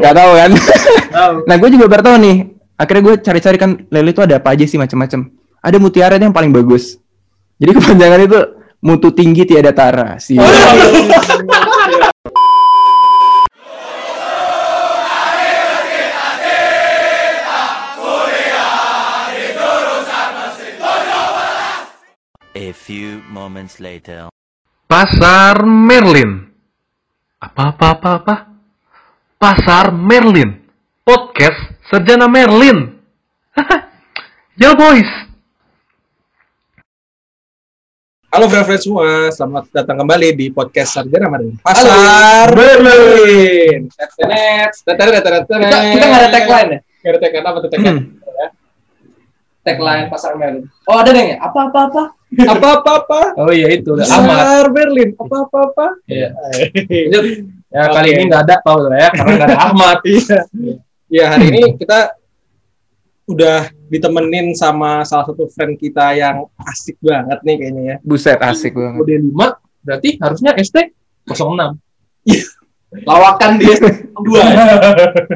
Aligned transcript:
Gak 0.04 0.16
tahu 0.16 0.32
kan? 0.34 0.50
Nah 1.46 1.54
gue 1.58 1.68
juga 1.70 1.86
baru 1.86 2.02
tahu 2.02 2.16
nih. 2.22 2.36
Akhirnya 2.74 3.02
gue 3.06 3.14
cari-cari 3.22 3.56
kan 3.56 3.70
lele 3.86 4.10
itu 4.10 4.22
ada 4.22 4.42
apa 4.42 4.50
aja 4.50 4.66
sih 4.66 4.78
macam-macam. 4.78 5.30
Ada 5.62 5.76
mutiara 5.78 6.18
yang 6.18 6.34
paling 6.34 6.50
bagus. 6.50 6.98
Jadi 7.58 7.70
kepanjangan 7.78 8.20
itu 8.26 8.38
mutu 8.82 9.08
tinggi 9.14 9.46
tiada 9.46 9.70
tara. 9.70 10.18
Sih. 10.18 10.36
A 22.54 22.70
few 22.70 23.18
moments 23.26 23.82
later. 23.82 24.30
Pasar 24.86 25.66
Merlin. 25.66 26.54
Apa 27.42 27.74
apa 27.74 27.86
apa 27.98 28.10
apa? 28.14 28.53
Pasar 29.44 29.92
Merlin. 29.92 30.56
Podcast 31.04 31.76
Sarjana 31.92 32.24
Merlin. 32.24 32.96
ya 34.64 34.72
boys. 34.72 35.04
Halo 38.32 38.48
friend 38.48 38.80
semua, 38.80 39.28
selamat 39.28 39.68
datang 39.68 40.00
kembali 40.00 40.32
di 40.32 40.48
podcast 40.48 40.96
Sarjana 40.96 41.28
Marin. 41.28 41.60
Pasar 41.60 42.48
tenet, 44.96 45.20
tenet. 45.28 45.44
Kita, 45.44 45.78
kita 45.92 46.04
nggak 46.08 46.20
ada 46.24 46.30
tagline 46.32 46.68
ya? 46.72 46.80
Nggak 47.04 47.12
ada 47.12 47.20
tagline 47.20 47.44
apa 47.44 47.58
tuh 47.60 47.68
tagline? 47.68 48.00
Tagline 49.60 50.06
pasar 50.08 50.32
Merlin. 50.40 50.64
Oh 50.88 50.96
ada 50.96 51.12
deh 51.12 51.24
ya? 51.32 51.44
Apa 51.44 51.68
apa 51.68 51.78
apa? 51.92 52.02
Apa 52.48 52.68
apa 52.80 52.90
apa? 52.96 53.20
Oh 53.44 53.52
iya 53.52 53.76
itu. 53.76 53.92
Pasar 53.92 54.72
Berlin. 54.72 55.12
Apa 55.20 55.36
apa 55.44 55.58
apa? 55.68 55.86
Iya. 56.08 56.32
Iya. 57.74 57.82
Ya 57.82 57.90
kali 57.90 58.08
Oke. 58.08 58.14
ini 58.14 58.22
nggak 58.30 58.42
ada 58.46 58.56
tau 58.62 58.78
lah 58.86 58.98
ya 59.02 59.08
karena 59.10 59.32
nggak 59.34 59.48
ada 59.50 59.58
Ahmad. 59.66 59.98
Iya. 60.06 60.38
Iya 61.10 61.24
hari 61.26 61.44
ini 61.50 61.62
kita 61.74 61.98
udah 63.24 63.58
ditemenin 63.90 64.54
sama 64.54 65.02
salah 65.02 65.26
satu 65.26 65.48
friend 65.50 65.74
kita 65.80 66.14
yang 66.14 66.46
asik 66.70 66.94
banget 67.02 67.38
nih 67.42 67.56
kayaknya 67.58 67.82
ya. 67.82 67.96
Buset 68.06 68.38
asik 68.38 68.78
banget. 68.78 69.02
Kode 69.02 69.14
5 69.26 69.84
berarti 69.84 70.08
harusnya 70.22 70.50
ST 70.62 70.76
06. 71.26 71.74
Lawakan 73.04 73.58
dia 73.58 73.74
dua. 74.24 74.42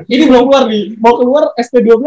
Ini 0.06 0.22
belum 0.30 0.46
keluar 0.46 0.70
nih. 0.70 0.94
Mau 1.02 1.18
keluar 1.18 1.50
ST12 1.58 2.06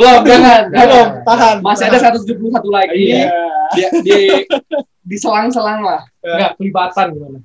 Belum 0.00 0.20
jangan. 0.24 0.60
Belum, 0.72 1.06
tahan. 1.22 1.56
Masih 1.60 1.84
ada 1.92 1.98
171 2.00 2.40
lagi. 2.72 3.04
Iya. 3.12 3.28
Dia 3.76 3.88
di 4.00 4.18
diselang-selang 5.04 5.84
lah. 5.84 6.00
Enggak 6.24 6.56
kelibatan 6.56 7.06
gimana. 7.12 7.38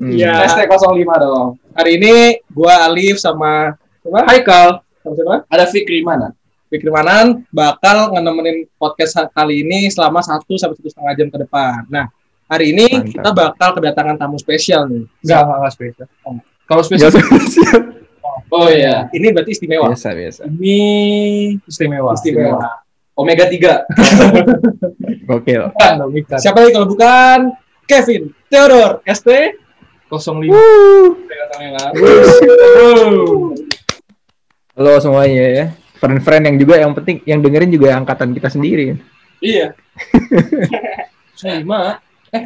Hmm. 0.00 0.10
Iya. 0.16 0.48
ST 0.48 0.60
05 0.64 0.96
dong. 1.20 1.48
Hari 1.76 1.90
ini 2.00 2.14
gua 2.48 2.88
Alif 2.88 3.20
sama 3.20 3.76
siapa? 4.00 4.24
Haikal, 4.28 4.68
Sama 5.04 5.14
siapa? 5.16 5.36
ada 5.46 5.64
Fikri 5.68 6.00
mana? 6.00 6.32
Fikri 6.70 6.86
Manan 6.88 7.42
bakal 7.50 8.14
ngenemenin 8.14 8.64
podcast 8.78 9.18
kali 9.34 9.66
ini 9.66 9.90
selama 9.90 10.22
1 10.22 10.40
sampai 10.54 10.76
satu 10.78 10.88
setengah 10.88 11.12
jam 11.18 11.28
ke 11.28 11.38
depan. 11.42 11.82
Nah, 11.90 12.06
hari 12.46 12.70
ini 12.70 12.86
Mantap. 12.94 13.10
kita 13.10 13.30
bakal 13.34 13.68
kedatangan 13.74 14.16
tamu 14.16 14.38
spesial 14.38 14.86
nih. 14.86 15.02
Enggak, 15.26 15.40
enggak 15.44 15.72
spesial. 15.74 16.06
Kalau 16.64 16.82
Ya, 16.94 17.10
spesial. 17.10 17.10
Oh 18.50 18.66
iya. 18.68 19.06
Ini 19.14 19.30
berarti 19.34 19.52
istimewa. 19.54 19.90
biasa 19.90 20.10
biasa. 20.14 20.42
Ini 20.46 20.78
istimewa. 21.64 22.12
Istimewa. 22.14 22.82
Omega 23.14 23.44
3. 23.46 23.84
Gokil. 25.28 25.62
Bukan 25.70 25.92
dong, 26.00 26.12
ikan. 26.24 26.38
Siapa 26.40 26.58
lagi 26.64 26.72
kalau 26.72 26.88
bukan 26.88 27.38
Kevin 27.84 28.32
Theodore 28.48 29.04
ST 29.06 29.28
05. 30.10 30.50
Halo 34.74 34.92
semuanya 34.98 35.46
ya. 35.46 35.66
Friend-friend 36.00 36.48
yang 36.48 36.56
juga 36.56 36.74
yang 36.80 36.92
penting 36.96 37.20
yang 37.28 37.44
dengerin 37.44 37.70
juga 37.70 37.94
angkatan 37.94 38.32
kita 38.32 38.48
sendiri. 38.48 38.96
Iya. 39.44 39.76
05. 41.38 41.62
Eh. 42.34 42.44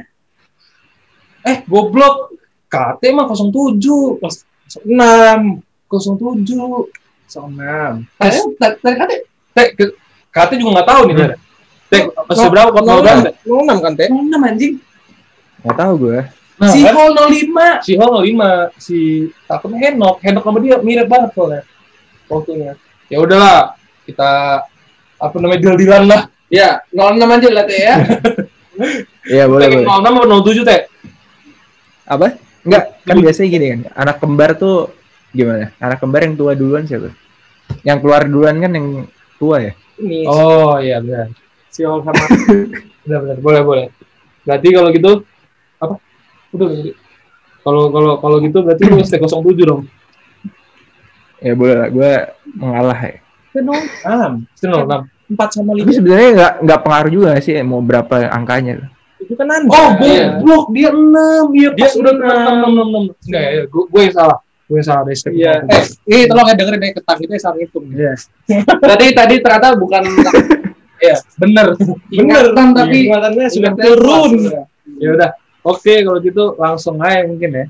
Eh, 1.47 1.57
goblok. 1.71 2.35
KT 2.67 3.03
mah 3.15 3.31
07. 3.31 4.19
6 4.19 4.91
07. 5.99 6.43
06. 7.25 8.05
Eh, 8.21 8.33
tadi 8.61 8.97
tadi. 8.97 9.17
Teh, 9.55 9.67
KT 10.35 10.51
juga 10.59 10.71
nggak 10.81 10.89
tahu 10.89 11.01
nih, 11.09 11.15
Teh. 11.15 11.29
Teh, 11.91 12.03
masih 12.11 12.49
berapa? 12.51 12.71
Kota 12.75 12.91
berapa? 13.01 13.21
Teh? 13.31 13.35
06 13.47 13.85
kan, 13.85 13.93
Teh? 13.95 14.09
06 14.11 14.49
anjing. 14.51 14.75
Gak 15.65 15.77
tahu 15.81 15.93
gue. 16.09 16.19
Nah, 16.55 16.71
Si 16.71 16.81
kan? 16.85 16.93
Hol 16.95 17.11
05. 17.17 17.83
si 17.83 17.93
Hol 17.99 18.13
05, 18.23 18.71
si 18.79 18.99
takutnya 19.49 19.79
Henok, 19.91 20.23
Henok 20.23 20.43
sama 20.45 20.59
dia 20.63 20.77
mirip 20.83 21.07
banget 21.11 21.31
soalnya 21.35 21.63
waktunya. 22.31 22.73
Ya 23.11 23.19
udahlah, 23.19 23.75
kita 24.07 24.31
apa 25.19 25.37
namanya 25.41 25.61
deal-dealan 25.65 26.05
lah. 26.07 26.23
Ya, 26.53 26.83
06 26.95 27.19
aja 27.19 27.49
lah, 27.51 27.65
Teh 27.67 27.79
ya. 27.81 27.95
Iya 29.25 29.47
boleh 29.47 29.67
boleh. 29.71 29.87
06 29.87 30.03
apa 30.03 30.21
07 30.43 30.69
teh? 30.69 30.81
Apa? 32.05 32.27
Enggak, 32.67 32.85
kan 33.07 33.17
biasanya 33.23 33.49
gini 33.49 33.67
kan. 33.71 33.81
Anak 33.97 34.17
kembar 34.21 34.51
tuh 34.59 34.93
gimana? 35.35 35.75
Anak 35.77 35.99
kembar 35.99 36.23
yang 36.23 36.35
tua 36.35 36.55
duluan 36.55 36.87
siapa? 36.87 37.11
Yang 37.83 37.99
keluar 38.01 38.23
duluan 38.25 38.57
kan 38.57 38.71
yang 38.71 38.87
tua 39.37 39.57
ya? 39.61 39.73
Ini 39.97 40.25
Oh 40.25 40.79
iya 40.79 40.99
benar. 40.99 41.29
si 41.69 41.83
Hol 41.83 42.01
sama 42.01 42.15
Benar 43.05 43.19
benar. 43.21 43.37
Boleh 43.39 43.63
boleh. 43.63 43.87
Berarti 44.43 44.69
kalau 44.71 44.89
gitu 44.89 45.11
apa? 45.77 45.95
Udah. 46.51 46.69
Kalau 47.61 47.83
kalau 47.91 48.13
kalau 48.19 48.37
gitu 48.39 48.59
berarti 48.61 48.83
lu 48.87 49.01
ST 49.01 49.17
07 49.17 49.29
dong. 49.61 49.83
Ya 51.39 51.53
boleh 51.53 51.75
lah, 51.77 51.89
gue 51.89 52.11
mengalah 52.55 52.99
ya. 53.01 53.17
Ah, 54.05 54.33
ST 54.55 54.65
06. 54.65 55.11
4 55.25 55.41
sama 55.51 55.73
Tapi 55.73 55.89
5 55.89 55.97
sebenarnya 55.97 56.29
nggak 56.33 56.53
nggak 56.63 56.81
pengaruh 56.85 57.11
juga 57.11 57.29
sih 57.41 57.57
mau 57.63 57.81
berapa 57.81 58.29
angkanya. 58.29 58.93
itu 59.17 59.33
kan 59.35 59.49
Anda. 59.49 59.73
Oh, 59.73 59.89
Iya. 60.05 60.37
goblok 60.37 60.65
dia 60.71 60.93
6. 60.93 61.49
Iya, 61.57 61.69
Dia 61.73 61.81
pas 61.81 61.93
udah 61.97 62.13
enam. 62.13 62.55
6 62.61 62.77
6 62.77 62.85
6. 63.09 63.25
Enggak 63.25 63.43
ya, 63.43 63.63
gue 63.65 63.85
gue 63.89 64.01
yang 64.05 64.15
salah. 64.15 64.39
Gue 64.65 64.81
yang 64.81 64.87
salah 64.87 65.03
dari 65.05 65.17
ST. 65.17 65.29
Iya. 65.29 65.61
Eh, 65.69 65.85
ini 66.09 66.25
tolong 66.25 66.49
ya 66.49 66.55
dengerin 66.57 66.81
deh 66.81 66.93
ketang 66.97 67.19
kita 67.21 67.33
saling 67.37 67.61
hitung. 67.69 67.85
Iya. 67.93 68.13
tadi 68.81 69.07
tadi 69.13 69.35
ternyata 69.45 69.77
bukan 69.77 70.03
Iya, 71.05 71.17
bener. 71.37 71.67
Ingatan 72.09 72.69
tapi 72.73 72.97
ingatannya 73.13 73.47
sudah 73.53 73.73
turun. 73.77 74.33
Ya 74.97 75.09
udah. 75.13 75.31
Oke, 75.65 76.05
kalau 76.05 76.21
gitu 76.21 76.57
langsung 76.57 77.01
aja 77.01 77.25
mungkin 77.29 77.51
ya. 77.53 77.65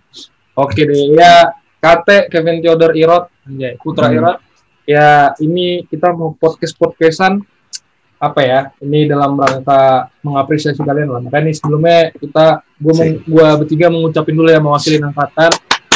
Oke 0.55 0.87
deh. 0.87 1.15
Ya, 1.15 1.51
KT 1.83 2.31
Kevin 2.31 2.63
Theodore 2.63 2.95
Irot, 2.95 3.31
anjay, 3.47 3.75
Putra 3.79 4.11
Hmm. 4.11 4.19
Irot. 4.19 4.39
Ya, 4.85 5.33
ini 5.41 5.83
kita 5.89 6.13
mau 6.13 6.37
podcast-podcastan 6.37 7.41
apa 8.21 8.41
ya? 8.43 8.61
Ini 8.83 9.11
dalam 9.11 9.35
rangka 9.39 10.13
mengapresiasi 10.23 10.81
kalian 10.83 11.09
lah. 11.11 11.21
Makanya 11.25 11.51
nih 11.51 11.55
sebelumnya 11.57 11.99
kita 12.15 12.47
gua 12.79 12.95
gua 13.27 13.49
bertiga 13.63 13.87
mengucapin 13.91 14.35
dulu 14.37 14.49
ya 14.51 14.61
mewakili 14.61 15.01
angkatan. 15.01 15.51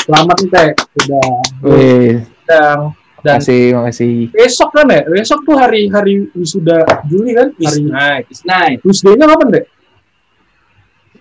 Selamat 0.09 0.37
nih, 0.41 0.49
Teh. 0.49 0.69
Udah 1.05 1.29
Wih, 1.69 2.13
sedang 2.25 2.81
dan 3.19 3.35
makasih, 3.43 3.65
makasih. 3.77 4.15
besok 4.33 4.71
kan 4.73 4.87
ya? 4.89 5.03
Besok 5.05 5.45
tuh 5.45 5.57
hari 5.59 5.91
hari 5.93 6.33
wisuda 6.33 6.87
Juli 7.05 7.37
kan? 7.37 7.53
Hari 7.53 7.83
Night. 7.85 8.25
night. 8.47 8.79
Wisdanya 8.81 9.29
kapan 9.29 9.49
deh? 9.53 9.65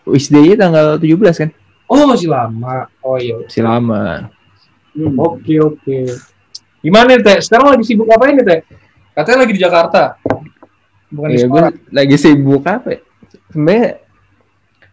Wisday 0.07 0.55
tanggal 0.55 0.95
17 0.95 1.19
kan? 1.35 1.49
Oh 1.91 2.07
masih 2.07 2.31
lama. 2.31 2.87
Oh 3.03 3.19
iya. 3.19 3.43
Masih 3.43 3.59
lama. 3.59 4.31
Hmm. 4.95 5.19
Oke 5.19 5.59
oke. 5.59 5.99
Gimana 6.79 7.11
nih, 7.11 7.25
teh? 7.27 7.37
Sekarang 7.43 7.75
lagi 7.75 7.83
sibuk 7.83 8.07
apa 8.07 8.23
ini 8.31 8.39
teh? 8.39 8.63
Katanya 9.11 9.43
lagi 9.43 9.51
di 9.51 9.59
Jakarta. 9.59 10.15
Bukan 11.11 11.27
di 11.27 11.35
Ya 11.35 11.43
gue 11.43 11.59
sekolah. 11.59 11.71
lagi 11.91 12.15
sibuk 12.15 12.63
apa 12.63 12.87
ya? 12.87 12.99
Sebenarnya 13.51 13.87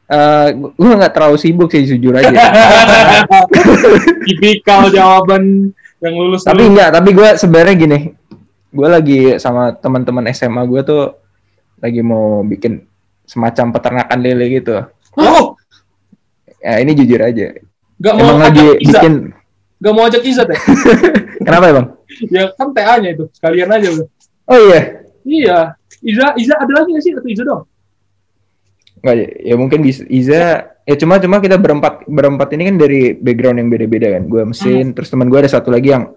eh 0.05 0.49
gue 0.55 0.93
nggak 0.95 1.13
terlalu 1.13 1.37
sibuk 1.37 1.69
sih 1.69 1.85
jujur 1.87 2.13
aja. 2.13 2.29
Tipikal 4.25 4.89
jawaban 4.89 5.73
yang 5.99 6.15
lulus. 6.15 6.45
tapi 6.45 6.69
enggak, 6.69 6.93
tapi 6.93 7.11
gue 7.11 7.29
sebenarnya 7.35 7.75
gini. 7.75 7.99
Gue 8.69 8.89
lagi 8.91 9.21
sama 9.39 9.73
teman-teman 9.73 10.27
SMA 10.31 10.63
gue 10.65 10.81
tuh 10.83 11.03
lagi 11.79 12.01
mau 12.01 12.43
bikin 12.43 12.85
semacam 13.23 13.73
peternakan 13.73 14.19
lele 14.19 14.47
gitu. 14.53 14.85
Oh, 15.15 15.55
Ya 16.59 16.81
ini 16.81 16.93
jujur 16.93 17.21
aja. 17.21 17.53
gak 17.95 18.15
mau 18.15 18.25
Emang 18.27 18.41
lagi 18.43 18.65
ajak 18.65 18.81
Iza. 18.81 18.91
bikin 18.97 19.15
Gak 19.79 19.93
mau 19.93 20.05
ajak 20.05 20.23
Iza 20.25 20.43
teh. 20.43 20.57
kenapa 21.45 21.65
ya 21.65 21.73
bang? 21.73 21.87
ya 22.31 22.43
kan 22.53 22.69
TA-nya 22.73 23.11
itu. 23.13 23.25
Sekalian 23.31 23.69
aja 23.69 23.89
udah. 23.91 24.09
Oh 24.45 24.59
iya, 24.59 24.81
Iya. 25.25 25.59
Iza, 26.01 26.27
Iza 26.37 26.55
ada 26.57 26.73
lagi 26.75 26.93
gak 26.93 27.05
sih? 27.05 27.13
Atau 27.13 27.29
Iza 27.29 27.45
dong? 27.45 27.63
Nggak 29.05 29.17
ya, 29.45 29.55
mungkin 29.61 29.85
bisa 29.85 30.03
Iza 30.09 30.65
ya 30.89 30.95
cuma 30.97 31.21
cuma 31.21 31.37
kita 31.45 31.61
berempat 31.61 32.09
berempat 32.09 32.49
ini 32.57 32.63
kan 32.73 32.77
dari 32.81 33.13
background 33.13 33.61
yang 33.61 33.69
beda-beda 33.69 34.17
kan 34.17 34.25
gue 34.25 34.43
mesin 34.49 34.97
terus 34.97 35.13
teman 35.13 35.29
gue 35.29 35.39
ada 35.45 35.51
satu 35.53 35.69
lagi 35.69 35.93
yang 35.93 36.09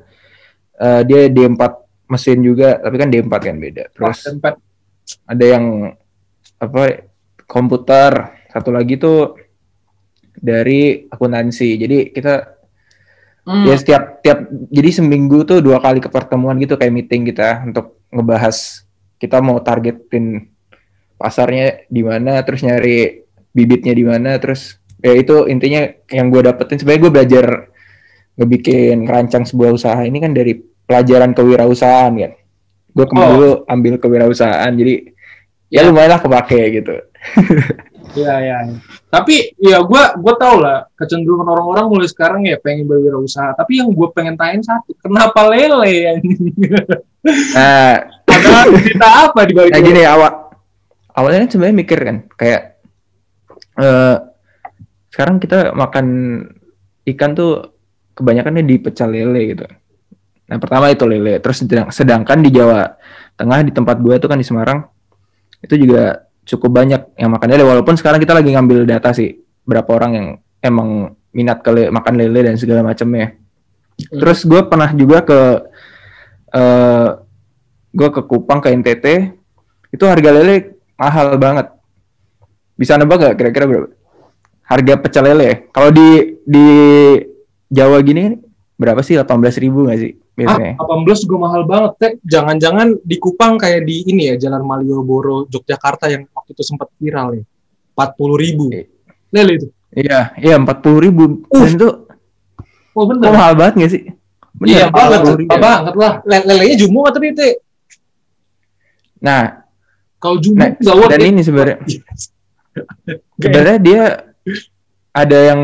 eh, 0.79 1.01
dia 1.03 1.27
D4 1.27 1.61
mesin 2.07 2.39
juga 2.39 2.79
tapi 2.79 2.95
kan 2.95 3.11
D4 3.11 3.33
kan 3.43 3.55
beda 3.59 3.83
terus 3.91 4.17
Tempat. 4.23 4.55
ada 5.27 5.45
yang 5.45 5.91
apa 6.63 7.11
komputer 7.43 8.11
satu 8.47 8.71
lagi 8.71 8.95
tuh 8.95 9.35
dari 10.39 11.03
akuntansi 11.11 11.69
jadi 11.75 11.97
kita 12.15 12.57
Hmm. 13.47 13.63
Ya 13.63 13.79
setiap 13.79 14.19
tiap 14.19 14.43
jadi 14.67 14.91
seminggu 14.91 15.47
tuh 15.47 15.63
dua 15.63 15.79
kali 15.79 16.03
ke 16.03 16.11
pertemuan 16.11 16.59
gitu 16.59 16.75
kayak 16.75 16.91
meeting 16.91 17.23
kita 17.31 17.63
untuk 17.63 17.95
ngebahas 18.11 18.83
kita 19.23 19.39
mau 19.39 19.63
targetin 19.63 20.51
pasarnya 21.17 21.89
di 21.89 22.01
mana, 22.05 22.39
terus 22.45 22.61
nyari 22.63 23.25
bibitnya 23.51 23.91
di 23.91 24.05
mana, 24.05 24.37
terus 24.37 24.77
ya 25.01 25.13
itu 25.13 25.45
intinya 25.49 25.85
yang 26.09 26.29
gue 26.29 26.41
dapetin 26.45 26.77
sebenarnya 26.77 27.01
gue 27.01 27.11
belajar 27.13 27.45
ngebikin 28.37 29.05
rancang 29.09 29.43
sebuah 29.45 29.73
usaha 29.73 29.97
ini 30.05 30.21
kan 30.21 30.31
dari 30.31 30.53
pelajaran 30.57 31.33
kewirausahaan 31.33 32.13
kan. 32.13 32.31
Gue 32.93 33.05
kemarin 33.05 33.29
Oh. 33.29 33.33
dulu 33.33 33.51
ambil 33.65 33.93
kewirausahaan 33.97 34.71
jadi 34.73 34.93
ya 35.67 35.81
Ya. 35.83 35.89
lumayan 35.89 36.15
lah 36.15 36.21
kepake 36.21 36.81
gitu. 36.81 36.93
Iya, 38.15 38.33
iya. 38.39 38.57
iya. 38.63 38.79
Tapi 39.11 39.51
ya 39.59 39.83
gua 39.83 40.15
gua 40.15 40.33
tau 40.39 40.63
lah 40.63 40.87
kecenderungan 40.95 41.43
orang-orang 41.43 41.91
mulai 41.91 42.07
sekarang 42.07 42.47
ya 42.47 42.55
pengen 42.55 42.87
berwirausaha. 42.87 43.51
Tapi 43.51 43.83
yang 43.83 43.91
gue 43.91 44.07
pengen 44.15 44.39
tanyain 44.39 44.63
satu, 44.63 44.95
kenapa 44.95 45.43
lele? 45.51 46.15
anjing? 46.15 46.55
Nah, 47.51 48.07
Ada 48.23 48.71
cerita 48.79 49.07
apa 49.27 49.43
di 49.43 49.51
balik 49.51 49.71
Nah 49.75 49.81
gini 49.83 50.01
awal 50.07 50.46
awalnya 51.17 51.43
kan 51.43 51.49
sebenarnya 51.49 51.77
mikir 51.81 51.99
kan 51.99 52.17
kayak 52.37 52.61
eh 53.81 54.17
sekarang 55.09 55.41
kita 55.41 55.73
makan 55.73 56.05
ikan 57.09 57.33
tuh 57.33 57.73
kebanyakannya 58.13 58.61
di 58.65 58.75
pecel 58.77 59.09
lele 59.09 59.41
gitu. 59.53 59.65
Nah 60.47 60.57
pertama 60.61 60.93
itu 60.93 61.05
lele, 61.09 61.41
terus 61.41 61.65
sedang- 61.65 61.89
sedangkan 61.89 62.39
di 62.41 62.53
Jawa 62.53 62.97
Tengah 63.37 63.61
di 63.61 63.69
tempat 63.69 64.01
gue 64.01 64.17
tuh 64.17 64.29
kan 64.29 64.41
di 64.41 64.45
Semarang 64.45 64.81
itu 65.61 65.77
juga 65.77 66.25
cukup 66.41 66.69
banyak 66.73 67.01
yang 67.17 67.29
makan 67.33 67.47
lele. 67.53 67.63
Walaupun 67.65 67.93
sekarang 67.97 68.17
kita 68.17 68.33
lagi 68.33 68.49
ngambil 68.49 68.85
data 68.85 69.13
sih 69.13 69.41
berapa 69.61 69.89
orang 69.93 70.11
yang 70.13 70.27
emang 70.61 71.13
minat 71.33 71.61
ke 71.61 71.69
le- 71.69 71.91
makan 71.93 72.13
lele 72.17 72.49
dan 72.49 72.57
segala 72.57 72.81
macamnya. 72.81 73.37
Terus 73.97 74.45
gue 74.45 74.61
pernah 74.65 74.89
juga 74.93 75.21
ke 75.25 75.39
eh 76.53 77.07
gue 77.93 78.09
ke 78.13 78.21
Kupang 78.25 78.61
ke 78.61 78.69
NTT 78.73 79.05
itu 79.93 80.03
harga 80.05 80.29
lele 80.33 80.76
mahal 80.97 81.37
banget. 81.37 81.67
Bisa 82.73 82.97
nebak 82.97 83.17
gak 83.17 83.35
kira-kira 83.37 83.65
berapa? 83.65 83.87
Harga 84.67 84.93
pecel 84.99 85.23
lele. 85.31 85.71
Kalau 85.71 85.89
di 85.89 86.37
di 86.43 86.65
Jawa 87.67 88.01
gini 88.03 88.35
berapa 88.75 88.99
sih? 89.01 89.15
18.000 89.15 89.63
ribu 89.63 89.87
gak 89.87 89.97
sih 89.97 90.13
biasanya? 90.37 90.77
Ah, 90.77 90.85
18 90.85 91.23
juga 91.25 91.35
mahal 91.41 91.63
banget, 91.65 91.91
Teh. 91.97 92.11
Jangan-jangan 92.21 93.01
di 93.01 93.15
Kupang 93.17 93.57
kayak 93.57 93.81
di 93.87 94.05
ini 94.05 94.29
ya, 94.29 94.35
Jalan 94.37 94.61
Malioboro, 94.61 95.49
Yogyakarta 95.49 96.11
yang 96.11 96.29
waktu 96.29 96.53
itu 96.53 96.61
sempat 96.61 96.91
viral 97.01 97.41
ya. 97.41 97.43
40 97.97 98.37
ribu. 98.37 98.63
Iya. 98.69 98.85
Lele 99.33 99.51
itu. 99.57 99.67
Iya, 99.97 100.19
iya 100.37 100.55
40.000 100.61 101.01
ribu. 101.01 101.23
Dan 101.49 101.71
itu 101.73 101.89
Oh 102.97 103.05
bener. 103.05 103.29
mahal 103.33 103.53
banget 103.57 103.73
gak 103.81 103.91
sih? 103.93 104.01
Iya 104.65 104.89
banget, 104.89 105.19
40.000. 105.21 105.49
mahal 105.49 105.59
banget 105.61 105.93
lah. 105.97 106.13
Le- 106.25 106.45
lelenya 106.45 106.75
jumbo 106.77 107.05
tapi 107.09 107.33
Teh? 107.33 107.57
Nah, 109.17 109.65
Kalau 110.17 110.37
jumbo 110.41 110.57
nah 110.57 110.73
nggak 110.73 110.95
worth 110.97 111.11
dan 111.13 111.21
it. 111.21 111.29
ini 111.29 111.41
sebenarnya 111.41 111.77
sebenarnya 113.41 113.77
dia 113.79 114.01
ada 115.11 115.37
yang 115.53 115.61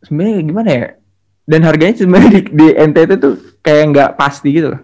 sebenarnya 0.00 0.34
gimana 0.42 0.70
ya? 0.70 0.86
Dan 1.48 1.60
harganya 1.64 1.96
sebenarnya 1.96 2.28
di, 2.28 2.40
di 2.52 2.66
NTT 2.76 3.10
tuh 3.16 3.34
kayak 3.60 3.84
nggak 3.88 4.10
pasti 4.14 4.48
gitu. 4.52 4.76
loh. 4.76 4.80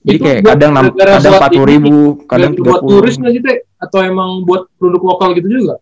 Jadi 0.00 0.16
Itu 0.16 0.24
kayak 0.24 0.40
buat- 0.40 0.50
kadang 0.56 0.70
nam- 0.72 0.84
gara-gara 0.92 1.12
kadang 1.16 1.20
buat 1.24 1.40
empat 1.40 1.50
puluh 1.52 1.68
ribu, 1.68 1.96
kadang 2.24 2.50
Buat- 2.52 2.56
tiga 2.56 2.68
buat 2.68 2.80
puluh. 2.80 2.92
turis 3.00 3.14
nggak 3.16 3.32
sih, 3.32 3.40
Teh? 3.40 3.58
Atau 3.76 3.98
emang 4.00 4.30
buat 4.44 4.62
produk 4.76 5.02
lokal 5.06 5.28
gitu 5.36 5.48
juga? 5.48 5.74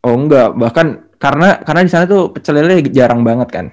Oh 0.00 0.16
enggak, 0.16 0.56
bahkan 0.56 0.86
karena 1.20 1.60
karena 1.60 1.80
di 1.84 1.90
sana 1.92 2.04
tuh 2.04 2.32
pecel 2.32 2.56
lele 2.56 2.80
jarang 2.88 3.20
banget 3.20 3.48
kan. 3.52 3.66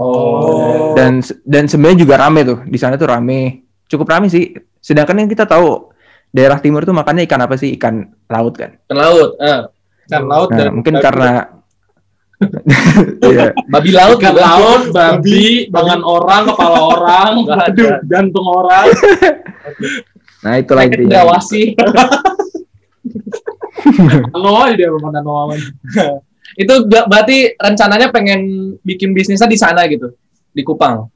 Oh. 0.00 0.96
Dan 0.96 1.20
dan 1.44 1.68
sebenarnya 1.68 1.98
juga 2.00 2.16
rame 2.16 2.40
tuh. 2.40 2.64
Di 2.64 2.78
sana 2.80 2.96
tuh 2.96 3.08
rame. 3.08 3.68
Cukup 3.84 4.08
rame 4.08 4.32
sih. 4.32 4.48
Sedangkan 4.80 5.12
yang 5.20 5.28
kita 5.28 5.44
tahu 5.44 5.89
daerah 6.30 6.58
timur 6.58 6.82
tuh 6.82 6.92
makannya 6.92 7.24
ikan 7.24 7.40
apa 7.40 7.54
sih? 7.54 7.74
Ikan 7.74 7.94
laut 8.26 8.54
kan. 8.54 8.74
Ikan 8.80 8.96
laut. 8.96 9.30
Ah. 9.36 9.66
Ikan 10.04 10.24
laut 10.24 10.48
Nah, 10.48 10.56
dan 10.56 10.68
mungkin 10.72 10.94
babi- 10.94 11.04
karena 11.04 11.32
Iya. 13.22 13.52
babi 13.66 13.90
laut 13.90 14.16
Ikan 14.16 14.32
juga. 14.32 14.42
laut, 14.42 14.82
babi, 14.90 15.42
tangan 15.68 16.00
orang, 16.00 16.42
kepala 16.46 16.78
orang, 16.94 17.32
aduh, 17.46 17.90
jantung 18.04 18.46
orang. 18.46 18.86
Nah, 20.40 20.56
itulah 20.56 20.82
Kayak 20.82 20.96
intinya. 20.96 21.14
Diawasi. 21.20 21.62
Noah 24.32 24.62
aja 24.66 24.74
dia 24.74 24.88
makan 24.88 25.20
Noah. 25.20 25.56
Itu 26.56 26.74
ber- 26.84 27.04
berarti 27.06 27.52
rencananya 27.54 28.08
pengen 28.08 28.40
bikin 28.80 29.12
bisnisnya 29.12 29.44
di 29.44 29.56
sana 29.56 29.84
gitu. 29.84 30.16
Di 30.50 30.64
Kupang. 30.64 31.12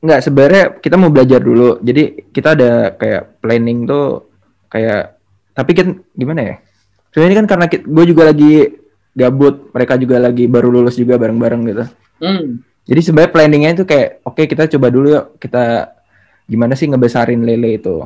Enggak, 0.00 0.20
sebenarnya 0.20 0.64
kita 0.76 0.96
mau 0.96 1.08
belajar 1.08 1.38
dulu. 1.38 1.78
Jadi 1.78 2.26
kita 2.30 2.54
ada 2.54 2.72
kayak 2.92 3.38
planning 3.38 3.86
tuh 3.86 4.29
kayak 4.70 5.18
tapi 5.52 5.72
kan 5.74 5.88
gimana 6.12 6.40
ya? 6.40 6.54
Sebenarnya 7.10 7.28
ini 7.28 7.36
kan 7.36 7.46
karena 7.48 7.64
gue 7.66 8.04
juga 8.06 8.22
lagi 8.24 8.52
gabut, 9.10 9.74
mereka 9.74 9.98
juga 9.98 10.16
lagi 10.16 10.46
baru 10.46 10.70
lulus 10.70 10.94
juga 10.94 11.18
bareng-bareng 11.18 11.62
gitu. 11.66 11.84
Hmm. 12.22 12.62
Jadi 12.86 13.00
sebenarnya 13.02 13.30
planningnya 13.30 13.70
itu 13.74 13.84
kayak 13.84 14.22
oke 14.22 14.42
kita 14.46 14.70
coba 14.70 14.86
dulu 14.88 15.06
yuk 15.10 15.26
kita 15.36 15.90
gimana 16.46 16.74
sih 16.74 16.86
ngebesarin 16.86 17.42
lele 17.42 17.76
itu. 17.76 18.02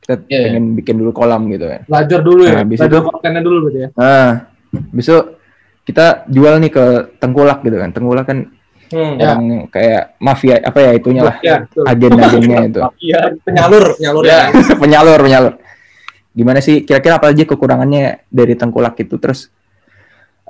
Kita 0.00 0.20
Iya, 0.22 0.36
iya. 0.36 0.44
pengen 0.48 0.64
bikin 0.76 0.96
dulu 0.96 1.10
kolam 1.10 1.50
gitu 1.50 1.66
kan. 1.66 1.82
Belajar 1.86 2.20
dulu 2.20 2.42
ya, 2.44 2.52
Nah, 2.54 2.60
habis 2.62 2.78
belajar 2.78 3.00
itu- 3.00 3.06
kontennya 3.08 3.42
dulu 3.42 3.56
berarti 3.66 3.80
ya. 3.80 3.88
Nah, 3.96 4.30
besok 4.90 5.22
kita 5.84 6.06
jual 6.28 6.54
nih 6.60 6.70
ke 6.70 6.84
Tengkulak 7.18 7.58
gitu 7.60 7.76
kan. 7.76 7.90
Tengkulak 7.90 8.24
kan 8.24 8.38
Hmm. 8.84 9.16
Ya. 9.18 9.32
orang 9.34 9.42
kayak 9.72 10.02
mafia 10.20 10.60
apa 10.60 10.78
ya 10.78 10.90
itunya 10.94 11.22
lah. 11.24 11.36
Ya. 11.42 11.56
Agen-agennya 11.82 12.58
itu. 12.68 12.80
Iya, 13.10 13.20
penyalur, 13.42 13.84
penyalur 13.96 14.22
ya 14.22 14.30
ya. 14.30 14.40
penyalur 14.82 15.18
penyalur 15.18 15.52
gimana 16.34 16.58
sih? 16.60 16.82
Kira-kira 16.82 17.16
apa 17.22 17.30
aja 17.30 17.46
kekurangannya 17.46 18.26
dari 18.28 18.58
tengkulak 18.58 18.98
itu? 19.00 19.16
Terus 19.16 19.48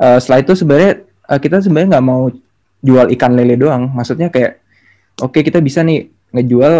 eh, 0.01 0.19
setelah 0.19 0.41
itu 0.43 0.53
sebenarnya 0.57 0.93
eh, 1.05 1.39
kita 1.41 1.61
sebenarnya 1.61 2.01
nggak 2.01 2.07
mau 2.07 2.33
jual 2.85 3.07
ikan 3.15 3.33
lele 3.37 3.55
doang. 3.61 3.93
Maksudnya 3.93 4.33
kayak 4.33 4.61
oke 5.21 5.39
kita 5.45 5.61
bisa 5.61 5.85
nih 5.85 6.09
ngejual 6.35 6.75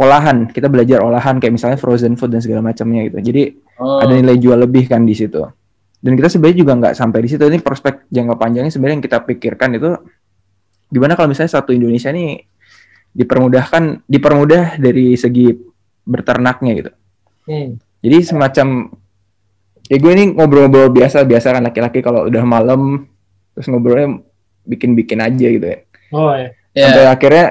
olahan. 0.00 0.48
Kita 0.52 0.68
belajar 0.68 1.00
olahan 1.02 1.40
kayak 1.40 1.52
misalnya 1.56 1.78
frozen 1.80 2.14
food 2.14 2.36
dan 2.36 2.40
segala 2.44 2.60
macamnya 2.60 3.08
gitu. 3.08 3.18
Jadi 3.20 3.42
Oh. 3.80 3.96
ada 3.96 4.12
nilai 4.12 4.36
jual 4.36 4.60
lebih 4.60 4.92
kan 4.92 5.08
di 5.08 5.16
situ. 5.16 5.40
Dan 6.00 6.12
kita 6.12 6.28
sebenarnya 6.28 6.58
juga 6.60 6.72
nggak 6.76 6.94
sampai 6.96 7.18
di 7.24 7.28
situ. 7.32 7.40
Ini 7.48 7.64
prospek 7.64 8.12
jangka 8.12 8.36
panjangnya 8.36 8.68
sebenarnya 8.68 9.00
yang 9.00 9.04
kita 9.08 9.18
pikirkan 9.24 9.80
itu 9.80 9.90
gimana 10.92 11.16
kalau 11.16 11.32
misalnya 11.32 11.56
satu 11.56 11.72
Indonesia 11.72 12.12
nih 12.12 12.44
dipermudahkan 13.16 14.04
dipermudah 14.04 14.76
dari 14.76 15.16
segi 15.16 15.48
beternaknya 16.04 16.72
gitu. 16.76 16.90
Hmm. 17.48 17.80
Jadi 18.00 18.16
semacam 18.24 18.90
ya 19.86 19.96
gue 19.98 20.12
ini 20.14 20.24
ngobrol-ngobrol 20.34 20.92
biasa 20.92 21.24
biasa 21.26 21.56
kan 21.56 21.62
laki-laki 21.66 22.00
kalau 22.00 22.26
udah 22.28 22.44
malam 22.44 23.10
terus 23.54 23.66
ngobrolnya 23.68 24.22
bikin-bikin 24.64 25.20
aja 25.20 25.46
gitu 25.50 25.66
ya 25.66 25.78
Oh 26.10 26.34
ya. 26.34 26.50
Ya. 26.74 26.90
sampai 26.90 27.06
akhirnya 27.06 27.46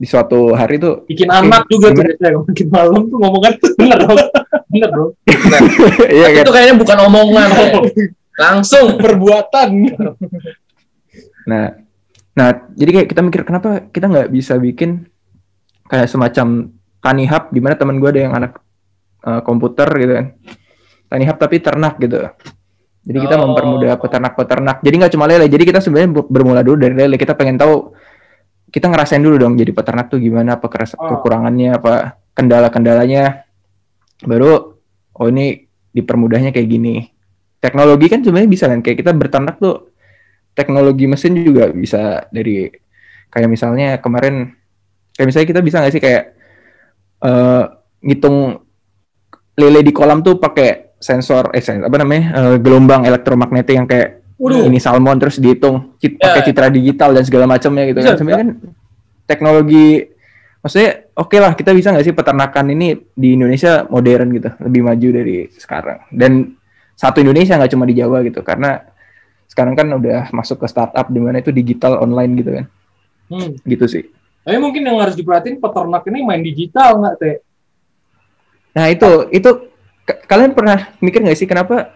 di 0.00 0.06
suatu 0.08 0.56
hari 0.56 0.80
tuh 0.80 1.04
Bikin 1.04 1.28
Oke, 1.28 1.36
anak 1.44 1.62
juga 1.68 1.92
tuh 1.92 2.04
biasanya 2.08 2.40
malam 2.72 3.02
tuh 3.12 3.18
ngomong 3.20 3.42
kan 3.44 3.52
bener 3.76 3.98
dong. 4.00 4.16
Bener 4.72 4.90
dong. 4.96 5.10
iya 6.16 6.26
kan 6.32 6.44
Itu 6.48 6.52
kayaknya 6.56 6.74
bukan 6.80 6.98
omongan. 7.04 7.48
Langsung. 8.40 8.96
Perbuatan. 8.96 9.68
nah 11.44 11.76
nah 12.30 12.48
jadi 12.72 12.90
kayak 13.02 13.08
kita 13.10 13.20
mikir 13.26 13.42
kenapa 13.44 13.90
kita 13.90 14.06
nggak 14.06 14.28
bisa 14.32 14.54
bikin 14.56 15.04
kayak 15.90 16.06
semacam 16.08 16.70
tani 17.02 17.24
hub 17.26 17.50
di 17.50 17.60
mana 17.60 17.74
teman 17.74 17.98
gue 17.98 18.08
ada 18.08 18.20
yang 18.22 18.34
anak 18.38 18.56
eh, 19.20 19.40
komputer 19.42 19.88
gitu 19.96 20.12
kan. 20.16 20.26
Tani 21.06 21.24
hub 21.26 21.36
tapi 21.36 21.56
ternak 21.58 21.98
gitu. 21.98 22.22
Jadi 23.00 23.18
kita 23.18 23.34
Oh. 23.34 23.48
mempermudah 23.48 23.96
peternak-peternak. 23.96 24.84
Jadi 24.84 24.94
nggak 24.94 25.12
cuma 25.16 25.24
lele 25.24 25.48
jadi 25.48 25.64
kita 25.64 25.80
sebenarnya 25.80 26.10
ber- 26.14 26.28
bermula 26.28 26.60
dulu 26.60 26.76
dari 26.78 26.94
lele. 26.94 27.16
Kita 27.16 27.32
pengen 27.34 27.56
tahu 27.56 27.90
kita 28.70 28.86
ngerasain 28.86 29.18
dulu 29.18 29.34
dong 29.34 29.58
jadi 29.58 29.74
peternak 29.74 30.06
tuh 30.08 30.20
gimana 30.20 30.54
apa 30.56 30.70
keras- 30.70 30.94
Oh. 30.94 31.08
kekurangannya 31.08 31.74
apa 31.74 32.20
kendala-kendalanya. 32.32 33.48
Baru 34.22 34.78
oh 35.10 35.26
ini 35.26 35.64
dipermudahnya 35.90 36.52
kayak 36.52 36.68
gini. 36.68 37.08
Teknologi 37.58 38.06
kan 38.06 38.22
sebenarnya 38.22 38.48
bisa 38.48 38.64
kan 38.68 38.80
kayak 38.80 38.98
kita 39.00 39.10
berternak 39.10 39.56
tuh. 39.58 39.90
Teknologi 40.52 41.08
mesin 41.08 41.34
juga 41.40 41.72
bisa 41.72 42.28
dari 42.28 42.68
kayak 43.30 43.48
misalnya 43.48 43.96
kemarin 43.98 44.54
kayak 45.14 45.26
misalnya 45.26 45.48
kita 45.48 45.60
bisa 45.62 45.76
nggak 45.80 45.92
sih 45.92 46.02
kayak 46.02 46.22
eh 47.20 47.64
ngitung 48.00 48.60
lele 49.60 49.80
di 49.80 49.92
kolam 49.92 50.20
tuh 50.20 50.36
pakai 50.36 50.96
sensor 50.96 51.52
eh 51.52 51.60
sen- 51.60 51.80
apa 51.80 51.96
namanya 51.96 52.24
eh, 52.32 52.56
gelombang 52.56 53.04
elektromagnetik 53.04 53.74
yang 53.74 53.84
kayak 53.84 54.24
Waduh. 54.36 54.64
ini 54.64 54.76
salmon 54.76 55.16
terus 55.16 55.36
dihitung 55.36 55.96
cit- 55.96 56.16
Ya. 56.16 56.32
pakai 56.32 56.42
citra 56.42 56.66
digital 56.68 57.12
dan 57.12 57.22
segala 57.22 57.44
macamnya 57.44 57.84
gitu 57.84 58.00
kan 58.00 58.06
Bisa, 58.06 58.16
sebenarnya 58.16 58.40
kan 58.42 58.50
teknologi 59.24 60.08
maksudnya 60.60 60.90
oke 61.14 61.36
lah 61.36 61.52
kita 61.52 61.70
bisa 61.70 61.88
nggak 61.88 62.04
sih 62.04 62.12
peternakan 62.12 62.66
ini 62.70 62.86
di 63.10 63.32
Indonesia 63.32 63.84
modern 63.86 64.28
gitu 64.30 64.50
lebih 64.58 64.80
maju 64.82 65.08
dari 65.14 65.36
sekarang 65.50 65.98
dan 66.10 66.56
satu 66.94 67.18
Indonesia 67.18 67.54
nggak 67.54 67.70
cuma 67.70 67.84
di 67.84 67.94
Jawa 67.94 68.20
gitu 68.20 68.40
karena 68.40 68.80
sekarang 69.46 69.72
kan 69.72 69.88
udah 69.90 70.28
masuk 70.30 70.60
ke 70.60 70.66
startup 70.66 71.08
di 71.08 71.16
mana 71.16 71.40
itu 71.40 71.50
digital 71.50 71.98
online 71.98 72.32
gitu 72.34 72.52
kan 72.54 72.66
Hmm. 73.30 73.54
gitu 73.62 73.86
sih 73.86 74.04
Tapi 74.40 74.56
mungkin 74.56 74.82
yang 74.82 74.98
harus 74.98 75.14
diperhatiin 75.14 75.60
peternak 75.60 76.02
ini 76.04 76.18
main 76.20 76.40
digital 76.40 76.98
nggak 76.98 77.14
teh? 77.14 77.34
Nah 78.70 78.86
itu 78.86 79.08
itu 79.30 79.50
kalian 80.24 80.52
pernah 80.52 80.78
mikir 80.98 81.20
nggak 81.20 81.34
sih 81.34 81.44
kenapa 81.44 81.94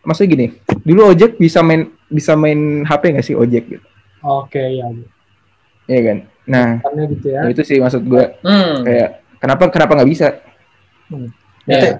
maksudnya 0.00 0.30
gini 0.30 0.46
dulu 0.80 1.10
ojek 1.10 1.34
bisa 1.36 1.60
main 1.60 1.90
bisa 2.06 2.32
main 2.32 2.82
HP 2.82 3.02
nggak 3.12 3.26
sih 3.26 3.34
ojek 3.34 3.64
gitu 3.68 3.86
Oke 4.20 4.58
ya, 4.58 4.86
Iya 5.86 6.00
kan 6.02 6.18
nah 6.44 6.68
karena 6.80 7.02
gitu 7.08 7.26
ya. 7.28 7.40
nah 7.42 7.50
itu 7.50 7.62
sih 7.62 7.78
maksud 7.78 8.02
gue 8.02 8.24
Hmm. 8.40 8.82
kayak 8.82 9.08
kenapa 9.36 9.62
kenapa 9.68 9.92
nggak 9.94 10.10
bisa 10.10 10.28
Ya, 11.66 11.78
Teh. 11.78 11.92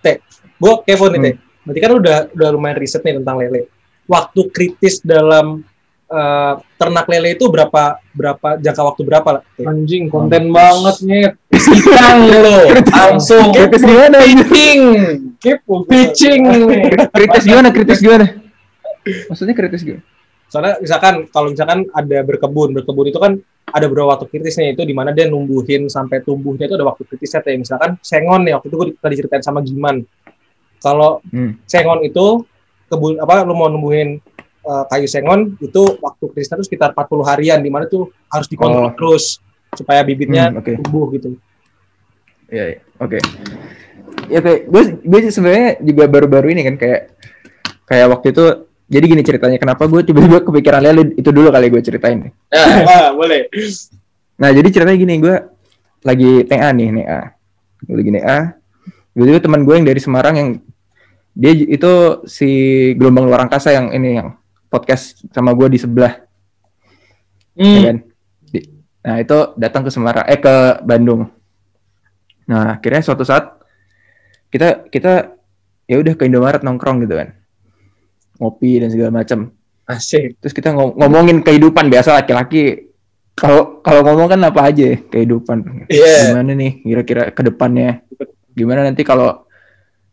Teh, 0.00 0.16
gue 0.54 0.72
kepo 0.84 1.08
nih, 1.08 1.20
Teh. 1.22 1.34
Berarti 1.62 1.80
kan 1.80 1.92
udah 1.94 2.16
udah 2.32 2.48
lumayan 2.48 2.76
riset 2.76 3.00
nih 3.00 3.16
tentang 3.16 3.36
lele. 3.36 3.68
Waktu 4.04 4.40
kritis 4.48 5.00
dalam 5.00 5.64
eh, 6.12 6.52
ternak 6.76 7.08
lele 7.08 7.34
itu 7.34 7.48
berapa 7.48 7.96
berapa 8.12 8.48
jangka 8.60 8.82
waktu 8.84 9.02
berapa 9.08 9.28
lah? 9.32 9.42
Anjing 9.64 10.12
konten 10.12 10.52
banget 10.52 10.96
nih. 11.08 11.24
Bintang 11.48 12.20
lo, 12.28 12.56
langsung 13.00 13.48
kritis 13.50 13.80
gimana 13.80 14.18
pitching, 14.20 14.80
pitching. 15.88 16.42
kritis 17.12 17.44
gimana 17.44 17.68
kritis 17.72 17.98
gimana 18.02 18.26
maksudnya 19.30 19.54
kritis 19.54 19.82
gimana 19.82 20.02
Soalnya 20.52 20.76
misalkan 20.84 21.14
kalau 21.32 21.48
misalkan 21.48 21.88
ada 21.96 22.20
berkebun, 22.28 22.76
berkebun 22.76 23.08
itu 23.08 23.16
kan 23.16 23.40
ada 23.72 23.88
beberapa 23.88 24.12
waktu 24.12 24.28
kritisnya 24.28 24.76
itu 24.76 24.84
di 24.84 24.92
mana 24.92 25.08
dia 25.08 25.24
numbuhin 25.24 25.88
sampai 25.88 26.20
tumbuhnya 26.20 26.68
itu 26.68 26.76
ada 26.76 26.84
waktu 26.84 27.08
kritisnya 27.08 27.40
Teh. 27.40 27.56
Misalkan 27.56 27.96
sengon 28.04 28.44
nih 28.44 28.52
waktu 28.60 28.68
itu 28.68 28.76
gue 28.76 28.88
tadi 29.00 29.14
ceritain 29.16 29.40
sama 29.40 29.64
Giman. 29.64 30.04
Kalau 30.76 31.24
Hmm. 31.32 31.56
sengon 31.64 32.04
itu 32.04 32.44
kebun 32.92 33.16
apa 33.16 33.48
lu 33.48 33.56
mau 33.56 33.72
numbuhin 33.72 34.20
eh, 34.62 34.84
kayu 34.86 35.06
sengon 35.06 35.58
itu 35.58 35.82
waktu 35.98 36.24
kritisnya 36.28 36.56
itu 36.56 36.66
sekitar 36.66 36.90
40 36.92 37.22
harian 37.24 37.58
di 37.58 37.68
mana 37.68 37.86
tuh 37.86 38.08
harus 38.26 38.46
dikontrol 38.46 38.88
Oh. 38.88 38.94
terus 38.94 39.42
supaya 39.72 40.00
bibitnya 40.00 40.48
Hmm, 40.48 40.58
oke. 40.58 40.72
tumbuh 40.78 41.08
gitu. 41.10 41.34
Iya, 42.46 42.64
iya. 42.68 42.78
oke. 42.96 43.18
Ya 44.28 44.38
kayak 44.38 44.60
gue, 44.66 44.82
gue 45.00 45.18
sebenarnya 45.26 45.80
juga 45.80 46.04
baru-baru 46.06 46.52
ini 46.52 46.62
kan 46.62 46.76
kayak 46.76 47.00
kayak 47.84 48.06
waktu 48.08 48.28
itu. 48.30 48.44
Jadi 48.86 49.04
gini 49.08 49.22
ceritanya, 49.24 49.56
kenapa 49.56 49.88
gue 49.88 50.04
tiba-tiba 50.04 50.44
kepikiran 50.44 50.84
lele 50.84 51.16
itu 51.16 51.32
dulu 51.32 51.48
kali 51.48 51.72
gue 51.72 51.80
ceritain. 51.80 52.28
ah, 52.52 53.08
boleh. 53.10 53.48
Nah 54.36 54.52
jadi 54.52 54.68
ceritanya 54.68 54.98
gini, 54.98 55.14
gue 55.16 55.36
lagi 56.02 56.44
TA 56.44 56.68
nih, 56.70 56.92
NA. 56.92 57.20
Gue 57.80 57.96
lagi 57.96 58.10
NA. 58.12 58.38
Tiba-tiba 59.12 59.38
teman 59.40 59.64
gue 59.64 59.74
yang 59.74 59.86
dari 59.88 59.96
Semarang 59.96 60.34
yang 60.36 60.48
dia 61.32 61.52
itu 61.56 61.92
si 62.28 62.48
gelombang 62.92 63.24
luar 63.24 63.48
angkasa 63.48 63.72
yang 63.72 63.88
ini 63.90 64.20
yang 64.20 64.36
podcast 64.72 65.20
sama 65.28 65.52
gue 65.52 65.68
di 65.68 65.78
sebelah, 65.78 66.16
ya 67.52 67.60
Hmm. 67.60 67.82
kan? 67.84 67.96
Di- 68.48 68.68
nah 69.04 69.20
itu 69.20 69.38
datang 69.60 69.84
ke 69.84 69.90
Semarang, 69.92 70.24
eh 70.24 70.40
ke 70.40 70.80
Bandung. 70.80 71.28
Nah 72.48 72.80
akhirnya 72.80 73.04
suatu 73.04 73.22
saat 73.22 73.60
kita 74.48 74.88
kita 74.88 75.36
ya 75.84 75.96
udah 76.00 76.16
ke 76.16 76.24
Indomaret 76.24 76.64
nongkrong 76.64 77.04
gitu 77.04 77.20
kan, 77.20 77.36
ngopi 78.40 78.80
dan 78.80 78.88
segala 78.88 79.20
macam. 79.20 79.52
Asik. 79.84 80.40
Terus 80.40 80.54
kita 80.56 80.72
ngom- 80.72 80.96
ngomongin 80.96 81.44
kehidupan 81.44 81.92
biasa 81.92 82.16
laki-laki. 82.16 82.88
Kalau 83.32 83.80
kalau 83.80 84.04
ngomong 84.04 84.28
kan 84.36 84.40
apa 84.44 84.72
aja 84.72 84.92
ya, 84.92 84.96
kehidupan. 85.08 85.88
Iya. 85.88 86.32
Gimana 86.32 86.52
nih 86.52 86.72
kira-kira 86.80 87.22
ke 87.32 87.42
depannya? 87.42 88.04
Gimana 88.52 88.84
nanti 88.84 89.02
kalau 89.02 89.44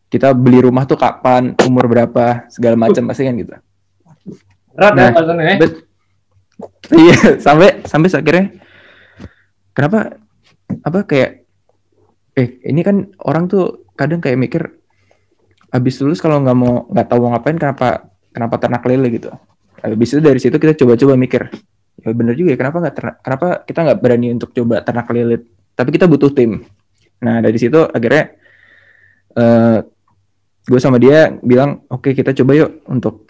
kita 0.09 0.33
beli 0.33 0.65
rumah 0.65 0.89
tuh 0.89 0.97
kapan, 0.97 1.53
umur 1.67 1.85
berapa, 1.85 2.49
segala 2.49 2.73
macam 2.73 3.05
pasti 3.05 3.27
kan 3.29 3.35
gitu. 3.37 3.53
Berat 4.79 4.93
ya 4.95 5.09
Nah, 5.12 5.43
ya. 5.43 5.55
Bet- 5.59 5.83
iya, 6.95 7.17
sampai 7.39 7.83
sampai 7.83 8.07
akhirnya 8.09 8.45
kenapa 9.75 10.00
apa 10.81 11.00
kayak 11.03 11.43
eh 12.39 12.63
ini 12.63 12.81
kan 12.81 13.12
orang 13.27 13.51
tuh 13.51 13.83
kadang 14.00 14.24
kayak 14.24 14.39
mikir 14.39 14.63
habis 15.69 16.00
lulus 16.00 16.24
kalau 16.24 16.39
nggak 16.39 16.57
mau 16.57 16.88
nggak 16.88 17.07
tahu 17.12 17.19
mau 17.27 17.36
ngapain 17.36 17.59
kenapa 17.59 18.07
kenapa 18.31 18.55
ternak 18.57 18.83
lele 18.88 19.07
gitu. 19.12 19.29
Habis 19.79 20.09
itu 20.15 20.21
dari 20.24 20.39
situ 20.39 20.55
kita 20.55 20.75
coba-coba 20.75 21.15
mikir 21.19 21.51
ya 22.00 22.15
bener 22.15 22.31
juga 22.31 22.55
ya 22.55 22.57
kenapa 22.57 22.77
nggak 22.79 22.95
ternak 22.95 23.15
kenapa 23.19 23.48
kita 23.67 23.79
nggak 23.83 24.00
berani 24.00 24.27
untuk 24.31 24.50
coba 24.55 24.79
ternak 24.79 25.07
lele 25.12 25.36
tapi 25.75 25.89
kita 25.91 26.07
butuh 26.07 26.31
tim. 26.31 26.63
Nah 27.19 27.43
dari 27.43 27.59
situ 27.59 27.79
akhirnya 27.88 28.24
eh 29.36 29.79
gue 30.69 30.79
sama 30.81 30.98
dia 31.01 31.33
bilang 31.39 31.86
oke 31.88 32.13
kita 32.13 32.33
coba 32.36 32.51
yuk 32.55 32.71
untuk 32.89 33.28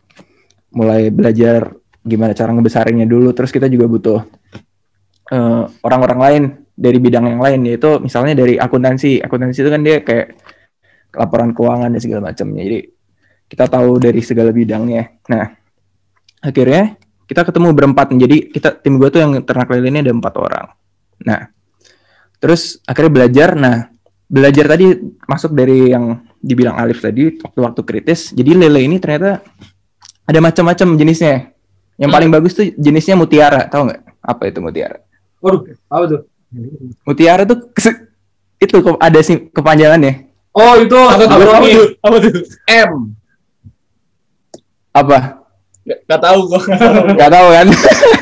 mulai 0.73 1.09
belajar 1.09 1.73
gimana 2.05 2.33
cara 2.33 2.53
ngebesarinnya 2.53 3.05
dulu. 3.05 3.33
Terus 3.33 3.49
kita 3.53 3.69
juga 3.69 3.85
butuh 3.89 4.19
eh, 5.31 5.63
orang-orang 5.85 6.19
lain 6.19 6.43
dari 6.73 6.97
bidang 6.97 7.25
yang 7.29 7.41
lain. 7.41 7.59
Yaitu 7.67 7.99
misalnya 7.99 8.33
dari 8.38 8.55
akuntansi. 8.55 9.21
Akuntansi 9.21 9.59
itu 9.61 9.69
kan 9.69 9.81
dia 9.81 10.01
kayak 10.01 10.38
laporan 11.15 11.51
keuangan 11.53 11.89
dan 11.93 12.01
segala 12.01 12.29
macamnya. 12.29 12.61
Jadi 12.65 12.79
kita 13.49 13.65
tahu 13.65 13.97
dari 13.97 14.21
segala 14.21 14.53
bidangnya. 14.53 15.09
Nah 15.33 15.45
akhirnya 16.39 16.95
kita 17.25 17.45
ketemu 17.45 17.75
berempat 17.75 18.15
jadi 18.15 18.49
kita 18.49 18.79
tim 18.81 18.95
gue 18.97 19.09
tuh 19.11 19.21
yang 19.21 19.31
ternak 19.43 19.69
lele 19.73 19.89
ini 19.89 19.99
ada 20.05 20.13
empat 20.13 20.33
orang. 20.38 20.67
Nah 21.25 21.49
terus 22.38 22.77
akhirnya 22.85 23.11
belajar. 23.11 23.49
Nah 23.57 23.89
belajar 24.29 24.69
tadi 24.69 24.93
masuk 25.25 25.57
dari 25.57 25.89
yang 25.89 26.21
dibilang 26.38 26.77
Alif 26.77 27.01
tadi 27.01 27.41
waktu-waktu 27.41 27.81
kritis. 27.83 28.31
Jadi 28.31 28.53
lele 28.53 28.85
ini 28.85 29.01
ternyata 29.01 29.41
ada 30.29 30.39
macam-macam 30.39 30.88
jenisnya 30.93 31.50
yang 31.98 32.13
paling 32.13 32.29
bagus 32.29 32.53
tuh 32.53 32.69
jenisnya 32.77 33.17
mutiara 33.17 33.65
tahu 33.65 33.89
nggak 33.89 34.01
apa 34.21 34.43
itu 34.45 34.59
mutiara 34.62 35.01
Waduh, 35.39 35.63
apa 35.88 36.03
tuh? 36.05 36.21
Mutiara 37.07 37.48
tuh 37.48 37.71
kese- 37.71 38.12
itu 38.59 38.75
ada 39.00 39.19
sih 39.24 39.48
kepanjangannya. 39.55 40.27
Oh, 40.51 40.75
itu 40.75 40.91
Apa 41.00 41.24
tuh? 41.24 41.27
apa 41.31 41.43
Apa 41.55 41.67
tuh? 41.71 41.86
Apa 42.03 42.15
tuh? 42.19 42.31
M. 42.67 42.91
Apa? 44.91 45.17
Gak, 45.88 46.00
gak 46.03 46.19
tahu 46.19 46.39
gue. 46.51 46.62
Gak 47.24 47.31
tahu 47.31 47.48
kan? 47.55 47.67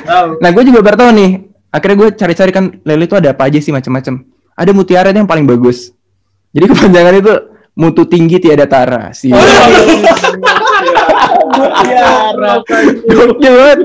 Tahu. 0.05 0.27
nah, 0.37 0.49
gue 0.53 0.63
juga 0.69 0.79
baru 0.85 0.97
tahu 1.01 1.09
nih. 1.17 1.31
Akhirnya 1.73 1.95
gue 1.97 2.09
cari-cari 2.13 2.51
kan 2.53 2.65
lele 2.85 3.09
itu 3.09 3.17
ada 3.17 3.33
apa 3.33 3.49
aja 3.49 3.57
sih 3.57 3.73
macam-macam. 3.73 4.13
Ada 4.53 4.71
mutiara 4.77 5.09
yang 5.09 5.25
paling 5.25 5.49
bagus. 5.49 5.89
Jadi 6.53 6.65
kepanjangan 6.71 7.15
itu 7.17 7.33
mutu 7.73 8.05
tinggi 8.05 8.37
tiada 8.37 8.69
tara 8.69 9.09
sih. 9.09 9.33
Mutiara. 11.57 12.51
Gokil 13.05 13.53
banget. 13.53 13.79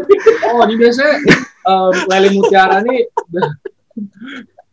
Oh, 0.48 0.62
ini 0.68 0.74
biasanya 0.76 1.14
em, 1.62 1.94
lele 2.10 2.28
mutiara 2.36 2.76
nih 2.84 3.00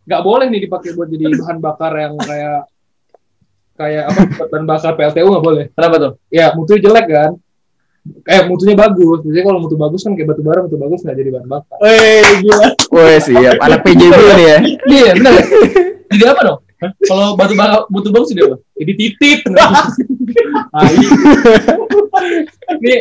nggak 0.10 0.22
boleh 0.25 0.46
nih 0.50 0.65
dipakai 0.65 0.98
buat 0.98 1.06
jadi 1.06 1.29
bahan 1.38 1.58
bakar 1.62 1.94
yang 1.94 2.18
kayak 2.18 2.65
kayak 3.77 4.03
apa 4.10 4.22
buat 4.36 4.50
bahan 4.50 4.65
bakar 4.65 4.91
PLTU 4.98 5.27
nggak 5.29 5.46
boleh. 5.46 5.65
Kenapa 5.77 5.96
tuh? 6.01 6.12
Ya 6.34 6.51
mutunya 6.58 6.82
jelek 6.82 7.08
kan. 7.08 7.32
Eh 8.25 8.41
mutunya 8.50 8.74
bagus. 8.74 9.22
Biasanya 9.22 9.46
kalau 9.46 9.60
mutu 9.62 9.75
bagus 9.77 10.01
kan 10.01 10.13
kayak 10.18 10.27
batu 10.34 10.41
bara 10.41 10.60
mutu 10.65 10.77
bagus 10.82 11.00
nggak 11.06 11.18
jadi 11.20 11.29
bahan 11.36 11.48
bakar. 11.48 11.77
Weh, 11.84 12.25
gila. 12.41 12.68
Woi 12.89 13.18
siap. 13.22 13.56
Anak 13.62 13.79
PJB 13.86 14.18
nih 14.18 14.46
ya. 14.46 14.58
Iya 14.89 15.12
benar. 15.20 15.34
Jadi 16.10 16.24
apa 16.25 16.41
dong? 16.41 16.60
Kalau 16.80 17.36
batu 17.36 17.60
bara 17.60 17.84
mutu 17.92 18.08
bagus 18.08 18.32
jadi 18.32 18.48
apa? 18.48 18.58
Jadi 18.80 18.92
titit. 18.96 19.40
Ini 22.80 22.96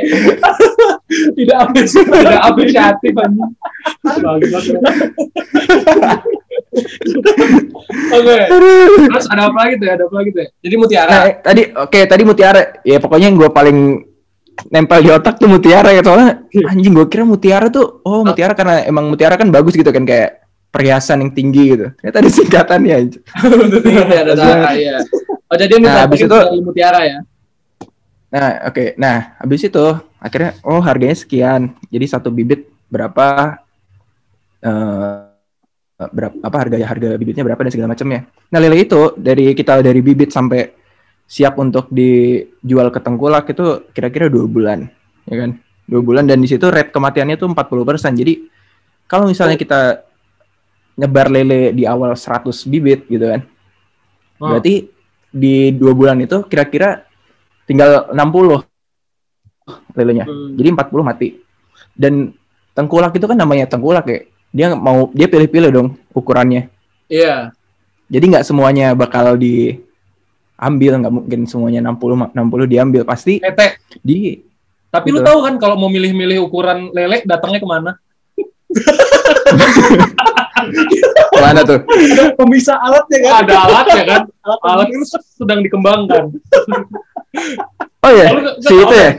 tidak 1.35 1.57
apresiatif, 1.69 2.11
tidak 2.11 2.43
apresiatif 2.43 3.13
anjing. 3.15 3.51
Oke. 8.19 8.37
Terus 8.51 9.27
ada 9.31 9.43
apa 9.47 9.59
lagi 9.63 9.75
tuh? 9.79 9.87
Ada 9.87 10.03
apa 10.11 10.15
lagi 10.19 10.31
tuh? 10.35 10.47
Jadi 10.59 10.75
mutiara. 10.75 11.11
Nah, 11.11 11.25
tadi 11.39 11.63
oke 11.71 12.01
tadi 12.11 12.23
mutiara. 12.27 12.63
Ya 12.83 12.99
pokoknya 12.99 13.31
yang 13.31 13.39
gue 13.39 13.51
paling 13.51 13.79
nempel 14.75 15.07
di 15.07 15.11
otak 15.15 15.39
tuh 15.39 15.47
mutiara 15.47 15.95
ya 15.95 16.03
soalnya 16.03 16.43
anjing 16.67 16.91
gue 16.91 17.07
kira 17.07 17.23
mutiara 17.23 17.71
tuh 17.71 18.03
oh 18.03 18.27
mutiara 18.27 18.59
karena 18.59 18.83
emang 18.91 19.07
mutiara 19.07 19.39
kan 19.39 19.55
bagus 19.55 19.79
gitu 19.79 19.87
kan 19.95 20.03
kayak 20.03 20.48
perhiasan 20.69 21.25
yang 21.25 21.33
tinggi 21.33 21.65
gitu. 21.75 21.87
Ternyata 21.99 22.19
ada 22.23 22.31
singkatannya. 22.31 22.97
Iya, 23.85 24.21
ada 24.25 24.35
iya. 24.77 24.97
Oh 25.49 25.57
jadi 25.57 25.75
Nah, 25.81 26.05
habis 26.05 26.21
itu- 26.21 26.29
dari 26.29 26.61
mutiara 26.61 27.01
ya? 27.09 27.19
Nah, 28.29 28.69
oke. 28.69 28.85
Nah, 29.01 29.41
habis 29.41 29.65
itu 29.65 29.85
akhirnya 30.21 30.53
oh 30.61 30.81
harganya 30.85 31.17
sekian. 31.17 31.73
Jadi 31.89 32.05
satu 32.05 32.29
bibit 32.29 32.69
berapa 32.93 33.57
eh 34.61 35.25
berapa 35.99 36.35
apa 36.47 36.57
harga 36.63 36.77
harga 36.79 37.09
bibitnya 37.19 37.43
berapa 37.43 37.59
dan 37.65 37.73
segala 37.73 37.91
macamnya. 37.97 38.29
Nah, 38.53 38.59
lele 38.63 38.85
itu 38.85 39.17
dari 39.19 39.57
kita 39.57 39.81
dari 39.83 39.99
bibit 40.05 40.31
sampai 40.31 40.71
siap 41.29 41.57
untuk 41.59 41.89
dijual 41.91 42.89
ke 42.93 43.01
tengkulak 43.03 43.49
itu 43.51 43.89
kira-kira 43.93 44.31
dua 44.31 44.45
bulan, 44.49 44.87
ya 45.27 45.37
kan? 45.45 45.51
Dua 45.89 46.01
bulan 46.05 46.29
dan 46.29 46.39
di 46.41 46.49
situ 46.49 46.69
rate 46.69 46.93
kematiannya 46.93 47.37
tuh 47.41 47.49
40%. 47.53 48.13
Jadi 48.15 48.45
kalau 49.09 49.25
misalnya 49.29 49.57
kita 49.57 50.08
nyebar 50.99 51.31
lele 51.31 51.71
di 51.71 51.87
awal 51.87 52.19
100 52.19 52.51
bibit 52.67 53.07
gitu 53.07 53.23
kan. 53.23 53.47
Hmm. 54.43 54.59
Berarti 54.59 54.91
di 55.31 55.71
dua 55.71 55.95
bulan 55.95 56.19
itu 56.19 56.43
kira-kira 56.51 57.07
tinggal 57.65 58.11
60 58.11 58.67
lelenya. 59.95 60.27
Hmm. 60.27 60.59
Jadi 60.59 60.69
40 60.75 61.07
mati. 61.07 61.29
Dan 61.95 62.35
tengkulak 62.75 63.15
itu 63.15 63.27
kan 63.31 63.39
namanya 63.39 63.71
tengkulak 63.71 64.07
ya. 64.11 64.21
dia 64.49 64.73
mau 64.73 65.13
dia 65.13 65.29
pilih-pilih 65.29 65.71
dong 65.71 65.89
ukurannya. 66.17 66.73
Iya. 67.07 67.53
Jadi 68.09 68.25
nggak 68.33 68.49
semuanya 68.49 68.97
bakal 68.97 69.37
diambil, 69.37 71.05
nggak 71.05 71.13
mungkin 71.13 71.41
semuanya 71.45 71.85
60 71.85 72.33
60 72.33 72.73
diambil 72.73 73.05
pasti 73.05 73.45
Teh, 73.45 73.77
di 74.01 74.41
tapi 74.89 75.13
lu 75.13 75.21
Gitu. 75.21 75.29
tahu 75.29 75.39
kan 75.45 75.55
kalau 75.61 75.77
mau 75.77 75.93
milih-milih 75.93 76.49
ukuran 76.49 76.89
lele 76.97 77.21
datangnya 77.29 77.61
ke 77.61 77.69
mana? 77.69 77.93
mana 81.39 81.61
tuh? 81.63 81.79
Pemisah 82.35 82.77
alatnya 82.81 83.19
kan. 83.23 83.33
Ada 83.45 83.55
alatnya 83.67 84.03
kan? 84.05 84.23
Alat 84.45 84.61
Alat 84.65 84.87
itu 84.91 85.05
sedang 85.37 85.61
dikembangkan. 85.63 86.25
Oh 88.03 88.11
ya, 88.15 88.27
nggak- 88.33 88.57
si 88.65 88.75
itu 88.75 88.95
ya? 88.95 89.11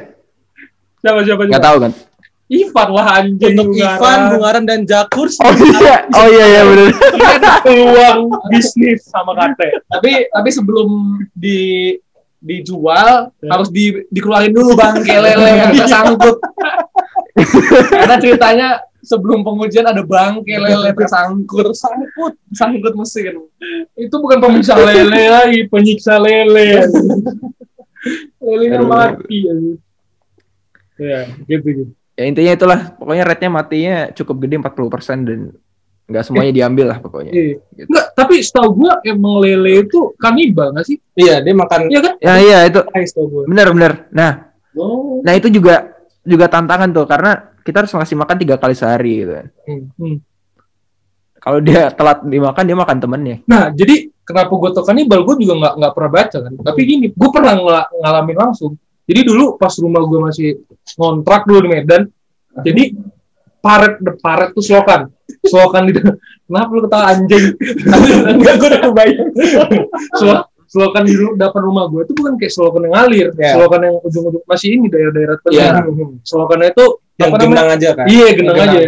Siapa 1.00 1.20
siapa 1.24 1.42
siapa? 1.48 1.64
tahu 1.64 1.78
kan? 1.88 1.92
Ivan 2.50 2.90
lah 2.98 3.08
anjing. 3.22 3.54
Untuk 3.54 3.78
Bungaran. 3.78 3.98
Ivan, 4.02 4.20
Bungaran 4.34 4.64
dan 4.66 4.80
Jakurs. 4.90 5.38
Oh 5.38 5.54
iya, 5.54 5.96
oh 6.18 6.28
iya 6.34 6.46
iya 6.50 6.62
benar. 6.66 6.88
Ini 6.90 7.26
ada 7.38 7.50
peluang 7.62 8.20
bisnis 8.50 9.06
sama 9.06 9.38
Kate. 9.38 9.86
tapi 9.86 10.26
tapi 10.34 10.50
sebelum 10.50 11.22
di 11.38 11.94
dijual 12.40 13.30
harus 13.46 13.70
di, 13.70 14.00
dikeluarin 14.10 14.56
dulu 14.56 14.74
bangke 14.74 15.14
lele 15.14 15.50
yang 15.62 15.72
tersangkut. 15.78 16.42
Karena 17.94 18.16
ceritanya 18.18 18.70
sebelum 19.04 19.44
pengujian 19.44 19.88
ada 19.88 20.04
bangke 20.04 20.52
lele 20.56 20.92
tersangkut, 20.96 21.72
sangkut, 21.76 22.34
sangkut 22.52 22.94
mesin. 22.96 23.40
Itu 23.96 24.16
bukan 24.20 24.40
pemisah 24.40 24.78
lele 24.80 25.24
lagi, 25.30 25.60
penyiksa 25.68 26.20
lele. 26.20 26.84
Lelenya 28.40 28.80
mati. 28.80 29.44
Ya, 30.96 31.28
gitu 31.48 31.68
gitu. 31.68 31.92
Ya 32.16 32.24
intinya 32.28 32.52
itulah, 32.56 32.80
pokoknya 32.96 33.24
rate-nya 33.28 33.52
matinya 33.52 33.98
cukup 34.12 34.44
gede 34.44 34.60
40% 34.60 35.28
dan 35.28 35.40
nggak 36.10 36.24
semuanya 36.26 36.52
diambil 36.56 36.86
lah 36.96 36.98
pokoknya. 37.00 37.32
Iya. 37.32 37.56
Gitu. 37.76 37.88
Enggak, 37.92 38.06
tapi 38.18 38.36
setahu 38.42 38.70
gua 38.84 39.04
emang 39.04 39.40
lele 39.40 39.84
itu 39.88 40.12
kanibal 40.20 40.72
nggak 40.76 40.88
sih? 40.88 40.98
Iya, 41.16 41.40
dia 41.44 41.54
makan 41.56 41.88
Iya 41.88 42.00
kan? 42.02 42.14
Ya 42.20 42.34
iya 42.40 42.60
itu 42.68 42.80
gue. 42.84 43.44
benar-benar. 43.48 44.10
Nah, 44.12 44.32
Oh. 44.80 45.20
nah 45.26 45.34
itu 45.36 45.50
juga 45.52 45.92
juga 46.24 46.46
tantangan 46.46 46.94
tuh 46.94 47.04
karena 47.10 47.49
kita 47.70 47.86
harus 47.86 47.94
ngasih 47.94 48.18
makan 48.18 48.36
tiga 48.36 48.56
kali 48.58 48.74
sehari 48.74 49.14
gitu 49.22 49.32
kan. 49.38 49.48
Hmm. 49.96 50.18
Kalau 51.40 51.60
dia 51.62 51.88
telat 51.94 52.20
dimakan 52.26 52.64
dia 52.66 52.76
makan 52.76 52.98
temennya. 53.00 53.38
Nah, 53.48 53.72
jadi 53.72 54.12
kenapa 54.28 54.52
gue 54.52 54.70
tau 54.76 54.84
kanibal, 54.84 55.24
gue 55.24 55.36
juga 55.40 55.54
nggak 55.56 55.74
nggak 55.80 55.94
pernah 55.96 56.12
baca 56.12 56.38
kan. 56.42 56.54
Tapi 56.60 56.80
gini, 56.84 57.06
gue 57.14 57.30
pernah 57.32 57.54
ngala- 57.56 57.90
ngalamin 57.96 58.38
langsung. 58.38 58.76
Jadi 59.08 59.22
dulu 59.24 59.56
pas 59.56 59.72
rumah 59.80 60.04
gue 60.04 60.20
masih 60.20 60.50
ngontrak 61.00 61.48
dulu 61.48 61.66
di 61.66 61.70
Medan, 61.72 62.06
jadi 62.62 62.94
paret 63.58 63.98
the 64.04 64.14
paret 64.20 64.54
tuh 64.54 64.62
selokan, 64.62 65.10
selokan 65.42 65.90
di 65.90 65.98
kenapa 66.46 66.70
lu 66.70 66.82
ketawa 66.86 67.04
anjing? 67.10 67.46
Tapi 67.90 68.08
enggak 68.38 68.54
gue 68.60 68.68
udah 68.70 68.82
kebayang. 68.86 69.30
Selok- 70.14 70.48
selokan 70.70 71.02
di 71.02 71.14
depan 71.18 71.62
rumah 71.66 71.90
gue 71.90 72.06
itu 72.06 72.14
bukan 72.14 72.38
kayak 72.38 72.54
selokan 72.54 72.86
yang 72.86 72.94
ngalir, 72.94 73.28
Ya. 73.34 73.58
selokan 73.58 73.80
yang 73.82 73.96
ujung-ujung 74.06 74.46
masih 74.46 74.78
ini 74.78 74.86
daerah-daerah 74.86 75.36
Iya. 75.50 75.82
tengah. 75.82 76.22
Selokannya 76.22 76.68
itu 76.70 76.86
Yang 77.20 77.32
genang 77.44 77.68
aja 77.68 77.90
kan. 77.92 78.06
Iya, 78.08 78.28
genang 78.32 78.56
Genang. 78.56 78.72
aja. 78.72 78.80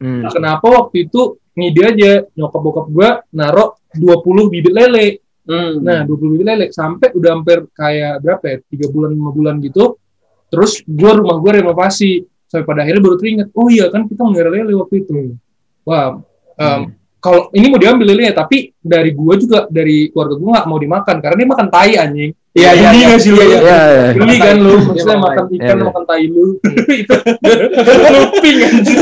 Hmm. 0.00 0.20
Nah, 0.24 0.30
kenapa 0.32 0.66
waktu 0.68 0.96
itu 1.08 1.40
ngide 1.56 1.82
aja 1.84 2.10
nyokap 2.36 2.60
bokap 2.60 2.86
gua 2.88 3.10
naruh 3.32 3.76
20 3.96 4.52
bibit 4.52 4.72
lele. 4.72 5.06
Hmm. 5.48 5.80
Nah, 5.80 6.04
20 6.04 6.36
bibit 6.36 6.46
lele 6.46 6.66
sampai 6.68 7.12
udah 7.16 7.30
hampir 7.36 7.64
kayak 7.72 8.20
berapa 8.20 8.44
ya? 8.44 8.56
3 8.64 8.92
bulan 8.92 9.10
5 9.16 9.36
bulan 9.36 9.54
gitu. 9.64 9.96
Terus 10.52 10.84
gua 10.84 11.16
rumah 11.16 11.36
gua 11.40 11.60
renovasi. 11.60 12.24
Sampai 12.50 12.66
pada 12.66 12.82
akhirnya 12.82 12.98
baru 12.98 13.14
teringat, 13.14 13.48
oh 13.54 13.70
iya 13.70 13.86
kan 13.94 14.10
kita 14.10 14.26
melihara 14.26 14.50
lele 14.50 14.74
waktu 14.74 15.06
itu. 15.06 15.38
Wah, 15.86 16.18
em, 16.58 16.98
kalau 17.22 17.46
ini 17.54 17.70
mau 17.70 17.78
diambil 17.78 18.10
lelenya 18.10 18.34
tapi 18.34 18.74
dari 18.82 19.14
gua 19.14 19.38
juga 19.38 19.70
dari 19.70 20.10
keluarga 20.10 20.34
gua 20.34 20.50
nggak 20.58 20.66
mau 20.66 20.78
dimakan 20.82 21.16
karena 21.22 21.36
dia 21.38 21.48
makan 21.48 21.66
tai 21.70 21.92
anjing. 21.94 22.32
Iya, 22.50 22.70
iya, 22.74 22.88
iya. 22.90 23.06
nggak 23.14 23.20
sih 23.22 23.30
lu? 23.30 23.38
Iya, 23.38 23.46
iya. 23.46 23.60
Ya, 23.62 23.80
ya. 23.86 24.06
Geli 24.18 24.36
kan 24.42 24.56
lu, 24.58 24.74
maksudnya 24.82 25.18
makan 25.22 25.44
ikan, 25.54 25.62
Iya, 25.62 25.70
iya. 25.70 25.84
makan 25.86 26.02
tai 26.02 26.24
lu. 26.26 26.46
Itu 27.00 27.14
looping 28.10 28.58
anjing. 28.66 28.98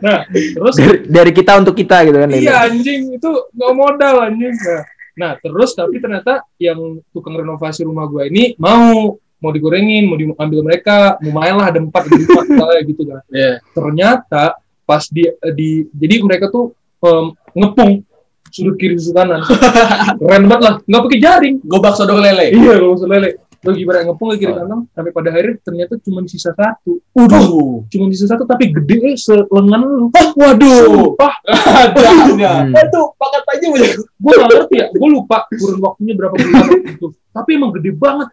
Nah, 0.00 0.18
terus 0.32 0.74
Dari, 0.80 0.96
dari 1.04 1.32
kita 1.36 1.52
untuk 1.60 1.76
kita 1.76 2.08
gitu 2.08 2.16
kan. 2.16 2.28
Iya 2.32 2.54
anjing 2.68 3.16
itu 3.16 3.30
nggak 3.56 3.72
modal 3.76 4.14
anjing. 4.24 4.56
Nah, 4.56 4.82
nah 5.16 5.32
terus 5.40 5.76
tapi 5.76 6.00
ternyata 6.00 6.44
yang 6.56 7.00
tukang 7.12 7.36
renovasi 7.36 7.84
rumah 7.84 8.08
gua 8.08 8.24
ini 8.28 8.56
mau 8.56 9.16
mau 9.42 9.50
digorengin, 9.50 10.06
mau 10.06 10.16
diambil 10.16 10.60
mereka, 10.64 11.18
mau 11.24 11.42
main 11.42 11.56
lah 11.56 11.72
ada 11.72 11.80
empat 11.82 12.08
di 12.08 12.24
rumah 12.24 12.44
misalnya 12.52 12.80
gitu 12.88 13.02
kan. 13.04 13.20
Iya. 13.28 13.52
Ternyata 13.74 14.44
pas 14.88 15.04
di 15.12 15.28
di 15.52 15.70
jadi 15.92 16.24
mereka 16.24 16.48
tuh 16.48 16.72
em, 17.04 17.36
ngepung 17.52 18.00
sudut 18.52 18.76
kiri 18.76 19.00
sudut 19.00 19.24
kanan. 19.24 19.40
Keren 20.20 20.44
banget 20.46 20.62
lah, 20.62 20.74
nggak 20.84 21.02
pakai 21.08 21.20
jaring. 21.24 21.56
Gobak 21.64 21.96
sodok 21.96 22.20
lele. 22.20 22.52
Iya 22.52 22.72
kalau 22.76 22.94
maksud 22.94 23.08
lele. 23.08 23.30
Lo 23.62 23.70
gimana 23.78 24.02
ngepung 24.02 24.34
ke 24.34 24.36
kiri 24.42 24.52
kanan 24.52 24.90
sampai 24.90 25.12
pada 25.14 25.28
akhirnya 25.32 25.56
ternyata 25.64 25.94
cuma 26.04 26.20
sisa 26.28 26.52
satu. 26.52 27.00
Waduh. 27.16 27.88
Cuma 27.88 28.12
sisa 28.12 28.28
satu 28.28 28.44
tapi 28.44 28.68
gede 28.70 29.14
eh, 29.14 29.16
selengan 29.16 29.80
lu. 29.82 30.06
Waduh. 30.12 31.16
Sumpah. 31.16 31.34
Ada. 31.88 32.68
Itu 32.68 33.00
paket 33.16 33.42
aja 33.48 33.66
banyak. 33.72 33.92
gue 33.98 34.32
gak 34.38 34.48
ngerti 34.54 34.74
ya, 34.78 34.86
gue 34.94 35.08
lupa 35.10 35.50
kurun 35.50 35.78
waktunya 35.82 36.14
berapa 36.14 36.34
bulan 36.36 36.66
waktu 36.68 36.90
itu. 36.94 37.06
Tapi 37.32 37.50
emang 37.56 37.70
gede 37.74 37.90
banget. 37.96 38.28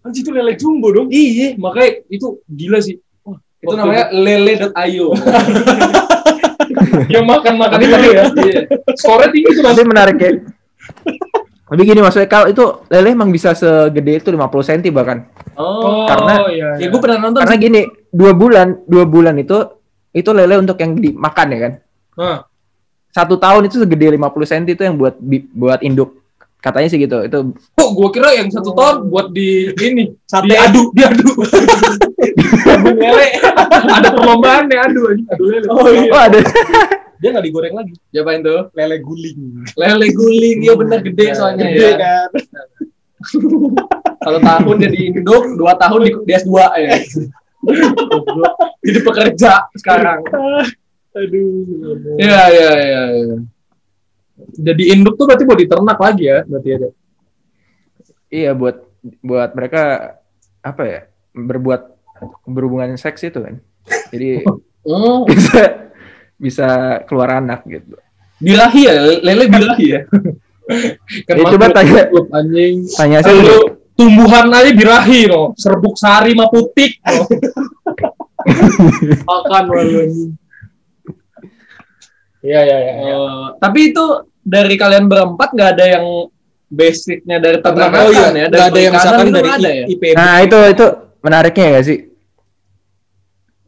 Anjir 0.00 0.24
itu 0.24 0.30
lele 0.32 0.52
jumbo 0.56 0.88
dong. 0.90 1.08
Iya, 1.12 1.60
makanya 1.60 2.00
itu 2.08 2.40
gila 2.48 2.80
sih. 2.80 2.96
Wah, 3.20 3.36
Itu 3.60 3.74
namanya 3.76 4.08
lele.io. 4.10 5.12
yang 7.14 7.24
makan-makan 7.26 7.78
itu 7.80 7.96
ya. 8.10 8.24
Iya. 8.30 8.60
Skornya 8.96 9.28
tinggi 9.32 9.50
tuh 9.56 9.62
mas. 9.64 9.72
Tapi 9.76 9.84
menarik 9.86 10.16
ya. 10.18 10.30
Tapi 11.70 11.86
gini 11.86 12.00
maksudnya 12.02 12.26
kalau 12.26 12.50
itu 12.50 12.64
lele 12.90 13.14
emang 13.14 13.30
bisa 13.30 13.54
segede 13.54 14.18
itu 14.18 14.28
50 14.34 14.42
cm 14.42 14.90
bahkan. 14.90 15.18
Oh. 15.54 16.02
Karena- 16.10 16.50
iya, 16.50 16.68
Ya 16.76 16.82
iya. 16.82 16.86
gue 16.90 17.00
pernah 17.00 17.18
nonton. 17.22 17.40
Karena 17.46 17.56
gini, 17.56 17.80
dua 18.10 18.34
bulan, 18.34 18.82
dua 18.90 19.06
bulan 19.06 19.38
itu 19.38 19.54
itu 20.10 20.30
lele 20.34 20.58
untuk 20.58 20.74
yang 20.82 20.98
dimakan 20.98 21.46
ya 21.54 21.58
kan. 21.62 21.72
Hah. 22.18 22.38
Satu 23.10 23.38
tahun 23.38 23.66
itu 23.70 23.82
segede 23.82 24.18
50 24.18 24.50
cm 24.50 24.64
itu 24.66 24.82
yang 24.82 24.96
buat 24.98 25.14
buat 25.54 25.80
induk. 25.86 26.19
Katanya 26.60 26.88
sih 26.92 27.00
gitu. 27.00 27.24
Itu 27.24 27.56
Kok 27.56 27.90
gue 27.96 28.08
kira 28.12 28.36
yang 28.36 28.52
satu 28.52 28.76
tahun 28.76 29.08
buat 29.08 29.32
di 29.32 29.72
ini 29.80 30.12
Sate. 30.28 30.52
diadu, 30.52 30.92
diadu. 30.92 31.28
Adu 32.70 32.90
lele. 32.94 33.28
Ada 33.88 34.08
perlombaan 34.12 34.68
nih 34.68 34.78
adu 34.78 35.00
adu 35.08 35.44
lele. 35.48 35.66
Oh, 35.72 35.88
iya. 35.88 36.12
oh 36.12 36.20
ada. 36.20 36.38
Dia 37.20 37.28
nggak 37.32 37.44
digoreng 37.48 37.74
lagi. 37.76 37.92
Siapain 38.12 38.40
tuh? 38.40 38.68
Lele 38.76 38.96
guling. 39.00 39.40
Lele 39.76 40.06
guling, 40.12 40.58
iya 40.64 40.72
bener 40.76 41.00
gede 41.00 41.26
soalnya 41.36 41.64
Gede 41.68 41.88
ya. 41.88 41.96
kan. 41.96 42.28
Satu 44.20 44.38
tahun 44.40 44.76
dia 44.80 44.90
di 44.92 45.00
Induk, 45.12 45.44
dua 45.56 45.76
tahun 45.76 46.00
di, 46.08 46.12
di 46.24 46.32
S2 46.36 46.52
ya. 46.76 46.92
Jadi 48.80 48.98
pekerja 49.04 49.52
sekarang. 49.76 50.24
Aduh. 51.12 52.16
Iya, 52.16 52.42
iya, 52.52 52.70
iya. 52.76 53.02
iya. 53.16 53.36
Jadi 54.56 54.82
induk 54.94 55.16
tuh 55.16 55.26
berarti 55.28 55.44
mau 55.46 55.58
diternak 55.58 55.98
lagi 55.98 56.24
ya, 56.28 56.38
berarti 56.46 56.68
ada. 56.76 56.88
Iya 58.30 58.50
buat 58.54 58.76
buat 59.24 59.50
mereka 59.58 59.82
apa 60.62 60.82
ya? 60.86 61.00
Berbuat 61.34 61.82
berhubungan 62.46 62.94
seks 63.00 63.26
itu 63.26 63.40
kan. 63.40 63.58
Jadi 64.12 64.44
Oh, 64.80 65.28
bisa 65.28 65.92
bisa 66.40 66.68
keluar 67.04 67.36
anak 67.36 67.68
gitu. 67.68 68.00
birahi 68.40 68.88
ya, 68.88 68.96
lele 69.20 69.44
birahi 69.44 69.86
ya. 69.92 70.00
Kan 71.28 71.36
Ya, 71.42 71.44
coba 71.52 71.68
tanya 71.68 72.08
makhluk 72.08 72.26
anjing. 72.32 72.88
tanya 72.96 73.20
sih. 73.20 73.36
tumbuhan 73.92 74.48
aja 74.48 74.72
birahi 74.72 75.28
no, 75.28 75.52
serbuk 75.60 76.00
sari 76.00 76.32
mah 76.32 76.48
putik. 76.48 76.96
Makan 79.28 79.64
anjing. 79.68 80.32
Iya 82.40 82.60
iya 82.64 82.76
iya. 82.80 82.92
iya. 83.04 83.14
Oh, 83.20 83.52
tapi 83.60 83.92
itu 83.92 84.04
dari 84.50 84.74
kalian 84.74 85.06
berempat 85.06 85.54
nggak 85.54 85.70
ada 85.78 85.84
yang 85.86 86.04
basicnya 86.66 87.38
dari 87.38 87.58
peternakan 87.62 87.98
Oh 88.02 88.10
iya, 88.10 88.26
ya? 88.30 88.46
nggak 88.50 88.66
ada 88.66 88.80
yang 88.82 88.92
misalkan 88.94 89.26
dari 89.30 89.50
ada 89.50 89.70
ya? 89.70 89.84
IPB. 89.86 90.14
Nah 90.18 90.34
itu 90.42 90.58
itu 90.66 90.86
menariknya 91.22 91.66
ya 91.70 91.80
sih. 91.86 91.98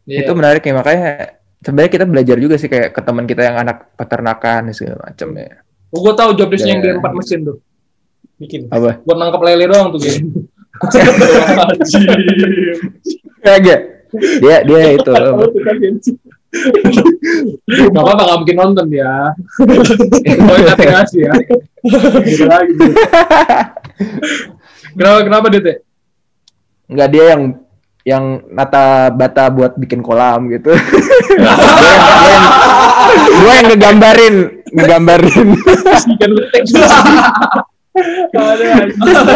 Iya. 0.03 0.19
Itu 0.27 0.33
menariknya 0.35 0.73
makanya 0.75 1.11
sebenarnya 1.63 1.91
kita 1.95 2.05
belajar 2.11 2.37
juga 2.43 2.55
sih 2.59 2.67
kayak 2.67 2.91
ke 2.91 3.01
teman 3.01 3.25
kita 3.27 3.43
yang 3.47 3.57
anak 3.63 3.95
peternakan 3.95 4.75
segala 4.75 4.99
macam 5.07 5.29
ya. 5.39 5.63
Oh, 5.93 6.01
gua 6.03 6.15
tahu 6.19 6.35
job 6.35 6.51
yang 6.59 6.83
Ya. 6.83 6.83
di 6.83 6.89
empat 6.99 7.13
mesin 7.15 7.47
tuh. 7.47 7.57
Bikin. 8.41 8.67
Apa? 8.67 8.99
Buat 9.07 9.19
nangkap 9.23 9.43
lele 9.47 9.71
doang 9.71 9.95
tuh 9.95 10.01
gitu. 10.03 10.27
Kagak. 13.43 13.81
Dia 14.17 14.57
dia 14.65 14.81
itu. 14.93 15.13
Gak 17.73 18.03
apa-apa 18.05 18.23
gak 18.29 18.39
mungkin 18.45 18.57
nonton 18.61 18.87
dia. 18.93 19.33
Mau 20.41 20.57
kasih 20.69 20.89
kasih 20.93 21.21
ya. 21.25 21.33
Gitu 22.29 22.45
lagi. 22.45 22.75
Kenapa 24.93 25.19
kenapa 25.25 25.47
dia 25.49 25.61
teh? 25.65 25.77
Enggak 26.93 27.09
dia 27.09 27.25
yang 27.33 27.43
yang 28.03 28.25
nata 28.51 29.09
bata 29.15 29.47
buat 29.49 29.79
bikin 29.79 30.03
kolam 30.03 30.51
gitu. 30.51 30.75
gue 33.43 33.53
yang 33.53 33.67
ngegambarin, 33.73 34.37
ngegambarin. 34.75 35.49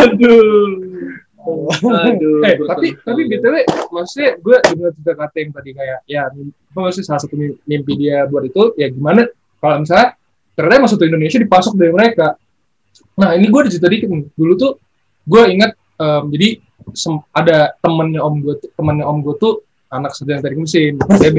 Aduh. 0.04 1.16
Aduh. 1.46 2.42
Eh, 2.42 2.54
tapi 2.66 2.86
tapi 2.98 3.20
btw 3.30 3.54
maksudnya 3.94 4.30
gue 4.42 4.56
dengar 4.74 4.90
cerita 4.98 5.12
kata 5.14 5.36
yang 5.38 5.50
tadi 5.54 5.70
kayak 5.72 5.98
ya 6.04 6.22
maksudnya 6.74 7.06
salah 7.06 7.20
satu 7.22 7.34
mim- 7.38 7.58
mimpi 7.62 7.92
dia 7.94 8.26
buat 8.26 8.44
itu 8.44 8.74
ya 8.74 8.90
gimana 8.90 9.24
kalau 9.62 9.80
misalnya 9.80 10.18
ternyata 10.52 10.74
emang 10.78 10.90
satu 10.90 11.04
Indonesia 11.04 11.38
dipasok 11.38 11.72
dari 11.76 11.92
mereka. 11.92 12.28
Nah 13.16 13.36
ini 13.36 13.46
gue 13.48 13.60
cerita 13.70 13.88
dikit 13.88 14.08
dulu 14.34 14.52
tuh 14.56 14.72
gue 15.24 15.42
ingat 15.52 15.72
em, 16.00 16.22
jadi 16.32 16.48
sem- 16.96 17.24
ada 17.30 17.76
temennya 17.78 18.20
om 18.24 18.34
gue 18.40 18.54
temennya 18.74 19.04
om 19.04 19.18
gue 19.20 19.34
tuh 19.36 19.62
anak 19.92 20.12
sedang 20.16 20.42
teknik 20.42 20.66
mesin 20.66 20.98
TB 20.98 21.38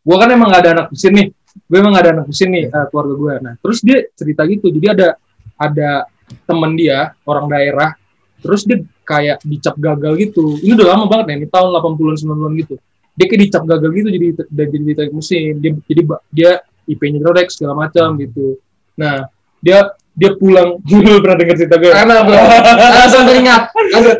gue 0.00 0.16
kan 0.16 0.28
emang 0.32 0.48
gak 0.48 0.62
ada 0.64 0.70
anak 0.80 0.86
mesin 0.94 1.12
nih. 1.12 1.28
Gue 1.66 1.76
emang 1.82 1.92
gak 1.92 2.04
ada 2.06 2.12
anak 2.20 2.26
mesin 2.30 2.48
nih 2.48 2.64
eh, 2.70 2.86
keluarga 2.88 3.14
gue 3.18 3.34
nah 3.44 3.54
terus 3.60 3.78
dia 3.82 3.98
cerita 4.16 4.42
gitu. 4.48 4.70
Jadi 4.72 4.86
ada 4.88 5.08
ada 5.60 5.90
teman 6.46 6.72
dia 6.78 7.12
orang 7.26 7.50
daerah 7.50 7.99
terus 8.40 8.64
dia 8.66 8.82
kayak 9.04 9.44
dicap 9.44 9.76
gagal 9.76 10.12
gitu. 10.18 10.58
Ini 10.58 10.74
udah 10.74 10.88
lama 10.96 11.04
banget 11.06 11.26
ya 11.30 11.34
ini 11.44 11.48
tahun 11.48 11.68
80-an 11.76 12.16
90-an 12.24 12.52
gitu. 12.64 12.74
Dia 13.14 13.26
kayak 13.28 13.40
dicap 13.46 13.62
gagal 13.68 13.90
gitu 13.92 14.08
jadi 14.08 14.26
jadi 14.48 14.70
jadi 14.72 14.92
teknik 14.96 15.14
mesin. 15.14 15.52
Dia 15.60 15.70
jadi 15.86 16.02
dia 16.32 16.50
IP-nya 16.90 17.20
jelek 17.22 17.48
segala 17.52 17.86
macam 17.86 18.18
gitu. 18.18 18.58
Nah 18.98 19.28
dia 19.60 19.92
dia 20.16 20.30
pulang. 20.36 20.80
Lu 20.90 21.20
pernah 21.22 21.36
dengar 21.38 21.56
cerita 21.56 21.76
gue? 21.78 21.92
Karena 21.92 22.24
bro. 22.26 22.36
Langsung 22.36 23.24
teringat. 23.28 23.62
Lanjut. 23.94 24.16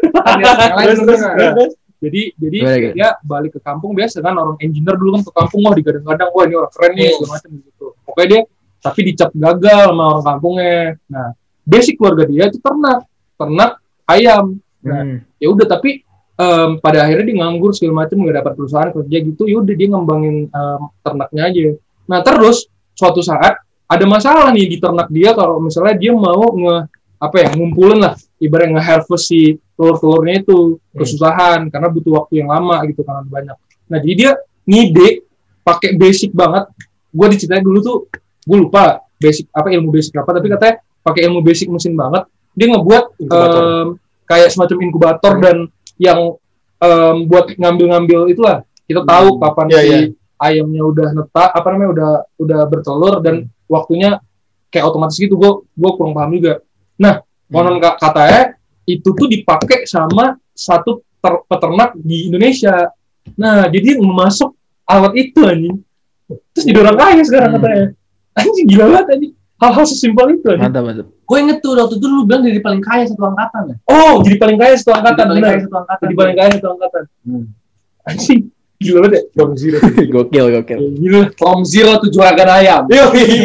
jadi 2.00 2.32
jadi 2.32 2.58
dia 2.96 3.08
balik 3.20 3.58
ke 3.58 3.60
kampung. 3.60 3.92
Biasa 3.92 4.24
kan 4.24 4.32
orang 4.32 4.56
engineer 4.64 4.96
dulu 4.96 5.20
kan 5.20 5.22
ke 5.26 5.32
kampung 5.36 5.60
wah 5.68 5.74
digadang-gadang 5.76 6.30
wah 6.32 6.44
ini 6.48 6.54
orang 6.56 6.72
keren 6.72 6.92
nih 6.96 7.12
segala 7.12 7.30
macam 7.36 7.50
gitu. 7.60 7.86
Pokoknya 8.08 8.28
dia 8.28 8.40
tapi 8.80 9.00
dicap 9.04 9.30
gagal 9.36 9.80
sama 9.92 10.04
orang 10.16 10.24
kampungnya. 10.24 10.76
Nah 11.12 11.28
basic 11.66 12.00
keluarga 12.00 12.24
dia 12.24 12.48
itu 12.48 12.58
ternak. 12.62 13.04
Ternak 13.36 13.70
ayam. 14.16 14.58
Nah, 14.80 15.04
Hmm. 15.04 15.18
ya 15.36 15.46
udah 15.52 15.66
tapi 15.68 16.00
em, 16.40 16.70
pada 16.80 17.04
akhirnya 17.04 17.24
dia 17.28 17.36
nganggur 17.44 17.76
segala 17.76 18.04
macam 18.04 18.16
nggak 18.24 18.36
dapat 18.40 18.52
perusahaan 18.56 18.90
kerja 18.96 19.16
gitu 19.28 19.42
ya 19.44 19.56
udah 19.60 19.74
dia 19.76 19.88
ngembangin 19.92 20.36
em, 20.48 20.80
ternaknya 21.04 21.42
aja. 21.52 21.66
Nah 22.08 22.18
terus 22.24 22.66
suatu 22.96 23.20
saat 23.20 23.60
ada 23.90 24.04
masalah 24.08 24.48
nih 24.56 24.66
di 24.72 24.76
ternak 24.80 25.12
dia 25.12 25.36
kalau 25.36 25.60
misalnya 25.60 26.00
dia 26.00 26.12
mau 26.16 26.48
nge 26.56 26.76
apa 27.20 27.36
ya 27.36 27.48
ngumpulin 27.52 28.00
lah 28.00 28.16
ibarat 28.40 28.72
nge-harvest 28.72 29.28
si 29.28 29.60
telur-telurnya 29.76 30.40
itu 30.40 30.80
kesusahan 30.96 31.68
karena 31.68 31.88
butuh 31.92 32.24
waktu 32.24 32.40
yang 32.40 32.48
lama 32.48 32.80
gitu 32.88 33.04
karena 33.04 33.20
banyak. 33.28 33.56
Nah 33.92 33.98
jadi 34.00 34.14
dia 34.16 34.30
ngide 34.64 35.28
pakai 35.60 36.00
basic 36.00 36.32
banget. 36.32 36.72
Gue 37.12 37.26
diceritain 37.28 37.60
dulu 37.60 37.78
tuh 37.84 37.96
gue 38.48 38.56
lupa 38.56 39.04
basic 39.20 39.52
apa 39.52 39.68
ilmu 39.68 39.92
basic 39.92 40.16
apa 40.16 40.30
tapi 40.32 40.48
katanya 40.48 40.74
pakai 41.04 41.28
ilmu 41.28 41.44
basic 41.44 41.68
mesin 41.68 41.92
banget 41.92 42.24
dia 42.54 42.66
ngebuat 42.70 43.04
em, 43.20 43.86
kayak 44.24 44.48
semacam 44.50 44.76
inkubator 44.82 45.32
dan 45.38 45.56
yang 45.96 46.36
em, 46.78 47.16
buat 47.26 47.52
ngambil-ngambil 47.54 48.30
itulah. 48.30 48.62
Kita 48.84 49.06
tahu 49.06 49.38
kapan 49.38 49.66
Iya, 49.70 49.78
si 49.78 49.86
iya. 49.86 49.98
ayamnya 50.36 50.82
udah 50.82 51.08
netak 51.14 51.50
apa 51.54 51.66
namanya 51.70 51.90
udah 51.94 52.10
udah 52.38 52.60
bertelur 52.66 53.14
dan 53.22 53.34
waktunya 53.70 54.18
kayak 54.68 54.86
otomatis 54.86 55.14
gitu. 55.14 55.38
Gue 55.38 55.62
gue 55.70 55.90
kurang 55.94 56.12
paham 56.12 56.34
juga. 56.34 56.58
Nah 56.98 57.22
konon 57.46 57.78
ka- 57.78 57.98
katanya 57.98 58.58
itu 58.82 59.06
tuh 59.06 59.28
dipakai 59.28 59.86
sama 59.86 60.34
satu 60.50 61.02
ter- 61.22 61.44
peternak 61.46 61.94
di 61.96 62.26
Indonesia. 62.26 62.90
Nah 63.38 63.70
jadi 63.70 63.98
memasuk 63.98 64.50
alat 64.82 65.14
itu 65.14 65.38
anjing. 65.46 65.78
Terus 66.50 66.64
jadi 66.66 66.78
orang 66.82 66.96
kaya 66.98 67.22
sekarang 67.22 67.50
Hmm. 67.54 67.58
katanya 67.62 67.86
anjing 68.34 68.66
gila 68.66 68.84
banget 68.90 69.06
anjing 69.14 69.32
hal-hal 69.60 69.84
sesimpel 69.84 70.32
itu 70.32 70.44
anjing 70.48 70.66
Mantap, 70.66 70.82
mantap. 70.82 71.06
Gue 71.22 71.36
inget 71.38 71.60
tuh 71.60 71.76
waktu 71.76 71.94
itu 71.94 72.04
lu 72.04 72.24
bilang 72.24 72.42
jadi 72.42 72.58
paling 72.58 72.80
kaya 72.80 73.04
satu 73.04 73.22
angkatan 73.22 73.62
ya. 73.70 73.74
oh 73.86 74.12
jadi 74.20 74.36
paling 74.36 74.56
kaya 74.56 74.72
satu 74.74 74.90
angkatan 74.92 75.22
Jadi 75.22 75.30
paling 75.30 75.44
kaya 75.44 75.58
satu 75.60 75.76
angkatan. 75.76 76.02
jadi 76.02 76.14
paling 76.16 76.34
kaya 76.34 76.48
satu 76.56 76.68
angkatan 76.68 77.02
Hmm. 77.20 77.44
anjing 78.02 78.40
gila 78.80 78.96
banget 78.98 79.12
ya 79.12 79.22
from 79.30 79.50
zero 79.54 79.76
gokil, 80.16 80.44
gokil. 80.50 80.78
gila 80.96 81.20
From 81.36 81.58
zero 81.62 81.90
to 81.96 82.06
juragan 82.08 82.48
ayam. 82.48 82.82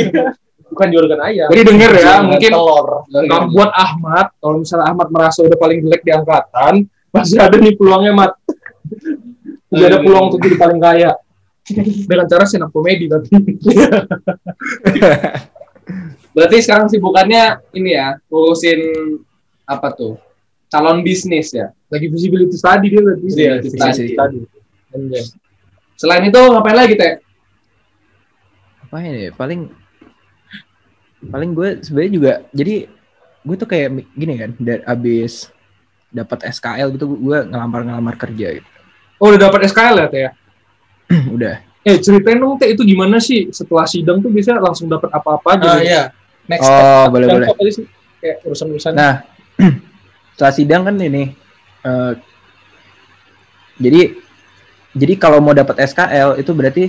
bukan 0.65 0.87
juragan 0.91 1.19
ayam 1.23 1.47
Jadi 1.51 1.61
denger 1.61 1.91
ya 1.91 1.99
Juragan 1.99 2.23
mungkin 2.25 2.51
telur. 2.51 2.87
Kalau 3.05 3.45
buat 3.51 3.71
Ahmad, 3.71 4.25
kalau 4.39 4.55
misalnya 4.59 4.85
Ahmad 4.89 5.07
merasa 5.07 5.39
udah 5.39 5.55
paling 5.55 5.77
jelek 5.83 6.01
di 6.01 6.11
angkatan, 6.11 6.73
masih 7.11 7.37
ada 7.37 7.55
nih 7.55 7.75
peluangnya, 7.75 8.11
Mat. 8.11 8.31
Masih 9.71 9.85
ada 9.87 9.99
peluang 9.99 10.23
untuk 10.27 10.39
jadi 10.41 10.55
paling 10.55 10.79
kaya. 10.79 11.11
Dengan 12.05 12.25
cara 12.27 12.43
up 12.43 12.69
komedi 12.69 13.05
tapi. 13.07 13.27
Berarti 16.35 16.59
sekarang 16.59 16.91
sibukannya 16.91 17.63
ini 17.71 17.95
ya, 17.95 18.19
ngurusin 18.27 18.79
apa 19.63 19.87
tuh? 19.95 20.19
Calon 20.67 20.99
bisnis 20.99 21.55
ya. 21.55 21.71
Lagi 21.87 22.11
visibility 22.11 22.59
study 22.59 22.91
dia 22.91 22.99
berarti. 22.99 23.23
Visibility 23.23 23.69
study. 23.71 24.37
Selain 25.95 26.27
itu 26.27 26.35
ngapain 26.35 26.75
lagi 26.75 26.95
teh? 26.99 27.23
apa 28.85 29.01
ini 29.01 29.27
ya? 29.27 29.31
paling 29.33 29.61
paling 31.25 31.51
gue 31.51 31.81
sebenarnya 31.81 32.11
juga 32.13 32.33
jadi 32.53 32.75
gue 33.43 33.55
tuh 33.57 33.67
kayak 33.67 33.87
gini 34.13 34.33
kan 34.37 34.51
dari 34.55 34.85
abis 34.85 35.49
dapat 36.13 36.47
SKL 36.47 36.93
gitu 36.93 37.11
gue 37.11 37.37
ngelamar 37.49 37.81
ngelamar 37.81 38.15
kerja 38.15 38.61
gitu 38.61 38.69
Oh, 39.17 39.33
udah 39.33 39.47
dapat 39.49 39.67
SKL 39.67 39.95
ya, 39.95 40.07
Teh 40.07 40.21
ya? 40.21 40.31
udah 41.35 41.55
Eh, 41.85 41.97
ceritain 42.01 42.39
dong, 42.39 42.57
Teh, 42.57 42.73
itu 42.73 42.81
gimana 42.81 43.21
sih 43.21 43.49
setelah 43.53 43.85
sidang 43.85 44.17
tuh 44.17 44.29
bisa 44.31 44.57
langsung 44.57 44.89
dapat 44.89 45.05
apa-apa 45.11 45.53
aja? 45.53 45.65
Ah 45.65 45.77
gitu? 45.77 45.85
iya. 45.85 46.03
Next 46.45 46.65
oh 46.65 46.71
step. 46.71 47.13
boleh 47.13 47.27
boleh 47.27 47.47
apa 47.49 47.57
tadi 47.57 47.71
sih? 47.73 47.85
Kayak 48.21 48.37
urusan-urusan. 48.45 48.91
nah 48.93 49.13
setelah 50.35 50.53
sidang 50.53 50.81
kan 50.85 50.95
ini 50.97 51.33
eh, 51.85 52.13
jadi 53.77 54.01
jadi 54.95 55.13
kalau 55.19 55.43
mau 55.43 55.51
dapat 55.51 55.83
SKL 55.83 56.39
itu 56.39 56.51
berarti 56.55 56.85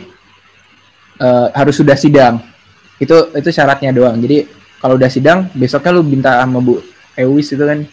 eh, 1.20 1.46
harus 1.52 1.74
sudah 1.76 1.96
sidang 1.98 2.40
itu 2.96 3.12
itu 3.36 3.48
syaratnya 3.52 3.92
doang 3.92 4.16
jadi 4.16 4.48
kalau 4.80 4.96
udah 4.96 5.10
sidang 5.12 5.48
besoknya 5.52 5.92
lu 5.92 6.02
minta 6.04 6.40
sama 6.40 6.60
Bu 6.60 6.80
Ewis 7.16 7.52
itu 7.52 7.64
kan 7.64 7.84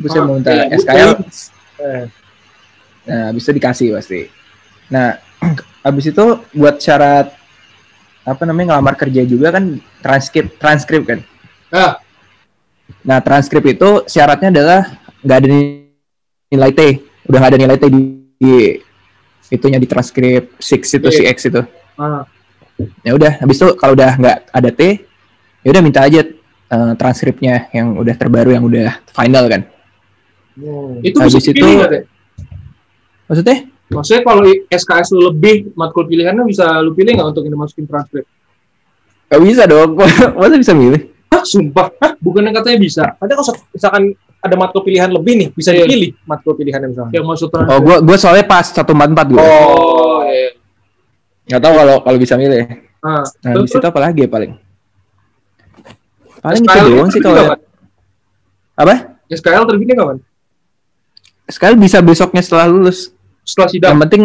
Bu 0.00 0.06
saya 0.08 0.24
Ah, 0.24 0.26
mau 0.28 0.36
minta 0.40 0.52
iya, 0.52 0.64
SKL 0.76 1.10
Ewis. 1.20 1.38
Eh. 1.82 2.04
Nah, 3.02 3.22
habis 3.34 3.42
itu 3.42 3.52
dikasih 3.58 3.88
pasti. 3.98 4.20
Nah, 4.88 5.18
habis 5.86 6.06
itu 6.06 6.24
buat 6.54 6.78
syarat 6.78 7.34
apa 8.22 8.42
namanya 8.46 8.74
ngelamar 8.74 8.94
kerja 8.94 9.22
juga 9.26 9.50
kan 9.50 9.82
transkrip 9.98 10.54
transkrip 10.58 11.02
kan. 11.06 11.18
Ah. 11.74 11.98
Nah, 13.02 13.18
transkrip 13.18 13.64
itu 13.66 14.06
syaratnya 14.06 14.54
adalah 14.54 14.80
nggak 15.26 15.38
ada 15.42 15.48
nilai 16.52 16.70
T, 16.70 16.80
udah 17.26 17.38
nggak 17.42 17.52
ada 17.56 17.60
nilai 17.60 17.76
T 17.78 17.84
di, 17.90 18.00
di 18.38 18.52
itunya 19.50 19.78
di 19.82 19.88
transkrip 19.90 20.54
six 20.62 20.92
itu 20.94 21.08
Iya. 21.10 21.16
si 21.18 21.22
X 21.26 21.38
itu. 21.50 21.60
Ah. 21.98 22.22
Ya 23.02 23.12
udah, 23.14 23.42
habis 23.42 23.58
itu 23.58 23.68
kalau 23.74 23.98
udah 23.98 24.16
nggak 24.18 24.38
ada 24.54 24.70
T, 24.70 24.80
ya 25.66 25.68
udah 25.74 25.82
minta 25.82 26.00
aja 26.06 26.20
eh, 26.72 26.92
transkripnya 26.96 27.68
yang 27.74 27.98
udah 27.98 28.14
terbaru 28.14 28.54
yang 28.54 28.64
udah 28.64 29.02
final 29.10 29.44
kan. 29.50 29.62
Itu 31.00 31.16
Habis 31.16 31.48
itu-? 31.48 32.06
Maksudnya? 33.26 33.58
Maksudnya 33.92 34.22
kalau 34.22 34.42
SKS 34.66 35.08
lu 35.12 35.28
lebih 35.28 35.70
matkul 35.72 36.04
pilihannya 36.04 36.44
bisa 36.44 36.80
lu 36.80 36.92
pilih 36.92 37.12
nggak 37.12 37.28
untuk 37.30 37.44
ini 37.44 37.54
masukin 37.54 37.84
transkrip? 37.84 38.24
Gak 39.28 39.40
bisa 39.40 39.62
dong, 39.64 39.96
masa 40.40 40.56
bisa 40.56 40.72
milih? 40.72 41.08
Hah, 41.28 41.40
sumpah? 41.42 41.88
Hah, 41.96 42.12
bukannya 42.18 42.52
katanya 42.52 42.78
bisa? 42.78 43.04
Ada 43.16 43.32
kalau 43.32 43.52
misalkan 43.72 44.02
ada 44.42 44.54
matkul 44.54 44.82
pilihan 44.82 45.08
lebih 45.08 45.32
nih, 45.34 45.48
bisa 45.50 45.72
Iya. 45.72 45.84
dipilih 45.84 46.10
matkul 46.24 46.52
pilihannya 46.52 46.88
misalnya. 46.90 47.12
Yang 47.16 47.24
masuk 47.24 47.46
Oh, 47.48 47.52
transkrip? 47.56 47.80
gua 47.80 47.96
gua 48.02 48.16
soalnya 48.16 48.44
pas 48.44 48.66
satu 48.66 48.92
empat 48.92 49.08
empat 49.08 49.26
gue. 49.32 49.40
Oh, 49.40 50.20
iya. 50.26 50.48
Nggak 51.48 51.60
tahu 51.60 51.74
kalau 51.74 51.96
kalau 52.02 52.18
bisa 52.20 52.34
milih. 52.36 52.60
Ah, 53.00 53.24
Nah, 53.42 53.52
di 53.58 53.66
situ 53.66 53.82
apa 53.82 53.98
lagi 53.98 54.20
ya 54.20 54.28
paling? 54.28 54.52
Paling 56.38 56.62
itu 56.62 56.68
SKL 56.68 56.86
doang 56.88 57.08
sih 57.08 57.20
kalau 57.20 57.42
apa? 58.74 58.94
SKL 59.26 59.64
terbitnya 59.64 59.96
kapan? 59.96 60.18
Sekali 61.46 61.74
bisa 61.76 61.98
besoknya 61.98 62.42
setelah 62.42 62.66
lulus. 62.66 63.10
Setelah 63.42 63.68
sidang. 63.68 63.90
Yang 63.90 64.00
penting 64.02 64.22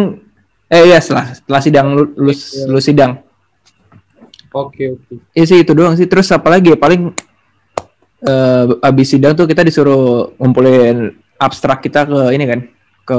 eh 0.68 0.82
iya 0.84 0.98
setelah 0.98 1.26
setelah 1.32 1.60
sidang 1.60 1.86
lu- 1.90 2.12
lulus 2.14 2.40
Iya. 2.52 2.64
lulus 2.66 2.84
sidang. 2.84 3.12
Oke, 4.50 4.84
oke. 4.90 5.12
Iya 5.30 5.44
sih 5.44 5.58
itu 5.60 5.72
doang 5.72 5.94
sih. 5.94 6.04
Terus 6.04 6.28
apa 6.28 6.48
lagi 6.48 6.70
ya? 6.70 6.76
Paling 6.76 7.12
eh 8.18 8.64
abis 8.82 9.06
sidang 9.08 9.32
tuh 9.32 9.44
kita 9.44 9.62
disuruh 9.62 10.34
ngumpulin 10.36 11.10
abstrak 11.36 11.78
kita 11.80 12.02
ke 12.02 12.20
ini 12.32 12.44
kan 12.44 12.60
ke 13.04 13.14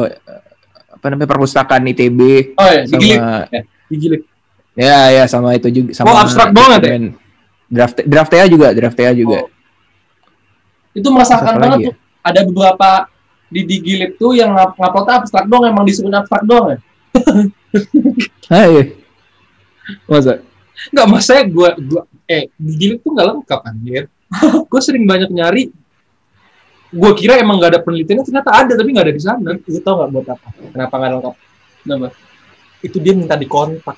apa 0.91 1.05
namanya 1.07 1.29
perpustakaan 1.29 1.87
ITB 1.87 2.19
Oh 2.53 2.67
iya, 2.67 2.83
sama 2.83 2.99
digilip. 2.99 3.21
Digilip. 3.87 4.21
ya 4.75 4.99
ya 5.09 5.23
sama 5.23 5.55
itu 5.55 5.71
juga 5.71 5.89
sama 5.93 6.11
Oh, 6.11 6.19
abstrak 6.19 6.51
banget 6.51 6.79
ya? 6.83 6.91
draft 7.65 7.95
draft 8.03 8.27
TA 8.29 8.45
juga 8.45 8.67
draft 8.71 8.93
TA 8.93 9.11
juga 9.13 9.39
Oh. 9.39 9.47
Itu 10.91 11.07
merasakan 11.07 11.53
banget 11.55 11.79
ya? 11.79 11.87
tuh. 11.87 11.95
Ada 12.19 12.39
beberapa 12.43 12.89
di 13.49 13.61
Digilip 13.65 14.15
tuh 14.21 14.37
yang 14.37 14.53
ngap- 14.53 14.77
ngupload 14.77 15.09
abstrak 15.09 15.45
dong 15.49 15.65
emang 15.65 15.83
disuruh 15.83 16.13
abstrak 16.13 16.45
dong 16.45 16.65
ya? 16.73 16.77
Iya. 18.49 18.97
Masa? 20.09 20.41
Enggak, 20.89 21.07
maksudnya 21.09 21.43
gua 21.49 21.69
gua 21.77 22.01
eh 22.29 22.49
Digilip 22.57 23.01
tuh 23.01 23.11
nggak 23.13 23.27
lengkap 23.29 23.59
anjir. 23.65 24.03
gua 24.69 24.81
sering 24.81 25.05
banyak 25.09 25.29
nyari 25.33 25.73
gua 26.89 27.13
kira 27.13 27.37
emang 27.37 27.61
nggak 27.61 27.77
ada 27.77 27.81
penelitiannya 27.85 28.25
ternyata 28.25 28.49
ada 28.49 28.73
tapi 28.73 28.89
nggak 28.93 29.05
ada 29.09 29.15
di 29.17 29.21
sana. 29.21 29.49
Lu 29.57 29.79
tau 29.81 29.93
nggak 30.01 30.09
buat 30.13 30.27
apa? 30.29 30.47
Kenapa 30.73 30.93
nggak 30.97 31.11
lengkap? 31.17 31.35
Kenapa? 31.85 32.07
Itu 32.85 32.97
dia 33.01 33.13
minta 33.17 33.35
dikontak. 33.37 33.97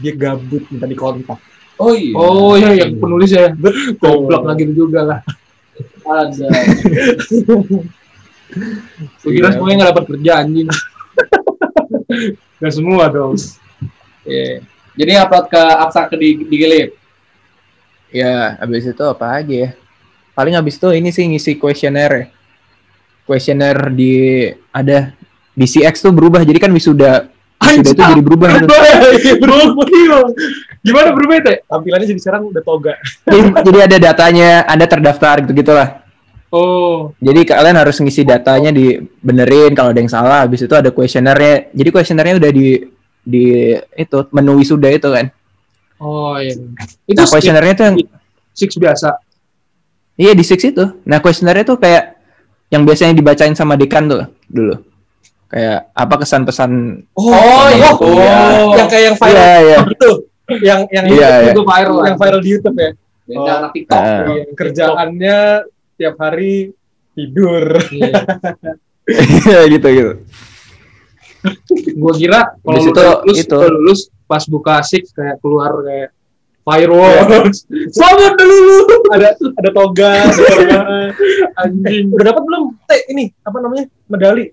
Dia 0.00 0.12
gabut 0.16 0.64
minta 0.72 0.88
dikontak. 0.88 1.38
Oh 1.80 1.92
iya. 1.96 2.12
Oh 2.16 2.56
iya 2.56 2.84
yang 2.84 3.00
penulis 3.00 3.32
ya. 3.32 3.52
Goblok 3.96 4.44
lagi 4.44 4.68
juga 4.72 5.00
lah. 5.04 5.20
Ada. 6.04 6.48
Gua 9.22 9.30
kira 9.32 9.48
semuanya 9.54 9.76
nggak 9.84 9.90
dapat 9.94 10.04
kerja 10.14 10.32
anjing. 10.42 10.68
Gak 12.60 12.74
semua 12.76 13.08
dong. 13.08 13.38
Iya. 14.26 14.60
Jadi 15.00 15.10
upload 15.16 15.46
ke 15.48 15.62
abstrak 15.80 16.06
ke 16.12 16.16
di, 16.20 16.28
di 16.44 16.56
Gilip. 16.60 16.90
Ya, 18.10 18.58
habis 18.60 18.84
itu 18.84 19.04
apa 19.06 19.40
aja 19.40 19.54
ya? 19.54 19.70
Paling 20.36 20.58
habis 20.58 20.76
itu 20.76 20.88
ini 20.92 21.08
sih 21.08 21.24
ngisi 21.24 21.56
kuesioner. 21.56 22.28
Kuesioner 23.24 23.88
di 23.94 24.44
ada 24.74 25.14
di 25.56 25.66
CX 25.66 26.04
tuh 26.04 26.12
berubah. 26.12 26.44
Jadi 26.44 26.58
kan 26.60 26.68
wisuda 26.74 27.30
wisuda 27.62 27.90
itu 27.94 28.02
jadi 28.02 28.20
berubah. 28.20 28.48
tuh. 28.66 28.68
Gokil. 29.78 30.14
Gimana 30.84 31.08
berubah 31.16 31.34
teh? 31.44 31.58
Tampilannya 31.64 32.06
jadi 32.08 32.20
sekarang 32.20 32.50
udah 32.50 32.62
toga. 32.64 32.94
jadi, 33.24 33.48
jadi 33.62 33.78
ada 33.88 33.96
datanya, 34.00 34.50
Anda 34.68 34.84
terdaftar 34.84 35.44
gitu 35.44 35.52
gitulah. 35.64 36.02
Oh, 36.50 37.14
Jadi 37.22 37.46
kalian 37.46 37.78
harus 37.78 37.94
ngisi 37.96 38.26
datanya 38.26 38.74
dibenerin 38.74 39.70
kalau 39.70 39.94
ada 39.94 40.00
yang 40.02 40.10
salah. 40.10 40.42
Habis 40.42 40.66
itu 40.66 40.74
ada 40.74 40.90
kuesionernya. 40.90 41.70
Jadi 41.70 41.88
kuesionernya 41.88 42.34
udah 42.36 42.50
di 42.50 42.66
di 43.20 43.44
itu 43.94 44.18
menu 44.30 44.58
wisuda 44.58 44.90
itu 44.90 45.06
kan. 45.06 45.30
oh 45.98 46.34
iya. 46.36 46.56
Itu 47.06 47.20
Nah, 47.20 47.28
kuesionernya 47.28 47.74
tuh 47.74 47.84
yang 47.86 47.96
six 48.50 48.74
biasa. 48.74 49.14
Iya 50.16 50.34
di 50.34 50.42
Six 50.42 50.60
itu. 50.66 50.84
Nah 51.02 51.16
kuesionernya 51.18 51.64
tuh 51.64 51.78
kayak 51.78 52.18
yang 52.68 52.82
biasanya 52.82 53.14
dibacain 53.14 53.54
sama 53.54 53.72
dekan 53.72 54.04
tuh 54.04 54.26
dulu. 54.44 54.74
Kayak 55.46 55.90
apa 55.92 56.14
kesan 56.18 56.42
pesan? 56.44 56.70
Oh, 57.14 57.32
iya. 57.70 57.90
Oh, 57.90 58.10
Oh. 58.10 58.74
yang 58.74 58.86
kayak 58.86 59.04
yang 59.06 59.16
viral 59.16 59.38
Iya 59.38 59.56
iya. 59.60 59.78
itu. 59.86 60.10
Yang 60.60 60.80
yang 60.90 61.04
Iya, 61.06 61.28
iya. 61.40 61.52
Itu 61.54 61.62
viral. 61.62 61.98
yang 62.04 62.16
viral 62.16 62.40
di 62.40 62.50
YouTube 62.50 62.76
ya. 62.76 62.90
Beda 63.24 63.38
Oh. 63.40 63.58
anak 63.60 63.70
TikTok. 63.72 63.96
Ah. 63.96 64.22
Iya, 64.26 64.42
kerjaannya 64.52 65.36
tiap 66.00 66.16
hari 66.16 66.72
tidur. 67.12 67.76
Iya 67.92 69.60
gitu 69.72 69.86
gitu. 69.86 70.12
Gua 71.94 72.12
kira 72.14 72.40
kalau 72.58 72.72
Habis 72.72 72.84
lu 72.84 72.90
itu- 72.90 72.96
udah 72.96 73.12
lulus, 73.22 73.38
itu. 73.38 73.58
lulus 73.60 74.00
pas 74.24 74.44
buka 74.46 74.74
six 74.80 75.10
kayak 75.10 75.36
keluar 75.38 75.76
kayak 75.82 76.10
fireworks. 76.60 77.64
Selamat 77.90 78.32
dulu. 78.36 78.76
ada 79.10 79.28
ada 79.34 79.70
toga, 79.70 80.10
ada 80.22 80.32
toga. 80.48 80.78
Anjing. 81.58 82.04
Udah 82.08 82.24
dapat 82.26 82.42
belum? 82.42 82.62
Teh 82.84 83.00
ini 83.10 83.24
apa 83.40 83.56
namanya? 83.58 83.84
Medali. 84.06 84.44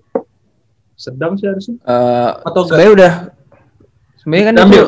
Sedang 0.92 1.32
sih 1.34 1.46
harusnya. 1.46 1.78
Eh, 1.78 2.30
Atau 2.42 2.52
enggak? 2.58 2.68
sebenarnya 2.68 2.92
udah 2.92 3.12
sebenarnya 4.18 4.44
kan 4.44 4.56
Ambil. 4.58 4.74
itu 4.74 4.84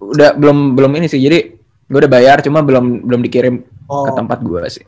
udah 0.00 0.28
belum 0.34 0.58
belum 0.74 0.92
ini 0.96 1.06
sih. 1.06 1.20
Jadi 1.20 1.38
gue 1.84 1.98
udah 1.98 2.08
bayar 2.08 2.40
cuma 2.40 2.62
belum 2.62 3.04
belum 3.04 3.20
dikirim 3.20 3.62
Oh. 3.84 4.06
ke 4.06 4.14
tempat 4.14 4.38
gua 4.40 4.70
sih. 4.70 4.86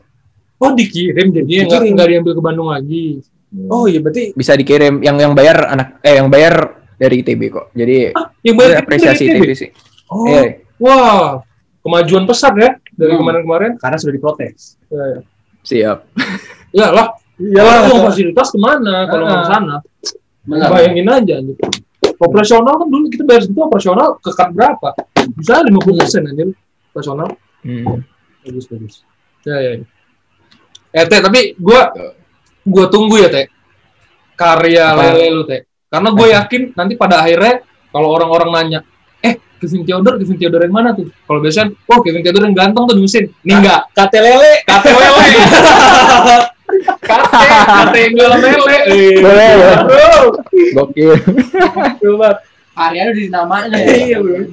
Oh 0.63 0.71
dikirim 0.71 1.27
jadinya 1.29 1.43
nggak 1.61 1.71
Dikirim. 1.75 1.93
nggak 1.93 2.07
diambil 2.07 2.31
ke 2.31 2.41
Bandung 2.41 2.69
lagi. 2.69 3.19
Oh 3.67 3.83
iya 3.83 3.99
berarti 3.99 4.31
Bisa 4.33 4.55
dikirim 4.55 4.97
yang 4.99 5.13
yang 5.15 5.33
bayar 5.33 5.67
anak 5.67 5.99
eh 5.99 6.15
yang 6.15 6.27
bayar 6.27 6.55
dari 6.95 7.19
ITB 7.19 7.41
kok. 7.49 7.65
Jadi 7.71 8.15
Yang 8.41 8.53
gue 8.53 8.63
bayar 8.63 8.79
apresiasi 8.79 9.23
dari 9.23 9.29
ITB 9.29 9.43
ITB. 9.43 9.51
sih. 9.53 9.69
oh 10.07 10.25
Iya. 10.25 10.41
Wah, 10.79 11.43
kemajuan 11.79 12.23
pesat 12.23 12.53
ya 12.55 12.71
dari 12.91 13.11
Hmm. 13.11 13.19
kemarin-kemarin. 13.19 13.71
karena 13.77 13.95
sudah 13.95 14.13
diprotes. 14.13 14.79
Ya, 14.87 15.03
ya. 15.05 15.19
Siap. 15.61 15.97
Iyalah, 16.71 17.07
Iyalah. 17.35 17.77
uang 17.87 18.01
fasilitas 18.05 18.47
ke 18.49 18.57
mana 18.57 19.05
kalau 19.05 19.25
nggak 19.25 19.41
Ah. 19.41 19.49
sana? 19.49 19.75
Benar. 20.43 20.69
Bayangin 20.69 21.07
aja. 21.07 21.33
anjir. 21.37 21.55
Operasional 22.15 22.73
kan 22.75 22.87
dulu 22.87 23.05
kita 23.07 23.23
bayar 23.23 23.41
segitu 23.41 23.61
operasional 23.61 24.15
kekat 24.17 24.49
berapa? 24.51 24.89
Bisa 25.33 25.59
50 25.61 25.93
persen 25.93 26.21
anjir 26.23 26.47
operasional. 26.89 27.29
Hmm. 27.61 27.99
Bagus 28.41 28.65
bagus. 28.67 28.95
Ya 29.43 29.55
ya. 29.57 29.71
ya. 29.77 29.85
Eh 30.93 31.03
teh 31.03 31.19
tapi 31.19 31.57
gua 31.57 31.89
gua 32.63 32.85
tunggu 32.87 33.17
ya 33.17 33.27
teh 33.27 33.49
karya 34.33 34.93
Apa? 34.93 35.13
lele 35.13 35.27
lu 35.31 35.43
teh. 35.43 35.61
Karena 35.87 36.09
gue 36.09 36.25
yakin 36.25 36.61
nanti 36.73 36.97
pada 36.97 37.21
akhirnya 37.21 37.61
kalau 37.93 38.09
orang-orang 38.09 38.49
nanya, 38.49 38.79
eh 39.21 39.37
Kevin 39.61 39.85
Theodore, 39.85 40.17
Kevin 40.17 40.37
Theodore 40.37 40.65
yang 40.65 40.73
mana 40.73 40.89
tuh? 40.89 41.05
Kalau 41.05 41.37
biasanya, 41.37 41.69
oh 41.85 42.01
Kevin 42.01 42.25
Theodore 42.25 42.49
yang 42.49 42.57
ganteng 42.57 42.83
tuh 42.89 42.95
di 42.97 43.03
mesin. 43.05 43.29
Nih 43.45 43.61
enggak, 43.61 43.93
Kate 43.93 44.17
lele. 44.17 44.65
kate 44.65 44.89
lele. 44.89 45.21
kate, 47.05 47.45
kate 47.69 47.99
yang 48.01 48.13
jualan 48.17 48.39
lele. 48.41 48.77
Eh, 48.89 49.21
Boleh, 49.21 49.51
Gokil. 50.73 51.13
Coba. 52.01 52.41
Karyanya 52.73 53.11
udah 53.13 53.21
di 53.21 53.29
namanya 53.29 53.77
Iya, 53.77 54.05
ya. 54.09 54.17
bro. 54.17 54.33
Eh, 54.33 54.49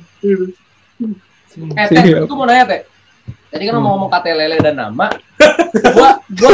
Teh, 1.88 2.00
Siap. 2.04 2.28
aku 2.28 2.34
mau 2.36 2.44
nanya, 2.44 2.64
Teh. 2.68 2.80
Tadi 3.50 3.62
kan 3.66 3.74
mau 3.82 3.98
ngomong 3.98 4.10
kata 4.14 4.30
lele 4.30 4.62
dan 4.62 4.78
nama. 4.78 5.10
gua 5.94 6.22
gua 6.38 6.50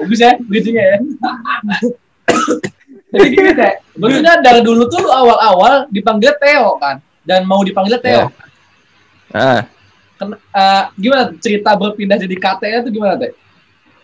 bagus 0.00 0.20
ya, 0.20 0.32
lucunya 0.48 0.82
ya. 0.82 0.96
Jadi 3.10 3.26
gini, 3.28 3.50
Teh. 3.52 3.72
Maksudnya 4.00 4.40
dari 4.40 4.60
dulu 4.64 4.88
tuh 4.88 5.04
lu 5.04 5.10
awal-awal 5.12 5.84
dipanggil 5.92 6.32
Theo 6.40 6.80
kan 6.80 7.04
dan 7.26 7.44
mau 7.44 7.60
dipanggil 7.60 8.00
Theo. 8.00 8.32
Ah, 9.30 9.68
Ken- 10.16 10.40
eh, 10.40 10.82
gimana 10.96 11.36
cerita 11.36 11.76
berpindah 11.76 12.16
jadi 12.16 12.34
KT-nya 12.34 12.78
tuh 12.80 12.92
gimana, 12.94 13.14
Teh? 13.20 13.32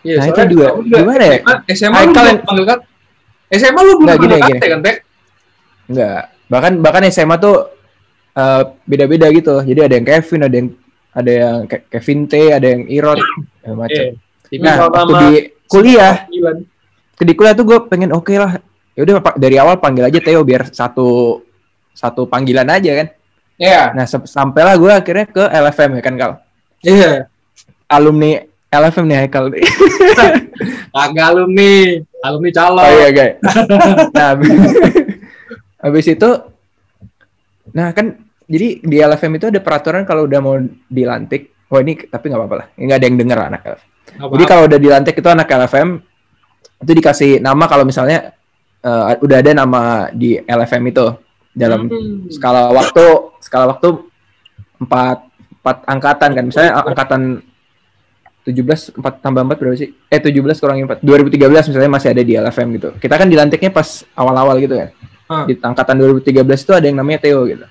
Iya, 0.05 0.21
nah 0.21 0.25
itu 0.29 0.39
udah 0.53 0.69
gimana 0.85 1.23
ya? 1.25 1.37
SMA, 1.73 1.73
SMA 1.73 1.99
lu 2.05 2.13
belum 2.13 2.37
panggil 2.45 2.65
kan? 2.69 2.79
SMA 3.51 3.81
lu 3.81 3.93
belum 3.97 4.07
panggil 4.13 4.29
gini. 4.37 4.59
kan, 4.61 4.79
Teh? 4.85 4.95
Enggak. 5.89 6.21
Bahkan 6.47 6.71
bahkan 6.79 7.03
SMA 7.09 7.35
tuh 7.41 7.55
eh, 8.37 8.61
beda-beda 8.85 9.27
gitu. 9.33 9.55
Jadi 9.65 9.79
ada 9.81 9.93
yang 9.97 10.05
Kevin, 10.05 10.41
ada 10.45 10.55
yang 10.55 10.69
ada 11.17 11.31
yang 11.33 11.57
Ke- 11.65 11.85
Kevin 11.89 12.29
T, 12.29 12.33
ada 12.53 12.67
yang 12.69 12.85
Irot, 12.85 13.17
segala 13.17 13.75
macam. 13.81 14.03
Tapi 14.45 14.55
Nah, 14.61 14.75
waktu 14.85 15.13
di 15.17 15.31
kuliah, 15.65 16.15
di 17.17 17.33
kuliah 17.33 17.55
tuh 17.57 17.65
gue 17.65 17.77
pengen 17.89 18.13
oke 18.13 18.31
lah. 18.31 18.61
Ya 18.93 19.01
udah 19.01 19.19
dari 19.35 19.57
awal 19.57 19.77
panggil 19.77 20.05
aja 20.05 20.17
Theo 20.17 20.41
biar 20.41 20.69
satu 20.69 21.41
satu 21.91 22.29
panggilan 22.29 22.69
aja 22.69 23.03
kan. 23.03 23.07
Iya. 23.57 23.81
Nah, 23.91 24.05
se- 24.05 24.29
sampailah 24.29 24.77
gue 24.77 24.91
akhirnya 24.93 25.25
ke 25.25 25.43
LFM 25.43 25.97
ya 25.97 26.01
kan 26.01 26.13
Kal. 26.15 26.31
Iya. 26.81 27.25
Alumni 27.89 28.45
LFM 28.69 29.05
nih 29.05 29.17
Haikal. 29.17 29.45
Kagak 30.93 31.25
alumni, 31.33 31.71
alumni 32.21 32.49
calon. 32.53 32.83
Oh 32.85 32.91
iya, 32.93 33.09
guys. 33.09 33.33
nah, 34.13 34.27
habis, 34.37 34.49
habis 35.83 36.05
itu 36.07 36.29
nah 37.67 37.91
kan 37.91 38.15
jadi 38.47 38.67
di 38.79 38.97
LFM 38.97 39.33
itu 39.35 39.45
ada 39.47 39.59
peraturan 39.59 40.03
kalau 40.03 40.23
udah 40.23 40.39
mau 40.39 40.55
dilantik, 40.87 41.41
oh 41.67 41.77
ini 41.77 41.99
tapi 42.01 42.27
nggak 42.27 42.39
apa-apa 42.39 42.55
lah, 42.55 42.67
nggak 42.73 42.97
ada 42.97 43.05
yang 43.05 43.17
denger 43.17 43.39
anak 43.45 43.61
LFM. 43.65 43.89
Apa- 44.17 44.31
Jadi 44.33 44.43
kalau 44.45 44.63
udah 44.65 44.79
dilantik 44.79 45.15
itu 45.15 45.27
anak 45.27 45.47
LFM 45.47 45.89
itu 46.77 46.91
dikasih 46.93 47.31
nama 47.37 47.63
kalau 47.65 47.83
misalnya 47.83 48.31
eh, 48.79 49.19
udah 49.19 49.37
ada 49.37 49.51
nama 49.53 49.81
di 50.09 50.37
LFM 50.37 50.83
itu 50.87 51.05
dalam 51.51 51.85
Hmm. 51.85 52.29
skala 52.29 52.69
waktu 52.69 53.03
skala 53.39 53.65
waktu 53.67 53.87
empat 54.77 55.17
empat 55.57 55.77
angkatan 55.85 56.29
kan 56.31 56.43
misalnya 56.45 56.71
angkatan 56.79 57.21
17 58.45 58.95
4 58.95 59.19
tambah 59.19 59.43
4 59.43 59.59
berapa 59.59 59.75
sih? 59.75 59.91
Eh 60.07 60.19
17 60.21 60.31
kurang 60.55 60.79
4. 60.79 61.03
2013 61.03 61.67
misalnya 61.67 61.91
masih 61.91 62.15
ada 62.15 62.23
di 62.23 62.33
LFM 62.33 62.67
gitu. 62.79 62.89
Kita 62.95 63.19
kan 63.19 63.27
dilantiknya 63.27 63.67
pas 63.69 64.07
awal-awal 64.15 64.55
gitu 64.57 64.71
kan. 64.71 64.89
Ah. 65.27 65.43
Di 65.43 65.59
angkatan 65.59 65.99
2013 65.99 66.63
itu 66.63 66.71
ada 66.71 66.87
yang 66.87 66.95
namanya 66.95 67.19
Theo 67.19 67.43
gitu. 67.43 67.67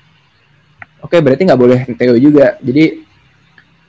Oke, 1.07 1.23
berarti 1.23 1.47
nggak 1.47 1.61
boleh 1.61 1.79
Theo 1.95 2.19
juga. 2.19 2.59
Jadi 2.59 3.07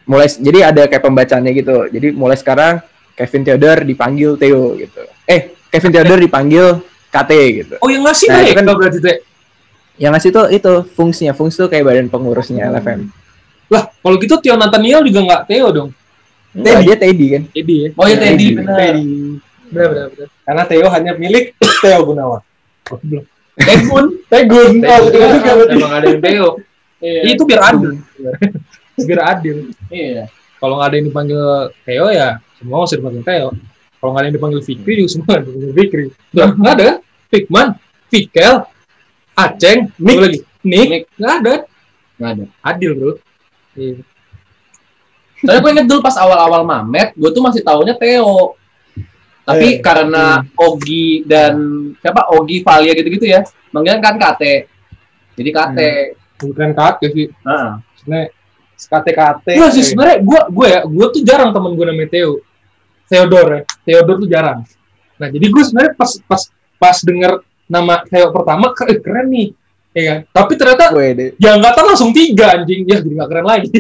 mulai 0.06 0.30
jadi 0.30 0.60
ada 0.70 0.86
kayak 0.86 1.02
pembacaannya 1.02 1.52
gitu. 1.52 1.90
Jadi 1.90 2.08
mulai 2.14 2.38
sekarang 2.38 2.78
Kevin 3.18 3.42
Theodore 3.42 3.82
dipanggil 3.82 4.38
Theo 4.38 4.78
gitu. 4.78 5.02
Eh, 5.26 5.58
Kevin 5.74 5.92
Theodore 5.92 6.22
dipanggil 6.22 6.66
KT 7.10 7.32
gitu. 7.58 7.76
Oh 7.82 7.90
yang 7.90 8.06
ngasih 8.06 8.30
Nah, 8.30 8.46
itu 8.46 8.54
kan- 8.54 8.78
berarti 8.78 9.00
teh. 9.02 9.18
Yang 9.98 10.12
ngasih 10.14 10.30
tuh 10.30 10.46
itu 10.54 10.74
fungsinya, 10.94 11.34
fungsi 11.34 11.58
tuh 11.58 11.70
kayak 11.74 11.82
badan 11.82 12.08
pengurusnya 12.08 12.70
LFM. 12.70 13.10
Lah, 13.74 13.90
kalau 13.90 14.16
gitu 14.22 14.38
Tio 14.38 14.54
Nathaniel 14.54 15.02
juga 15.02 15.26
nggak 15.26 15.42
Theo 15.50 15.68
dong. 15.74 15.90
Enggak, 16.54 16.86
dia 16.86 16.96
Teddy 17.02 17.26
kan. 17.34 17.44
Teddy 17.50 17.76
ya. 17.82 17.90
Oh 17.98 18.06
iya 18.06 18.18
Teddy, 18.22 18.30
Teddy. 18.30 18.46
benar. 18.62 18.78
Teddy. 18.78 19.06
Benar 19.68 19.88
benar 19.90 20.06
benar. 20.14 20.28
Karena 20.46 20.64
Theo 20.70 20.88
hanya 20.94 21.12
milik 21.18 21.46
Theo 21.82 22.00
Gunawan. 22.06 22.42
Tegun. 23.58 24.06
Tegun. 24.30 24.72
Oh, 24.86 25.00
Tegun. 25.10 25.30
Juga 25.34 25.52
berarti. 25.58 25.74
Emang 25.76 25.94
ada 25.98 26.06
yang 26.08 26.22
Theo. 26.22 26.48
Iya. 27.02 27.22
Itu 27.34 27.44
biar 27.46 27.62
adil. 27.74 27.92
biar 29.08 29.22
adil. 29.38 29.58
Iya. 29.90 30.26
Kalau 30.58 30.82
nggak 30.82 30.88
ada 30.90 30.96
yang 30.98 31.08
dipanggil 31.14 31.42
Theo 31.86 32.08
ya 32.10 32.30
semua 32.58 32.78
harus 32.84 32.94
dipanggil 32.98 33.24
Theo. 33.24 33.50
Kalau 33.98 34.10
nggak 34.14 34.22
ada 34.22 34.28
yang 34.30 34.38
dipanggil 34.38 34.62
Fikri 34.66 34.94
juga 35.02 35.10
semua 35.14 35.34
dipanggil 35.42 35.74
Fikri. 35.78 36.06
Nggak 36.34 36.48
nggak 36.58 36.74
ada? 36.74 36.90
Fikman, 37.28 37.68
Fikel, 38.08 38.54
Aceng, 39.36 39.80
Nick 40.00 40.18
lagi. 40.18 40.40
Nick, 40.64 40.88
Nick. 40.90 41.04
nggak 41.20 41.34
ada. 41.44 41.56
Nggak 42.18 42.32
ada. 42.34 42.44
Adil 42.66 42.92
bro. 42.98 43.12
Iya. 43.78 44.02
Soalnya 45.38 45.62
gue 45.62 45.72
inget 45.78 45.86
dulu 45.86 46.00
pas 46.02 46.18
awal-awal 46.18 46.66
Mamet, 46.66 47.14
gue 47.14 47.30
tuh 47.30 47.44
masih 47.46 47.62
taunya 47.62 47.94
Theo. 47.94 48.58
Tapi 49.48 49.80
Eh, 49.80 49.86
karena 49.86 50.44
Ogi 50.60 51.24
dan 51.24 51.56
siapa 52.04 52.28
Ogi 52.36 52.66
Valia 52.66 52.92
gitu-gitu 52.98 53.30
ya, 53.30 53.46
manggilnya 53.72 54.02
kan 54.02 54.18
KT. 54.18 54.66
Jadi 55.38 55.50
KT. 55.54 55.80
Bukan 56.38 56.70
kakek 56.74 57.12
sih. 57.14 57.28
Nah. 57.42 57.82
Sebenarnya 57.98 58.28
KT-KT. 58.78 59.46
Iya 59.58 59.68
sih 59.74 59.84
sebenarnya 59.90 60.18
gue 60.22 60.40
gue 60.54 60.68
ya 60.70 60.80
gue 60.86 61.06
tuh 61.10 61.22
jarang 61.26 61.50
temen 61.50 61.74
gue 61.74 61.86
namanya 61.90 62.10
Theo. 62.14 62.32
Theodore 63.10 63.50
ya. 63.50 63.62
Theodore 63.84 64.18
tuh 64.22 64.30
jarang. 64.30 64.60
Nah 65.18 65.28
jadi 65.34 65.46
gue 65.50 65.64
sebenarnya 65.66 65.94
pas 65.98 66.12
pas 66.30 66.42
pas 66.78 66.98
denger 67.02 67.42
nama 67.66 68.06
Theo 68.06 68.30
pertama 68.30 68.72
ke- 68.78 68.86
eh, 68.94 69.00
keren 69.02 69.28
nih. 69.34 69.50
Ya 69.98 70.04
kan? 70.06 70.20
Tapi 70.30 70.54
ternyata 70.62 70.94
Wede. 70.94 71.34
yang 71.42 71.58
angkatan 71.58 71.84
langsung 71.90 72.14
tiga 72.14 72.54
anjing. 72.54 72.86
Ya 72.86 73.02
jadi 73.02 73.18
gak 73.18 73.30
keren 73.34 73.48
lagi. 73.50 73.68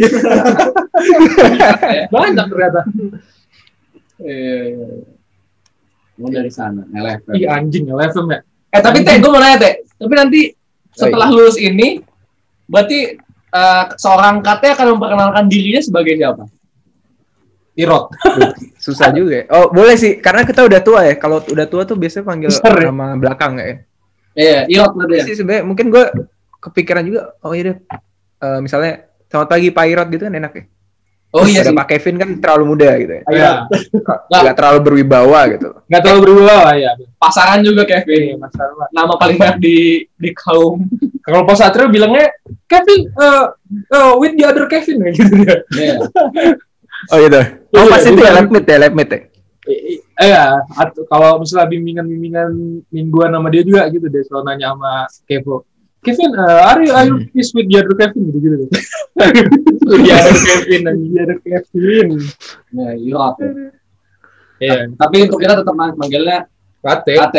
Banyak 2.13 2.46
ternyata. 2.50 2.82
Eh, 4.17 5.06
mau 6.17 6.30
dari 6.34 6.50
sana, 6.50 6.82
LFM. 6.89 7.38
Ih 7.38 7.46
anjing 7.46 7.86
LFM 7.86 8.26
ya. 8.34 8.39
Eh 8.74 8.82
tapi 8.82 9.06
teh, 9.06 9.22
gue 9.22 9.30
mau 9.30 9.38
nanya 9.38 9.62
teh. 9.62 9.74
Tapi 9.93 10.13
nanti 10.17 10.41
setelah 10.89 11.30
lulus 11.30 11.62
ini, 11.62 12.02
berarti 12.68 13.18
eh, 13.52 13.84
seorang 13.98 14.44
KT 14.44 14.64
akan 14.78 14.88
memperkenalkan 14.96 15.46
dirinya 15.50 15.82
sebagai 15.82 16.14
siapa? 16.20 16.44
Irot. 17.78 18.10
Susah 18.86 19.14
juga. 19.14 19.42
ya. 19.42 19.44
Oh, 19.54 19.70
boleh 19.70 19.94
sih 19.96 20.18
karena 20.18 20.42
kita 20.44 20.66
udah 20.66 20.82
tua 20.82 21.06
ya. 21.06 21.16
Kalau 21.16 21.40
udah 21.46 21.66
tua 21.70 21.86
tuh 21.86 21.96
biasanya 21.96 22.26
panggil 22.26 22.50
Besar 22.50 22.74
ya? 22.74 22.90
nama 22.90 23.14
belakang 23.14 23.54
ya. 23.62 23.66
Iya, 24.38 24.60
Irot 24.70 24.94
berarti 24.98 25.16
ya. 25.22 25.24
Sih 25.30 25.36
sebenarnya 25.38 25.64
mungkin 25.66 25.94
gue 25.94 26.04
kepikiran 26.58 27.06
juga. 27.06 27.38
Oh 27.46 27.54
iya 27.54 27.74
deh. 27.74 27.78
Eh, 28.38 28.60
misalnya 28.66 29.06
selamat 29.30 29.48
pagi 29.50 29.70
Pak 29.70 29.86
Irot 29.90 30.08
gitu 30.10 30.24
kan 30.26 30.34
enak 30.34 30.54
ya. 30.58 30.64
Oh 31.36 31.44
iya 31.44 31.60
sih. 31.62 31.76
Pak 31.76 31.88
Kevin 31.92 32.16
kan 32.16 32.30
terlalu 32.40 32.63
muda 32.72 32.88
gitu 32.98 33.13
ya. 33.20 33.24
Iya. 33.28 33.52
Gak 34.32 34.56
terlalu 34.56 34.80
berwibawa 34.80 35.40
gitu. 35.52 35.70
Gak 35.92 36.02
terlalu 36.08 36.20
berwibawa 36.24 36.72
ya. 36.80 36.92
Pasangan 37.20 37.60
juga 37.62 37.84
Iya, 37.84 38.00
Kevin. 38.00 38.40
masalah. 38.40 38.88
Nama 38.96 39.13
paling 39.20 39.38
banyak 39.38 39.58
di 39.60 39.78
di 40.16 40.30
kaum. 40.32 40.88
Kalau 41.22 41.44
pas 41.44 41.60
Satria 41.60 41.92
bilangnya 41.92 42.32
Kevin, 42.72 43.12
eh 43.12 43.46
eh, 43.92 44.12
with 44.16 44.40
the 44.40 44.48
other 44.48 44.66
Kevin 44.72 45.04
ya 45.04 45.12
gitu 45.12 45.34
dia. 45.44 45.56
Iya. 45.76 45.96
Oh 47.13 47.22
gitu. 47.22 47.38
Oh 47.78 47.86
Iya, 47.86 47.92
pas 47.94 48.02
itu 48.02 48.22
ya 48.26 48.32
lab 48.34 48.50
meet 48.50 48.66
ya 48.66 48.78
lab 48.82 48.94
meet 48.98 49.10
ya. 49.13 49.20
Eh, 49.70 50.02
eh, 50.02 50.30
ya, 50.34 50.58
atau 50.74 51.06
kalau 51.06 51.38
misalnya 51.38 51.70
bimbingan-bimbingan 51.70 52.50
mingguan 52.90 53.30
sama 53.30 53.54
dia 53.54 53.62
juga 53.62 53.86
gitu 53.94 54.10
deh, 54.10 54.26
selalu 54.26 54.44
nanya 54.50 54.74
sama 54.74 54.92
Kevo. 55.30 55.62
Kevin, 56.08 56.32
eh, 56.32 56.60
are 56.63 56.80
you, 56.80 56.91
are 56.96 57.06
you 57.06 57.15
pleased 57.28 57.52
with 57.52 57.67
the 57.67 57.76
other 57.78 57.91
Kevin 57.93 58.32
gitu 58.32 58.38
gitu. 58.39 58.65
the 59.91 60.12
other 60.15 60.36
Kevin, 60.39 60.82
the 60.88 61.20
other 61.20 61.38
Kevin. 61.43 62.08
Ya, 62.72 62.88
Irot. 62.96 63.36
Iya, 64.58 64.89
Tapi 64.96 65.15
untuk 65.28 65.38
kita 65.38 65.60
tetap 65.60 65.76
mang- 65.76 65.93
manggilnya 65.93 66.48
kate. 66.80 67.13
KT. 67.13 67.38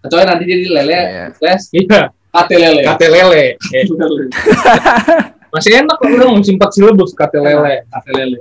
Kecuali 0.00 0.24
nanti 0.24 0.44
jadi 0.46 0.64
lele, 0.70 0.94
Iya. 0.94 1.24
slash 1.34 1.64
Iya, 1.74 2.00
KT 2.30 2.50
lele. 2.54 2.82
kate 2.86 3.06
lele. 3.10 3.44
Eh, 3.74 3.84
Masih 5.52 5.80
enak 5.80 5.96
kok 5.96 6.06
udah 6.06 6.26
ngomong 6.28 6.44
empat 6.44 6.70
silabus 6.72 7.10
kate 7.12 7.36
lele. 7.36 7.84
KT 7.90 8.06
lele. 8.14 8.38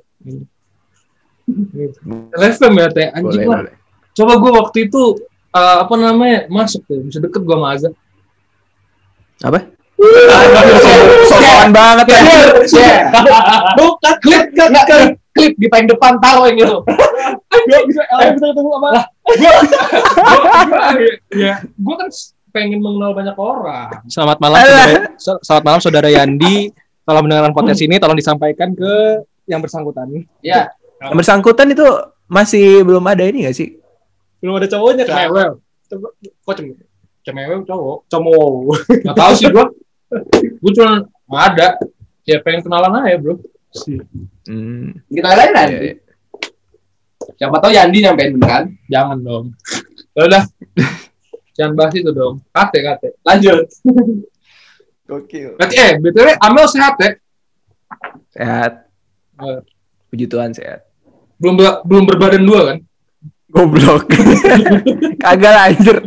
LFM 2.32 2.74
ya 2.76 2.88
teh, 2.92 3.08
anjing 3.12 3.48
lah. 3.48 3.72
Coba 4.12 4.34
gue 4.36 4.52
waktu 4.52 4.78
itu 4.90 5.02
eh, 5.52 5.78
apa 5.80 5.94
namanya 5.96 6.46
masuk 6.48 6.84
tuh, 6.86 7.00
bisa 7.04 7.18
deket 7.20 7.42
gue 7.42 7.56
sama 7.56 7.74
Azza. 7.74 7.90
Apa? 9.46 9.60
Sosokan 11.30 11.70
banget 11.74 12.06
ya. 12.10 12.22
Bukan 13.78 14.14
klip, 14.22 14.44
klip, 14.54 14.72
klip, 14.74 15.12
klip 15.34 15.54
di 15.58 15.68
paling 15.70 15.88
depan 15.90 16.18
taruh 16.18 16.50
yang 16.50 16.58
itu. 16.58 16.78
Gue 17.68 17.80
bisa 17.90 18.02
LFM 18.16 18.34
bisa 18.38 18.46
ketemu 18.54 18.70
sama 18.70 18.90
ya, 21.36 21.54
gue 21.68 21.96
kan 22.00 22.08
pengen 22.56 22.80
mengenal 22.80 23.12
banyak 23.12 23.36
orang. 23.36 23.92
Selamat 24.08 24.38
malam, 24.40 24.64
Alah. 24.64 24.88
saudara, 25.20 25.40
selamat 25.44 25.64
malam 25.68 25.80
saudara 25.84 26.10
Yandi. 26.10 26.72
Kalau 27.04 27.20
mendengarkan 27.24 27.52
podcast 27.56 27.82
ini, 27.84 28.00
tolong 28.00 28.16
disampaikan 28.16 28.72
ke 28.72 29.24
yang 29.48 29.60
bersangkutan. 29.60 30.12
Ya, 30.44 30.72
Yang 31.00 31.18
bersangkutan 31.24 31.68
itu 31.72 31.86
masih 32.28 32.84
belum 32.84 33.04
ada 33.08 33.24
ini 33.28 33.48
gak 33.48 33.56
sih? 33.56 33.80
Belum 34.44 34.60
ada 34.60 34.68
cowoknya 34.68 35.04
kan? 35.08 35.28
Cewek. 35.28 35.50
Coba, 35.88 36.08
kok 36.20 36.54
cem 36.56 36.66
cemewel 37.28 37.62
cowok? 37.68 38.08
Cowok. 38.08 38.52
Gak 39.04 39.16
tau 39.20 39.32
sih 39.36 39.52
gue. 39.52 39.66
Gue 40.64 40.72
cuma 40.72 41.04
nggak 41.28 41.44
ada. 41.52 41.68
Ya 42.24 42.40
pengen 42.40 42.64
kenalan 42.64 43.04
aja 43.04 43.20
bro. 43.20 43.36
Si. 43.76 44.00
Hmm. 44.48 44.96
kita 45.12 45.36
lain 45.36 45.52
nanti. 45.52 45.76
iya. 45.76 45.94
Siapa 47.36 47.60
tahu 47.60 47.76
Yandi 47.76 48.00
nyampein 48.00 48.32
beneran. 48.40 48.66
Jangan 48.88 49.18
dong. 49.20 49.46
Ya 50.16 50.22
udah. 50.24 50.44
Jangan 51.60 51.74
bahas 51.76 51.94
itu 52.00 52.12
dong. 52.16 52.40
Kate 52.56 52.80
kate. 52.80 53.10
Lanjut. 53.28 53.68
Gokil. 55.08 55.60
Berarti 55.60 55.76
eh 55.76 55.92
btw 56.00 56.28
Amel 56.40 56.68
sehat 56.72 56.96
ya? 57.00 57.12
Sehat. 58.32 58.74
Eh, 59.38 59.60
Puji 60.08 60.26
Tuhan 60.32 60.56
sehat. 60.56 60.88
belum 61.38 61.54
belum 61.86 62.04
berbadan 62.10 62.42
dua 62.42 62.62
kan? 62.74 62.78
Goblok. 63.48 64.12
Kagak 65.24 65.52
lah 65.52 65.64
anjir. 65.72 65.98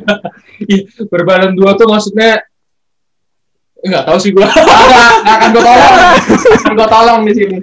Ih, 0.68 0.84
berbadan 1.08 1.56
dua 1.56 1.72
tuh 1.72 1.88
maksudnya 1.88 2.44
Enggak 3.80 4.02
tahu 4.04 4.18
sih 4.20 4.30
gua. 4.36 4.44
Nggak 4.44 5.12
nggak 5.24 5.36
akan 5.40 5.48
gue 5.56 5.62
tolong. 5.64 5.94
Akan 6.52 6.72
gue 6.76 6.88
tolong 6.92 7.20
di 7.24 7.32
sini. 7.32 7.56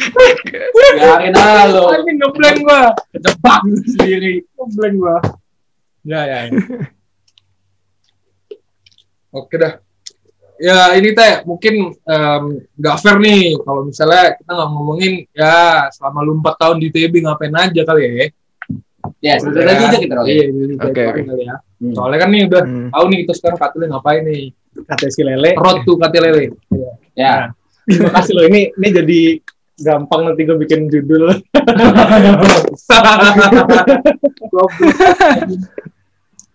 Biarin 0.97 1.33
aja 1.37 1.63
lo. 1.69 1.93
Anjing 1.93 2.17
ngeblank 2.17 2.57
gua. 2.65 2.81
Kejebak 3.13 3.61
sendiri. 3.85 4.33
Ngeblank 4.57 4.95
gua. 4.97 5.17
Ya 6.01 6.19
ya. 6.25 6.37
ya. 6.49 6.57
Oke 9.29 9.55
dah. 9.61 9.77
Ya 10.57 10.97
ini 10.97 11.13
teh 11.13 11.45
mungkin 11.45 11.93
em, 11.93 12.43
nggak 12.81 12.97
fair 12.97 13.21
nih 13.21 13.53
kalau 13.61 13.85
misalnya 13.85 14.33
kita 14.41 14.51
nggak 14.57 14.69
ngomongin 14.73 15.13
ya 15.29 15.85
selama 15.93 16.25
lu 16.25 16.41
4 16.41 16.49
tahun 16.57 16.77
di 16.81 16.89
TB 16.89 17.13
ngapain 17.29 17.53
aja 17.53 17.81
kali 17.85 18.01
ya. 18.01 18.25
Ya, 19.17 19.33
sebetulnya 19.41 19.73
Ya. 19.73 19.81
aja 19.83 19.97
kita. 19.97 20.13
Iya, 20.15 20.25
iya, 20.25 20.45
iya, 20.45 20.75
Oke, 20.77 21.01
ya. 21.41 21.55
Hmm. 21.77 21.93
Soalnya 21.93 22.17
kan 22.21 22.29
nih 22.29 22.41
udah 22.45 22.63
Hmm. 22.63 22.87
tahu 22.89 23.05
nih 23.07 23.17
kita 23.25 23.33
sekarang 23.33 23.57
Katilnya 23.57 23.87
ngapain 23.91 24.21
nih. 24.23 24.41
Kata 24.77 25.05
si 25.09 25.21
Lele. 25.21 25.51
Road 25.53 25.77
to 25.83 25.93
Katilele. 25.95 26.53
Ya. 27.13 27.49
Terima 27.83 28.11
kasih 28.13 28.33
loh. 28.33 28.45
Ini 28.45 28.61
ini 28.73 28.87
jadi 28.93 29.21
gampang 29.77 30.21
nanti 30.25 30.41
gue 30.43 30.53
bikin 30.55 30.85
judul. 30.85 31.33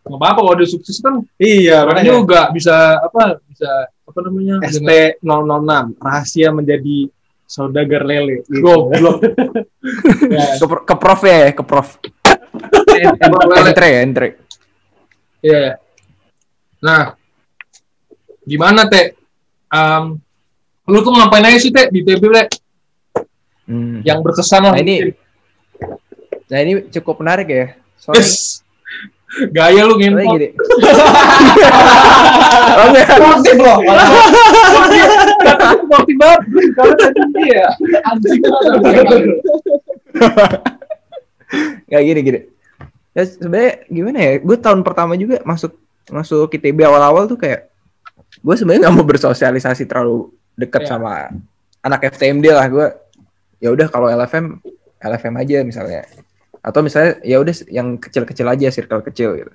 Nggak 0.02 0.18
apa-apa 0.18 0.38
kalau 0.38 0.54
udah 0.58 0.66
sukses 0.68 0.98
kan 0.98 1.22
iya, 1.38 1.86
makanya 1.86 2.18
juga 2.18 2.50
bisa 2.50 2.74
apa 2.98 3.38
bisa 3.46 3.70
apa 4.02 4.18
namanya 4.26 4.58
ST 4.66 4.82
006 5.22 5.94
rahasia 6.02 6.48
menjadi 6.50 7.06
saudagar 7.46 8.02
lele. 8.02 8.42
Gitu. 8.42 8.58
goblok 8.60 9.22
ya, 10.34 10.58
Ke, 10.58 10.66
ke 10.82 10.94
prof 10.98 11.20
ya, 11.22 11.54
ke 11.54 11.62
prof. 11.62 11.88
Entre 13.62 13.86
ya, 13.88 14.00
entre. 14.04 14.28
iya 15.42 15.58
ya. 15.58 15.72
nah 16.78 17.02
gimana 18.44 18.86
teh 18.86 19.16
Am, 19.72 20.20
lu 20.84 20.98
tuh 21.00 21.16
ngapain 21.16 21.48
aja 21.48 21.56
sih 21.56 21.72
teh 21.72 21.88
di 21.88 22.04
TB 22.04 22.22
Le? 22.28 22.44
Hmm. 23.62 24.02
yang 24.04 24.20
berkesan 24.20 24.68
lah 24.68 24.74
Nah 24.76 24.82
ini, 24.84 25.14
nah 26.50 26.58
ini 26.60 26.72
cukup 26.92 27.22
menarik 27.24 27.48
ya. 27.48 27.66
Soalnya, 27.96 28.26
Yes. 28.26 28.60
gaya 29.54 29.86
lu 29.88 29.96
ngempot 29.96 30.28
gini. 30.36 30.48
Sportif 33.06 33.56
loh. 33.56 33.78
sportif 35.80 36.16
banget 36.20 36.40
kalau 36.76 36.92
tadi. 37.00 37.48
Anjing 38.04 38.40
Nggak 41.88 42.02
gini 42.02 42.20
gini. 42.24 42.40
Ya 43.12 43.22
sebenarnya 43.28 43.72
gimana 43.92 44.18
ya? 44.18 44.32
Gue 44.40 44.56
tahun 44.56 44.80
pertama 44.80 45.12
juga 45.20 45.44
masuk 45.44 45.76
masuk 46.08 46.48
ITB 46.56 46.82
awal-awal 46.82 47.28
tuh 47.28 47.36
kayak 47.38 47.68
gue 48.40 48.54
sebenarnya 48.56 48.88
nggak 48.88 48.96
mau 48.96 49.04
bersosialisasi 49.06 49.84
terlalu 49.86 50.32
dekat 50.56 50.88
Ya. 50.88 50.96
sama 50.96 51.30
anak 51.84 52.08
FTMD 52.16 52.46
lah 52.52 52.66
gue. 52.72 52.86
Ya 53.62 53.68
udah 53.70 53.86
kalau 53.92 54.08
LFM 54.08 54.58
LFM 54.98 55.34
aja 55.38 55.56
misalnya. 55.62 56.08
Atau 56.62 56.80
misalnya 56.80 57.18
ya 57.26 57.42
udah 57.42 57.54
yang 57.68 57.98
kecil-kecil 57.98 58.46
aja 58.48 58.70
circle 58.72 59.02
kecil 59.04 59.34
gitu. 59.36 59.52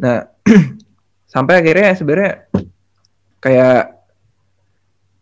Nah, 0.00 0.30
sampai 1.32 1.60
akhirnya 1.60 1.92
sebenarnya 1.98 2.46
kayak 3.42 3.96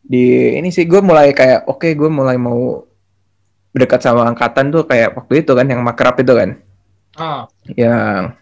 di 0.04 0.54
ini 0.60 0.68
sih 0.68 0.84
gue 0.84 1.00
mulai 1.00 1.32
kayak 1.32 1.64
oke 1.64 1.88
gue 1.96 2.10
mulai 2.12 2.36
mau 2.36 2.84
dekat 3.74 4.00
sama 4.00 4.24
angkatan 4.24 4.70
tuh 4.70 4.86
kayak 4.86 5.12
waktu 5.14 5.42
itu 5.42 5.52
kan 5.52 5.66
yang 5.66 5.82
makrab 5.82 6.14
itu 6.16 6.30
kan 6.30 6.50
Ah, 7.14 7.46
yang 7.70 8.34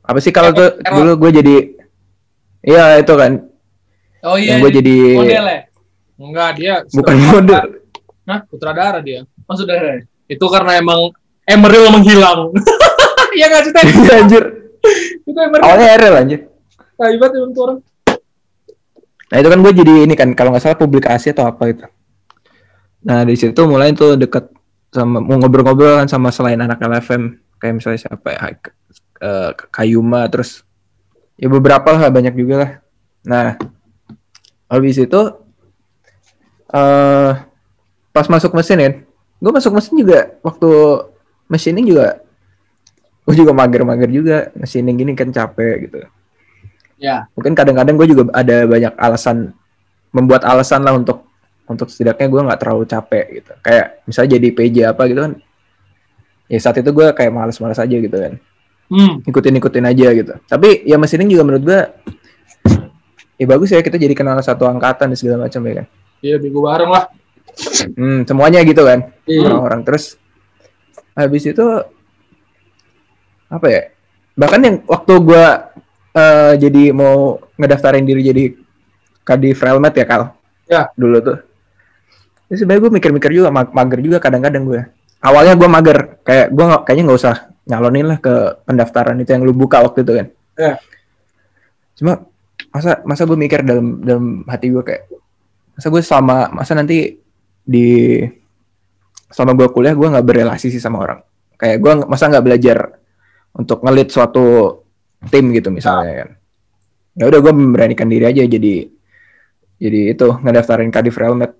apa 0.00 0.18
sih 0.18 0.30
kalau 0.30 0.50
tuh 0.50 0.78
dulu 0.80 1.18
gue 1.20 1.30
jadi 1.36 1.54
iya 2.62 2.98
itu 2.98 3.10
kan 3.12 3.42
Oh 4.20 4.34
iya. 4.34 4.54
yang 4.54 4.60
gue 4.60 4.72
jadi 4.72 4.96
model 5.16 5.44
ya. 5.44 5.60
enggak 6.16 6.50
dia 6.54 6.74
bukan 6.90 7.16
model 7.18 7.60
Hah? 8.22 8.40
Sutradara 8.46 9.00
dia. 9.00 9.26
Maksudnya 9.42 10.06
Itu 10.24 10.46
karena 10.46 10.78
emang 10.78 11.10
Emeril 11.42 11.90
menghilang. 11.90 12.54
Iya 13.30 13.46
nggak 13.46 13.62
sih, 13.62 13.72
Teh? 13.72 13.82
anjir 14.12 14.42
Itu 15.24 15.34
Emeril. 15.36 15.62
awalnya 15.62 15.88
Erel 15.92 16.14
anjir 16.16 16.40
Hebat 16.94 17.30
emang 17.32 17.50
tuh 17.50 17.62
orang. 17.64 17.78
Nah 19.26 19.36
itu 19.38 19.48
kan 19.48 19.58
gue 19.60 19.72
jadi 19.72 19.94
ini 20.04 20.14
kan 20.14 20.28
kalau 20.34 20.50
nggak 20.50 20.60
salah 20.60 20.76
publikasi 20.76 21.30
atau 21.30 21.46
apa 21.46 21.64
itu. 21.66 21.86
Nah 23.00 23.22
di 23.22 23.34
situ 23.34 23.58
mulai 23.64 23.90
tuh 23.90 24.14
deket 24.14 24.50
sama 24.90 25.22
mau 25.22 25.38
ngobrol-ngobrol 25.38 26.02
kan 26.02 26.08
sama 26.10 26.34
selain 26.34 26.58
anak 26.58 26.82
LFM 26.82 27.38
kayak 27.62 27.74
misalnya 27.78 28.00
siapa 28.02 28.28
ya 28.34 28.40
eh, 29.22 29.50
Kayuma 29.70 30.26
terus 30.26 30.66
ya 31.38 31.46
beberapa 31.46 31.94
lah 31.94 32.10
banyak 32.10 32.34
juga 32.34 32.54
lah. 32.58 32.72
Nah 33.24 33.48
habis 34.70 34.98
itu 34.98 35.20
eh 36.70 37.32
pas 38.10 38.26
masuk 38.26 38.50
mesin 38.58 38.78
kan, 38.78 38.94
gue 39.38 39.52
masuk 39.54 39.72
mesin 39.74 39.94
juga 39.94 40.34
waktu 40.42 40.70
machining 41.46 41.86
juga 41.86 42.22
gue 43.26 43.34
juga 43.46 43.54
mager-mager 43.54 44.10
juga 44.10 44.38
machining 44.58 44.96
gini 44.98 45.12
kan 45.14 45.30
capek 45.30 45.86
gitu 45.86 45.98
ya. 46.98 47.30
mungkin 47.38 47.54
kadang-kadang 47.54 47.94
gue 47.94 48.06
juga 48.10 48.22
ada 48.34 48.66
banyak 48.66 48.94
alasan 48.98 49.54
membuat 50.10 50.42
alasan 50.42 50.82
lah 50.82 50.98
untuk 50.98 51.29
untuk 51.70 51.86
setidaknya 51.86 52.26
gue 52.26 52.40
nggak 52.42 52.60
terlalu 52.60 52.84
capek 52.84 53.24
gitu 53.32 53.52
kayak 53.62 54.02
misalnya 54.04 54.30
jadi 54.34 54.48
PJ 54.50 54.76
apa 54.84 55.02
gitu 55.06 55.20
kan 55.22 55.32
ya 56.44 56.58
saat 56.58 56.76
itu 56.76 56.90
gue 56.90 57.06
kayak 57.08 57.30
males-males 57.30 57.78
aja 57.78 57.96
gitu 57.96 58.12
kan 58.12 58.34
Hmm. 58.90 59.22
ikutin-ikutin 59.22 59.86
aja 59.86 60.10
gitu 60.10 60.34
tapi 60.44 60.82
ya 60.82 60.98
mesin 60.98 61.22
juga 61.24 61.46
menurut 61.46 61.62
gue 61.62 61.80
ya 63.38 63.46
bagus 63.46 63.70
ya 63.70 63.78
kita 63.78 63.94
jadi 63.94 64.10
kenal 64.12 64.34
satu 64.42 64.66
angkatan 64.66 65.06
dan 65.06 65.16
segala 65.16 65.46
macam 65.46 65.62
ya 65.62 65.74
kan 65.78 65.86
Iya, 66.20 66.36
minggu 66.36 66.58
bareng 66.58 66.90
lah. 66.90 67.06
hmm, 67.88 68.26
semuanya 68.26 68.60
gitu 68.60 68.82
kan 68.82 69.14
Iya. 69.24 69.46
orang-orang 69.46 69.86
terus 69.86 70.18
habis 71.14 71.46
itu 71.46 71.62
apa 73.46 73.66
ya 73.66 73.82
bahkan 74.34 74.58
yang 74.58 74.76
waktu 74.84 75.12
gua 75.20 75.70
eh, 76.10 76.52
jadi 76.58 76.90
mau 76.90 77.38
ngedaftarin 77.54 78.02
diri 78.02 78.22
jadi 78.22 78.44
Kadif 79.22 79.62
Relmet 79.62 79.94
ya 79.94 80.02
Kal 80.02 80.34
Ya. 80.66 80.90
dulu 80.94 81.18
tuh 81.20 81.38
Terus 82.50 82.66
sebenarnya 82.66 82.82
gue 82.82 82.92
mikir-mikir 82.98 83.30
juga 83.30 83.54
mag- 83.54 83.70
mager 83.70 84.02
juga 84.02 84.18
kadang-kadang 84.18 84.66
gue 84.66 84.82
awalnya 85.22 85.54
gue 85.54 85.68
mager 85.68 85.98
kayak 86.24 86.46
gue 86.50 86.64
nggak 86.64 86.82
kayaknya 86.82 87.04
nggak 87.06 87.20
usah 87.20 87.36
nyalonin 87.68 88.06
lah 88.08 88.18
ke 88.18 88.34
pendaftaran 88.66 89.16
itu 89.22 89.30
yang 89.30 89.46
lu 89.46 89.54
buka 89.54 89.84
waktu 89.84 90.02
itu 90.02 90.12
kan. 90.18 90.26
Ya. 90.58 90.74
cuma 91.96 92.26
masa 92.72 93.04
masa 93.04 93.28
gue 93.28 93.36
mikir 93.36 93.60
dalam 93.60 94.00
dalam 94.00 94.26
hati 94.48 94.72
gue 94.72 94.80
kayak 94.80 95.04
masa 95.76 95.86
gue 95.92 96.02
sama 96.02 96.48
masa 96.48 96.72
nanti 96.72 97.16
di 97.60 98.18
selama 99.30 99.52
gue 99.54 99.68
kuliah 99.70 99.94
gue 99.94 100.08
nggak 100.10 100.26
berrelasi 100.26 100.72
sih 100.72 100.82
sama 100.82 101.04
orang. 101.06 101.20
Kayak 101.54 101.78
gue 101.78 101.92
masa 102.08 102.26
nggak 102.32 102.44
belajar 102.44 102.78
untuk 103.54 103.84
ngelit 103.84 104.08
suatu 104.10 104.80
tim 105.28 105.54
gitu 105.54 105.70
misalnya 105.70 106.26
kan. 106.26 106.30
Ya 107.20 107.24
udah 107.28 107.38
gue 107.38 107.52
memberanikan 107.52 108.08
diri 108.08 108.26
aja 108.26 108.42
jadi 108.42 108.88
jadi 109.80 110.00
itu 110.16 110.26
ngedaftarin 110.40 110.90
kadif 110.90 111.20
relmet 111.20 111.52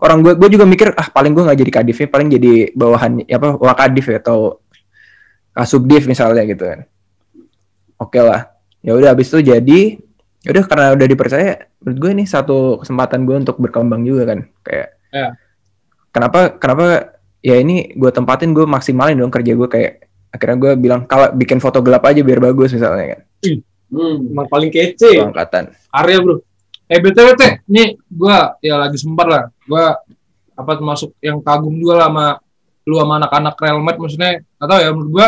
orang 0.00 0.18
gue 0.20 0.32
gue 0.34 0.48
juga 0.50 0.64
mikir 0.64 0.90
ah 0.92 1.06
paling 1.06 1.30
gue 1.30 1.42
nggak 1.42 1.58
jadi 1.60 1.72
kadifnya 1.72 2.06
paling 2.08 2.28
jadi 2.28 2.52
bawahan 2.74 3.22
ya 3.24 3.36
apa 3.38 3.54
wakadif 3.56 4.10
ya 4.10 4.18
atau 4.18 4.58
kasubdif 5.50 6.04
misalnya 6.04 6.42
gitu 6.44 6.66
kan 6.66 6.80
oke 7.96 8.18
lah 8.18 8.50
ya 8.82 8.92
udah 8.92 9.14
habis 9.14 9.30
itu 9.30 9.38
jadi 9.44 9.80
ya 10.42 10.48
udah 10.50 10.64
karena 10.66 10.86
udah 10.92 11.06
dipercaya 11.06 11.50
menurut 11.78 11.98
gue 11.98 12.10
ini 12.10 12.24
satu 12.26 12.82
kesempatan 12.82 13.22
gue 13.22 13.36
untuk 13.38 13.56
berkembang 13.58 14.02
juga 14.02 14.34
kan 14.34 14.40
kayak 14.62 14.88
Ya. 15.14 15.30
kenapa 16.10 16.58
kenapa 16.58 17.14
ya 17.38 17.54
ini 17.54 17.94
gue 17.94 18.10
tempatin 18.10 18.50
gue 18.50 18.66
maksimalin 18.66 19.14
dong 19.14 19.30
kerja 19.30 19.54
gue 19.54 19.68
kayak 19.70 20.10
akhirnya 20.34 20.58
gue 20.58 20.72
bilang 20.74 21.06
kalau 21.06 21.30
bikin 21.30 21.62
foto 21.62 21.78
gelap 21.78 22.02
aja 22.02 22.18
biar 22.18 22.42
bagus 22.42 22.74
misalnya 22.74 23.14
kan 23.14 23.22
Hmm. 23.94 24.26
Emang 24.26 24.48
paling 24.50 24.74
kece. 24.74 25.22
Angkatan 25.22 25.70
Arya 25.92 26.18
bro. 26.18 26.42
Eh 26.94 27.00
BTW 27.02 27.28
teh, 27.34 27.52
nih 27.66 27.98
gua 28.06 28.54
ya 28.62 28.78
lagi 28.78 28.94
sempat 28.94 29.26
lah. 29.26 29.42
Gua 29.66 29.98
apa 30.54 30.70
termasuk 30.78 31.10
yang 31.18 31.42
kagum 31.42 31.74
juga 31.74 31.98
lah 31.98 32.06
sama 32.06 32.26
lu 32.84 32.94
sama 32.94 33.14
anak-anak 33.18 33.54
Realmet 33.58 33.96
maksudnya 33.98 34.30
nggak 34.54 34.68
tahu 34.68 34.78
ya 34.78 34.90
menurut 34.94 35.10
gua 35.10 35.26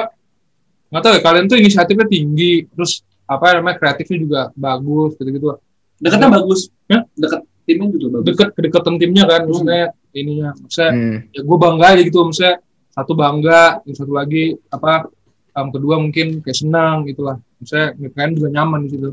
nggak 0.87 1.03
tahu 1.03 1.13
ya 1.13 1.21
kalian 1.21 1.45
tuh 1.47 1.59
inisiatifnya 1.59 2.07
tinggi 2.07 2.53
terus 2.71 3.03
apa 3.27 3.59
namanya 3.59 3.75
kreatifnya 3.75 4.19
juga 4.23 4.41
bagus 4.55 5.19
gitu-gitu 5.19 5.59
Dekatnya 5.97 6.29
bagus. 6.31 6.61
Ya? 6.87 7.03
Dekat 7.17 7.41
timnya 7.67 7.89
juga 7.91 8.07
bagus. 8.15 8.27
deket 8.31 8.49
kedekatan 8.55 8.95
timnya 8.95 9.25
kan 9.27 9.41
maksudnya 9.43 9.83
ininya 10.13 10.51
maksudnya 10.55 10.91
Hmm. 10.95 11.17
ya 11.35 11.41
gue 11.43 11.57
bangga 11.59 11.87
aja 11.91 12.03
gitu 12.05 12.19
maksudnya 12.23 12.55
satu 12.95 13.13
bangga 13.13 13.61
yang 13.83 13.97
satu 13.97 14.13
lagi 14.15 14.45
apa 14.71 15.11
yang 15.51 15.69
kedua 15.75 15.95
mungkin 15.99 16.27
kayak 16.39 16.55
senang 16.55 17.03
gitulah 17.03 17.43
maksudnya 17.59 17.87
kalian 18.15 18.33
juga 18.33 18.49
nyaman 18.55 18.79
di 18.87 18.91
situ 18.95 19.11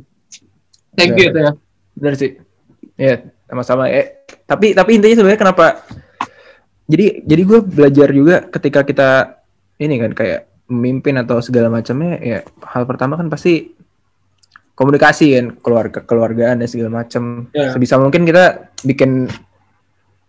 thank 0.94 1.18
you 1.18 1.26
Ya. 1.26 1.32
ya 1.32 1.34
Teh, 1.34 1.42
ya 1.42 1.52
bener 1.98 2.14
sih. 2.18 2.38
Ya 2.98 3.26
sama-sama. 3.50 3.90
Eh 3.90 4.26
tapi 4.46 4.74
tapi 4.74 4.98
intinya 4.98 5.22
sebenarnya 5.22 5.42
kenapa? 5.42 5.66
Jadi 6.90 7.24
jadi 7.24 7.42
gue 7.48 7.60
belajar 7.64 8.08
juga 8.12 8.36
ketika 8.50 8.84
kita 8.84 9.10
ini 9.80 9.96
kan 10.02 10.12
kayak 10.12 10.42
memimpin 10.68 11.16
atau 11.22 11.40
segala 11.40 11.68
macamnya 11.72 12.20
ya 12.20 12.40
hal 12.66 12.84
pertama 12.88 13.20
kan 13.20 13.28
pasti 13.28 13.76
komunikasi 14.74 15.38
kan 15.38 15.46
keluarga 15.62 16.00
keluargaan 16.04 16.60
dan 16.60 16.68
segala 16.68 17.04
macam. 17.04 17.48
Ya. 17.56 17.72
sebisa 17.72 18.02
mungkin 18.02 18.28
kita 18.28 18.74
bikin 18.84 19.30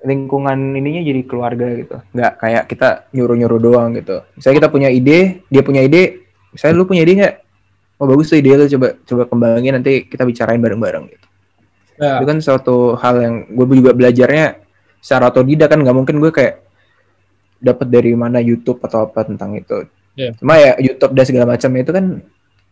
lingkungan 0.05 0.77
ininya 0.77 1.01
jadi 1.01 1.21
keluarga 1.25 1.67
gitu. 1.75 1.97
Nggak 2.13 2.33
kayak 2.39 2.65
kita 2.69 2.89
nyuruh 3.17 3.37
nyuruh 3.41 3.61
doang 3.61 3.97
gitu. 3.97 4.21
Misalnya 4.37 4.57
kita 4.63 4.69
punya 4.71 4.89
ide 4.93 5.43
dia 5.49 5.63
punya 5.65 5.81
ide 5.81 6.29
misalnya 6.55 6.75
lu 6.77 6.87
punya 6.87 7.03
ide 7.03 7.13
nggak? 7.19 7.35
Oh 7.99 8.07
bagus 8.07 8.31
tuh 8.31 8.39
ide 8.39 8.53
lu 8.53 8.69
coba 8.69 8.89
coba 9.01 9.23
kembangin 9.27 9.73
nanti 9.81 10.07
kita 10.07 10.23
bicarain 10.29 10.61
bareng 10.61 10.79
bareng 10.79 11.05
gitu 11.09 11.24
Ya. 11.95 12.19
itu 12.19 12.27
kan 12.27 12.39
suatu 12.43 12.99
hal 12.99 13.15
yang 13.23 13.35
gue 13.55 13.67
juga 13.79 13.95
belajarnya 13.95 14.59
secara 14.99 15.31
otodidak 15.31 15.71
kan 15.71 15.79
nggak 15.79 15.95
mungkin 15.95 16.19
gue 16.19 16.35
kayak 16.35 16.65
dapat 17.63 17.87
dari 17.87 18.13
mana 18.13 18.43
YouTube 18.43 18.83
atau 18.83 19.07
apa 19.07 19.23
tentang 19.23 19.55
itu 19.55 19.87
Iya. 20.15 20.31
cuma 20.39 20.55
ya 20.59 20.79
YouTube 20.79 21.11
dan 21.15 21.25
segala 21.27 21.47
macam 21.55 21.71
itu 21.75 21.91
kan 21.91 22.05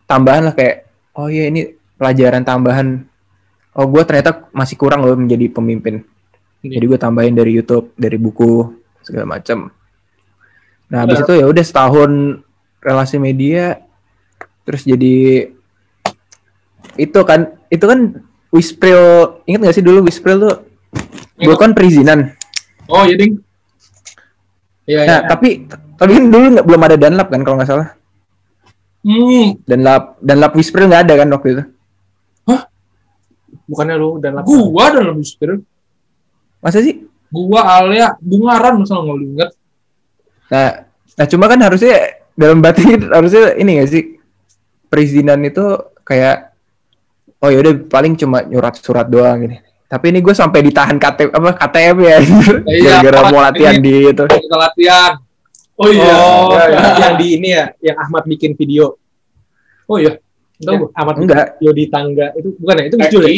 tambahan 0.07 0.43
lah 0.47 0.55
kayak 0.55 0.87
oh 1.15 1.27
iya 1.27 1.51
ini 1.51 1.75
pelajaran 1.99 2.43
tambahan 2.43 3.03
oh 3.75 3.87
gue 3.87 4.03
ternyata 4.03 4.47
masih 4.51 4.75
kurang 4.75 5.03
loh 5.03 5.15
menjadi 5.15 5.51
pemimpin 5.51 6.03
Iya. 6.63 6.79
jadi 6.79 6.85
gue 6.87 6.99
tambahin 6.99 7.35
dari 7.35 7.51
YouTube 7.55 7.91
dari 7.99 8.15
buku 8.19 8.71
segala 9.03 9.39
macam 9.39 9.71
nah 10.87 11.03
habis 11.03 11.19
Iya. 11.19 11.25
itu 11.27 11.33
ya 11.43 11.47
udah 11.47 11.65
setahun 11.67 12.11
relasi 12.79 13.17
media 13.19 13.83
terus 14.63 14.83
jadi 14.83 15.47
itu 16.99 17.21
kan 17.23 17.55
itu 17.67 17.83
kan 17.83 18.23
Wispril 18.53 19.03
ingat 19.49 19.61
gak 19.65 19.77
sih 19.81 19.85
dulu 19.85 20.05
Wispril 20.05 20.37
tuh? 20.39 20.57
Gue 21.41 21.57
kan 21.57 21.73
perizinan. 21.73 22.37
Oh 22.87 23.03
iya 23.09 23.17
ding. 23.17 23.41
Iya 24.85 25.01
nah 25.09 25.19
iya. 25.25 25.29
tapi 25.31 25.65
tapi 25.97 26.11
kan 26.19 26.25
dulu 26.29 26.45
nggak 26.59 26.67
belum 26.67 26.83
ada 26.85 26.97
danlap 27.01 27.29
kan 27.33 27.41
kalau 27.43 27.57
nggak 27.57 27.71
salah? 27.71 27.89
Hmm. 29.03 29.57
Danlap 29.65 30.21
danlap 30.21 30.53
Wispril 30.53 30.87
nggak 30.87 31.03
ada 31.09 31.15
kan 31.17 31.29
waktu 31.33 31.49
itu? 31.57 31.65
Bukannya 33.73 33.97
lu 33.97 34.21
dan 34.21 34.37
lapangan. 34.37 34.69
gua 34.69 34.85
dan 34.93 35.05
lebih 35.09 35.27
spirit 35.27 35.61
masa 36.61 36.85
sih? 36.85 37.09
Gua 37.33 37.65
Alia 37.65 38.13
Bungaran 38.21 38.85
misalnya 38.85 39.03
nggak 39.09 39.17
lu 39.17 39.27
inget 39.33 39.51
nah 40.53 40.85
nah 41.17 41.25
cuma 41.25 41.49
kan 41.49 41.57
harusnya 41.65 42.21
dalam 42.37 42.61
batin 42.61 43.09
harusnya 43.09 43.57
ini 43.57 43.81
gak 43.81 43.89
sih? 43.89 44.05
Perizinan 44.93 45.41
itu 45.41 45.65
kayak 46.05 46.52
oh 47.43 47.49
yaudah 47.49 47.75
paling 47.85 48.15
cuma 48.15 48.41
nyurat 48.43 48.75
surat 48.75 49.05
doang 49.05 49.39
gini 49.41 49.59
tapi 49.85 50.09
ini 50.09 50.19
gue 50.19 50.33
sampai 50.33 50.63
ditahan 50.63 50.97
KTP 50.97 51.29
apa 51.31 51.51
KTM 51.59 51.97
ya 52.01 52.17
Iya, 52.65 52.95
gara-gara 53.03 53.21
mau 53.29 53.43
latihan 53.43 53.77
di 53.77 54.09
itu 54.09 54.25
kita 54.25 54.57
latihan 54.57 55.13
Oh 55.75 55.89
iya. 55.89 56.15
Oh, 56.15 56.53
Ya, 56.53 56.63
yang, 56.69 56.95
yang 57.01 57.15
di 57.17 57.27
ini 57.35 57.49
ya, 57.51 57.65
yang 57.83 57.97
Ahmad 57.99 58.23
bikin 58.25 58.53
video. 58.53 59.01
oh 59.85 59.97
iya 59.97 60.21
Tahu 60.55 60.69
Yang 60.69 60.79
gua. 60.79 60.89
Ahmad 60.95 61.15
bikin 61.15 61.27
enggak 61.27 61.47
video 61.51 61.71
di 61.73 61.85
tangga 61.89 62.27
itu 62.33 62.49
bukan 62.55 62.75
ya? 62.75 62.85
Itu 62.87 62.97
lucu 62.97 63.19
ya? 63.19 63.33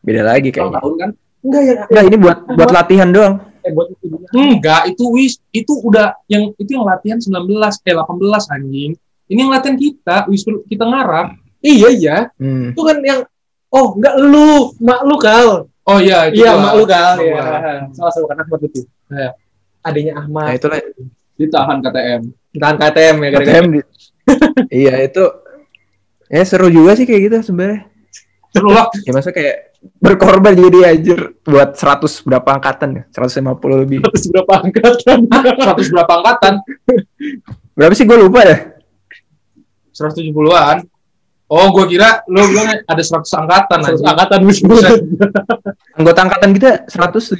Beda 0.00 0.22
lagi 0.24 0.48
kayaknya 0.50 0.76
tahun 0.76 0.94
kan? 0.96 1.10
Enggak 1.42 1.62
ya. 1.62 1.74
enggak 1.86 2.04
ini 2.04 2.16
buat 2.18 2.38
buat 2.48 2.70
latihan 2.72 3.08
doang 3.08 3.34
Eh, 3.60 3.70
buat 3.70 3.86
itu. 3.92 4.06
enggak 4.32 4.82
itu 4.88 5.04
wis 5.12 5.32
itu 5.50 5.72
udah 5.76 6.16
yang 6.26 6.50
itu 6.54 6.70
yang 6.70 6.84
latihan 6.84 7.18
19 7.18 7.34
eh 7.60 7.94
18 7.94 8.02
anjing 8.50 8.90
ini 9.26 9.38
yang 9.38 9.52
latihan 9.52 9.76
kita 9.76 10.16
wis 10.26 10.42
kita 10.64 10.84
ngarap 10.84 11.34
Iya 11.66 11.88
iya. 11.90 12.16
hmm. 12.36 12.70
Itu 12.70 12.82
kan 12.82 12.98
yang 13.00 13.20
oh 13.68 13.86
enggak 13.92 14.14
lu, 14.16 14.48
mak 14.78 15.02
lu 15.02 15.16
kal. 15.16 15.66
oh 15.82 15.98
iya 15.98 16.26
itu 16.26 16.40
Iya, 16.40 16.52
gua. 16.52 16.62
mak 16.62 16.74
lu 16.74 16.84
kal. 16.84 17.12
Iya. 17.16 17.42
Salah 17.90 18.12
sama 18.12 18.26
kan 18.28 18.38
Ahmad 18.40 18.60
itu. 18.62 18.80
Iya. 19.08 19.30
Adanya 19.82 20.12
nah 20.12 20.20
Ahmad. 20.20 20.50
itulah 20.52 20.78
ditahan 21.36 21.78
KTM 21.78 22.22
Tahan 22.52 22.76
KTM 22.76 23.16
ya 23.16 23.28
gara-gara. 23.28 23.44
KTM 23.44 23.66
di- 23.68 23.88
iya 24.82 24.94
itu 25.00 25.22
ya 26.26 26.42
seru 26.42 26.66
juga 26.68 26.94
sih 26.94 27.04
kayak 27.04 27.22
gitu 27.24 27.36
sebenarnya 27.44 27.86
Seru 28.48 28.66
lah. 28.68 28.88
ya 28.98 29.12
masa 29.12 29.30
kayak 29.30 29.76
berkorban 29.96 30.56
jadi 30.56 30.90
anjir 30.90 31.38
buat 31.40 31.76
100 31.76 32.02
berapa 32.24 32.48
angkatan 32.50 32.88
ya 32.96 33.04
150 33.12 33.46
lebih 33.78 33.98
Terus 34.02 34.24
berapa 34.26 34.52
angkatan? 34.58 35.18
100 35.86 35.94
berapa 35.94 36.12
angkatan? 36.16 36.52
berapa 37.70 37.92
sih 37.92 38.04
gue 38.04 38.18
lupa 38.18 38.40
ya 38.42 38.56
170-an. 39.92 40.76
Oh, 41.46 41.70
gua 41.70 41.86
kira 41.86 42.26
lu 42.26 42.42
bilang 42.44 42.82
ada 42.82 42.98
100 42.98 43.22
angkatan 43.22 43.78
Terus 43.80 44.00
aja. 44.00 44.06
angkatan 44.10 44.38
Buset. 44.66 44.98
anggota 45.94 46.18
angkatan 46.20 46.50
kita 46.52 46.70
170 46.86 47.38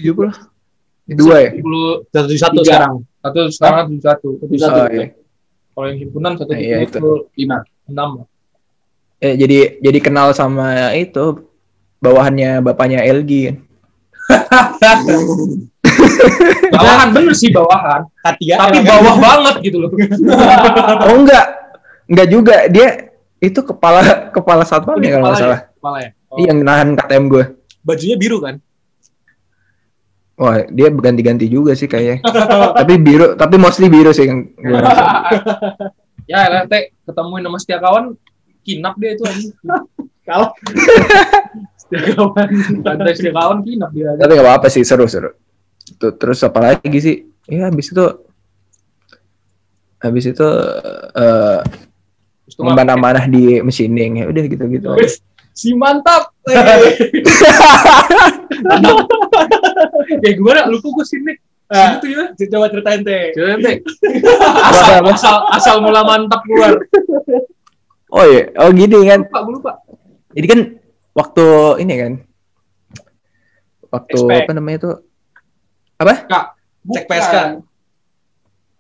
dua 1.09 1.37
ya 1.41 1.51
70 1.55 2.07
Satu 2.09 2.31
satu 2.33 2.55
Tiga. 2.57 2.67
sekarang. 2.67 2.95
satu 3.19 3.39
sekarang 3.49 3.85
71. 3.99 4.01
Satu 4.01 4.23
satu. 4.57 4.79
oh, 4.79 4.89
iya. 4.89 5.07
Kalau 5.69 5.87
yang 5.87 5.99
himpunan 6.01 6.33
satu 6.35 6.51
Nah, 6.51 6.59
iya, 6.59 6.77
itu. 6.81 6.99
lima 7.35 7.57
enam. 7.85 8.11
Eh, 9.19 9.35
jadi 9.35 9.59
jadi 9.81 9.99
kenal 9.99 10.31
sama 10.31 10.67
itu 10.93 11.43
bawahannya 11.99 12.61
bapaknya 12.61 13.03
LG 13.03 13.31
kan. 13.49 13.57
Bawahan 16.69 17.09
bener 17.11 17.33
sih 17.33 17.49
bawahan, 17.49 18.05
Katia. 18.21 18.59
tapi 18.59 18.83
bawah 18.83 19.17
banget 19.17 19.55
gitu 19.63 19.79
loh. 19.81 19.91
Oh 21.07 21.15
enggak, 21.17 21.47
enggak 22.07 22.29
juga 22.29 22.57
dia 22.67 23.06
itu 23.41 23.61
kepala 23.61 24.33
kepala 24.33 24.65
satpam 24.65 24.97
ya 25.01 25.19
kalau 25.19 25.25
nggak 25.29 25.41
salah. 25.41 25.61
Kepala 25.77 25.99
ya. 26.01 26.11
Oh. 26.33 26.37
Iya 26.41 26.47
yang 26.53 26.59
nahan 26.65 26.89
KTM 26.97 27.25
gue. 27.29 27.45
Bajunya 27.85 28.17
biru 28.19 28.39
kan? 28.43 28.55
Wah 30.37 30.69
dia 30.69 30.89
ganti-ganti 30.93 31.49
juga 31.49 31.73
sih 31.73 31.89
kayaknya. 31.89 32.21
tapi 32.81 32.95
biru, 33.01 33.37
tapi 33.37 33.57
mostly 33.57 33.89
biru 33.89 34.13
sih 34.13 34.29
yang 34.29 34.53
gue 34.53 34.79
rasa. 34.81 35.05
Ya, 36.27 36.51
nanti 36.51 36.91
ketemuin 37.07 37.47
sama 37.47 37.59
setia 37.63 37.79
kawan, 37.79 38.19
kinap 38.67 38.99
dia 38.99 39.15
itu. 39.15 39.25
Kalau 40.27 40.51
Setia 41.87 42.19
kawan, 42.19 42.49
lantai 42.83 43.15
setia 43.15 43.31
kawan 43.31 43.63
kinap 43.63 43.95
dia. 43.95 44.19
Tapi 44.19 44.31
nggak 44.35 44.43
apa-apa 44.43 44.67
sih 44.67 44.83
seru-seru. 44.83 45.31
Terus 46.03 46.43
apa 46.43 46.59
lagi 46.59 46.99
sih? 46.99 47.31
Ya 47.47 47.71
habis 47.71 47.95
itu 47.95 48.03
habis 50.03 50.25
itu 50.27 50.49
eh 51.15 51.61
Amanah 52.63 53.27
di 53.27 53.59
machining 53.59 54.23
ya 54.23 54.25
udah 54.31 54.43
gitu-gitu. 54.47 54.91
si 55.57 55.73
mantap. 55.73 56.31
Kayak 56.45 56.85
gimana? 60.39 60.69
Lupa 60.69 60.89
gue 61.01 61.07
sini. 61.09 61.33
Ah. 61.67 61.99
Gitu 61.99 62.15
ya. 62.15 62.31
coba 62.53 62.71
ceritain 62.71 63.03
teh. 63.03 63.35
Apa, 64.69 65.03
apa? 65.03 65.11
Asal, 65.17 65.37
asal 65.51 65.75
mula 65.83 66.07
mantap 66.07 66.45
keluar. 66.47 66.79
Oh 68.13 68.23
iya, 68.23 68.53
oh 68.63 68.71
gini 68.71 69.03
kan. 69.09 69.27
Lupa, 69.27 69.39
gue 69.43 69.55
lupa. 69.59 69.73
Jadi 70.37 70.47
kan 70.47 70.61
waktu 71.17 71.47
ini 71.83 71.95
kan 71.97 72.13
waktu 73.89 74.15
Expect. 74.21 74.45
apa 74.45 74.53
namanya 74.53 74.77
itu 74.85 74.91
apa? 75.97 76.15
Cek 76.93 77.05
PSK. 77.09 77.35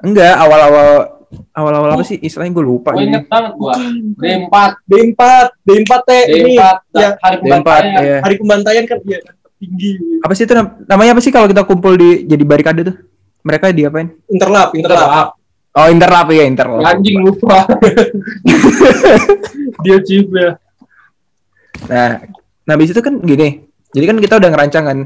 Enggak, 0.04 0.34
awal-awal 0.36 1.15
awal-awal 1.52 1.94
apa 1.94 2.02
sih 2.02 2.18
istilahnya 2.18 2.52
gue 2.54 2.64
lupa. 2.64 2.94
Gue 2.94 3.04
ini. 3.04 3.10
inget 3.12 3.24
banget 3.26 3.52
gua. 3.56 3.74
D4, 4.16 4.54
D4, 4.86 5.20
D4 5.62 5.92
teh 6.04 6.22
ini 6.30 6.52
D4, 6.54 6.62
ya, 6.94 7.08
hari 7.18 7.36
D4, 7.36 7.42
pembantaian. 7.42 7.84
iya. 8.00 8.18
hari 8.22 8.34
pembantaian 8.38 8.84
kan 8.86 8.98
kan 9.02 9.34
tinggi. 9.56 9.90
Apa 10.22 10.32
sih 10.36 10.44
itu 10.44 10.54
nam- 10.54 10.76
namanya 10.84 11.10
apa 11.16 11.20
sih 11.20 11.30
kalau 11.30 11.46
kita 11.46 11.62
kumpul 11.64 11.96
di 11.96 12.24
jadi 12.24 12.44
barikade 12.44 12.80
tuh? 12.84 12.96
Mereka 13.42 13.70
diapain? 13.70 14.10
Interlap, 14.26 14.74
interlap. 14.74 15.38
Oh, 15.76 15.86
interlap 15.86 16.26
ya, 16.32 16.44
interlap. 16.44 16.82
Anjing 16.82 17.20
lupa. 17.20 17.68
dia 19.84 19.98
chief 20.02 20.26
ya. 20.32 20.56
Nah, 21.86 22.08
nah 22.64 22.72
habis 22.74 22.90
itu 22.90 22.98
kan 22.98 23.20
gini. 23.20 23.64
Jadi 23.92 24.04
kan 24.04 24.16
kita 24.18 24.34
udah 24.36 24.50
ngerancang 24.50 24.84
kan 24.84 24.98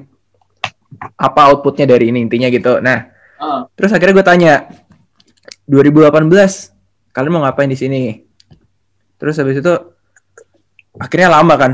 apa 1.15 1.41
outputnya 1.53 1.87
dari 1.87 2.11
ini 2.11 2.23
intinya 2.23 2.49
gitu. 2.49 2.81
Nah, 2.81 3.13
Ah. 3.41 3.65
terus 3.73 3.89
akhirnya 3.89 4.15
gue 4.15 4.27
tanya 4.27 4.53
2018 5.71 7.15
kalian 7.15 7.31
mau 7.31 7.47
ngapain 7.47 7.71
di 7.71 7.79
sini? 7.79 8.03
Terus 9.23 9.39
habis 9.39 9.63
itu 9.63 9.75
akhirnya 10.99 11.31
lama 11.31 11.55
kan. 11.55 11.73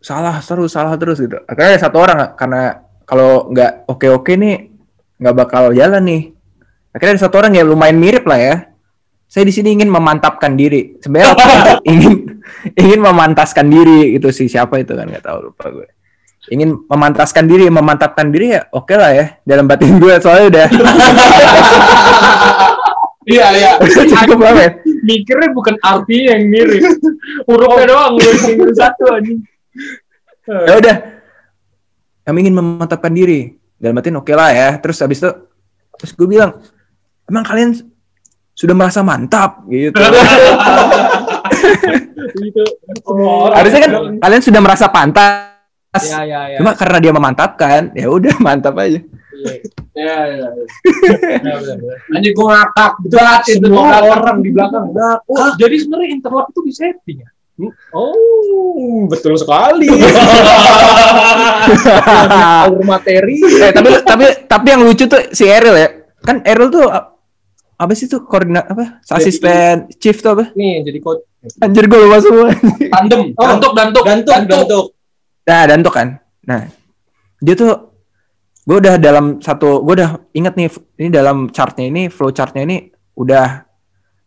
Salah 0.00 0.40
terus, 0.40 0.72
salah 0.72 0.96
terus 0.96 1.20
gitu. 1.20 1.36
Akhirnya 1.44 1.76
ada 1.76 1.80
satu 1.84 1.96
orang 2.00 2.18
karena 2.38 2.80
kalau 3.04 3.52
nggak 3.52 3.90
oke-oke 3.90 4.32
nih 4.40 4.72
nggak 5.20 5.36
bakal 5.36 5.74
jalan 5.76 6.00
nih. 6.06 6.22
Akhirnya 6.96 7.20
ada 7.20 7.24
satu 7.28 7.36
orang 7.44 7.52
yang 7.58 7.68
lumayan 7.68 8.00
mirip 8.00 8.24
lah 8.24 8.40
ya. 8.40 8.56
Saya 9.28 9.44
di 9.44 9.52
sini 9.52 9.76
ingin 9.76 9.92
memantapkan 9.92 10.56
diri. 10.56 10.96
Sebenarnya 11.02 11.36
ingin 11.92 12.40
ingin 12.72 13.00
memantaskan 13.04 13.68
diri 13.68 14.16
gitu 14.16 14.32
sih 14.32 14.48
siapa 14.48 14.80
itu 14.80 14.96
kan 14.96 15.04
nggak 15.04 15.26
tahu 15.26 15.52
lupa 15.52 15.68
gue. 15.68 15.88
Ingin 16.48 16.80
memantaskan 16.88 17.44
diri, 17.44 17.68
memantapkan 17.68 18.32
diri 18.32 18.56
ya 18.56 18.64
oke 18.72 18.96
lah 18.96 19.12
ya 19.12 19.36
dalam 19.44 19.68
batin 19.68 20.00
gue 20.00 20.16
soalnya 20.16 20.46
udah 20.48 20.66
Iya, 23.28 23.46
iya. 23.52 23.70
lama 24.32 24.56
ya. 24.56 24.70
Mikirnya 25.04 25.48
bukan 25.52 25.76
artinya 25.84 26.24
yang 26.32 26.42
mirip. 26.48 26.80
Hurufnya 27.44 27.84
doang 27.86 28.14
yang 28.16 28.72
satu 28.72 29.04
anjing. 29.12 29.40
ya 30.48 30.80
udah 30.80 30.96
kami 32.24 32.40
ingin 32.40 32.56
memantapkan 32.56 33.12
diri 33.12 33.52
dalam 33.76 34.00
batin 34.00 34.16
oke 34.16 34.32
lah 34.32 34.48
ya 34.48 34.80
terus 34.80 34.96
habis 35.04 35.20
itu 35.20 35.28
terus 36.00 36.16
gue 36.16 36.24
bilang 36.24 36.56
emang 37.28 37.44
kalian 37.44 37.76
sudah 38.56 38.72
merasa 38.72 39.04
mantap 39.04 39.68
gitu 39.68 39.92
Itu 42.38 42.62
Oh, 43.04 43.48
harusnya 43.52 43.80
kan 43.84 43.92
kalian 44.20 44.42
sudah 44.42 44.60
merasa 44.60 44.88
pantas 44.88 45.44
Ya, 46.04 46.20
ya, 46.20 46.40
ya. 46.52 46.58
cuma 46.60 46.76
karena 46.76 47.00
dia 47.00 47.12
memantapkan 47.12 47.92
ya 47.96 48.12
udah 48.12 48.36
mantap 48.44 48.76
aja 48.76 49.00
Ya, 49.92 50.16
ya. 50.30 50.48
Anjing 52.10 52.34
gua 52.34 52.46
ngakak. 52.54 52.92
Itu 53.02 53.16
semua 53.58 53.82
ngakak. 53.88 54.14
orang 54.14 54.36
di 54.42 54.50
belakang. 54.50 54.86
Nah, 54.90 55.18
Oh, 55.24 55.50
jadi 55.56 55.74
sebenarnya 55.76 56.08
interlock 56.12 56.46
itu 56.50 56.60
di 56.62 56.72
setting 56.72 57.18
ya? 57.22 57.30
Oh, 57.90 59.06
betul 59.06 59.34
sekali. 59.34 59.90
Alur 62.62 62.82
materi. 62.84 63.38
eh, 63.42 63.72
tapi 63.72 63.88
tapi 64.02 64.24
tapi 64.46 64.66
yang 64.68 64.82
lucu 64.82 65.04
tuh 65.04 65.20
si 65.30 65.44
Eril 65.44 65.74
ya 65.74 65.88
kan 66.20 66.42
Eril 66.42 66.68
tuh 66.68 66.86
apa 67.74 67.92
sih 67.94 68.06
tuh 68.06 68.22
koordinat 68.22 68.66
apa 68.68 68.98
asisten 69.08 69.86
chief 69.96 70.18
tuh 70.18 70.34
apa 70.34 70.44
Nih, 70.54 70.82
jadi 70.82 70.98
coach 70.98 71.22
anjir 71.58 71.86
gue 71.86 71.98
lupa 71.98 72.18
semua 72.18 72.50
Tandem. 72.90 73.20
Oh, 73.34 73.44
Dantuk, 73.46 73.72
dantuk. 73.72 74.04
gantuk, 74.04 74.34
gantuk. 74.44 74.84
Nah, 75.42 75.62
dan 75.64 75.80
tuh 75.80 75.90
kan. 75.90 76.08
Nah, 76.44 76.68
dia 77.40 77.54
tuh 77.54 77.72
gue 78.68 78.76
udah 78.84 79.00
dalam 79.00 79.40
satu, 79.40 79.80
gue 79.80 79.94
udah 79.96 80.28
inget 80.36 80.52
nih 80.52 80.68
ini 81.00 81.08
dalam 81.08 81.48
chartnya 81.48 81.88
ini, 81.88 82.12
flow 82.12 82.28
chartnya 82.36 82.68
ini 82.68 82.92
udah 83.16 83.64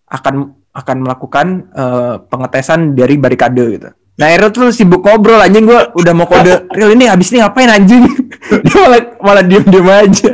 akan 0.09 0.35
akan 0.73 0.97
melakukan 1.05 1.47
eh, 1.69 2.15
pengetesan 2.25 2.97
dari 2.97 3.21
barikade 3.21 3.65
gitu. 3.77 3.89
Nah, 4.17 4.27
Eril 4.33 4.49
tuh 4.49 4.73
sibuk 4.73 5.05
ngobrol 5.05 5.37
anjing 5.37 5.69
gue 5.69 5.81
udah 5.93 6.13
mau 6.17 6.25
kode 6.25 6.65
real 6.77 6.89
ini 6.97 7.05
habis 7.05 7.29
ini 7.29 7.45
ngapain 7.45 7.69
anjing? 7.69 8.01
dia 8.65 8.77
malah 8.81 9.01
malah 9.21 9.43
diem 9.45 9.65
diem 9.69 9.87
aja. 9.87 10.31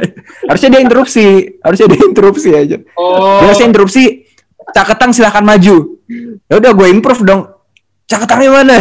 Harusnya 0.47 0.69
dia 0.71 0.81
interupsi, 0.87 1.25
harusnya 1.59 1.87
dia 1.91 2.01
interupsi 2.07 2.49
aja. 2.55 2.77
Oh. 2.95 3.43
Dia 3.43 3.51
harusnya 3.51 3.67
interupsi. 3.67 4.23
Caketang 4.71 5.11
silahkan 5.11 5.43
maju. 5.43 5.99
Ya 6.47 6.55
udah 6.55 6.71
gue 6.71 6.87
improve 6.87 7.27
dong. 7.27 7.47
Caketangnya 8.07 8.51
mana? 8.55 8.79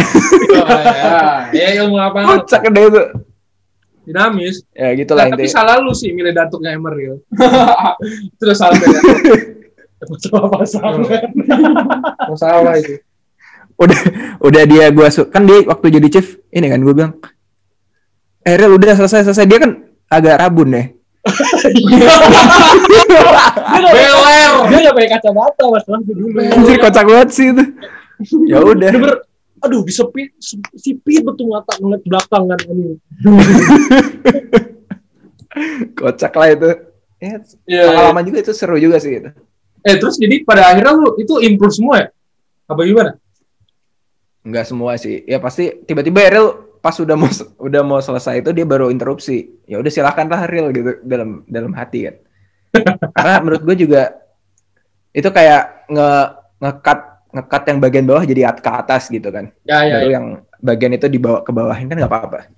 ya, 1.51 1.51
ya 1.51 1.67
ilmu 1.83 1.99
apa? 1.99 2.17
Kocak 2.31 2.63
deh 2.71 2.83
itu. 2.87 3.03
Dinamis. 4.07 4.63
Ya 4.71 4.95
gitu 4.95 5.11
Nah, 5.11 5.17
lah 5.19 5.25
tapi 5.29 5.43
intinya. 5.43 5.53
salah 5.53 5.75
lu 5.77 5.91
sih 5.91 6.09
milih 6.09 6.31
dantuknya 6.31 6.71
Emeril. 6.71 7.19
Terus 8.39 8.55
salah 8.55 8.73
beda. 8.73 8.99
Masalah 9.99 10.47
pasang. 10.49 10.95
Masalah 12.25 12.73
itu. 12.77 12.95
udah 13.77 13.99
udah 14.41 14.63
dia 14.63 14.89
gua 14.89 15.05
su- 15.07 15.27
kan 15.27 15.43
dia 15.43 15.61
waktu 15.63 15.93
jadi 15.93 16.09
chief 16.09 16.41
ini 16.49 16.65
kan 16.65 16.81
gue 16.81 16.93
bilang 16.93 17.13
eh 18.41 18.55
Rel, 18.55 18.73
udah 18.73 18.95
selesai 18.95 19.21
selesai 19.23 19.45
dia 19.45 19.59
kan 19.59 19.71
agak 20.07 20.41
rabun 20.41 20.71
deh 20.71 20.87
Beler. 23.69 23.93
Dia 24.65 24.77
nggak 24.81 24.95
pakai 24.95 25.09
kacamata 25.11 25.63
itu 26.01 26.11
dulu. 26.11 26.39
anjir 26.41 26.77
kocak 26.79 27.03
banget 27.05 27.29
sih 27.29 27.45
itu 27.51 27.63
ya 28.49 28.57
udah 28.61 28.91
aduh 29.57 29.81
bisa 29.81 30.05
pi, 30.07 30.29
sipit 30.37 31.25
betul 31.25 31.49
mata 31.49 31.73
ngeliat 31.77 32.03
belakang 32.05 32.43
kan 32.45 32.59
ini. 32.69 32.93
kocak 35.97 36.33
lah 36.33 36.47
itu 36.53 36.69
ya, 37.17 37.35
Iya. 37.65 37.83
pengalaman 37.89 38.23
juga 38.25 38.37
itu 38.45 38.53
seru 38.53 38.77
juga 38.77 39.01
sih 39.01 39.17
itu 39.17 39.29
Eh 39.81 39.95
terus 39.95 40.19
jadi 40.19 40.43
pada 40.43 40.67
akhirnya 40.67 40.99
lu 40.99 41.15
itu 41.15 41.39
improve 41.39 41.71
semua 41.71 41.95
ya? 42.03 42.07
Apa 42.67 42.83
gimana? 42.83 43.15
nggak 44.47 44.63
semua 44.63 44.95
sih 44.95 45.27
ya 45.27 45.43
pasti 45.43 45.83
tiba-tiba 45.83 46.23
Eril 46.23 46.47
pas 46.79 46.95
udah 46.95 47.19
mau 47.19 47.27
udah 47.59 47.81
mau 47.83 47.99
selesai 47.99 48.39
itu 48.39 48.55
dia 48.55 48.63
baru 48.63 48.87
interupsi 48.87 49.43
ya 49.67 49.75
udah 49.75 49.91
silahkan 49.91 50.23
lah 50.23 50.47
Ril 50.47 50.71
gitu 50.71 51.03
dalam 51.03 51.43
dalam 51.51 51.75
hati 51.75 52.07
kan 52.07 52.15
karena 53.17 53.43
menurut 53.43 53.61
gue 53.67 53.75
juga 53.75 54.15
itu 55.11 55.27
kayak 55.27 55.91
nge 55.91 56.09
ngekat 56.63 56.99
ngekat 57.37 57.63
yang 57.65 57.77
bagian 57.77 58.05
bawah 58.05 58.23
jadi 58.23 58.41
at- 58.45 58.59
ke 58.59 58.69
atas 58.69 59.07
gitu 59.07 59.29
kan. 59.29 59.53
Ya 59.63 59.83
ya. 59.83 59.95
Baru 59.95 60.07
ya. 60.07 60.13
yang 60.13 60.25
bagian 60.59 60.91
itu 60.91 61.07
dibawa 61.07 61.39
ke 61.39 61.51
bawahin 61.51 61.85
kan 61.85 61.95
nggak 61.95 62.09
apa-apa. 62.09 62.49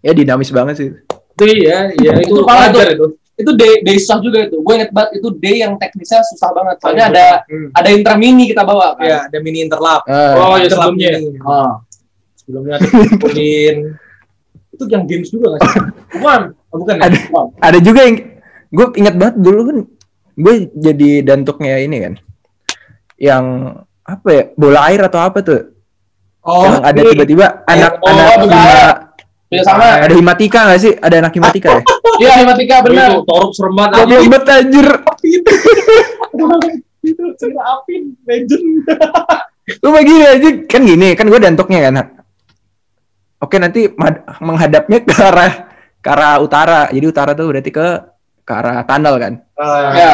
Ya 0.00 0.12
dinamis 0.12 0.48
banget 0.48 0.74
sih. 0.76 0.88
Itu 1.34 1.44
iya, 1.44 1.92
iya 1.92 2.12
itu 2.16 2.32
Itu 2.32 2.42
parah 2.42 2.70
wajar 2.70 2.88
itu. 2.90 3.06
itu 3.36 3.52
day, 3.52 3.84
day 3.84 3.96
susah 3.98 4.16
juga 4.16 4.38
itu 4.42 4.56
gue 4.56 4.74
inget 4.74 4.88
banget 4.90 5.20
itu 5.20 5.28
day 5.36 5.60
yang 5.60 5.76
teknisnya 5.76 6.24
susah 6.24 6.48
banget 6.50 6.80
soalnya 6.80 7.04
Iya. 7.04 7.12
ada 7.12 7.26
Hmm. 7.44 7.68
ada 7.70 7.88
intermini 7.90 8.44
kita 8.46 8.64
bawa 8.64 8.96
kan 8.96 9.04
Ya, 9.04 9.18
ada 9.22 9.38
mini 9.38 9.60
interlap. 9.60 10.08
Eh, 10.08 10.32
Oh, 10.34 10.56
ya 10.56 10.64
sebelumnya. 10.66 11.10
mini. 11.14 11.36
Oh. 11.38 11.76
Sebelumnya 12.34 12.74
ada 12.74 12.86
kumpulin. 12.88 13.76
itu 14.72 14.84
yang 14.88 15.04
games 15.04 15.28
juga 15.28 15.46
nggak 15.50 15.60
sih? 15.66 15.80
Bukan, 16.16 16.40
oh, 16.66 16.76
bukan. 16.78 16.94
ya? 16.94 17.02
Ada. 17.02 17.18
ada 17.60 17.78
juga 17.78 18.00
yang 18.02 18.16
gue 18.66 18.86
ingat 18.94 19.14
banget 19.14 19.36
dulu 19.36 19.60
kan 19.62 19.78
gue 20.34 20.54
jadi 20.74 21.10
dantuknya 21.22 21.74
ini 21.78 21.96
kan 21.98 22.14
yang 23.16 23.44
apa 24.06 24.28
ya 24.30 24.42
bola 24.54 24.80
air 24.92 25.00
atau 25.04 25.20
apa 25.20 25.38
tuh? 25.42 25.60
Oh, 26.46 26.62
yang 26.62 26.84
ada 26.84 27.00
ini. 27.02 27.10
tiba-tiba 27.16 27.46
anak 27.66 27.98
oh, 27.98 28.06
anak 28.06 28.26
bola 28.38 28.46
hima- 28.46 29.02
Tidak 29.46 29.62
sama. 29.62 29.86
Ada 30.02 30.14
himatika 30.14 30.58
nggak 30.66 30.80
sih? 30.82 30.92
Ada 30.98 31.16
anak 31.22 31.32
himatika 31.34 31.68
ya? 31.78 31.82
Iya 32.16 32.32
matematika 32.42 32.76
benar. 32.80 33.10
Itu 33.12 33.28
torup 33.28 33.50
serem 33.52 33.74
banget. 33.76 34.08
Banget 34.08 34.42
anjir. 34.48 34.88
Itu 37.06 37.22
cerita 37.38 37.62
Apin, 37.62 38.02
legend. 38.26 38.66
lu 39.82 39.88
mah 39.90 40.02
gini 40.06 40.22
aja 40.22 40.48
kan 40.70 40.86
gini 40.86 41.18
kan 41.18 41.26
gue 41.26 41.42
dantuknya 41.42 41.90
kan 41.90 42.22
oke 43.42 43.58
nanti 43.58 43.90
menghadapnya 44.38 45.02
ke 45.02 45.14
arah 45.18 45.52
ke 45.98 46.08
arah 46.08 46.38
utara. 46.38 46.80
Jadi 46.94 47.06
utara 47.06 47.34
tuh 47.34 47.50
berarti 47.50 47.70
ke 47.74 47.86
ke 48.46 48.52
arah 48.54 48.86
tunnel 48.86 49.14
kan? 49.18 49.32
Ya 49.94 50.10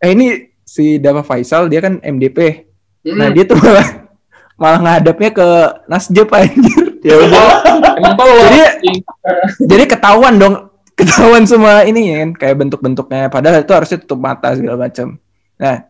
eh 0.00 0.10
ini 0.12 0.55
si 0.66 0.98
Dava 0.98 1.22
Faisal 1.22 1.70
dia 1.70 1.78
kan 1.78 2.02
MDP 2.02 2.66
Hmm. 3.06 3.22
nah 3.22 3.30
dia 3.30 3.46
tuh 3.46 3.54
malah 3.54 3.86
malah 4.58 4.78
ngadapnya 4.82 5.30
ke 5.30 5.46
Nasjep 5.86 6.26
anjir. 6.26 6.98
Ya 7.06 7.14
udah. 7.22 7.46
Emang 8.02 8.18
tahu 8.18 8.30
Jadi- 8.50 8.98
jadi 9.62 9.84
ketahuan 9.86 10.34
dong 10.36 10.54
ketahuan 10.98 11.46
semua 11.46 11.86
ini 11.86 12.10
ya 12.10 12.26
kan 12.26 12.30
kayak 12.34 12.56
bentuk-bentuknya. 12.58 13.30
Padahal 13.30 13.62
itu 13.62 13.70
harusnya 13.70 14.02
tutup 14.02 14.18
mata 14.18 14.58
segala 14.58 14.90
macam 14.90 15.14
nah 15.54 15.86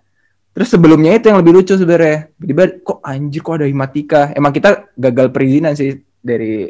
terus 0.52 0.68
sebelumnya 0.68 1.16
itu 1.16 1.32
yang 1.32 1.40
lebih 1.40 1.56
lucu 1.56 1.72
sebenarnya. 1.72 2.28
Tiba-tiba 2.36 2.84
kok 2.84 2.98
anjir 3.00 3.40
kok 3.40 3.54
ada 3.56 3.64
himatika 3.64 4.20
emang 4.36 4.52
kita 4.52 4.68
gagal 4.92 5.32
perizinan 5.32 5.72
sih 5.72 5.96
dari 6.20 6.68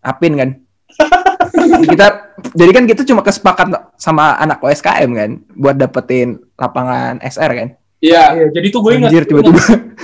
Apin 0.00 0.38
kan 0.38 0.50
kita 1.82 2.06
jadi 2.54 2.70
kan 2.70 2.84
kita 2.84 3.02
cuma 3.02 3.20
kesepakat 3.20 3.66
sama 3.96 4.38
anak 4.38 4.62
OSKM 4.62 5.10
kan 5.10 5.30
buat 5.54 5.74
dapetin 5.74 6.38
lapangan 6.54 7.18
SR 7.18 7.50
kan? 7.50 7.68
Iya. 7.98 8.22
Iya, 8.36 8.46
jadi 8.52 8.66
tuh 8.68 8.80
gue 8.84 8.92
ingat. 9.00 9.10
anjir 9.10 9.24
tiba-tiba 9.24 9.62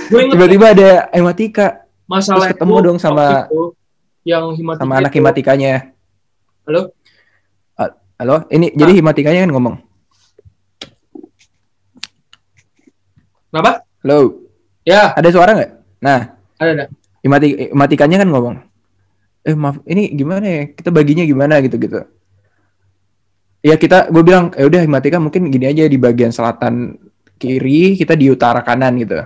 tiba-tiba 0.09 0.65
ada 0.73 0.89
himatika. 1.13 1.85
Masalah 2.09 2.49
terus 2.49 2.51
ketemu 2.57 2.75
itu 2.75 2.85
dong 2.89 2.97
sama- 2.99 3.45
itu 3.47 3.61
yang 4.25 4.43
himatika 4.53 4.81
sama 4.83 4.93
anak 4.99 5.11
itu- 5.13 5.19
himatikanya. 5.21 5.73
Halo? 6.65 6.81
Ah, 7.77 7.89
halo? 8.19 8.35
Ini 8.49 8.73
jadi 8.73 8.91
himatikanya 8.97 9.45
kan 9.45 9.51
ngomong? 9.53 9.75
Kenapa? 13.51 13.83
halo? 14.01 14.19
Ya, 14.81 15.13
ada 15.13 15.29
suara 15.29 15.51
nggak? 15.53 15.71
Nah. 16.01 16.19
Ada 16.57 16.71
ada. 16.73 16.85
Himati 17.21 17.69
himatikannya 17.69 18.17
kan 18.17 18.29
ngomong 18.33 18.55
eh 19.41 19.57
maaf 19.57 19.81
ini 19.89 20.13
gimana 20.13 20.45
ya? 20.45 20.63
Kita 20.73 20.89
baginya 20.93 21.25
gimana 21.25 21.57
gitu 21.65 21.77
gitu. 21.81 22.05
Ya 23.61 23.77
kita 23.77 24.09
gue 24.09 24.23
bilang 24.25 24.53
ya 24.57 24.65
udah 24.65 24.81
himatika 24.81 25.21
mungkin 25.21 25.49
gini 25.53 25.69
aja 25.69 25.85
di 25.85 25.97
bagian 25.97 26.33
selatan 26.33 26.97
kiri 27.37 27.97
kita 27.97 28.17
di 28.17 28.29
utara 28.29 28.61
kanan 28.61 28.97
gitu. 29.01 29.21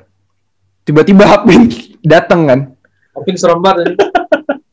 Tiba-tiba 0.88 1.24
Hapin 1.32 1.72
datang 2.04 2.42
kan. 2.48 2.60
Apin 3.16 3.36
serem 3.40 3.60
banget. 3.64 3.96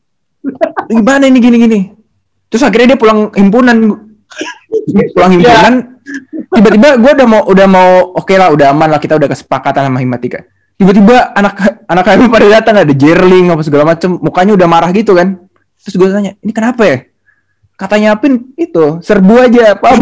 gimana 0.91 1.27
ini? 1.27 1.39
Gini 1.39 1.57
gini. 1.59 1.79
Terus 2.51 2.63
akhirnya 2.67 2.95
dia 2.95 2.99
pulang 2.99 3.31
himpunan. 3.31 3.77
Pulang 5.15 5.31
himpunan. 5.39 5.73
Tiba-tiba 6.53 6.99
gue 6.99 7.11
udah 7.17 7.27
mau 7.27 7.41
udah 7.49 7.67
mau 7.67 7.89
oke 8.19 8.35
lah 8.35 8.53
udah 8.53 8.75
aman 8.75 8.91
lah 8.93 8.99
kita 9.01 9.17
udah 9.17 9.25
kesepakatan 9.31 9.89
sama 9.89 10.03
himatika 10.03 10.45
tiba-tiba 10.73 11.31
anak 11.33 11.53
anak 11.85 12.03
kami 12.03 12.25
pada 12.27 12.47
datang 12.49 12.75
ada 12.81 12.93
jerling 12.93 13.49
apa 13.49 13.61
segala 13.61 13.83
macem 13.85 14.17
mukanya 14.17 14.53
udah 14.55 14.67
marah 14.67 14.89
gitu 14.91 15.13
kan 15.13 15.37
terus 15.79 15.95
gue 15.95 16.07
tanya 16.09 16.31
ini 16.39 16.51
kenapa 16.51 16.83
ya 16.83 16.97
katanya 17.73 18.15
Apin 18.15 18.53
itu 18.55 19.01
serbu 19.01 19.33
aja 19.43 19.75
apa 19.75 19.87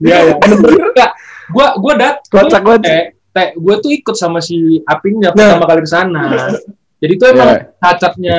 ya. 0.00 0.18
Enggak, 0.40 1.10
gua 1.50 1.66
gua 1.76 1.92
dat 1.98 2.16
kocak 2.26 2.62
banget 2.62 2.82
teh, 3.30 3.48
gua 3.58 3.78
tuh 3.78 3.90
ikut 3.92 4.16
sama 4.16 4.42
si 4.42 4.82
Apingnya 4.82 5.30
Nah. 5.30 5.54
pertama 5.54 5.66
kali 5.68 5.80
ke 5.86 5.90
sana. 5.90 6.22
Jadi 7.00 7.12
tuh 7.16 7.26
emang 7.32 7.48
Iya. 7.54 7.60
cacatnya 7.78 8.38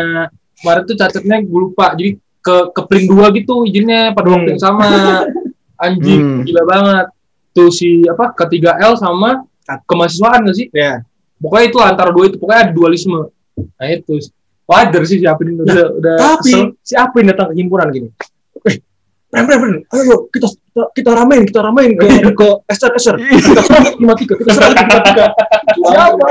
kemarin 0.59 0.83
tuh 0.85 0.95
cacatnya 0.97 1.35
gue 1.41 1.59
lupa. 1.59 1.85
Jadi 1.95 2.09
ke 2.41 2.55
ke 2.73 2.81
print 2.85 3.07
dua 3.07 3.25
gitu 3.31 3.63
izinnya 3.65 4.11
pada 4.13 4.27
waktu 4.29 4.53
yang 4.53 4.61
sama. 4.61 4.85
Anjing, 5.85 6.21
Hmm. 6.21 6.41
gila 6.45 6.63
banget. 6.67 7.05
Tuh 7.51 7.69
si 7.69 8.03
apa 8.07 8.31
ketiga 8.33 8.79
L 8.79 8.95
sama 8.95 9.43
kemahasiswaan 9.87 10.47
gak 10.47 10.55
sih? 10.55 10.67
Ya. 10.71 11.03
Pokoknya 11.41 11.65
itu 11.67 11.77
antara 11.81 12.09
dua 12.13 12.29
itu 12.29 12.37
pokoknya 12.37 12.69
ada 12.69 12.71
dualisme. 12.71 13.27
Nah 13.57 13.87
itu 13.89 14.19
wajar 14.63 15.01
sih 15.03 15.19
si 15.19 15.25
Apin 15.27 15.57
itu 15.57 15.63
udah 15.67 15.87
udah 15.99 16.15
Tapi 16.15 16.51
kesel. 16.53 16.67
si 16.79 16.93
Apin 16.95 17.27
datang 17.27 17.51
ke 17.51 17.59
himpunan 17.59 17.87
gini. 17.91 18.07
Eh, 18.67 18.77
Pren, 19.31 19.47
pren, 19.47 19.63
pren, 19.63 19.79
ayo 19.95 20.27
kita 20.27 20.43
kita, 20.43 20.83
kita 20.91 21.11
ramein, 21.15 21.47
kita 21.47 21.63
ramein 21.63 21.95
ke 21.95 22.03
ke 22.35 22.47
Esther, 22.67 22.91
Esther. 22.99 23.15
Kita 23.15 23.63
serang 23.63 23.83
kita 24.27 24.51
serang 24.51 24.75
himatika. 24.75 25.25
Siapa? 25.87 26.27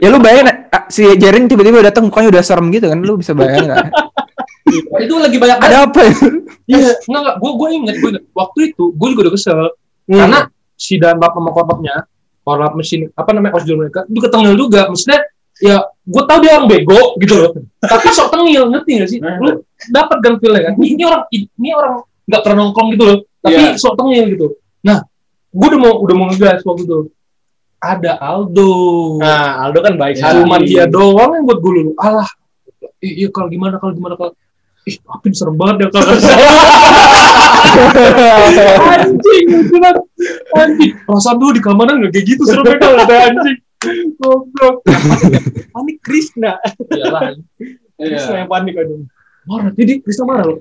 ya 0.00 0.08
lu 0.10 0.18
bayangin 0.18 0.48
si 0.88 1.04
Jering 1.20 1.44
tiba-tiba 1.46 1.84
datang 1.84 2.08
mukanya 2.08 2.32
udah 2.34 2.42
serem 2.42 2.72
gitu 2.72 2.88
kan 2.88 2.98
lu 3.04 3.20
bisa 3.20 3.36
bayangin 3.36 3.68
nggak? 3.70 3.86
itu 5.04 5.14
lagi 5.14 5.36
banyak 5.36 5.58
ada 5.60 5.76
apa 5.86 6.00
ya 6.02 6.12
Iya, 6.70 6.90
enggak 7.04 7.20
enggak, 7.20 7.36
gue 7.42 7.50
gue 7.58 7.68
inget, 7.74 7.94
gue 7.98 8.10
inget. 8.14 8.24
Waktu 8.30 8.58
itu 8.70 8.84
gue 8.94 9.08
juga 9.10 9.20
udah 9.26 9.34
kesel 9.34 9.58
Hmm. 10.10 10.18
karena 10.18 10.38
si 10.74 10.98
danlap 10.98 11.30
sama 11.38 11.50
korlapnya, 11.54 12.02
korlap 12.42 12.74
mesin 12.74 13.06
apa 13.14 13.30
namanya 13.30 13.62
osjol 13.62 13.78
mereka 13.78 14.02
juga 14.10 14.26
tengil 14.26 14.58
juga. 14.58 14.90
Maksudnya 14.90 15.22
ya 15.62 15.76
gue 15.86 16.22
tahu 16.26 16.38
dia 16.42 16.50
orang 16.58 16.66
bego 16.66 17.14
gitu 17.22 17.34
loh. 17.38 17.50
Tapi 17.94 18.10
sok 18.10 18.34
tengil, 18.34 18.66
ngerti 18.74 18.90
gak 18.98 19.08
sih? 19.14 19.18
Lu 19.22 19.62
dapat 19.94 20.18
kan 20.18 20.34
feel 20.42 20.56
kan? 20.58 20.74
Ini, 20.74 21.02
orang 21.06 21.22
ini 21.30 21.68
orang 21.70 22.02
nggak 22.26 22.40
pernah 22.42 22.56
nongkrong 22.66 22.88
gitu 22.98 23.04
loh. 23.06 23.18
Tapi 23.38 23.54
Iya. 23.54 23.78
sok 23.78 23.94
tengil 23.94 24.24
gitu. 24.34 24.46
Nah, 24.82 24.98
gue 25.54 25.66
udah 25.70 25.80
mau 25.80 25.94
udah 26.02 26.14
mau 26.18 26.26
ngegas 26.32 26.66
waktu 26.66 26.82
itu. 26.84 26.98
Ada 27.80 28.18
Aldo. 28.20 28.72
Nah, 29.22 29.64
Aldo 29.64 29.78
kan 29.80 29.94
baik 29.96 30.20
Ya. 30.20 30.36
Cuman 30.36 30.60
dia 30.66 30.84
doang 30.90 31.38
yang 31.38 31.44
buat 31.48 31.58
gue 31.62 31.72
lulu. 31.72 31.92
Alah, 31.96 32.28
iya 33.00 33.28
kalau 33.32 33.48
gimana 33.48 33.80
kalau 33.80 33.92
gimana 33.96 34.14
kalau 34.18 34.32
ih 34.86 34.96
Apin 35.06 35.32
serem 35.34 35.56
banget 35.56 35.76
ya 35.84 35.88
kalau 35.92 36.16
anjing 38.96 39.44
beneran 39.68 39.96
anjing 40.56 40.92
perasaan 41.04 41.36
dulu 41.36 41.52
di 41.52 41.62
kamaran 41.62 42.00
nggak 42.00 42.12
kayak 42.12 42.26
gitu 42.26 42.42
serem 42.46 42.64
kalau 42.78 42.96
ada 43.00 43.16
anjing 43.28 43.58
goblok 44.20 44.76
Panik 45.72 45.96
Krishna. 46.04 46.60
iyalah 46.92 47.32
Krishna 47.96 48.32
Iya. 48.32 48.40
yang 48.44 48.48
panik 48.48 48.74
aduh. 48.76 49.04
marah 49.44 49.72
jadi 49.72 50.00
Krista 50.00 50.24
marah 50.24 50.44
loh 50.48 50.60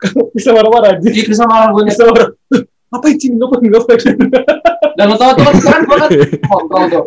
Krishna 0.32 0.56
marah-marah 0.56 0.96
aja. 0.96 1.02
Jadi 1.04 1.28
Krista 1.28 1.44
malah 1.44 1.70
gue 1.70 1.82
Krishna 1.86 2.04
marah. 2.08 2.28
Ngapain 2.90 3.16
cing? 3.16 3.38
Ngapain? 3.38 3.62
Ngapain? 3.70 4.00
dan 5.00 5.08
lo 5.08 5.16
tau 5.16 5.32
tuh 5.32 5.48
kan 5.48 5.54
sekarang 5.56 5.82
gue 5.88 5.96
kan 5.96 6.10
kontrol 6.44 6.84
tuh. 6.92 7.02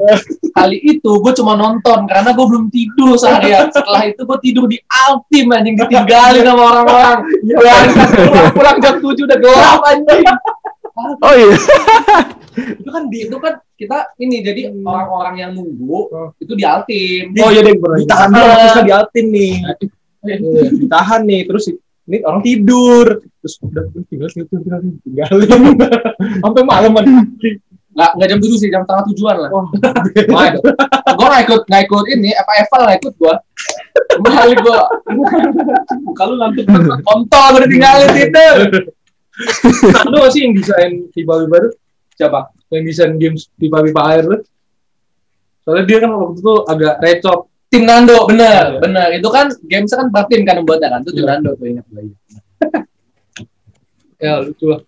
Kali 0.49 0.77
itu 0.81 1.11
gue 1.13 1.34
cuma 1.38 1.53
nonton 1.53 2.09
karena 2.09 2.34
gue 2.34 2.45
belum 2.49 2.65
tidur 2.73 3.13
seharian. 3.21 3.69
Setelah 3.69 4.09
itu 4.09 4.25
gue 4.25 4.38
tidur 4.41 4.65
di 4.65 4.81
Altim 4.89 5.53
anjing 5.53 5.77
ditinggalin 5.77 6.41
sama 6.41 6.63
orang-orang. 6.73 7.17
Berangkat 7.45 8.09
pulang, 8.17 8.49
pulang 8.57 8.77
jam 8.81 8.95
7 8.97 9.13
udah 9.29 9.38
gelap 9.38 9.81
anjing. 9.86 10.25
Oh 11.21 11.34
iya. 11.38 11.55
Itu 12.53 12.89
kan 12.89 13.03
di 13.13 13.17
itu 13.29 13.38
kan 13.38 13.53
kita 13.77 13.97
ini 14.17 14.41
jadi 14.41 14.73
orang-orang 14.73 15.36
yang 15.38 15.51
nunggu 15.53 16.34
itu 16.41 16.53
di 16.57 16.65
Altim. 16.65 17.38
Oh 17.45 17.53
iya 17.53 17.61
deh 17.61 17.77
Ditahan 17.77 18.29
dulu 18.34 18.53
Krishna 18.57 18.81
di 18.81 18.93
Altin 18.93 19.25
nih. 19.29 19.53
Iya, 20.23 20.36
Ditahan 20.81 21.21
nih 21.29 21.45
terus 21.45 21.69
ini 22.07 22.17
orang 22.23 22.41
tidur. 22.43 23.05
Terus 23.43 23.55
udah 23.63 23.83
udah, 23.91 24.03
tinggal 24.07 24.27
tinggal 24.31 24.59
tinggal 24.59 24.79
tinggalin. 25.03 25.49
Sampai 26.43 26.63
malam 26.63 26.91
kan 26.95 27.05
nggak 27.93 28.11
nggak 28.17 28.27
jam 28.33 28.39
7 28.41 28.57
sih 28.57 28.69
jam 28.73 28.81
setengah 28.83 29.05
tujuan 29.13 29.35
lah. 29.37 29.49
Wah, 29.53 29.65
gue 31.13 31.27
nggak 31.29 31.43
ikut 31.45 31.61
nggak 31.69 31.81
ikut 31.85 32.05
ini 32.09 32.29
apa 32.33 32.51
Eval 32.65 32.81
nggak 32.89 32.99
ikut 33.05 33.13
gue 33.21 33.35
balik 34.25 34.59
gue 34.65 34.79
kalau 36.17 36.33
ngantuk 36.41 36.65
banget, 36.65 36.99
kontol 37.05 37.45
gue 37.53 37.61
ditinggalin 37.69 38.09
tidur. 38.17 38.57
Lu 40.09 40.25
sih 40.33 40.41
yang 40.45 40.53
desain 40.57 40.91
pipa 41.13 41.41
pipa 41.45 41.55
itu? 41.61 41.69
Siapa? 42.17 42.39
Yang 42.73 42.83
desain 42.89 43.11
games 43.21 43.45
pipa 43.57 43.85
pipa 43.85 44.01
air 44.09 44.25
soalnya 45.63 45.83
dia 45.87 45.97
kan 46.03 46.11
waktu 46.11 46.43
itu 46.43 46.53
agak 46.67 46.95
recok 46.99 47.39
tim 47.74 47.84
Nando 47.84 48.13
Iya. 48.13 48.30
bener 48.30 48.63
bener 48.78 49.07
itu 49.17 49.26
kan 49.28 49.49
games 49.65 49.89
kan 49.89 50.07
bertim 50.07 50.45
kan 50.45 50.61
buatnya 50.61 50.93
kan 50.93 51.01
itu 51.01 51.11
tim 51.11 51.26
Iya. 51.26 51.30
Nando 51.34 51.49
tuh 51.57 51.65
ingat 51.65 51.86
gue 51.89 52.03
ya 54.24 54.34
lucu 54.39 54.65
lah 54.69 54.82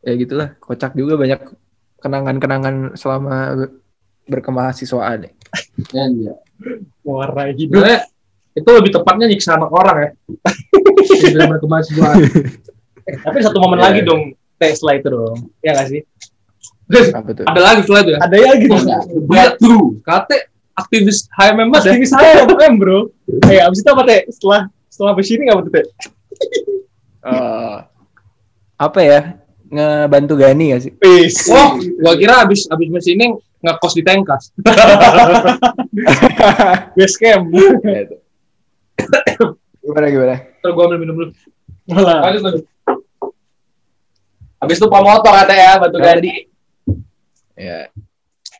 ya 0.00 0.12
gitulah 0.14 0.48
kocak 0.60 0.92
juga 0.94 1.16
banyak 1.16 1.40
kenangan-kenangan 1.98 2.94
selama 2.94 3.34
ber- 3.56 3.74
berkemahasiswaan 4.24 5.24
ya. 5.26 5.30
Ya, 5.92 6.04
iya. 6.08 6.34
Warna 7.00 7.48
hidup. 7.50 7.80
Sebenarnya 7.80 8.00
itu 8.52 8.68
lebih 8.68 8.90
tepatnya 8.92 9.26
nyiksa 9.28 9.56
anak 9.56 9.72
orang 9.72 9.96
ya. 9.96 10.10
Daripada 11.32 11.60
kemahasiswaan. 11.60 12.16
Eh, 13.04 13.16
tapi 13.20 13.38
satu 13.40 13.56
momen 13.60 13.80
Iya. 13.80 13.84
lagi 13.88 14.00
dong 14.04 14.22
tes 14.56 14.76
setelah 14.76 14.94
itu 14.96 15.08
dong. 15.08 15.36
Ya 15.60 15.72
nggak 15.72 15.88
sih? 15.88 16.00
Ada 17.44 17.60
lagi 17.60 17.80
setelah 17.82 18.00
itu 18.04 18.12
ya. 18.14 18.18
Ada 18.22 18.36
ya 18.36 18.50
gitu. 18.60 18.76
Breakthrough. 19.26 19.86
Kate 20.06 20.38
aktivis 20.74 21.18
HMM 21.34 21.68
ya. 21.70 21.78
Aktivis 21.80 22.10
saya 22.10 22.44
bukan 22.46 22.78
bro. 22.78 22.98
Eh 23.50 23.60
abis 23.62 23.78
itu 23.82 23.90
apa 23.90 24.02
teh? 24.06 24.20
Setelah 24.30 24.60
setelah 24.90 25.10
habis 25.14 25.28
ini 25.30 25.44
apa 25.50 25.60
tuh 25.66 25.72
teh? 25.72 25.84
Eh, 27.24 27.76
apa 28.76 29.00
ya 29.00 29.20
ngebantu 29.72 30.36
Gani 30.36 30.76
gak 30.76 30.82
sih 30.84 30.92
Peace. 30.92 31.48
Oh, 31.48 31.80
gua 32.04 32.14
kira 32.20 32.44
abis 32.44 32.68
abis 32.68 32.88
mesin 32.92 33.40
ngekos 33.64 33.94
di 33.96 34.02
Tengkas. 34.04 34.52
base 36.96 37.16
camp. 37.16 37.48
Gimana 39.80 40.06
gimana 40.12 40.36
Terus 40.60 40.72
gua 40.76 40.84
ambil 40.90 40.98
minum 41.00 41.14
dulu. 41.16 41.32
Malah. 41.88 42.28
Lanjut 42.28 42.42
lanjut. 42.44 42.64
Habis 44.64 44.80
itu 44.80 44.88
promotor 44.88 45.28
kata 45.28 45.52
ya, 45.52 45.76
batu 45.76 46.00
Nah. 46.00 46.16
Ya 47.54 47.88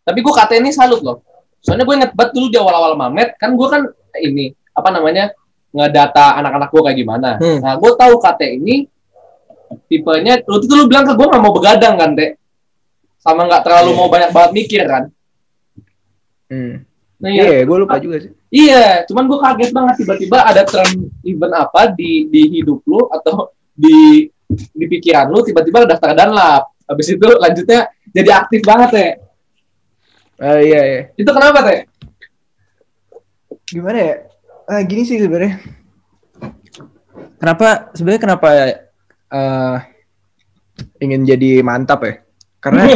Tapi 0.04 0.18
gue 0.20 0.34
kata 0.34 0.60
ini 0.60 0.68
salut 0.68 1.00
loh. 1.00 1.24
Soalnya 1.64 1.88
gue 1.88 1.94
inget 1.96 2.12
banget 2.12 2.36
dulu 2.36 2.46
di 2.52 2.60
awal-awal 2.60 2.92
Mamet, 2.92 3.40
kan 3.40 3.56
gue 3.56 3.68
kan 3.72 3.88
ini, 4.20 4.52
apa 4.76 4.92
namanya, 4.92 5.32
ngedata 5.72 6.36
anak-anak 6.36 6.68
gue 6.68 6.82
kayak 6.84 6.98
gimana. 7.00 7.30
Hmm. 7.40 7.58
Nah, 7.64 7.72
gue 7.80 7.90
tahu 7.96 8.20
KT 8.20 8.40
ini 8.60 8.84
tipenya, 9.88 10.44
waktu 10.44 10.64
itu 10.68 10.74
lu 10.76 10.84
bilang 10.92 11.08
ke 11.08 11.16
gue 11.16 11.24
gak 11.24 11.40
mau 11.40 11.56
begadang 11.56 11.96
kan, 11.96 12.12
Dek? 12.12 12.36
Sama 13.16 13.48
nggak 13.48 13.64
terlalu 13.64 13.96
Iya. 13.96 13.98
mau 13.98 14.08
banyak 14.12 14.30
banget 14.36 14.50
mikir 14.52 14.80
kan? 14.84 15.04
hmm. 16.52 16.74
Nah, 17.24 17.30
iya 17.32 17.64
gue 17.64 17.76
lupa 17.80 17.96
juga 17.96 18.20
sih 18.20 18.32
Iya, 18.52 19.08
cuman 19.08 19.24
gue 19.26 19.38
kaget 19.40 19.70
banget 19.72 19.94
tiba-tiba 20.04 20.38
ada 20.44 20.62
tren 20.62 21.08
event 21.24 21.54
apa 21.56 21.90
di 21.90 22.28
di 22.28 22.60
hidup 22.60 22.84
lu 22.86 23.08
atau 23.08 23.50
di 23.72 24.28
di 24.46 24.84
pikiran 24.86 25.26
lu 25.32 25.42
tiba-tiba 25.42 25.88
daftar 25.88 26.14
danlap. 26.14 26.70
Habis 26.86 27.16
itu 27.16 27.26
lanjutnya 27.26 27.88
jadi 28.14 28.30
aktif 28.30 28.62
banget 28.62 28.90
ya. 28.94 29.10
Ah 30.38 30.58
iya 30.62 30.80
iya. 30.86 31.02
Itu 31.18 31.30
kenapa 31.34 31.66
teh? 31.66 31.80
gimana 33.64 33.98
ya? 33.98 34.14
Ah, 34.70 34.80
gini 34.86 35.02
sih 35.02 35.18
sebenarnya. 35.18 35.58
Kenapa 37.42 37.90
sebenarnya 37.92 38.22
kenapa 38.22 38.48
eh, 39.34 39.76
ingin 41.02 41.26
jadi 41.26 41.60
mantap 41.60 42.00
ya? 42.06 42.14
Karena 42.62 42.88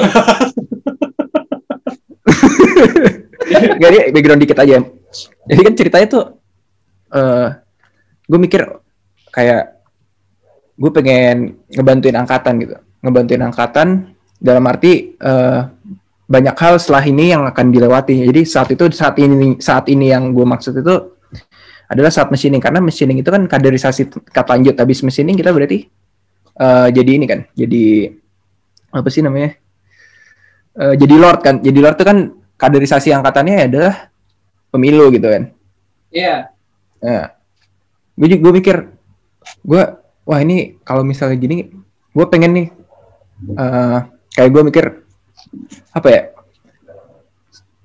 Gak 3.80 3.90
dia 3.90 4.02
background 4.12 4.42
dikit 4.44 4.58
aja. 4.60 4.78
Jadi 5.48 5.60
kan 5.64 5.74
ceritanya 5.74 6.06
tuh 6.08 6.24
eh 7.08 7.48
gue 8.28 8.36
mikir 8.38 8.60
kayak 9.32 9.80
gue 10.76 10.90
pengen 10.92 11.56
ngebantuin 11.72 12.16
angkatan 12.16 12.54
gitu. 12.60 12.76
Ngebantuin 13.00 13.42
angkatan 13.44 14.17
dalam 14.38 14.64
arti 14.70 15.18
eh, 15.18 15.60
banyak 16.28 16.56
hal 16.60 16.76
setelah 16.78 17.04
ini 17.04 17.34
yang 17.34 17.42
akan 17.48 17.66
dilewati. 17.74 18.26
Jadi 18.30 18.40
saat 18.46 18.68
itu 18.72 18.84
saat 18.94 19.16
ini 19.18 19.58
saat 19.58 19.90
ini 19.90 20.12
yang 20.12 20.30
gue 20.30 20.46
maksud 20.46 20.76
itu 20.78 21.18
adalah 21.88 22.12
saat 22.12 22.28
machining 22.28 22.60
karena 22.60 22.84
machining 22.84 23.18
itu 23.20 23.30
kan 23.32 23.48
kaderisasi 23.48 24.08
tingkat 24.08 24.46
lanjut. 24.46 24.74
Habis 24.76 25.00
machining 25.02 25.36
kita 25.40 25.50
berarti 25.50 25.88
eh, 26.58 26.88
jadi 26.92 27.10
ini 27.16 27.26
kan, 27.26 27.40
jadi 27.56 28.12
apa 28.92 29.08
sih 29.08 29.24
namanya? 29.24 29.56
Eh, 30.78 30.94
jadi 30.94 31.14
lord 31.18 31.40
kan. 31.42 31.58
Jadi 31.58 31.78
lord 31.80 31.96
itu 31.98 32.06
kan 32.06 32.18
kaderisasi 32.54 33.10
angkatannya 33.10 33.72
adalah 33.72 33.94
pemilu 34.70 35.10
gitu 35.10 35.26
kan. 35.26 35.42
Iya. 36.12 36.52
Nah, 37.02 37.34
gue 38.14 38.36
gue 38.36 38.52
mikir, 38.52 38.76
gue 39.64 39.82
wah 40.28 40.38
ini 40.42 40.76
kalau 40.84 41.02
misalnya 41.02 41.40
gini, 41.40 41.72
gue 42.12 42.26
pengen 42.28 42.52
nih, 42.52 42.68
eh, 43.56 43.98
kayak 44.38 44.50
gue 44.54 44.62
mikir 44.70 44.84
apa 45.90 46.08
ya? 46.14 46.22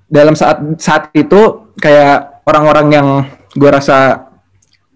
Dalam 0.06 0.38
saat 0.38 0.62
saat 0.78 1.10
itu 1.18 1.74
kayak 1.82 2.46
orang-orang 2.46 2.88
yang 2.94 3.08
gue 3.58 3.70
rasa 3.74 4.30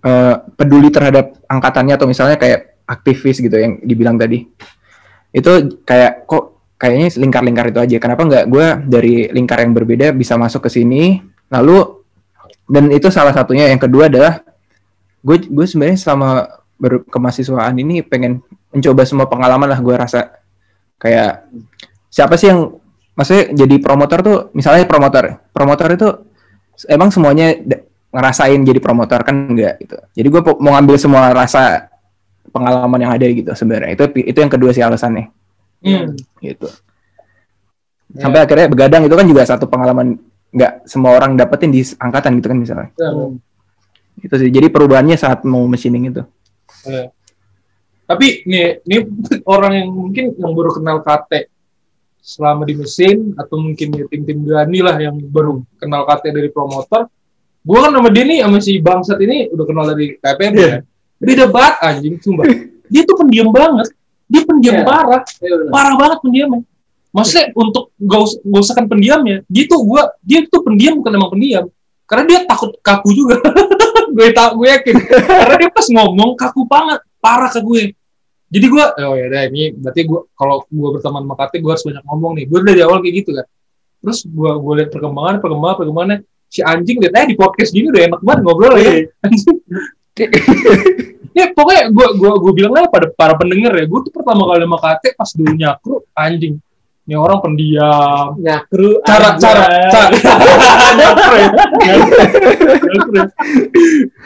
eh, 0.06 0.36
peduli 0.54 0.94
terhadap 0.94 1.34
angkatannya 1.50 1.98
atau 1.98 2.06
misalnya 2.06 2.38
kayak 2.38 2.86
aktivis 2.86 3.42
gitu 3.42 3.58
yang 3.58 3.82
dibilang 3.82 4.22
tadi, 4.22 4.46
itu 5.34 5.82
kayak 5.82 6.30
kok 6.30 6.78
kayaknya 6.78 7.10
lingkar-lingkar 7.18 7.74
itu 7.74 7.80
aja. 7.82 7.98
Kenapa 7.98 8.22
nggak 8.30 8.46
gue 8.46 8.68
dari 8.86 9.16
lingkar 9.34 9.66
yang 9.66 9.74
berbeda 9.74 10.14
bisa 10.14 10.38
masuk 10.38 10.70
ke 10.70 10.78
sini, 10.78 11.18
lalu 11.50 11.98
dan 12.70 12.94
itu 12.94 13.10
salah 13.10 13.34
satunya 13.34 13.66
yang 13.74 13.82
kedua 13.82 14.14
adalah 14.14 14.46
gue 15.26 15.50
gue 15.50 15.66
sebenarnya 15.66 15.98
selama 15.98 16.46
berkemahasiswaan 16.78 17.74
ini 17.82 18.06
pengen 18.06 18.46
mencoba 18.70 19.02
semua 19.08 19.26
pengalaman 19.26 19.66
lah 19.66 19.82
gue 19.82 19.96
rasa 19.98 20.38
kayak 20.98 21.46
siapa 22.10 22.34
sih 22.38 22.50
yang 22.50 22.74
maksudnya 23.14 23.54
jadi 23.54 23.76
promotor 23.82 24.20
tuh 24.22 24.38
misalnya 24.54 24.86
promotor 24.86 25.42
promotor 25.54 25.90
itu 25.94 26.10
emang 26.86 27.10
semuanya 27.10 27.58
ngerasain 28.14 28.62
jadi 28.62 28.80
promotor 28.82 29.22
kan 29.26 29.36
enggak 29.54 29.82
gitu. 29.82 29.98
Jadi 30.14 30.28
gue 30.30 30.42
mau 30.62 30.78
ngambil 30.78 30.96
semua 30.98 31.34
rasa 31.34 31.90
pengalaman 32.50 33.00
yang 33.02 33.12
ada 33.14 33.26
gitu 33.26 33.52
sebenarnya. 33.54 33.94
Itu 33.98 34.04
itu 34.22 34.38
yang 34.38 34.52
kedua 34.52 34.72
sih 34.74 34.82
alasannya. 34.86 35.34
Hmm. 35.78 36.18
gitu. 36.42 36.70
Sampai 38.18 38.42
akhirnya 38.42 38.66
begadang 38.66 39.06
itu 39.06 39.14
kan 39.14 39.26
juga 39.30 39.46
satu 39.46 39.70
pengalaman 39.70 40.18
nggak 40.50 40.90
semua 40.90 41.14
orang 41.14 41.38
dapetin 41.38 41.70
di 41.70 41.86
angkatan 42.02 42.42
gitu 42.42 42.48
kan 42.50 42.58
misalnya. 42.58 42.90
Itu 44.18 44.36
sih. 44.42 44.50
Jadi 44.50 44.74
perubahannya 44.74 45.18
saat 45.20 45.46
mau 45.46 45.66
machining 45.70 46.10
itu 46.10 46.24
Tapi 48.08 48.48
nih, 48.48 48.82
ini 48.88 48.98
orang 49.54 49.74
yang 49.84 49.90
mungkin 49.92 50.32
yang 50.40 50.52
baru 50.56 50.72
kenal 50.80 51.04
KT 51.04 51.52
selama 52.24 52.68
di 52.68 52.76
mesin 52.76 53.32
atau 53.40 53.56
mungkin 53.56 53.88
ya 53.96 54.04
tim-tim 54.12 54.44
Gani 54.44 54.80
lah 54.84 54.96
yang 55.00 55.16
baru 55.28 55.64
kenal 55.80 56.08
KT 56.08 56.32
dari 56.32 56.50
promotor. 56.52 57.12
Gua 57.68 57.84
kan 57.84 57.92
sama 57.92 58.08
dia 58.12 58.24
nih 58.24 58.40
sama 58.48 58.60
si 58.64 58.80
Bangsat 58.80 59.20
ini 59.20 59.52
udah 59.52 59.66
kenal 59.68 59.86
dari 59.92 60.16
KPM 60.16 60.54
Iya. 60.56 60.68
ya. 60.68 60.78
Beda 61.20 61.46
banget 61.52 61.76
anjing, 61.84 62.16
sumpah. 62.24 62.46
Dia 62.92 63.04
tuh 63.04 63.20
pendiam 63.20 63.52
banget. 63.52 63.92
Dia 64.32 64.42
pendiam 64.48 64.80
Iya. 64.80 64.86
parah. 64.88 65.22
Iya, 65.44 65.54
benar. 65.60 65.72
Parah 65.76 65.94
banget 66.00 66.18
pendiamnya. 66.24 66.62
Maksudnya 67.12 67.46
untuk 67.60 67.92
gak, 68.00 68.22
us 68.24 68.34
gak 68.40 68.62
usah 68.64 68.76
kan 68.80 68.86
pendiamnya. 68.88 69.44
Dia 69.52 69.64
tuh 69.68 69.84
gua 69.84 70.16
dia 70.24 70.48
tuh 70.48 70.64
pendiam 70.64 70.96
bukan 71.04 71.12
emang 71.12 71.32
pendiam. 71.36 71.66
Karena 72.08 72.24
dia 72.24 72.40
takut 72.48 72.72
kaku 72.80 73.12
juga. 73.12 73.36
gue 74.16 74.28
tak 74.32 74.56
gue 74.56 74.68
yakin. 74.72 74.96
Karena 75.28 75.56
dia 75.60 75.70
pas 75.70 75.88
ngomong 75.92 76.40
kaku 76.40 76.64
banget, 76.64 77.04
parah 77.28 77.52
ke 77.52 77.60
gue. 77.60 77.84
Jadi 78.48 78.66
gue, 78.72 78.86
oh 79.04 79.16
ya 79.20 79.26
udah 79.28 79.42
ini 79.52 79.76
berarti 79.76 80.08
gue 80.08 80.20
kalau 80.32 80.64
gue 80.64 80.90
berteman 80.96 81.28
sama 81.28 81.36
Kate, 81.36 81.60
gue 81.60 81.68
harus 81.68 81.84
banyak 81.84 82.04
ngomong 82.08 82.32
nih. 82.40 82.46
Gue 82.48 82.60
dari 82.64 82.80
awal 82.80 83.04
kayak 83.04 83.16
gitu 83.20 83.36
kan. 83.36 83.46
Terus 84.00 84.20
gue 84.24 84.52
gue 84.56 84.74
lihat 84.80 84.90
perkembangan, 84.96 85.36
perkembangan, 85.44 85.76
perkembangannya 85.84 86.18
si 86.48 86.64
anjing 86.64 87.04
lihat 87.04 87.14
eh 87.20 87.26
di 87.28 87.36
podcast 87.36 87.76
gini 87.76 87.92
udah 87.92 88.02
enak 88.08 88.22
banget 88.24 88.40
ngobrol 88.48 88.76
ya. 88.80 89.04
Anjing. 89.28 89.58
ya 91.36 91.46
pokoknya 91.54 91.84
gue 91.92 92.08
gue 92.18 92.32
gue 92.40 92.54
bilang 92.56 92.74
aja 92.80 92.88
pada 92.88 93.08
para 93.12 93.34
pendengar 93.36 93.76
ya, 93.76 93.84
gue 93.84 94.00
tuh 94.08 94.14
pertama 94.16 94.48
kali 94.48 94.64
sama 94.64 94.80
Kate 94.80 95.10
pas 95.12 95.30
dulu 95.36 95.52
nyakru 95.52 95.96
anjing. 96.16 96.56
Ini 97.08 97.16
orang 97.16 97.40
pendiam. 97.40 98.36
Nyakru. 98.36 99.00
Cara 99.08 99.40
cara 99.40 99.64
cara 99.88 100.06
ya. 100.12 101.48
Ya. 101.88 103.24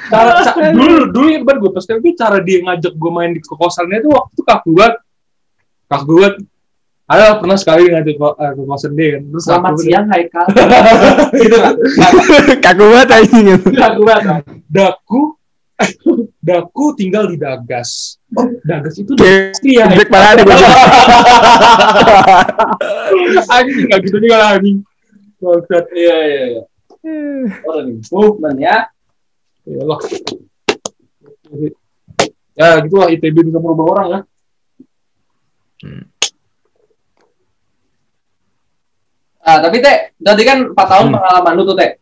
cara, 0.10 0.32
ca- 0.44 0.74
dulu 0.74 1.14
dulu 1.14 1.28
yang 1.30 1.44
banget 1.46 1.60
gue 1.62 1.72
pas 1.72 1.86
itu 1.86 2.10
cara 2.18 2.38
dia 2.42 2.58
ngajak 2.66 2.94
gue 2.94 3.12
main 3.12 3.32
di 3.32 3.42
kosannya 3.44 4.02
itu 4.02 4.10
waktu 4.10 4.32
itu 4.34 4.44
kaku 4.44 4.70
banget 4.74 4.96
kaku 5.88 6.12
banget 6.20 6.36
ada 7.06 7.36
pernah 7.38 7.58
sekali 7.60 7.92
ngajak 7.92 8.16
ke, 8.16 8.28
eh, 8.40 8.52
ke 8.56 8.62
kosan 8.64 8.92
dia 8.96 9.10
kan 9.14 9.22
terus 9.28 9.44
Selamat 9.44 9.74
siang 9.78 10.06
Haikal. 10.08 10.46
gitu 11.44 11.58
kan 11.60 11.74
kaku 12.60 12.84
banget 12.88 13.10
anjing 13.12 13.46
kaku 13.70 14.02
banget 14.02 14.24
kan. 14.26 14.42
daku 14.66 15.22
daku 16.40 16.86
tinggal 16.96 17.28
di 17.28 17.38
dagas 17.38 18.21
oh 18.38 18.48
dagas 18.64 18.96
itu 18.96 19.12
Black 19.18 19.60
banget 20.08 20.30
ada 20.38 20.42
gue 20.48 20.56
anjing 23.52 23.86
nggak 23.90 24.00
gitu 24.08 24.18
juga 24.24 24.38
lah 24.40 24.50
anjing 24.58 24.80
Bangsat. 25.42 25.90
Iya 25.90 26.18
iya 26.22 26.44
iya. 26.54 26.64
Orang 27.66 27.90
ini 27.90 28.02
movement 28.14 28.58
ya. 28.62 28.78
Iya 29.66 29.84
lah. 29.90 30.00
Ya 32.54 32.78
gitu 32.86 32.96
lah 33.02 33.10
ITB 33.10 33.50
bisa 33.50 33.58
merubah 33.58 33.86
orang 33.98 34.08
ya. 34.14 34.20
Ah, 39.42 39.58
tapi 39.58 39.82
teh, 39.82 40.14
tadi 40.22 40.42
kan 40.46 40.70
4 40.70 40.78
tahun 40.78 41.06
Hmm. 41.10 41.16
pengalaman 41.18 41.54
lu 41.58 41.66
tuh 41.66 41.74
teh. 41.74 41.98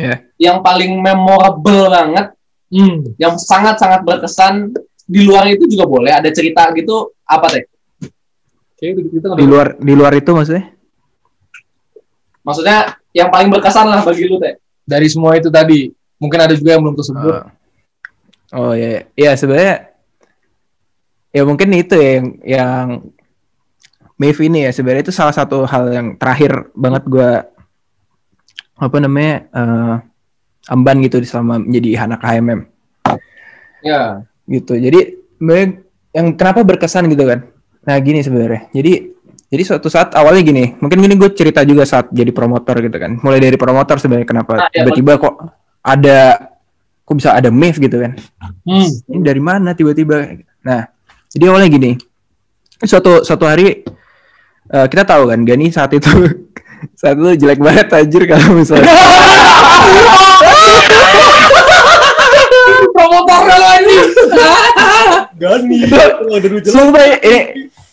Iya. 0.00 0.24
Yang 0.40 0.58
paling 0.64 0.92
memorable 0.96 1.92
banget, 1.92 2.32
Hmm. 2.72 3.12
yang 3.20 3.36
sangat-sangat 3.36 4.00
berkesan 4.08 4.72
di 5.06 5.22
luar 5.22 5.46
itu 5.48 5.64
juga 5.70 5.86
boleh 5.86 6.10
ada 6.10 6.28
cerita 6.34 6.66
gitu 6.74 7.14
apa 7.22 7.46
teh? 7.54 7.64
Kayak 8.76 9.06
di 9.38 9.46
luar 9.46 9.66
di 9.78 9.94
luar 9.96 10.12
itu 10.12 10.30
maksudnya 10.34 10.74
Maksudnya 12.42 12.94
yang 13.10 13.26
paling 13.26 13.50
berkesan 13.50 13.86
lah 13.86 14.02
bagi 14.02 14.26
lu 14.26 14.38
teh. 14.38 14.54
dari 14.86 15.06
semua 15.10 15.34
itu 15.34 15.50
tadi. 15.50 15.90
Mungkin 16.16 16.38
ada 16.38 16.54
juga 16.54 16.74
yang 16.74 16.82
belum 16.86 16.96
tersebut. 16.96 17.34
oh 18.54 18.72
ya 18.72 19.02
ya 19.18 19.34
sebenarnya 19.34 19.90
ya 21.28 21.42
mungkin 21.42 21.66
itu 21.74 21.98
ya 21.98 22.10
yang 22.22 22.26
yang 22.46 22.86
Maeve 24.16 24.40
ini 24.46 24.64
ya 24.64 24.70
sebenarnya 24.70 25.02
itu 25.04 25.12
salah 25.12 25.34
satu 25.34 25.66
hal 25.66 25.90
yang 25.90 26.06
terakhir 26.14 26.70
banget 26.72 27.02
gua 27.04 27.44
apa 28.78 28.96
namanya 29.02 29.34
eh 29.50 29.94
amban 30.70 31.02
gitu 31.02 31.18
selama 31.26 31.58
menjadi 31.58 32.06
anak 32.06 32.22
HMM 32.22 32.60
Ya. 33.82 34.22
Gitu. 34.46 34.78
Jadi 34.78 35.18
yang 36.16 36.32
kenapa 36.38 36.64
berkesan 36.64 37.10
gitu 37.12 37.28
kan? 37.28 37.44
Nah 37.84 37.96
gini 38.00 38.24
sebenarnya. 38.24 38.72
Jadi 38.72 39.14
jadi 39.46 39.62
suatu 39.62 39.86
saat 39.86 40.10
awalnya 40.18 40.42
gini 40.42 40.74
mungkin 40.82 40.98
gini 40.98 41.14
gue 41.14 41.30
cerita 41.30 41.62
juga 41.62 41.86
saat 41.86 42.10
jadi 42.10 42.32
promotor 42.32 42.80
gitu 42.82 42.96
kan. 42.96 43.20
Mulai 43.20 43.38
dari 43.38 43.58
promotor 43.60 44.00
sebenarnya 44.00 44.26
kenapa 44.26 44.52
Ah, 44.56 44.68
ya, 44.72 44.82
tiba-tiba 44.82 45.20
kok 45.20 45.34
ada 45.84 46.50
kok 47.06 47.14
bisa 47.14 47.30
ada 47.36 47.52
Maeve 47.52 47.78
gitu 47.78 48.02
kan? 48.02 48.18
Hmm. 48.66 48.90
ini 49.06 49.22
dari 49.22 49.38
mana 49.38 49.76
tiba-tiba? 49.76 50.34
Nah 50.66 50.90
jadi 51.30 51.52
awalnya 51.52 51.68
gini 51.70 51.90
suatu 52.82 53.22
suatu 53.22 53.44
hari 53.44 53.84
eh, 54.72 54.86
kita 54.88 55.04
tahu 55.04 55.30
kan 55.30 55.40
Gani 55.44 55.68
saat 55.70 55.92
itu 55.94 56.10
saat 57.00 57.16
itu 57.16 57.46
jelek 57.46 57.60
banget 57.60 57.92
anjir 57.92 58.24
kalau 58.28 58.56
misalnya 58.56 58.88
Promotornya 63.06 63.58
lagi. 63.62 63.98
Gani. 65.42 65.78
Sumpah 66.66 67.02
ini 67.22 67.40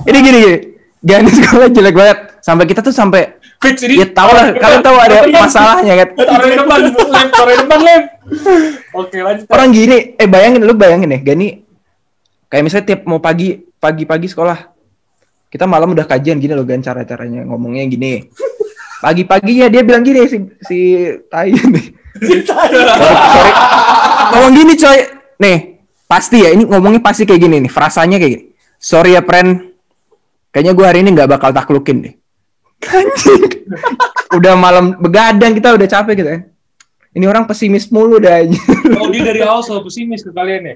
ini 0.10 0.18
gini 0.18 0.38
gini. 0.42 0.58
Gani 1.06 1.30
sekolah 1.38 1.70
jelek 1.70 1.94
banget. 1.94 2.18
Sampai 2.42 2.66
kita 2.66 2.82
tuh 2.82 2.90
sampai 2.90 3.38
Fix 3.62 3.80
ini. 3.88 4.04
ya 4.04 4.08
tau 4.12 4.28
lah 4.34 4.52
kalian 4.52 4.82
tahu 4.84 4.98
ada 5.00 5.24
masalahnya 5.30 5.94
kan. 6.02 6.08
Taruh 6.20 6.48
di 6.50 6.58
depan, 6.60 6.78
lem, 6.84 7.28
taruh 7.32 7.52
di 7.54 7.58
depan, 7.64 7.80
lem. 7.80 8.02
Oke, 8.92 9.18
lanjut. 9.24 9.46
Orang 9.48 9.70
gini, 9.72 10.20
eh 10.20 10.28
bayangin 10.28 10.68
lu 10.68 10.76
bayangin 10.76 11.16
ya, 11.16 11.20
Gani 11.24 11.64
kayak 12.52 12.64
misalnya 12.70 12.86
tiap 12.92 13.02
mau 13.10 13.18
pagi 13.18 13.66
pagi-pagi 13.82 14.30
sekolah 14.30 14.74
kita 15.50 15.66
malam 15.66 15.98
udah 15.98 16.06
kajian 16.06 16.38
gini 16.38 16.54
loh 16.54 16.66
Gan 16.66 16.82
cara-caranya 16.82 17.46
ngomongnya 17.46 17.86
gini. 17.86 18.26
Pagi-pagi 19.06 19.62
ya 19.62 19.70
dia 19.70 19.86
bilang 19.86 20.02
gini 20.02 20.26
si 20.26 20.38
si 20.66 20.80
tai 21.30 21.54
nih. 21.54 21.86
Sorry. 22.42 22.82
Ngomong 24.32 24.54
gini 24.56 24.74
coy. 24.80 25.00
Nih, 25.44 25.58
pasti 26.08 26.38
ya 26.46 26.50
ini 26.56 26.64
ngomongnya 26.64 27.02
pasti 27.04 27.28
kayak 27.28 27.42
gini 27.42 27.56
nih, 27.68 27.72
frasanya 27.72 28.22
kayak 28.22 28.32
gini. 28.32 28.46
Sorry 28.80 29.18
ya, 29.18 29.22
friend. 29.24 29.76
Kayaknya 30.54 30.72
gue 30.78 30.86
hari 30.86 31.00
ini 31.02 31.10
nggak 31.18 31.30
bakal 31.34 31.50
taklukin 31.50 32.06
deh. 32.06 32.14
Anjing. 32.84 33.44
udah 34.38 34.54
malam 34.58 34.98
begadang 34.98 35.56
kita 35.56 35.74
udah 35.74 35.88
capek 35.88 36.14
gitu 36.20 36.30
kan. 36.30 36.42
Ini 37.14 37.26
orang 37.30 37.46
pesimis 37.46 37.90
mulu 37.94 38.18
dah 38.18 38.42
aja. 38.42 38.58
Oh, 38.98 39.10
dia 39.10 39.22
dari 39.22 39.42
awal 39.46 39.62
selalu 39.62 39.90
pesimis 39.90 40.26
ke 40.26 40.34
kalian 40.34 40.74
ya? 40.74 40.76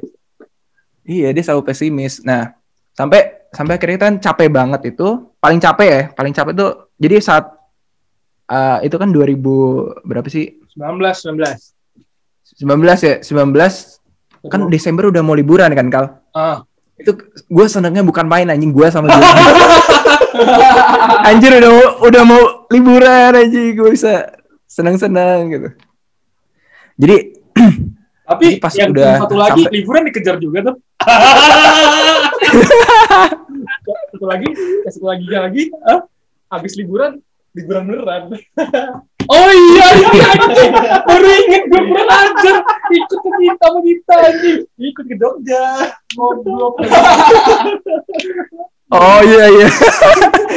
iya, 1.08 1.30
dia 1.34 1.42
selalu 1.42 1.66
pesimis. 1.66 2.22
Nah, 2.22 2.54
sampai 2.94 3.50
sampai 3.50 3.74
akhirnya 3.80 3.96
kita 3.98 4.08
kan 4.14 4.18
capek 4.22 4.48
banget 4.54 4.82
itu. 4.94 5.34
Paling 5.42 5.58
capek 5.58 5.88
ya, 5.90 6.02
paling 6.14 6.34
capek 6.36 6.54
tuh 6.54 6.72
jadi 7.02 7.16
saat 7.22 7.46
eh, 8.50 8.78
itu 8.86 8.96
kan 9.02 9.10
2000 9.10 10.06
berapa 10.06 10.30
sih? 10.30 10.62
19, 10.78 11.02
19. 11.02 11.77
19 12.56 12.80
ya, 13.04 13.20
19 13.20 13.52
kan 14.48 14.72
Desember 14.72 15.12
udah 15.12 15.20
mau 15.20 15.36
liburan 15.36 15.68
kan, 15.76 15.92
Kal? 15.92 16.06
Ah, 16.32 16.64
itu 16.96 17.12
gue 17.44 17.66
senengnya 17.68 18.06
bukan 18.06 18.24
main 18.24 18.48
anjing. 18.48 18.72
Gue 18.72 18.88
sama 18.88 19.12
dia. 19.12 19.20
Anjir 21.28 21.60
udah 21.60 21.72
mau 21.74 21.88
udah 22.08 22.24
mau 22.24 22.42
liburan 22.72 23.36
anjing. 23.36 23.76
Gue 23.76 23.92
bisa 23.92 24.32
senang-senang 24.70 25.52
gitu. 25.52 25.68
Jadi 26.98 27.18
tapi 28.30 28.60
pas 28.60 28.74
yang 28.76 28.92
udah 28.96 29.20
satu 29.24 29.36
lagi 29.36 29.62
sampai- 29.68 29.76
liburan 29.76 30.02
dikejar 30.08 30.40
juga 30.40 30.60
tuh. 30.72 30.76
satu 34.18 34.26
lagi, 34.26 34.50
satu 34.90 35.06
lagi 35.06 35.28
lagi, 35.30 35.64
ah, 35.86 36.02
habis 36.52 36.74
liburan, 36.76 37.22
liburan 37.54 37.84
beneran. 37.88 38.24
oh 39.28 39.50
iya, 39.50 39.88
iya, 39.94 40.26
anjing. 40.30 40.72
baru 41.08 41.28
inget 41.28 41.64
gue 41.66 41.82
kurang 41.84 42.10
ajar, 42.10 42.56
ikut 42.88 43.18
ke 43.18 43.30
kita 43.38 43.56
sama 43.60 43.80
kita 43.82 44.14
anjing, 44.18 44.58
ikut 44.78 45.06
ke 45.06 45.16
Jogja, 45.16 45.66
ngobrol, 46.14 46.76
oh 48.90 49.20
iya 49.22 49.46
iya. 49.50 49.68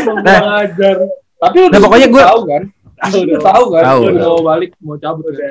Kurang 0.05 0.47
ajar. 0.61 0.97
Tapi 1.41 1.57
udah 1.63 1.73
Nah, 1.73 1.81
pokoknya 1.83 2.09
gua- 2.09 2.29
tahu 2.29 2.43
kan, 2.45 2.63
udah 3.01 3.41
tahu 3.41 3.65
kan, 3.71 3.83
Tahu, 3.83 4.01
udah 4.07 4.27
mau 4.29 4.43
balik, 4.45 4.71
mau 4.79 4.97
cabut 4.97 5.25
udah. 5.27 5.49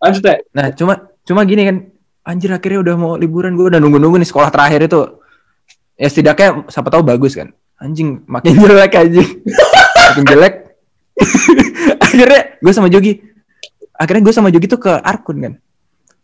Lanjut 0.00 0.22
ya. 0.22 0.36
nah 0.52 0.66
cuma 0.70 0.92
cuma 1.22 1.40
gini 1.44 1.62
kan. 1.64 1.76
Anjir 2.24 2.48
akhirnya 2.48 2.80
udah 2.80 2.94
mau 2.96 3.12
liburan. 3.16 3.52
Gue 3.52 3.68
udah 3.68 3.76
nunggu-nunggu 3.76 4.16
nih 4.16 4.24
sekolah 4.24 4.48
terakhir 4.48 4.88
itu. 4.88 5.20
Ya 5.94 6.08
setidaknya 6.08 6.64
siapa 6.72 6.88
tahu 6.88 7.04
bagus 7.04 7.36
kan. 7.36 7.52
Anjing 7.76 8.24
makin 8.24 8.56
jelek 8.56 8.96
anjing. 8.96 9.28
Makin 10.04 10.24
jelek 10.24 10.54
akhirnya 12.04 12.58
gue 12.58 12.72
sama 12.74 12.88
Jogi 12.90 13.22
akhirnya 13.94 14.22
gue 14.26 14.34
sama 14.34 14.48
Jogi 14.50 14.66
tuh 14.66 14.80
ke 14.82 14.92
Arkun 14.92 15.38
kan 15.38 15.54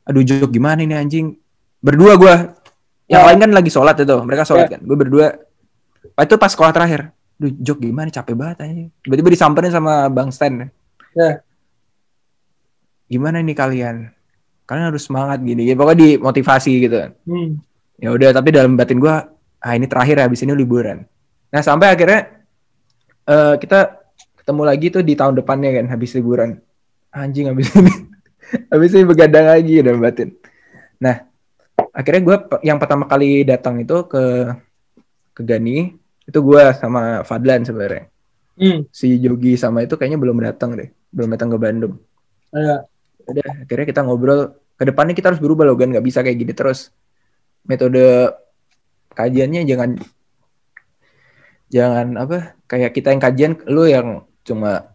aduh 0.06 0.22
Jog 0.26 0.50
gimana 0.50 0.82
ini 0.82 0.98
anjing 0.98 1.38
berdua 1.78 2.18
gue 2.18 2.34
yang 3.10 3.26
lain 3.26 3.38
kan 3.42 3.50
lagi 3.54 3.70
sholat 3.70 3.98
itu 3.98 4.16
mereka 4.26 4.42
sholat 4.46 4.66
kan 4.66 4.80
gue 4.82 4.96
berdua 4.98 5.34
Pak 6.16 6.24
itu 6.26 6.34
pas 6.40 6.50
sekolah 6.50 6.72
terakhir 6.72 7.12
Duh, 7.40 7.48
Jok 7.56 7.80
gimana 7.80 8.12
capek 8.12 8.36
banget 8.36 8.68
anjing. 8.68 8.88
Tiba-tiba 9.00 9.32
disamperin 9.32 9.72
sama 9.72 10.12
Bang 10.12 10.28
Stan. 10.28 10.68
Ya. 11.16 11.40
Gimana 13.08 13.40
nih 13.40 13.56
kalian? 13.56 14.12
Kalian 14.68 14.92
harus 14.92 15.08
semangat 15.08 15.40
gini. 15.40 15.64
Ya, 15.64 15.72
pokoknya 15.72 16.20
dimotivasi 16.20 16.72
gitu. 16.84 17.00
Hmm. 17.24 17.64
Ya 17.96 18.12
udah, 18.12 18.36
tapi 18.36 18.52
dalam 18.52 18.76
batin 18.76 19.00
gua, 19.00 19.24
ah 19.56 19.72
ini 19.72 19.88
terakhir 19.88 20.20
habis 20.20 20.44
ini 20.44 20.52
liburan. 20.52 21.08
Nah, 21.48 21.64
sampai 21.64 21.96
akhirnya 21.96 22.44
eh 23.24 23.54
kita 23.56 23.99
ketemu 24.50 24.62
lagi 24.66 24.86
tuh 24.90 25.06
di 25.06 25.14
tahun 25.14 25.38
depannya 25.38 25.70
kan 25.78 25.86
habis 25.94 26.10
liburan. 26.18 26.58
Anjing 27.14 27.46
habis 27.46 27.70
ini. 27.78 27.92
habis 28.66 28.90
ini 28.98 29.06
begadang 29.06 29.46
lagi 29.46 29.78
dalam 29.78 30.02
batin. 30.02 30.34
Nah, 30.98 31.22
akhirnya 31.94 32.22
gua 32.26 32.36
pe- 32.42 32.62
yang 32.66 32.82
pertama 32.82 33.06
kali 33.06 33.46
datang 33.46 33.78
itu 33.78 33.94
ke 34.10 34.50
ke 35.30 35.42
Gani 35.46 35.94
itu 36.26 36.38
gua 36.42 36.74
sama 36.74 37.22
Fadlan 37.22 37.62
sebenarnya 37.62 38.10
Hmm. 38.60 38.84
si 38.92 39.16
Jogi 39.16 39.56
sama 39.56 39.80
itu 39.80 39.96
kayaknya 39.96 40.20
belum 40.20 40.36
datang 40.44 40.76
deh 40.76 40.92
belum 41.08 41.32
datang 41.32 41.48
ke 41.48 41.56
Bandung 41.56 41.96
Iya. 42.52 42.84
udah 43.24 43.64
akhirnya 43.64 43.86
kita 43.88 44.00
ngobrol 44.04 44.52
ke 44.76 44.84
depannya 44.84 45.16
kita 45.16 45.32
harus 45.32 45.40
berubah 45.40 45.64
loh 45.64 45.80
kan 45.80 45.88
nggak 45.88 46.04
bisa 46.04 46.20
kayak 46.20 46.36
gini 46.36 46.52
terus 46.52 46.92
metode 47.64 48.28
kajiannya 49.16 49.64
jangan 49.64 49.96
jangan 51.72 52.06
apa 52.20 52.58
kayak 52.68 52.92
kita 52.92 53.16
yang 53.16 53.22
kajian 53.22 53.52
lu 53.64 53.88
yang 53.88 54.28
cuma 54.42 54.92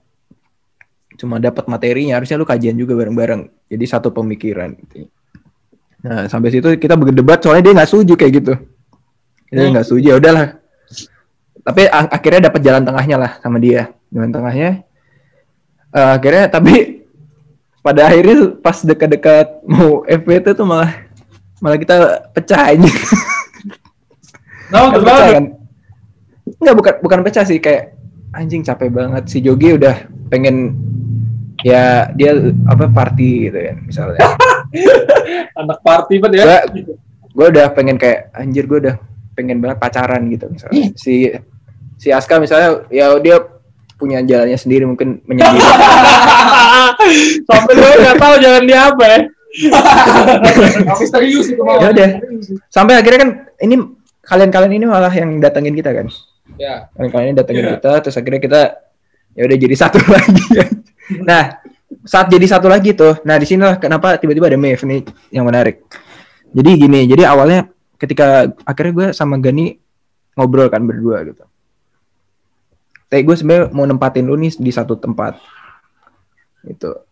cuma 1.15 1.39
dapat 1.39 1.65
materinya 1.65 2.19
harusnya 2.19 2.35
lu 2.35 2.43
kajian 2.43 2.75
juga 2.75 2.93
bareng-bareng 2.93 3.47
jadi 3.65 3.85
satu 3.87 4.11
pemikiran 4.11 4.75
gitu. 4.75 5.07
nah 6.01 6.27
sampai 6.27 6.51
situ 6.51 6.67
kita 6.75 6.93
berdebat 6.93 7.39
soalnya 7.39 7.63
dia 7.63 7.73
nggak 7.73 7.89
setuju 7.89 8.13
kayak 8.15 8.33
gitu 8.35 8.53
dia 9.47 9.63
Hmm. 9.63 9.71
nggak 9.71 9.85
setuju 9.85 10.05
ya 10.05 10.17
udahlah 10.17 10.47
tapi 11.61 11.81
akhirnya 11.87 12.41
dapat 12.45 12.61
jalan 12.61 12.83
tengahnya 12.83 13.17
lah 13.17 13.31
sama 13.39 13.57
dia 13.57 13.89
jalan 14.09 14.29
tengahnya 14.29 14.69
Eh, 15.89 16.09
akhirnya 16.11 16.51
tapi 16.51 17.07
pada 17.79 18.03
akhirnya 18.05 18.51
pas 18.59 18.75
dekat-dekat 18.77 19.63
mau 19.63 20.03
FPT 20.03 20.51
tuh 20.51 20.67
malah 20.67 20.91
malah 21.57 21.79
kita 21.79 21.95
pecah 22.35 22.67
aja 22.67 22.91
Nah, 24.65 24.91
Kan 24.91 24.91
kenapa? 24.91 24.99
pecah 24.99 25.27
kan 25.31 25.45
Enggak 26.59 26.75
bukan 26.75 26.93
bukan 26.99 27.19
pecah 27.23 27.43
sih 27.43 27.57
kayak 27.57 27.94
anjing 28.35 28.61
capek 28.61 28.91
banget. 28.91 29.23
Si 29.31 29.39
Jogi 29.39 29.79
udah 29.79 29.95
pengen 30.27 30.75
ya 31.63 32.11
dia 32.13 32.35
apa 32.67 32.91
party 32.91 33.49
gitu 33.49 33.57
kan 33.57 33.77
misalnya. 33.87 34.19
Anak 35.59 35.79
party 35.81 36.19
banget 36.19 36.43
ya. 36.43 36.59
gua 37.35 37.51
udah 37.51 37.67
pengen 37.75 37.95
kayak 37.99 38.31
anjir 38.35 38.63
gua 38.67 38.79
udah 38.79 38.95
pengen 39.35 39.59
banget 39.63 39.77
pacaran 39.79 40.27
gitu 40.27 40.51
misalnya. 40.51 40.91
Si 40.99 41.31
si 41.95 42.11
Aska 42.11 42.37
misalnya 42.43 42.83
ya 42.91 43.15
dia 43.23 43.39
punya 43.95 44.19
jalannya 44.19 44.59
sendiri 44.59 44.83
mungkin 44.83 45.23
menyendiri. 45.23 45.63
Sampai 47.47 47.73
lu 47.75 47.87
nggak 47.87 48.19
tahu 48.19 48.35
jalan 48.43 48.63
dia 48.67 48.79
apa 48.91 49.03
ya. 49.07 49.19
Itu 50.99 51.63
ya 51.63 51.87
udah. 51.95 52.09
Sampai 52.67 52.99
akhirnya 52.99 53.19
kan 53.23 53.31
ini 53.63 53.75
kalian-kalian 54.25 54.73
ini 54.75 54.85
malah 54.89 55.13
yang 55.13 55.39
datengin 55.39 55.77
kita 55.77 55.95
kan 55.95 56.11
Ya. 56.55 56.87
kalian-kalian 56.93 57.27
ini 57.27 57.37
datengin 57.37 57.63
Iya. 57.63 57.71
kita 57.75 57.91
terus 57.99 58.15
akhirnya 58.15 58.39
kita 58.39 58.61
ya 59.33 59.43
udah 59.43 59.57
jadi 59.57 59.75
satu 59.75 59.97
lagi. 60.15 60.45
Nah 61.21 61.43
saat 62.01 62.29
jadi 62.29 62.45
satu 62.45 62.65
lagi 62.65 62.93
tuh 62.93 63.17
nah 63.21 63.35
di 63.35 63.43
sinilah 63.43 63.75
kenapa 63.75 64.15
tiba-tiba 64.15 64.47
ada 64.47 64.55
Mev 64.55 64.79
nih 64.79 65.01
yang 65.29 65.43
menarik? 65.43 65.83
Jadi 66.49 66.69
gini 66.77 67.03
jadi 67.05 67.27
awalnya 67.27 67.67
ketika 67.95 68.47
akhirnya 68.61 68.93
gue 68.93 69.07
sama 69.11 69.35
Gani 69.35 69.75
ngobrol 70.33 70.69
kan 70.69 70.83
berdua 70.83 71.23
gitu. 71.23 71.43
Teh 73.05 73.21
gue 73.21 73.35
sebenarnya 73.35 73.69
mau 73.69 73.83
nempatin 73.83 74.23
lu 74.23 74.35
nih 74.35 74.55
di 74.55 74.69
satu 74.69 74.95
tempat. 74.95 75.37
Itu 76.63 77.03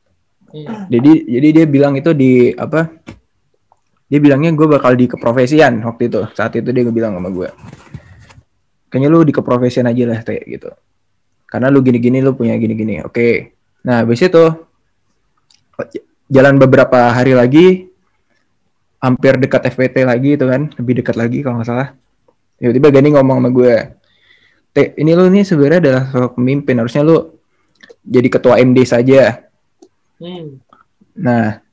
Hmm. 0.53 0.85
jadi 0.85 1.11
jadi 1.25 1.47
dia 1.49 1.65
bilang 1.65 1.97
itu 1.97 2.13
di 2.13 2.53
apa 2.53 2.85
dia 4.05 4.21
bilangnya 4.21 4.53
gue 4.53 4.69
bakal 4.69 4.93
di 4.93 5.09
keprofesian 5.09 5.81
waktu 5.81 6.05
itu. 6.07 6.21
Saat 6.31 6.53
itu 6.53 6.69
dia 6.69 6.85
bilang 6.85 7.17
sama 7.17 7.27
gue 7.27 7.49
kayaknya 8.93 9.09
lu 9.09 9.25
di 9.25 9.33
keprofesian 9.33 9.89
aja 9.89 10.05
lah 10.05 10.21
teh 10.21 10.37
gitu. 10.45 10.69
Karena 11.49 11.73
lu 11.73 11.81
gini-gini 11.81 12.21
lu 12.21 12.37
punya 12.37 12.53
gini-gini. 12.61 13.01
Oke. 13.01 13.57
Nah 13.89 14.05
habis 14.05 14.21
itu 14.21 14.45
jalan 16.29 16.61
beberapa 16.61 17.09
hari 17.09 17.33
lagi 17.33 17.89
hampir 19.01 19.41
dekat 19.41 19.73
FPT 19.73 20.05
lagi 20.05 20.37
itu 20.37 20.45
kan. 20.45 20.69
Lebih 20.77 21.01
dekat 21.01 21.17
lagi 21.17 21.41
kalau 21.41 21.57
nggak 21.57 21.69
salah. 21.73 21.89
Tiba-tiba 22.61 22.93
Gani 22.93 23.09
ngomong 23.17 23.41
sama 23.41 23.49
gue 23.49 23.75
teh 24.73 24.93
ini 24.97 25.13
lu 25.13 25.29
nih 25.29 25.41
sebenarnya 25.41 25.79
adalah 25.81 26.03
sosok 26.13 26.37
pemimpin. 26.37 26.77
Harusnya 26.77 27.01
lu 27.01 27.17
jadi 28.05 28.29
ketua 28.29 28.61
MD 28.61 28.77
saja. 28.85 29.41
Hmm. 30.21 30.61
Nah, 31.17 31.65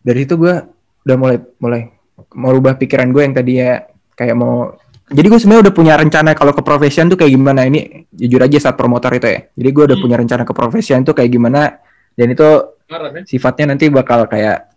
dari 0.00 0.24
itu 0.24 0.40
gue 0.40 0.56
udah 1.04 1.16
mulai 1.20 1.36
mulai 1.60 1.92
merubah 2.32 2.80
pikiran 2.80 3.12
gue 3.12 3.22
yang 3.28 3.36
tadi 3.36 3.60
ya. 3.60 3.84
Kayak 4.16 4.40
mau 4.40 4.72
jadi 5.12 5.26
gue 5.28 5.38
sebenarnya 5.38 5.62
udah 5.68 5.74
punya 5.74 5.94
rencana 5.94 6.30
kalau 6.32 6.50
ke 6.50 6.60
profesion 6.60 7.06
tuh 7.06 7.16
kayak 7.16 7.32
gimana 7.32 7.64
ini 7.64 8.08
jujur 8.08 8.40
aja 8.40 8.58
saat 8.58 8.76
promotor 8.76 9.12
itu 9.12 9.28
ya 9.28 9.40
jadi 9.52 9.68
gue 9.70 9.84
udah 9.86 9.96
Hmm. 9.96 10.04
punya 10.04 10.16
rencana 10.16 10.42
ke 10.42 10.52
profesion 10.52 11.00
tuh 11.02 11.12
kayak 11.12 11.30
gimana 11.30 11.78
dan 12.12 12.26
itu 12.28 12.48
Parah, 12.88 13.08
ya? 13.10 13.20
sifatnya 13.24 13.72
nanti 13.72 13.88
bakal 13.88 14.24
kayak 14.26 14.68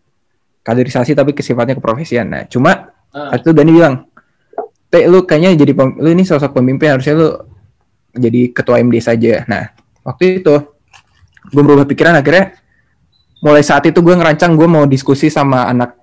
kaderisasi 0.62 1.14
tapi 1.14 1.32
ke 1.32 1.40
sifatnya 1.40 1.76
ke 1.76 1.84
profesion 1.84 2.26
nah 2.26 2.44
cuma 2.46 2.92
Ah. 3.10 3.32
itu 3.34 3.50
Dani 3.50 3.72
bilang 3.72 3.96
teh 4.86 5.08
lu 5.08 5.24
kayaknya 5.24 5.56
jadi 5.56 5.72
pem- 5.72 5.96
lu 5.96 6.10
ini 6.10 6.22
sosok 6.22 6.52
pemimpin 6.54 6.92
harusnya 6.92 7.16
lu 7.16 7.30
jadi 8.12 8.52
ketua 8.52 8.80
MD 8.80 9.00
saja 9.00 9.44
nah 9.46 9.72
waktu 10.04 10.40
itu 10.40 10.56
gue 11.46 11.64
berubah 11.64 11.86
pikiran 11.86 12.16
akhirnya 12.16 12.60
mulai 13.40 13.62
saat 13.62 13.86
itu 13.86 14.00
gue 14.00 14.12
ngerancang 14.12 14.52
gue 14.54 14.66
mau 14.66 14.84
diskusi 14.84 15.28
sama 15.28 15.64
anak 15.66 15.96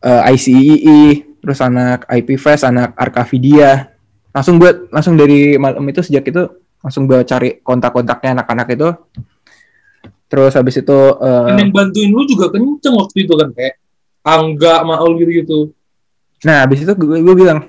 eh, 0.00 0.30
ICII 0.30 1.31
terus 1.42 1.58
anak 1.58 2.06
IP 2.06 2.38
Fest 2.38 2.62
anak 2.62 2.94
Arkavidia 2.94 3.90
langsung 4.32 4.56
gue 4.62 4.88
langsung 4.88 5.18
dari 5.18 5.58
malam 5.58 5.82
itu 5.90 6.00
sejak 6.00 6.24
itu 6.30 6.42
langsung 6.80 7.04
gue 7.10 7.20
cari 7.26 7.58
kontak-kontaknya 7.60 8.40
anak-anak 8.40 8.68
itu 8.72 8.88
terus 10.30 10.56
habis 10.56 10.80
itu 10.80 10.98
eh, 11.20 11.46
Dan 11.52 11.68
yang 11.68 11.72
bantuin 11.74 12.08
lu 12.08 12.24
juga 12.24 12.48
kenceng 12.48 12.96
waktu 12.96 13.28
itu 13.28 13.34
kan 13.36 13.52
kayak 13.52 13.82
Angga, 14.22 14.86
Maul 14.86 15.18
gitu-gitu. 15.18 15.74
Nah, 16.46 16.62
habis 16.62 16.86
itu 16.86 16.92
gue, 16.94 17.18
gue 17.26 17.34
bilang, 17.34 17.66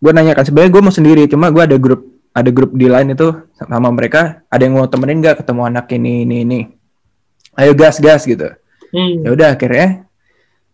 gue 0.00 0.10
nanya 0.16 0.32
kan 0.32 0.44
sebenarnya 0.48 0.72
gue 0.72 0.82
mau 0.82 0.92
sendiri, 0.92 1.28
cuma 1.28 1.52
gue 1.52 1.60
ada 1.60 1.76
grup 1.76 2.08
ada 2.34 2.50
grup 2.50 2.74
di 2.74 2.88
lain 2.88 3.14
itu 3.14 3.30
sama 3.54 3.92
mereka, 3.92 4.42
ada 4.48 4.64
yang 4.64 4.80
mau 4.80 4.88
temenin 4.88 5.22
nggak 5.22 5.44
ketemu 5.44 5.62
anak 5.70 5.86
ini 5.92 6.26
ini 6.26 6.36
ini, 6.42 6.60
ayo 7.60 7.72
gas 7.76 8.00
gas 8.00 8.24
gitu. 8.24 8.48
Hmm. 8.90 9.22
Ya 9.22 9.28
udah 9.36 9.48
akhirnya 9.54 10.08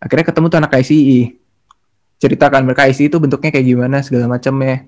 akhirnya 0.00 0.24
ketemu 0.30 0.46
tuh 0.46 0.58
anak 0.62 0.72
ICI, 0.78 1.20
ceritakan 2.20 2.68
mereka 2.68 2.84
ICI 2.84 3.08
itu 3.08 3.16
bentuknya 3.16 3.50
kayak 3.50 3.66
gimana 3.66 4.04
segala 4.04 4.28
macam 4.28 4.54
ya. 4.60 4.84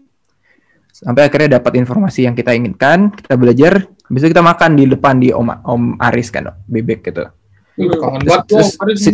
Sampai 0.92 1.24
akhirnya 1.24 1.56
dapat 1.58 1.80
informasi 1.80 2.28
yang 2.28 2.36
kita 2.36 2.52
inginkan, 2.52 3.08
kita 3.16 3.34
belajar, 3.34 3.88
habis 3.88 4.20
itu 4.20 4.30
kita 4.30 4.44
makan 4.44 4.76
di 4.76 4.84
depan 4.84 5.16
di 5.16 5.32
Om 5.32 5.48
Om 5.64 5.82
Aris 5.96 6.28
kan, 6.28 6.52
bebek 6.68 7.08
gitu. 7.08 7.24
Kangen 7.72 8.20
Terus- 8.20 8.28
banget 8.28 8.44
tuh. 8.44 8.56
terus 8.60 8.70
Ada 8.76 8.92
si, 9.00 9.10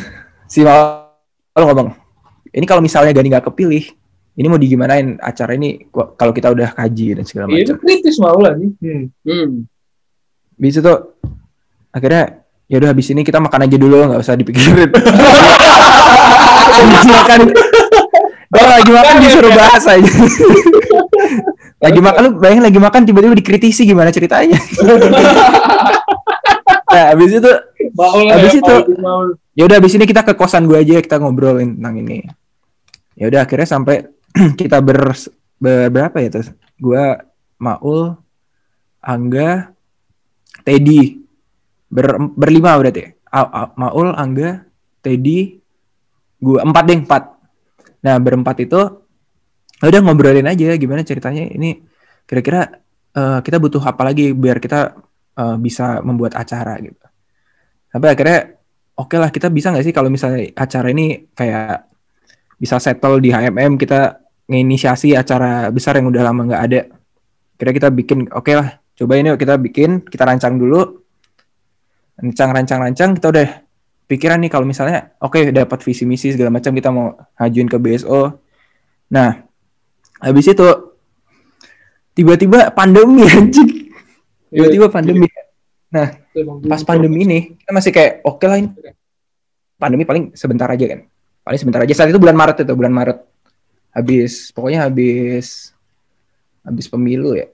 si 0.52 0.60
Maul 0.60 1.08
ngomong, 1.56 1.88
ini 2.52 2.68
kalau 2.68 2.84
misalnya 2.84 3.16
Gani 3.16 3.32
nggak 3.32 3.48
kepilih, 3.48 3.80
ini 4.36 4.46
mau 4.46 4.60
digimanain 4.60 5.16
acara 5.18 5.56
ini 5.56 5.88
kalau 5.92 6.36
kita 6.36 6.52
udah 6.52 6.76
kaji 6.76 7.16
dan 7.16 7.24
segala 7.24 7.48
Iya, 7.48 7.64
itu 7.64 7.72
macam. 7.72 7.80
kritis 7.80 8.16
Maul 8.20 8.44
nih. 8.52 8.70
Hmm. 8.84 9.04
Hmm. 9.24 9.50
Bisa 10.60 10.84
tuh 10.84 11.16
akhirnya 11.88 12.41
ya 12.72 12.80
udah 12.80 12.96
habis 12.96 13.12
ini 13.12 13.20
kita 13.20 13.36
makan 13.36 13.68
aja 13.68 13.76
dulu 13.76 14.00
nggak 14.08 14.24
usah 14.24 14.32
dipikirin. 14.32 14.88
Habis 16.72 17.04
makan, 17.04 17.40
Kalau 18.48 18.68
lagi 18.68 18.90
makan 18.90 19.14
disuruh 19.20 19.52
bahas 19.52 19.84
aja. 19.86 20.02
lagi 21.84 22.00
makan 22.00 22.20
lu 22.24 22.30
bayangin 22.40 22.64
lagi 22.64 22.80
makan 22.80 23.00
tiba-tiba 23.04 23.36
dikritisi 23.36 23.84
gimana 23.84 24.08
ceritanya. 24.08 24.54
nah, 26.92 27.04
habis 27.12 27.30
itu 27.36 27.50
Maul 27.92 28.24
Habis 28.30 28.52
ya, 28.56 28.60
itu- 28.64 28.84
ya 29.52 29.62
udah 29.68 29.76
abis 29.78 29.92
ini 30.00 30.04
kita 30.08 30.24
ke 30.24 30.32
kosan 30.32 30.64
gue 30.64 30.80
aja 30.80 30.96
kita 31.00 31.20
ngobrolin 31.20 31.76
tentang 31.76 31.96
ini 32.00 32.24
ya 33.16 33.28
udah 33.28 33.44
akhirnya 33.44 33.68
sampai 33.68 34.08
kita 34.60 34.80
ber, 34.80 35.12
ber- 35.60 35.90
berapa 35.92 36.16
ya 36.20 36.28
terus 36.32 36.48
gue 36.80 37.04
Maul 37.60 38.16
Angga 39.02 39.72
Teddy 40.62 41.21
ber, 41.92 42.16
berlima 42.32 42.72
berarti. 42.80 43.12
Maul 43.76 44.12
Angga 44.16 44.64
Teddy 45.04 45.60
gue 46.42 46.58
empat 46.58 46.84
deh 46.88 46.98
empat. 47.04 47.22
Nah 48.02 48.16
berempat 48.18 48.56
itu 48.64 48.80
ya 49.78 49.86
udah 49.88 50.00
ngobrolin 50.00 50.48
aja 50.48 50.74
gimana 50.80 51.04
ceritanya 51.04 51.44
ini. 51.52 51.84
Kira-kira 52.24 52.80
eh, 53.12 53.38
kita 53.44 53.60
butuh 53.60 53.84
apa 53.84 54.02
lagi 54.08 54.32
biar 54.32 54.56
kita 54.58 54.96
eh, 55.36 55.56
bisa 55.60 56.00
membuat 56.00 56.34
acara 56.40 56.80
gitu. 56.80 57.04
Sampai 57.92 58.08
akhirnya 58.16 58.56
oke 58.96 59.16
lah 59.20 59.28
kita 59.28 59.52
bisa 59.52 59.68
nggak 59.70 59.84
sih 59.84 59.94
kalau 59.94 60.08
misalnya 60.08 60.48
acara 60.56 60.88
ini 60.88 61.28
kayak 61.36 61.88
bisa 62.56 62.78
settle 62.80 63.20
di 63.20 63.34
HMM 63.34 63.74
kita 63.76 64.22
nginisiasi 64.46 65.18
acara 65.18 65.70
besar 65.72 65.98
yang 65.98 66.08
udah 66.08 66.22
lama 66.24 66.42
nggak 66.48 66.62
ada. 66.68 66.80
Kira 67.56 67.70
kita 67.70 67.88
bikin 67.92 68.28
oke 68.32 68.52
lah 68.52 68.80
coba 68.92 69.12
ini 69.18 69.34
kita 69.40 69.56
bikin 69.56 70.04
kita 70.04 70.22
rancang 70.28 70.60
dulu 70.60 71.01
rancang 72.22 72.50
rancang 72.54 72.78
rancang 72.86 73.10
kita 73.18 73.26
udah 73.34 73.48
pikiran 74.06 74.38
nih 74.38 74.50
kalau 74.50 74.62
misalnya 74.62 75.18
oke 75.18 75.50
dapat 75.50 75.78
visi 75.82 76.06
misi 76.06 76.30
segala 76.30 76.54
macam 76.54 76.70
kita 76.70 76.88
mau 76.94 77.18
ngajuin 77.36 77.68
ke 77.68 77.76
BSO 77.82 78.20
nah 79.10 79.42
habis 80.22 80.46
itu 80.46 80.92
tiba-tiba 82.16 82.70
pandemi 82.72 83.26
anjing. 83.36 83.90
Tiba-tiba 84.52 84.86
pandemi. 84.92 85.26
Itu 85.28 86.38
emang 86.40 86.64
pas 86.64 86.80
pandemi 86.84 87.24
ini 87.24 87.38
kita 87.60 87.70
masih 87.72 87.90
kayak 87.92 88.12
oke 88.24 88.44
lah 88.44 88.60
ini. 88.60 88.70
Pandemi 89.76 90.04
paling 90.06 90.32
sebentar 90.38 90.68
aja 90.70 90.86
kan. 90.88 91.00
Paling 91.42 91.58
sebentar 91.58 91.80
aja. 91.82 91.92
Saat 91.92 92.14
itu 92.14 92.20
bulan 92.22 92.36
Maret 92.36 92.64
itu 92.64 92.72
bulan 92.76 92.94
Maret. 92.94 93.18
Habis 93.92 94.54
pokoknya 94.54 94.88
habis 94.88 95.74
habis 96.64 96.86
pemilu 96.88 97.36
ya. 97.36 97.48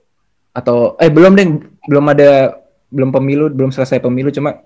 Atau 0.55 0.99
eh 0.99 1.11
belum 1.11 1.35
deh 1.35 1.47
belum 1.87 2.05
ada 2.13 2.61
belum 2.89 3.13
pemilu 3.13 3.53
belum 3.53 3.69
selesai 3.69 4.01
pemilu 4.01 4.33
cuma 4.33 4.65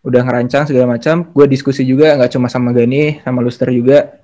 udah 0.00 0.22
ngerancang 0.24 0.66
segala 0.66 0.96
macam. 0.96 1.28
Gue 1.30 1.46
diskusi 1.46 1.84
juga 1.86 2.16
nggak 2.16 2.30
cuma 2.34 2.48
sama 2.50 2.74
Gani 2.74 3.20
sama 3.22 3.44
Luster 3.44 3.68
juga. 3.70 4.20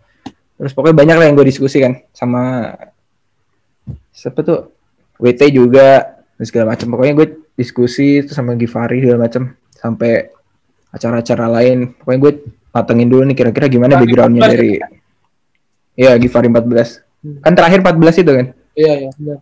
Terus 0.57 0.73
pokoknya 0.73 0.97
banyak 0.97 1.17
lah 1.21 1.25
yang 1.29 1.37
gue 1.37 1.47
diskusi 1.47 1.85
kan 1.85 2.01
sama 2.17 2.73
siapa 4.11 4.41
tuh? 4.41 4.73
WT 5.21 5.53
juga 5.53 6.19
segala 6.41 6.77
macam. 6.77 6.97
Pokoknya 6.97 7.15
gue 7.17 7.27
diskusi 7.57 8.25
terus 8.25 8.37
sama 8.37 8.57
Givari 8.57 9.05
segala 9.05 9.29
macam. 9.29 9.53
Sampai 9.77 10.33
acara-acara 10.93 11.47
lain. 11.61 11.93
Pokoknya 12.01 12.21
gue 12.25 12.33
matengin 12.73 13.09
dulu 13.09 13.23
nih 13.29 13.37
kira-kira 13.37 13.67
gimana 13.73 13.97
backgroundnya 14.01 14.49
14 14.49 14.53
dari 14.53 14.73
ya? 15.97 16.13
Givari 16.21 16.49
14 16.53 17.41
kan 17.43 17.53
terakhir 17.57 17.81
14 17.83 18.23
itu 18.23 18.33
kan? 18.33 18.47
Iya, 18.77 18.95
iya. 19.09 19.37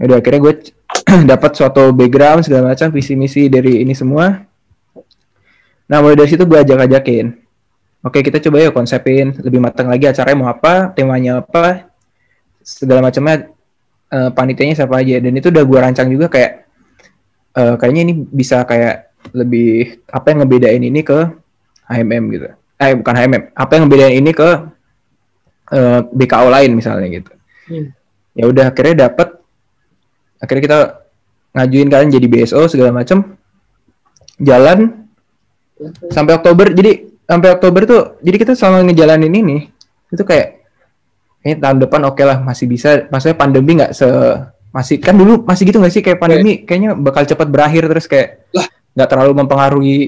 Ya 0.00 0.02
udah 0.08 0.16
akhirnya 0.16 0.40
gue 0.40 0.54
dapat 1.30 1.50
suatu 1.54 1.90
background 1.94 2.46
segala 2.46 2.74
macam 2.74 2.90
visi 2.90 3.14
misi 3.14 3.46
dari 3.46 3.82
ini 3.82 3.94
semua. 3.94 4.30
Nah 5.90 5.98
mulai 5.98 6.14
dari 6.14 6.30
situ 6.30 6.46
gue 6.46 6.58
ajak 6.58 6.86
ajakin 6.86 7.50
oke 8.04 8.18
kita 8.20 8.38
coba 8.40 8.56
ya 8.68 8.70
konsepin. 8.72 9.36
Lebih 9.36 9.60
matang 9.60 9.88
lagi 9.88 10.08
acaranya 10.08 10.38
mau 10.38 10.48
apa 10.48 10.92
temanya 10.92 11.44
apa 11.44 11.88
segala 12.64 13.04
macamnya. 13.04 13.48
Eh, 14.10 14.30
panitianya 14.34 14.74
siapa 14.74 14.98
aja. 14.98 15.22
Dan 15.22 15.38
itu 15.38 15.54
udah 15.54 15.62
gue 15.62 15.78
rancang 15.78 16.08
juga 16.10 16.26
kayak 16.26 16.66
eh, 17.54 17.74
kayaknya 17.78 18.02
ini 18.10 18.14
bisa 18.26 18.66
kayak 18.66 19.14
lebih 19.36 20.02
apa 20.10 20.26
yang 20.32 20.38
ngebedain 20.42 20.82
ini 20.82 21.00
ke 21.06 21.30
HMM 21.86 22.24
gitu. 22.34 22.46
Eh 22.80 22.92
bukan 22.96 23.14
HMM 23.14 23.42
apa 23.54 23.70
yang 23.76 23.82
ngebedain 23.86 24.14
ini 24.18 24.30
ke 24.34 24.50
eh, 25.70 26.00
BKO 26.10 26.48
lain 26.50 26.70
misalnya 26.74 27.08
gitu. 27.10 27.32
Hmm. 27.70 27.94
ya 28.34 28.50
udah 28.50 28.74
akhirnya 28.74 29.06
dapet 29.06 29.30
akhirnya 30.40 30.62
kita 30.64 30.78
ngajuin 31.52 31.88
kalian 31.90 32.10
jadi 32.10 32.26
BSO 32.26 32.66
segala 32.66 32.90
macam 32.90 33.36
jalan. 34.40 35.06
Sampai 36.12 36.36
Oktober 36.36 36.72
jadi 36.72 37.08
sampai 37.24 37.48
Oktober 37.56 37.82
tuh 37.88 38.02
jadi 38.20 38.36
kita 38.36 38.52
selama 38.52 38.84
ngejalanin 38.90 39.32
ini 39.32 39.56
itu 40.10 40.22
kayak 40.26 40.60
kayaknya 41.40 41.56
tahun 41.62 41.78
depan 41.88 42.00
oke 42.08 42.22
lah 42.24 42.38
masih 42.40 42.66
bisa. 42.68 43.08
Maksudnya 43.08 43.36
pandemi 43.36 43.80
nggak 43.80 43.92
se 43.96 44.08
masih 44.70 45.02
kan 45.02 45.16
dulu 45.16 45.42
masih 45.44 45.62
gitu 45.68 45.80
nggak 45.80 45.92
sih? 45.92 46.02
Kayak 46.04 46.20
pandemi 46.20 46.64
kayaknya 46.64 46.92
bakal 46.96 47.24
cepat 47.24 47.48
berakhir 47.48 47.88
terus 47.88 48.04
kayak 48.04 48.44
nggak 48.92 49.08
terlalu 49.08 49.32
mempengaruhi 49.40 49.98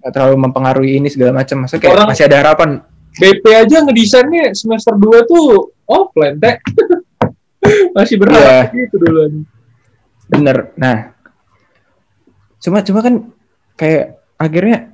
nggak 0.00 0.12
terlalu 0.16 0.36
mempengaruhi 0.48 0.92
ini 0.96 1.08
segala 1.12 1.44
macam 1.44 1.64
maksudnya 1.64 1.82
kayak 1.84 1.94
Orang- 1.96 2.10
masih 2.12 2.24
ada 2.28 2.36
harapan. 2.40 2.70
BP 3.10 3.44
aja 3.52 3.76
ngedesainnya 3.82 4.54
semester 4.54 4.94
2 4.94 5.26
tuh 5.26 5.74
offline, 5.84 6.38
teh. 6.38 6.56
Masih 7.92 8.16
berharap 8.16 8.70
Iya. 8.70 8.86
gitu 8.86 8.96
dulu. 8.98 9.22
bener. 10.26 10.70
Nah, 10.74 11.10
cuma 12.60 12.84
cuma 12.84 13.00
kan 13.00 13.14
kayak 13.74 14.20
akhirnya 14.36 14.92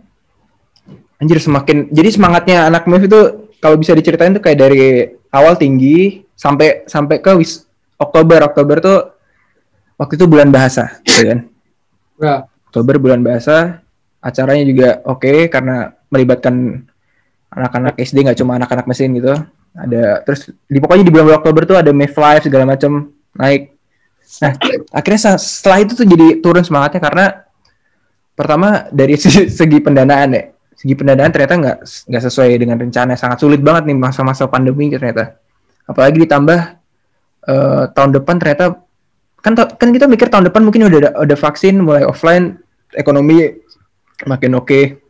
anjir 1.16 1.36
semakin 1.36 1.88
jadi 1.90 2.08
semangatnya 2.08 2.68
anak 2.68 2.86
MEF 2.86 3.04
itu 3.04 3.20
kalau 3.58 3.76
bisa 3.76 3.92
diceritain 3.92 4.32
tuh 4.32 4.40
kayak 4.40 4.58
dari 4.60 4.82
awal 5.28 5.56
tinggi 5.56 6.24
sampai 6.32 6.84
sampai 6.86 7.18
ke 7.18 7.32
wis 7.34 7.64
Oktober 7.96 8.44
Oktober 8.44 8.76
tuh 8.78 8.98
waktu 9.96 10.14
itu 10.14 10.28
bulan 10.28 10.52
bahasa, 10.52 11.00
gitu 11.08 11.24
kan? 11.24 11.38
Ya. 12.20 12.36
Oktober 12.68 13.00
bulan 13.00 13.24
bahasa 13.24 13.80
acaranya 14.20 14.64
juga 14.68 14.88
oke 15.08 15.48
karena 15.48 15.96
melibatkan 16.12 16.84
anak-anak 17.48 17.96
SD 17.96 18.20
nggak 18.20 18.36
cuma 18.36 18.60
anak-anak 18.60 18.84
mesin 18.84 19.16
gitu 19.16 19.32
ada 19.76 20.24
terus 20.24 20.48
di 20.66 20.78
pokoknya 20.80 21.04
di 21.04 21.12
bulan 21.12 21.36
Oktober 21.36 21.62
tuh 21.68 21.76
ada 21.76 21.92
Mayf 21.92 22.16
Live 22.16 22.48
segala 22.48 22.64
macam 22.64 23.12
naik. 23.36 23.76
Nah 24.42 24.52
akhirnya 24.90 25.36
setelah 25.36 25.78
itu 25.84 25.92
tuh 25.92 26.06
jadi 26.08 26.40
turun 26.40 26.64
semangatnya 26.64 27.00
karena 27.04 27.24
pertama 28.32 28.88
dari 28.90 29.14
segi, 29.22 29.52
segi 29.52 29.78
pendanaan 29.84 30.32
ya 30.32 30.44
segi 30.76 30.92
pendanaan 30.92 31.32
ternyata 31.32 31.54
nggak 31.56 31.78
nggak 32.08 32.22
sesuai 32.28 32.50
dengan 32.60 32.76
rencana 32.76 33.16
sangat 33.16 33.40
sulit 33.40 33.60
banget 33.64 33.88
nih 33.92 33.96
masa-masa 33.96 34.48
pandemi 34.48 34.88
ternyata. 34.92 35.36
Apalagi 35.86 36.24
ditambah 36.24 36.60
eh, 37.48 37.84
tahun 37.92 38.10
depan 38.16 38.36
ternyata 38.40 38.64
kan 39.44 39.54
kan 39.54 39.88
kita 39.94 40.10
mikir 40.10 40.26
tahun 40.26 40.50
depan 40.50 40.66
mungkin 40.66 40.90
udah 40.90 40.98
ada, 40.98 41.10
ada 41.22 41.36
vaksin 41.38 41.78
mulai 41.78 42.02
offline 42.02 42.58
ekonomi 42.96 43.54
makin 44.26 44.58
oke 44.58 45.06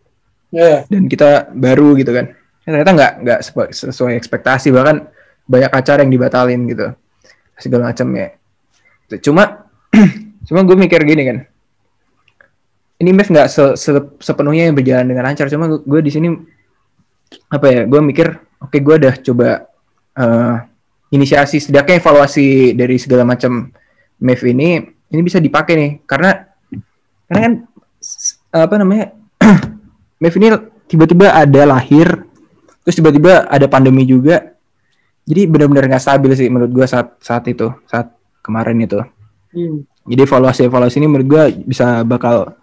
Ya. 0.54 0.86
dan 0.86 1.10
kita 1.10 1.50
baru 1.52 1.98
gitu 1.98 2.14
kan 2.14 2.32
Ya, 2.66 2.74
ternyata 2.74 2.92
nggak 2.98 3.12
nggak 3.22 3.38
sesuai 3.70 4.18
ekspektasi 4.18 4.74
bahkan 4.74 5.06
banyak 5.46 5.70
acara 5.70 6.02
yang 6.02 6.10
dibatalin 6.10 6.66
gitu 6.66 6.86
segala 7.56 7.94
macam 7.94 8.10
ya. 8.10 8.34
Cuma 9.22 9.70
cuma 10.50 10.60
gue 10.66 10.76
mikir 10.76 11.00
gini 11.06 11.22
kan 11.26 11.38
ini 12.96 13.10
MEF 13.12 13.28
nggak 13.28 13.48
se- 13.48 13.76
se- 13.76 14.12
sepenuhnya 14.20 14.68
yang 14.68 14.76
berjalan 14.76 15.06
dengan 15.06 15.24
lancar 15.28 15.50
cuma 15.52 15.68
gue, 15.68 16.00
di 16.00 16.10
sini 16.12 16.28
apa 17.50 17.66
ya 17.68 17.80
gue 17.84 18.00
mikir 18.00 18.26
oke 18.62 18.76
gue 18.80 18.94
udah 18.96 19.14
coba 19.20 19.48
eh, 20.16 20.56
inisiasi 21.12 21.60
setidaknya 21.60 22.00
evaluasi 22.00 22.72
dari 22.72 22.96
segala 22.96 23.26
macam 23.26 23.68
MEF 24.22 24.40
ini 24.48 24.80
ini 25.12 25.20
bisa 25.22 25.38
dipakai 25.38 25.74
nih 25.76 25.90
karena 26.08 26.46
karena 27.28 27.40
kan 27.42 27.52
apa 28.54 28.74
namanya 28.80 29.06
MEF 30.22 30.34
ini 30.40 30.46
tiba-tiba 30.86 31.34
ada 31.36 31.62
lahir 31.66 32.25
terus 32.86 32.94
tiba-tiba 32.94 33.50
ada 33.50 33.66
pandemi 33.66 34.06
juga. 34.06 34.54
Jadi 35.26 35.42
benar-benar 35.50 35.90
nggak 35.90 36.04
stabil 36.06 36.30
sih 36.38 36.46
menurut 36.46 36.70
gue 36.70 36.86
saat 36.86 37.18
saat 37.18 37.42
itu 37.50 37.66
saat 37.90 38.14
kemarin 38.46 38.78
itu. 38.78 39.02
Hmm. 39.50 39.82
jadi 40.06 40.22
evaluasi 40.28 40.68
evaluasi 40.68 41.00
ini 41.00 41.08
menurut 41.08 41.26
gue 41.26 41.42
bisa 41.66 42.04
bakal 42.04 42.54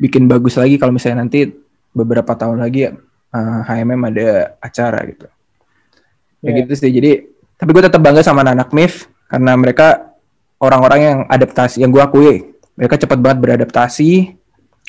bikin 0.00 0.26
bagus 0.26 0.56
lagi 0.56 0.80
kalau 0.80 0.90
misalnya 0.90 1.22
nanti 1.22 1.46
beberapa 1.92 2.32
tahun 2.34 2.58
lagi 2.58 2.90
eh, 2.90 3.60
HMM 3.70 4.00
ada 4.10 4.58
acara 4.58 4.98
gitu. 5.06 5.30
Kayak 6.42 6.50
Ya. 6.50 6.58
gitu 6.64 6.72
sih. 6.74 6.90
Jadi 6.90 7.12
tapi 7.54 7.70
gue 7.70 7.82
tetap 7.86 8.02
bangga 8.02 8.26
sama 8.26 8.42
anak-anak 8.42 8.70
MIF 8.74 8.94
karena 9.30 9.52
mereka 9.54 10.10
orang-orang 10.58 11.00
yang 11.00 11.18
adaptasi 11.30 11.80
yang 11.86 11.94
gue 11.94 12.02
akui 12.02 12.50
mereka 12.74 12.98
cepat 12.98 13.18
banget 13.22 13.38
beradaptasi 13.40 14.34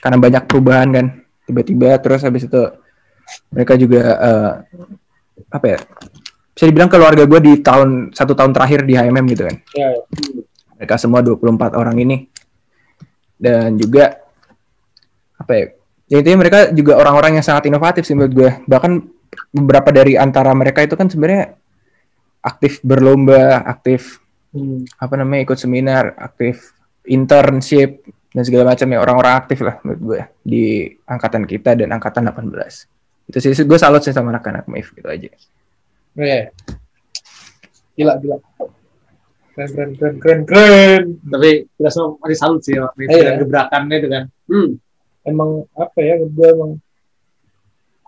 karena 0.02 0.18
banyak 0.18 0.44
perubahan 0.50 0.90
kan. 0.90 1.06
Tiba-tiba 1.46 1.96
terus 2.02 2.26
habis 2.26 2.44
itu 2.50 2.62
mereka 3.54 3.74
juga 3.76 4.02
eh, 4.18 4.52
apa 5.48 5.66
ya 5.66 5.80
bisa 6.58 6.66
dibilang 6.66 6.90
keluarga 6.90 7.24
gue 7.30 7.40
di 7.44 7.54
tahun 7.62 8.12
satu 8.12 8.34
tahun 8.34 8.50
terakhir 8.50 8.90
di 8.90 8.98
HMM 8.98 9.26
gitu 9.30 9.44
kan. 9.46 9.56
Ya, 9.78 9.94
ya. 9.94 10.02
mereka 10.82 10.96
semua 10.98 11.22
24 11.22 11.78
orang 11.78 11.96
ini. 12.02 12.26
Dan 13.38 13.78
juga 13.78 14.18
apa 15.38 15.52
ya 15.54 15.66
ya 16.10 16.18
intinya 16.26 16.42
mereka 16.42 16.60
juga 16.74 16.98
orang-orang 16.98 17.38
yang 17.38 17.46
sangat 17.46 17.70
inovatif 17.70 18.02
sih 18.10 18.18
menurut 18.18 18.34
gue 18.34 18.50
bahkan 18.66 19.06
beberapa 19.54 19.94
dari 19.94 20.18
antara 20.18 20.50
mereka 20.58 20.82
itu 20.82 20.98
kan 20.98 21.06
sebenarnya 21.06 21.54
aktif 22.42 22.82
berlomba 22.82 23.62
aktif 23.70 24.18
Hmm. 24.58 24.88
apa 24.98 25.20
namanya 25.20 25.44
ikut 25.44 25.60
seminar 25.60 26.16
aktif 26.18 26.72
internship 27.04 28.04
dan 28.32 28.44
segala 28.48 28.74
macam 28.74 28.88
ya. 28.90 28.98
Orang-orang 29.04 29.34
aktif 29.38 29.60
lah 29.62 29.76
menurut 29.84 30.02
gue 30.02 30.22
di 30.42 30.64
angkatan 31.06 31.44
kita 31.44 31.76
dan 31.76 31.92
angkatan 31.92 32.32
18 32.32 32.97
itu 33.28 33.38
sih 33.44 33.64
gue 33.64 33.80
salut 33.80 34.00
sih 34.00 34.16
sama 34.16 34.32
anak-anak 34.32 34.66
MIF 34.68 34.96
gitu 34.96 35.08
aja 35.08 35.30
Ya. 36.18 36.50
Gila, 37.94 38.18
gila. 38.18 38.42
Keren, 39.54 39.70
keren, 39.70 39.92
keren, 39.94 40.16
keren, 40.18 40.40
keren. 40.50 41.04
Tapi 41.30 41.70
kita 41.78 41.90
semua 41.94 42.18
masih 42.26 42.38
salut 42.42 42.62
sih 42.66 42.74
waktu 42.74 43.06
itu 43.06 43.14
Iya. 43.14 43.26
dan 43.26 43.36
gebrakannya 43.46 43.96
itu 44.02 44.08
kan. 44.10 44.24
Hmm. 44.50 44.70
Emang 45.22 45.50
apa 45.78 45.98
ya 46.02 46.18
menurut 46.18 46.34
gue 46.34 46.48
emang 46.50 46.72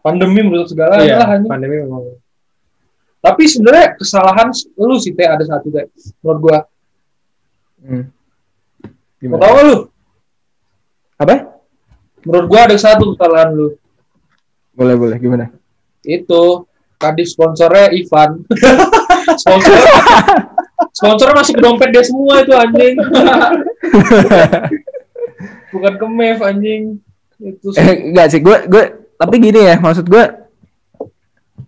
pandemi 0.01 0.41
menurut 0.41 0.67
segala 0.73 0.97
Iya, 1.05 1.21
lah 1.21 1.37
pandemi 1.45 1.85
memang. 1.85 2.17
Tapi 3.19 3.43
sebenarnya 3.45 3.93
kesalahan 3.93 4.49
lu 4.73 4.95
sih 4.97 5.13
teh 5.13 5.27
ada 5.29 5.45
satu 5.45 5.69
teh 5.69 5.85
menurut 6.25 6.39
gua. 6.41 6.59
hmm. 7.85 8.03
Mau 9.29 9.37
Gimana? 9.37 9.41
tahu 9.43 9.51
nggak 9.53 9.65
lu? 9.69 9.77
apa 11.19 11.33
Menurut 12.25 12.45
gua 12.49 12.59
ada 12.65 12.77
satu 12.79 13.13
kesalahan 13.13 13.49
lu. 13.53 13.67
Boleh 14.79 14.95
boleh 14.95 15.17
gimana 15.19 15.51
Itu 15.99 16.63
tadi 16.95 17.27
sponsornya 17.27 17.91
Ivan. 17.91 18.39
Sponsor 19.43 19.75
sponsornya 20.95 21.35
masuk 21.35 21.53
ke 21.59 21.61
dompet 21.61 21.89
dia 21.91 22.03
semua 22.07 22.39
itu 22.39 22.55
anjing. 22.55 22.95
Bukan 25.75 25.93
ke 25.99 26.05
Mev 26.07 26.39
anjing. 26.39 26.97
Itu 27.39 27.75
eh, 27.75 28.09
enggak 28.15 28.27
sih 28.31 28.39
gue 28.39 28.57
gue 28.71 28.83
tapi 29.19 29.35
gini 29.43 29.67
ya 29.67 29.75
maksud 29.79 30.07
gue 30.07 30.23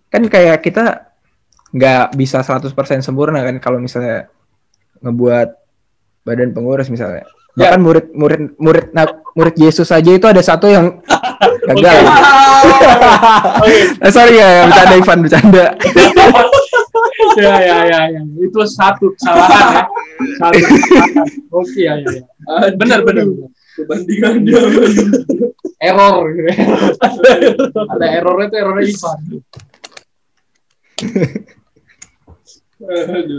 kan 0.08 0.22
kayak 0.24 0.64
kita 0.64 1.12
nggak 1.72 2.16
bisa 2.16 2.40
100% 2.44 2.72
sempurna 3.00 3.40
kan 3.44 3.56
kalau 3.60 3.80
misalnya 3.80 4.28
ngebuat 5.00 5.48
badan 6.24 6.52
pengurus 6.52 6.88
misalnya 6.88 7.28
Ya. 7.52 7.68
bahkan 7.68 7.84
murid 7.84 8.06
murid 8.16 8.42
murid 8.56 8.86
murid 9.36 9.56
Yesus 9.60 9.92
aja 9.92 10.08
itu 10.08 10.24
ada 10.24 10.40
satu 10.40 10.72
yang 10.72 11.04
gagal 11.76 12.02
Eh, 14.02 14.12
sorry 14.12 14.34
ya 14.38 14.48
ya, 14.48 14.62
bercanda 14.68 14.94
Ivan 14.98 15.18
bercanda 15.22 15.64
ya, 17.38 17.54
ya, 17.60 17.76
ya, 17.86 18.00
ya. 18.12 18.20
Itu 18.40 18.66
satu 18.66 19.14
kesalahan 19.16 19.72
ya. 19.72 19.84
Satu 20.38 20.58
kesalahan. 20.58 21.26
Oke, 21.52 21.80
ya, 21.80 21.94
ya, 21.98 22.10
ya. 22.20 22.24
Benar, 22.76 23.00
benar. 23.06 23.24
Perbandingan 23.78 24.44
dia. 24.44 24.60
Error. 25.80 26.28
Ada 27.96 28.06
errornya 28.20 28.46
itu 28.52 28.56
errornya 28.60 28.84
Ivan. 28.84 29.18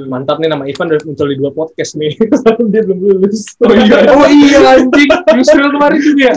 Mantap 0.07 0.39
nih 0.39 0.47
nama 0.47 0.63
Ivan 0.63 0.87
udah 0.87 1.01
muncul 1.03 1.27
di 1.27 1.35
dua 1.35 1.51
podcast 1.51 1.99
nih. 1.99 2.15
dia 2.71 2.81
belum 2.87 2.99
lulus. 2.99 3.55
Oh 3.59 3.75
iya, 3.75 4.07
oh 4.15 4.27
iya 4.31 4.59
anjing. 4.79 5.09
Yusril 5.35 5.69
kemarin 5.75 5.99
juga. 5.99 6.31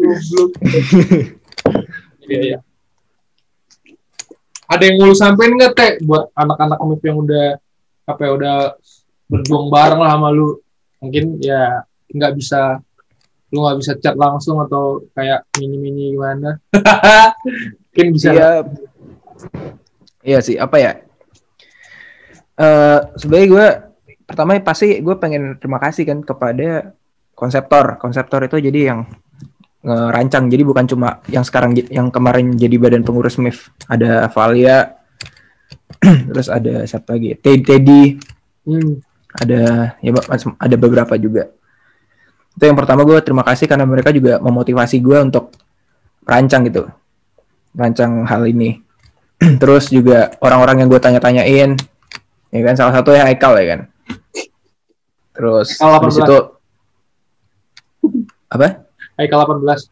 Goblok. 0.00 0.50
Iya, 2.24 2.40
iya. 2.40 2.58
Ada 4.72 4.82
yang 4.88 4.96
mau 5.04 5.12
lu 5.12 5.16
sampein 5.16 5.52
nggak 5.52 5.72
teh 5.76 5.92
buat 6.00 6.32
anak-anak 6.32 6.80
MIP 6.80 7.02
yang 7.04 7.18
udah 7.20 7.46
apa 8.08 8.20
ya 8.24 8.30
udah 8.32 8.56
berjuang 9.28 9.68
bareng 9.68 10.00
lah 10.00 10.16
sama 10.16 10.28
lu 10.32 10.56
mungkin 10.96 11.36
ya 11.44 11.84
nggak 12.08 12.32
bisa 12.40 12.80
lu 13.52 13.68
nggak 13.68 13.78
bisa 13.84 13.92
chat 14.00 14.16
langsung 14.16 14.64
atau 14.64 15.04
kayak 15.12 15.44
mini-mini 15.60 16.16
gimana 16.16 16.56
mungkin 16.72 18.06
bisa 18.16 18.28
Iya. 18.32 18.50
Iya 20.22 20.38
sih, 20.38 20.54
apa 20.54 20.76
ya? 20.78 20.92
Eh 22.58 22.98
sebenarnya 23.16 23.48
gue 23.48 23.66
pertama 24.28 24.56
pasti 24.60 25.00
gue 25.00 25.14
pengen 25.16 25.56
terima 25.56 25.80
kasih 25.80 26.04
kan 26.08 26.18
kepada 26.20 26.92
konseptor. 27.32 27.96
Konseptor 27.96 28.44
itu 28.44 28.60
jadi 28.60 28.92
yang 28.92 29.08
ngerancang. 29.82 30.46
Jadi 30.46 30.62
bukan 30.62 30.84
cuma 30.86 31.18
yang 31.26 31.42
sekarang 31.42 31.74
yang 31.90 32.08
kemarin 32.12 32.54
jadi 32.54 32.76
badan 32.78 33.02
pengurus 33.02 33.36
MIF. 33.40 33.72
Ada 33.90 34.30
Valia, 34.30 34.94
terus 36.30 36.46
ada 36.46 36.86
siapa 36.86 37.18
lagi? 37.18 37.34
Ted- 37.38 37.66
Teddy, 37.66 38.02
Hmm. 38.62 39.02
ada 39.42 39.96
ya 39.98 40.14
ada 40.38 40.76
beberapa 40.78 41.18
juga. 41.18 41.50
Itu 42.54 42.62
yang 42.68 42.78
pertama 42.78 43.02
gue 43.02 43.18
terima 43.24 43.42
kasih 43.42 43.66
karena 43.66 43.82
mereka 43.82 44.14
juga 44.14 44.38
memotivasi 44.38 45.02
gue 45.02 45.18
untuk 45.18 45.50
rancang 46.22 46.62
gitu, 46.70 46.86
rancang 47.74 48.22
hal 48.22 48.46
ini. 48.46 48.78
Terus 49.62 49.90
juga 49.90 50.30
orang-orang 50.38 50.86
yang 50.86 50.88
gue 50.94 51.00
tanya-tanyain, 51.02 51.74
ya 52.52 52.60
kan 52.62 52.74
salah 52.76 52.92
satu 53.00 53.16
ya 53.16 53.24
Haikal 53.24 53.56
ya 53.58 53.64
kan. 53.76 53.80
Terus 55.32 55.68
Haikal 55.80 55.92
habis 55.98 56.14
18. 56.20 56.22
itu 56.22 56.38
apa? 58.52 58.68
Haikal 59.16 59.38
18 59.48 59.88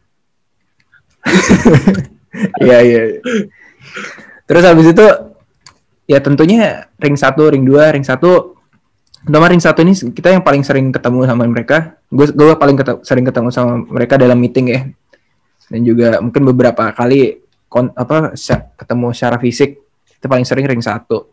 Iya 2.63 2.77
iya. 2.85 3.01
Terus 4.47 4.63
habis 4.63 4.87
itu 4.93 5.05
ya 6.07 6.19
tentunya 6.23 6.87
ring 7.01 7.17
1, 7.17 7.35
ring 7.51 7.63
2, 7.67 7.93
ring 7.97 8.05
1 8.05 8.17
Pertama 9.21 9.53
ring 9.53 9.61
satu 9.61 9.85
ini 9.85 9.93
kita 9.93 10.33
yang 10.33 10.41
paling 10.41 10.65
sering 10.65 10.89
ketemu 10.89 11.29
sama 11.29 11.45
mereka. 11.45 11.93
Gue 12.09 12.25
gue 12.33 12.57
paling 12.57 12.73
kete- 12.73 13.05
sering 13.05 13.21
ketemu 13.21 13.53
sama 13.53 13.77
mereka 13.85 14.17
dalam 14.17 14.33
meeting 14.41 14.73
ya. 14.73 14.81
Dan 15.69 15.85
juga 15.85 16.17
mungkin 16.25 16.41
beberapa 16.49 16.89
kali 16.89 17.37
kon, 17.69 17.93
apa 17.93 18.33
ketemu 18.81 19.07
secara 19.13 19.37
fisik 19.37 19.77
itu 20.17 20.25
paling 20.25 20.41
sering 20.41 20.65
ring 20.65 20.81
satu. 20.81 21.29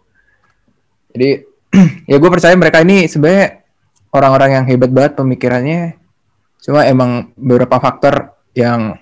Jadi 1.19 1.31
ya 2.15 2.16
gue 2.23 2.31
percaya 2.31 2.55
mereka 2.55 2.86
ini 2.86 3.11
sebenarnya 3.11 3.66
orang-orang 4.15 4.62
yang 4.62 4.65
hebat 4.70 4.90
banget 4.95 5.19
pemikirannya. 5.19 5.99
Cuma 6.62 6.86
emang 6.86 7.35
beberapa 7.35 7.82
faktor 7.82 8.39
yang 8.55 8.95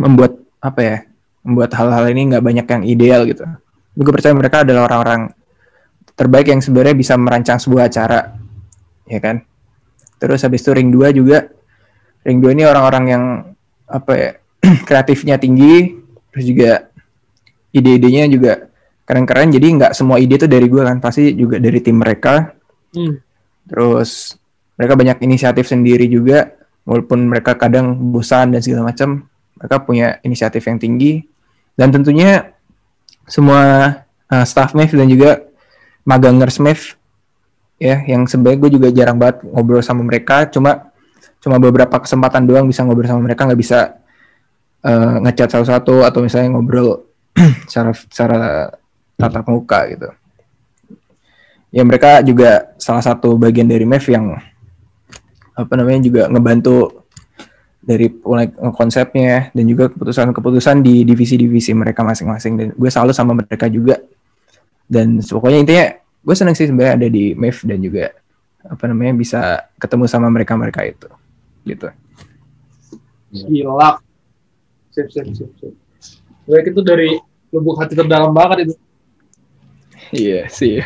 membuat 0.00 0.40
apa 0.64 0.80
ya 0.80 0.96
membuat 1.44 1.76
hal-hal 1.76 2.08
ini 2.08 2.32
nggak 2.32 2.44
banyak 2.44 2.66
yang 2.66 2.82
ideal 2.88 3.20
gitu. 3.28 3.44
Gue 3.92 4.12
percaya 4.12 4.32
mereka 4.32 4.64
adalah 4.64 4.88
orang-orang 4.88 5.36
terbaik 6.16 6.48
yang 6.48 6.64
sebenarnya 6.64 6.96
bisa 6.96 7.14
merancang 7.14 7.60
sebuah 7.60 7.92
acara, 7.92 8.34
ya 9.06 9.20
kan? 9.22 9.44
Terus 10.18 10.42
habis 10.42 10.66
itu 10.66 10.74
ring 10.74 10.90
2 10.90 11.14
juga, 11.14 11.46
ring 12.26 12.42
2 12.42 12.58
ini 12.58 12.66
orang-orang 12.66 13.04
yang 13.06 13.24
apa 13.86 14.12
ya 14.18 14.30
kreatifnya 14.88 15.38
tinggi, 15.38 15.94
terus 16.34 16.44
juga 16.46 16.90
ide-idenya 17.70 18.26
juga 18.26 18.66
keren-keren. 19.08 19.48
Jadi 19.48 19.66
nggak 19.80 19.92
semua 19.96 20.20
ide 20.20 20.36
tuh 20.36 20.52
dari 20.52 20.68
gue 20.68 20.84
kan, 20.84 21.00
pasti 21.00 21.32
juga 21.32 21.56
dari 21.56 21.80
tim 21.80 21.96
mereka. 21.96 22.52
Hmm. 22.92 23.16
Terus 23.64 24.36
mereka 24.76 25.00
banyak 25.00 25.24
inisiatif 25.24 25.64
sendiri 25.64 26.04
juga, 26.12 26.52
walaupun 26.84 27.24
mereka 27.24 27.56
kadang 27.56 27.96
bosan 28.12 28.52
dan 28.52 28.60
segala 28.60 28.92
macam, 28.92 29.24
mereka 29.56 29.76
punya 29.80 30.20
inisiatif 30.20 30.60
yang 30.68 30.76
tinggi. 30.76 31.24
Dan 31.72 31.88
tentunya 31.88 32.52
semua 33.24 33.92
uh, 34.28 34.44
staff 34.44 34.76
MEF 34.76 34.92
dan 34.92 35.08
juga 35.08 35.40
magangers 36.04 36.60
MEF 36.60 37.00
ya, 37.80 38.04
yang 38.04 38.28
sebenarnya 38.28 38.58
gue 38.60 38.70
juga 38.76 38.88
jarang 38.92 39.16
banget 39.16 39.40
ngobrol 39.48 39.80
sama 39.80 40.04
mereka, 40.04 40.44
cuma 40.52 40.92
cuma 41.38 41.56
beberapa 41.56 41.96
kesempatan 42.02 42.44
doang 42.44 42.68
bisa 42.68 42.84
ngobrol 42.84 43.08
sama 43.08 43.24
mereka, 43.24 43.48
nggak 43.48 43.60
bisa 43.60 43.96
uh, 44.84 45.16
ngechat 45.24 45.48
satu-satu 45.48 46.04
atau 46.04 46.20
misalnya 46.20 46.52
ngobrol 46.52 47.08
secara 47.70 47.94
secara 47.94 48.40
tatap 49.18 49.44
muka 49.50 49.84
gitu 49.90 50.08
ya 51.74 51.82
mereka 51.84 52.22
juga 52.22 52.72
salah 52.78 53.02
satu 53.02 53.36
bagian 53.36 53.68
dari 53.68 53.84
MEF 53.84 54.08
yang 54.08 54.38
apa 55.52 55.72
namanya 55.74 56.00
juga 56.06 56.22
ngebantu 56.30 57.04
dari 57.82 58.08
mulai 58.22 58.48
konsepnya 58.72 59.50
dan 59.50 59.64
juga 59.66 59.90
keputusan-keputusan 59.90 60.80
di 60.84 61.02
divisi-divisi 61.02 61.74
mereka 61.74 62.06
masing-masing 62.06 62.52
dan 62.54 62.66
gue 62.72 62.90
selalu 62.92 63.12
sama 63.12 63.34
mereka 63.34 63.66
juga 63.66 63.98
dan 64.86 65.18
pokoknya 65.20 65.58
intinya 65.60 65.86
gue 65.98 66.34
seneng 66.38 66.54
sih 66.54 66.70
sebenarnya 66.70 66.94
ada 66.94 67.08
di 67.10 67.34
MEF 67.34 67.66
dan 67.66 67.82
juga 67.82 68.14
apa 68.62 68.84
namanya 68.86 69.18
bisa 69.18 69.40
ketemu 69.76 70.04
sama 70.06 70.30
mereka-mereka 70.30 70.86
itu 70.86 71.08
gitu 71.66 71.90
Gila. 73.32 74.00
Sip, 74.88 75.12
sip, 75.12 75.26
sip, 75.36 75.50
sip. 75.60 75.74
Baik 76.48 76.72
itu 76.72 76.80
dari 76.80 77.20
lubuk 77.52 77.76
hati 77.76 77.92
terdalam 77.92 78.32
banget 78.32 78.68
itu. 78.68 78.74
Iya 80.12 80.48
sih. 80.48 80.80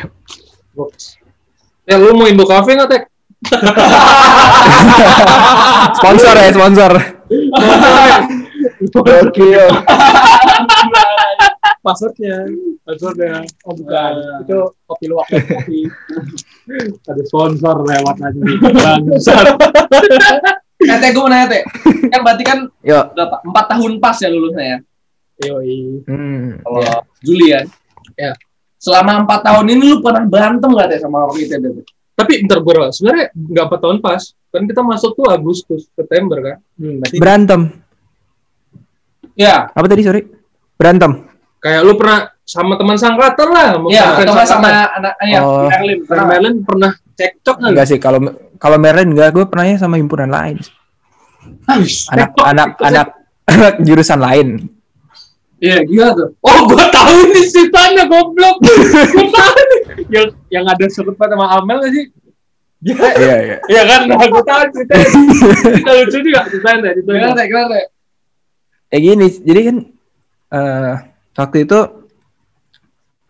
Ya 1.83 1.95
lu 1.99 2.15
mau 2.15 2.27
Indo 2.27 2.47
Cafe 2.47 2.75
nggak 2.75 2.89
Tek? 2.89 3.03
sponsor 5.99 6.35
ya 6.39 6.49
sponsor 6.55 6.91
Gokil. 8.93 9.67
Passwordnya. 11.83 12.47
Passwordnya. 12.87 13.43
Oh 13.67 13.75
bukan. 13.75 14.13
Itu 14.47 14.57
kopi 14.87 15.05
luwak 15.11 15.27
kopi. 15.27 15.87
Ada 17.11 17.23
sponsor 17.27 17.75
lewat 17.83 18.17
aja. 18.23 18.41
Bangsat. 18.71 19.45
Eh, 20.83 20.99
Teh, 20.99 21.15
gue 21.15 21.23
mau 21.23 21.31
nanya, 21.31 21.47
Teh. 21.47 21.63
Kan 22.11 22.27
berarti 22.27 22.43
kan 22.43 22.67
Yo. 22.83 23.07
berapa? 23.15 23.39
Empat 23.47 23.65
tahun 23.71 24.03
pas 24.03 24.19
ya 24.19 24.27
lulusnya 24.27 24.65
ya? 24.67 24.77
Yoi. 25.47 26.03
Hmm, 26.03 26.59
Kalau 26.59 26.83
ya. 26.83 26.95
Juli 27.23 27.55
ya? 27.55 27.61
Ya. 28.19 28.31
Selama 28.83 29.23
empat 29.23 29.47
tahun 29.47 29.65
ini 29.71 29.83
lu 29.87 29.97
pernah 30.03 30.27
berantem 30.27 30.67
gak, 30.75 30.91
Teh, 30.91 30.99
sama 30.99 31.23
orang 31.23 31.39
itu? 31.39 31.55
Teh? 31.55 31.71
Tapi 32.13 32.33
bentar 32.43 32.59
bro, 32.59 32.91
sebenarnya 32.91 33.31
nggak 33.31 33.65
empat 33.65 33.79
tahun 33.79 33.97
pas. 34.03 34.21
Kan 34.51 34.67
kita 34.67 34.81
masuk 34.83 35.15
tuh 35.15 35.25
Agustus, 35.25 35.87
September 35.89 36.37
kan. 36.37 36.57
Hmm, 36.75 36.99
Berantem. 37.15 37.61
ya, 39.33 39.71
Apa 39.71 39.87
tadi 39.87 40.03
sorry? 40.03 40.21
Berantem. 40.75 41.25
Kayak 41.57 41.81
lu 41.81 41.95
pernah 41.95 42.27
sama 42.43 42.75
teman 42.75 42.99
sangkatan 42.99 43.47
lah. 43.49 43.67
ya, 43.87 44.13
fans 44.13 44.27
teman 44.27 44.45
sama 44.45 44.67
anak 44.93 45.13
ya, 45.23 45.39
Oh. 45.41 45.65
Merlin. 45.65 45.99
Pernah. 46.03 46.25
Merlin 46.27 46.55
pernah 46.61 46.91
cekcok 47.15 47.55
nggak? 47.55 47.71
Enggak 47.71 47.87
sih 47.87 47.97
kalau 47.97 48.19
kalau 48.59 48.77
Merlin 48.77 49.09
enggak 49.09 49.31
gue 49.31 49.45
pernahnya 49.47 49.79
sama 49.79 49.95
himpunan 49.95 50.27
lain. 50.27 50.59
Anak 51.65 52.29
anak 52.37 52.69
anak 52.77 53.07
anak 53.47 53.73
jurusan 53.87 54.19
lain. 54.19 54.47
Iya, 55.63 55.77
gila 55.87 56.07
tuh. 56.11 56.27
Oh, 56.43 56.59
gua 56.67 56.85
tahu 56.91 57.31
nih 57.31 57.45
ceritanya 57.47 58.03
goblok. 58.11 58.59
tahu 58.59 59.59
nih. 59.71 59.81
Yang 60.11 60.27
yang 60.51 60.65
ada 60.67 60.85
sekut 60.91 61.15
sama 61.15 61.55
Amel 61.55 61.79
gak 61.79 61.91
sih? 61.95 62.05
Iya 62.83 63.35
iya. 63.39 63.57
Iya 63.71 63.81
kan, 63.87 63.99
nah, 64.11 64.27
gua 64.27 64.43
tahu 64.43 64.61
ceritanya. 64.75 65.07
Kita 65.79 65.91
lucu 66.03 66.17
juga 66.19 66.39
ceritanya. 66.51 66.89
Gimana? 66.99 67.41
Gimana, 67.47 67.67
Teh? 67.71 67.85
Ya 68.91 68.97
gini, 68.99 69.27
jadi 69.39 69.59
kan 69.71 69.77
eh 70.53 70.95
waktu 71.33 71.57
itu 71.65 71.79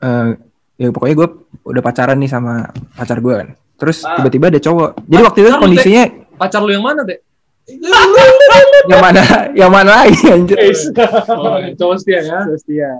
eh 0.03 0.30
ya 0.76 0.88
pokoknya 0.91 1.15
gue 1.15 1.27
udah 1.64 1.81
pacaran 1.85 2.18
nih 2.19 2.27
sama 2.27 2.68
pacar 2.97 3.22
gue 3.22 3.31
kan. 3.31 3.49
Terus 3.77 4.01
Ah. 4.03 4.18
tiba-tiba 4.19 4.49
ada 4.49 4.60
cowok. 4.60 4.89
Jadi 5.05 5.22
waktu 5.22 5.39
itu 5.39 5.47
Pacar 5.47 5.60
lu, 5.61 5.64
kondisinya 5.69 6.03
Pacar 6.35 6.61
lu 6.65 6.72
yang 6.73 6.84
mana, 6.84 7.05
Teh? 7.05 7.22
yang 8.91 8.99
mana 8.99 9.22
yang 9.56 9.72
mana 9.72 10.03
lagi 10.03 10.19
anjir. 10.27 10.57
Oh, 11.31 11.57
cowok 11.80 11.95
setia 11.99 12.19
ya. 12.22 12.91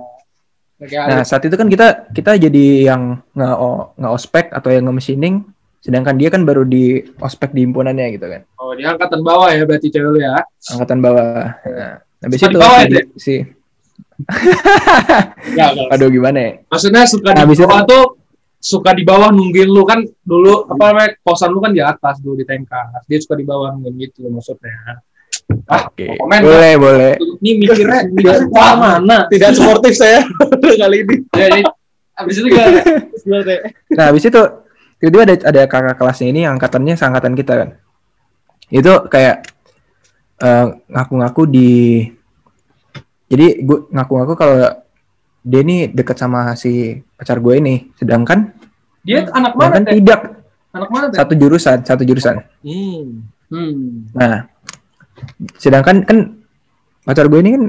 Nah, 1.04 1.20
saat 1.24 1.44
itu 1.44 1.54
kan 1.54 1.68
kita 1.68 2.08
kita 2.10 2.36
jadi 2.36 2.88
yang 2.88 3.20
nge 3.32 3.48
nge 3.96 4.08
ospek 4.10 4.46
atau 4.50 4.68
yang 4.68 4.88
nge 4.88 4.94
machining 4.94 5.36
sedangkan 5.84 6.16
dia 6.16 6.32
kan 6.32 6.48
baru 6.48 6.64
di 6.64 6.96
ospek 7.20 7.52
di 7.52 7.68
himpunannya 7.68 8.16
gitu 8.16 8.24
kan. 8.24 8.40
Oh, 8.56 8.72
di 8.72 8.82
angkatan 8.82 9.20
bawah 9.20 9.52
ya 9.52 9.68
berarti 9.68 9.92
cewek 9.92 10.10
lu 10.10 10.18
ya. 10.18 10.40
Angkatan 10.72 10.98
bawah. 11.04 11.44
Nah, 11.60 11.94
habis 12.24 12.38
Suka 12.40 12.48
di 12.48 12.54
itu 12.56 12.60
bawah 12.64 12.80
ya, 12.80 12.88
si, 12.88 13.00
si 13.20 13.34
Ya, 15.54 15.74
enggak. 15.74 15.92
aduh 15.92 16.08
gimana 16.08 16.38
ya? 16.40 16.50
Maksudnya 16.72 17.02
suka 17.04 17.36
di 17.36 17.40
Habis 17.44 17.58
itu- 17.60 17.68
bawah 17.68 17.82
tuh 17.84 18.04
suka 18.64 18.96
di 18.96 19.04
bawah 19.04 19.28
nungguin 19.28 19.68
lu 19.68 19.84
kan 19.84 20.00
dulu 20.24 20.64
apa 20.72 20.82
namanya 20.88 21.10
kosan 21.20 21.52
lu 21.52 21.60
kan 21.60 21.76
di 21.76 21.84
atas 21.84 22.16
dulu 22.24 22.40
di 22.40 22.48
tengkas 22.48 23.04
dia 23.04 23.20
suka 23.20 23.36
di 23.36 23.44
bawah 23.44 23.76
nungguin 23.76 24.08
gitu 24.08 24.24
maksudnya 24.32 25.04
Oke. 25.68 26.16
komen, 26.16 26.40
boleh, 26.40 26.74
boleh. 26.80 27.12
ini 27.44 27.60
mikirnya 27.60 28.08
mikirnya 28.08 28.48
wah 28.48 28.72
mana 28.80 29.28
Tidak 29.28 29.52
sportif 29.52 29.92
saya 29.92 30.24
kali 30.80 31.04
ini. 31.04 31.16
Ya, 31.36 31.46
jadi 31.52 31.62
abis 32.16 32.34
itu 32.40 32.48
Teh. 32.48 33.60
Nah, 33.98 34.04
habis 34.08 34.24
itu 34.24 34.42
tiba-tiba 35.02 35.22
ada 35.28 35.34
ada 35.44 35.62
kakak 35.68 35.96
kelasnya 36.00 36.26
ini 36.32 36.40
angkatannya 36.48 36.94
seangkatan 36.96 37.34
kita 37.36 37.52
kan. 37.60 37.68
Itu 38.72 39.04
kayak 39.12 39.44
eh, 40.40 40.66
ngaku-ngaku 40.88 41.42
di 41.50 41.72
jadi 43.28 43.60
gue 43.60 43.78
ngaku-ngaku 43.92 44.32
kalau 44.38 44.56
dia 45.44 45.60
ini 45.60 45.92
dekat 45.92 46.16
sama 46.16 46.56
si 46.56 47.04
pacar 47.20 47.36
gue 47.38 47.54
ini, 47.60 47.92
sedangkan 48.00 48.50
dia 49.04 49.28
anak 49.28 49.52
mana 49.52 49.84
teh 49.84 50.00
tidak 50.00 50.40
anak 50.72 50.88
mana 50.88 51.04
teh 51.12 51.20
satu 51.20 51.32
jurusan, 51.36 51.78
satu 51.84 52.02
jurusan. 52.02 52.40
hmm. 52.64 53.04
Hmm. 53.52 54.08
Nah, 54.16 54.48
sedangkan 55.60 56.02
kan 56.08 56.18
pacar 57.04 57.28
gue 57.28 57.40
ini 57.44 57.50
kan 57.54 57.64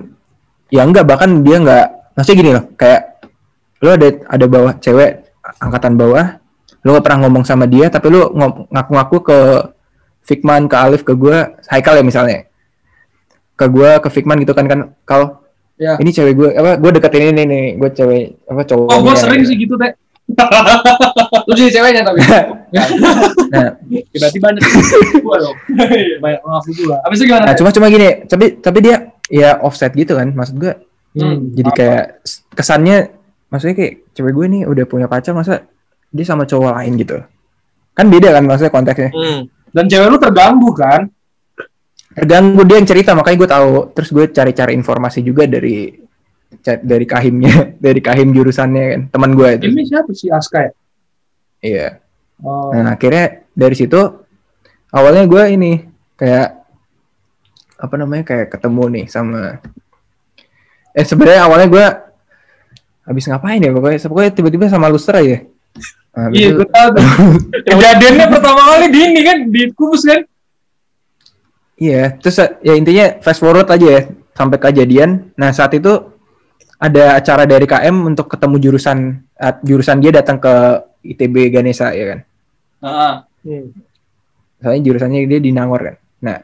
ya 0.71 0.81
enggak 0.87 1.05
bahkan 1.05 1.43
dia 1.43 1.59
enggak 1.59 1.85
maksudnya 2.15 2.39
gini 2.39 2.51
loh, 2.55 2.65
kayak 2.79 3.01
lu 3.83 3.91
ada 3.91 4.07
ada 4.31 4.45
bawah 4.47 4.73
cewek 4.79 5.27
angkatan 5.59 5.93
bawah, 5.99 6.39
lu 6.81 6.95
gak 6.95 7.05
pernah 7.05 7.27
ngomong 7.27 7.43
sama 7.45 7.67
dia 7.69 7.91
tapi 7.91 8.09
ngom- 8.09 8.71
ngaku-ngaku 8.71 9.17
ke 9.21 9.37
Fikman, 10.25 10.65
ke 10.65 10.73
Alif, 10.73 11.05
ke 11.05 11.13
gue, 11.13 11.37
Haikal 11.69 12.01
ya 12.01 12.03
misalnya. 12.07 12.49
Ke 13.53 13.69
gue, 13.69 13.89
ke 14.01 14.09
Fikman 14.09 14.41
gitu 14.41 14.57
kan 14.57 14.65
kan 14.65 14.97
kal 15.05 15.44
Ya. 15.75 15.93
ini 15.97 16.07
cewek 16.07 16.33
gue 16.33 16.49
apa 16.51 16.75
gue 16.75 16.91
deketin 16.93 17.31
ini 17.31 17.43
nih 17.43 17.65
gue 17.75 17.89
cewek 17.91 18.23
apa 18.45 18.61
cowok 18.63 18.87
oh 18.87 18.99
gua 19.01 19.11
sering 19.13 19.43
sih 19.43 19.55
gitu 19.55 19.75
teh 19.75 19.91
Lu 21.45 21.53
jadi 21.53 21.69
ceweknya 21.71 22.01
tapi. 22.01 22.17
nah, 23.53 23.69
berarti 24.09 24.37
banyak 24.39 24.61
gua 25.19 25.37
dong 25.37 25.57
banyak 26.23 26.41
ngaku 26.41 26.69
gua 26.81 26.97
Abis 27.03 27.17
itu 27.19 27.25
gimana? 27.27 27.45
nah 27.45 27.55
cuma 27.55 27.69
cuma 27.69 27.87
gini 27.87 28.23
tapi 28.23 28.45
tapi 28.55 28.77
dia 28.79 28.95
ya 29.25 29.59
offset 29.59 29.91
gitu 29.91 30.13
kan 30.13 30.31
maksud 30.31 30.57
gue 30.57 30.73
Hmm. 31.11 31.47
jadi 31.49 31.71
kayak 31.71 32.03
s- 32.23 32.43
kesannya 32.51 33.07
maksudnya 33.47 33.71
kayak 33.73 33.93
cewek 34.11 34.31
gue 34.31 34.45
nih 34.49 34.61
udah 34.63 34.83
punya 34.83 35.07
pacar 35.07 35.31
masa 35.31 35.63
dia 36.09 36.23
sama 36.23 36.43
cowok 36.43 36.71
lain 36.73 36.95
gitu 36.97 37.23
kan 37.93 38.05
beda 38.05 38.31
kan 38.31 38.43
maksudnya 38.43 38.67
konteksnya 38.69 39.09
hmm. 39.11 39.39
dan 39.71 39.83
cewek 39.85 40.07
lu 40.07 40.17
terganggu 40.17 40.71
kan 40.71 41.07
terganggu 42.15 42.63
dia 42.63 42.79
yang 42.79 42.87
cerita 42.87 43.11
makanya 43.11 43.37
gue 43.43 43.49
tahu 43.51 43.71
terus 43.91 44.09
gue 44.15 44.25
cari-cari 44.31 44.71
informasi 44.73 45.19
juga 45.19 45.43
dari 45.45 45.91
dari 46.63 47.05
kahimnya 47.05 47.53
dari 47.85 47.99
kahim 47.99 48.31
jurusannya 48.31 48.83
kan 48.87 49.01
teman 49.11 49.31
gue 49.35 49.49
itu 49.59 49.65
ini 49.69 49.83
siapa 49.83 50.11
sih 50.15 50.31
Aska 50.31 50.59
ya 50.63 50.71
iya 51.61 51.89
Oh. 52.43 52.71
Nah 52.75 52.99
akhirnya 52.99 53.47
dari 53.55 53.75
situ 53.77 53.99
awalnya 54.91 55.23
gue 55.23 55.43
ini 55.55 55.71
kayak 56.19 56.49
apa 57.75 57.95
namanya 57.95 58.23
kayak 58.27 58.47
ketemu 58.51 58.83
nih 58.91 59.05
sama 59.11 59.59
eh 60.95 61.05
sebenarnya 61.05 61.47
awalnya 61.47 61.67
gue 61.67 61.85
habis 63.05 63.27
ngapain 63.27 63.63
ya 63.63 63.71
pokoknya 63.71 63.99
pokoknya 64.07 64.31
tiba-tiba 64.33 64.65
sama 64.71 64.89
Lustra 64.89 65.21
ya. 65.21 65.45
Nah, 66.15 66.31
Iya, 66.31 66.55
gue 66.55 66.67
tahu. 66.71 66.89
Kejadiannya 67.75 68.25
pertama 68.31 68.61
kali 68.71 68.87
di 68.87 68.99
ini 69.03 69.21
kan, 69.21 69.37
di 69.51 69.61
kubus 69.75 70.07
kan? 70.07 70.23
Iya, 71.75 72.15
terus 72.19 72.39
eh, 72.39 72.55
ya 72.63 72.73
intinya 72.79 73.19
fast 73.19 73.43
forward 73.43 73.67
aja 73.67 73.87
ya 73.87 74.01
sampai 74.31 74.57
kejadian. 74.59 75.35
Nah 75.35 75.51
saat 75.51 75.75
itu 75.75 75.91
ada 76.79 77.19
acara 77.19 77.43
dari 77.43 77.67
KM 77.67 77.95
untuk 78.15 78.31
ketemu 78.31 78.55
jurusan 78.63 79.19
eh, 79.35 79.55
jurusan 79.63 79.99
dia 79.99 80.11
datang 80.15 80.39
ke 80.39 80.53
ITB 81.03 81.51
Ganesha 81.51 81.91
ya 81.91 82.05
kan. 82.15 82.19
Heeh. 82.85 83.13
Soalnya 84.63 84.81
jurusannya 84.81 85.27
dia 85.27 85.39
di 85.43 85.51
Nangor 85.51 85.81
kan. 85.83 85.95
Nah, 86.25 86.37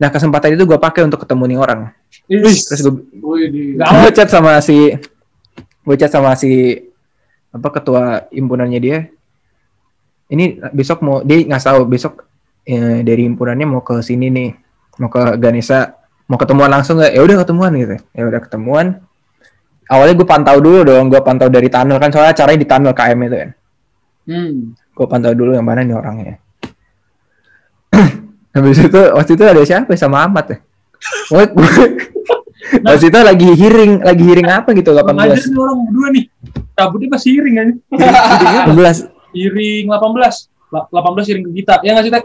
nah 0.00 0.08
kesempatan 0.10 0.56
itu 0.56 0.64
gue 0.66 0.78
pakai 0.80 1.06
untuk 1.06 1.22
ketemu 1.22 1.52
nih 1.52 1.58
orang. 1.60 1.80
Terus 2.26 2.80
gue 2.80 2.94
gue 3.52 4.10
chat 4.10 4.28
sama 4.32 4.58
si 4.64 4.96
gue 5.82 5.96
chat 5.98 6.10
sama 6.10 6.32
si 6.34 6.80
apa 7.52 7.68
ketua 7.68 8.26
himpunannya 8.32 8.80
dia. 8.80 8.98
Ini 10.32 10.64
besok 10.72 11.04
mau 11.04 11.20
dia 11.20 11.44
nggak 11.44 11.60
tahu 11.60 11.84
besok 11.84 12.24
eh, 12.64 13.04
dari 13.04 13.28
himpunannya 13.28 13.66
mau 13.68 13.84
ke 13.84 14.00
sini 14.00 14.32
nih, 14.32 14.50
mau 15.00 15.08
ke 15.08 15.22
Ganesha, 15.40 15.96
mau 16.28 16.36
ketemuan 16.36 16.68
langsung 16.68 17.00
nggak? 17.00 17.12
Ya 17.12 17.20
udah 17.24 17.36
ketemuan 17.44 17.72
gitu. 17.76 17.96
Ya 18.12 18.22
udah 18.28 18.40
ketemuan. 18.40 18.86
Awalnya 19.88 20.14
gue 20.16 20.28
pantau 20.28 20.56
dulu 20.60 20.80
dong, 20.88 21.12
gue 21.12 21.20
pantau 21.20 21.48
dari 21.52 21.68
tunnel 21.68 22.00
kan 22.00 22.08
soalnya 22.08 22.32
caranya 22.32 22.60
di 22.64 22.68
tunnel 22.68 22.92
KM 22.96 23.18
itu 23.28 23.36
kan. 23.36 23.50
Hmm. 24.28 24.54
Gue 24.92 25.06
pantau 25.08 25.32
dulu 25.36 25.52
yang 25.52 25.66
mana 25.66 25.84
nih 25.84 25.96
orangnya. 25.96 26.36
Habis 28.56 28.78
itu 28.84 29.00
waktu 29.12 29.32
itu 29.36 29.44
ada 29.44 29.62
siapa 29.64 29.92
sama 29.96 30.24
Ahmad 30.24 30.48
ya? 30.48 30.58
Gue, 31.28 31.44
waktu 32.86 33.04
itu 33.10 33.18
lagi 33.20 33.48
hearing, 33.58 33.92
lagi 34.00 34.22
hearing 34.22 34.48
apa 34.48 34.70
gitu 34.72 34.94
Ngajar 34.94 35.36
18. 35.36 35.50
nih 35.50 35.58
orang 35.60 35.76
berdua 35.88 36.08
nih. 36.14 36.24
Kabutnya 36.72 37.08
pas 37.12 37.24
iring 37.28 37.56
aja. 37.60 37.74
18. 38.72 39.36
Iring 39.36 39.84
18. 39.92 40.72
La- 40.72 40.88
18 40.88 41.30
iring 41.32 41.44
ke 41.48 41.52
kita. 41.60 41.74
Ya 41.84 41.90
nggak 41.92 42.04
sih, 42.08 42.12
Tek? 42.12 42.24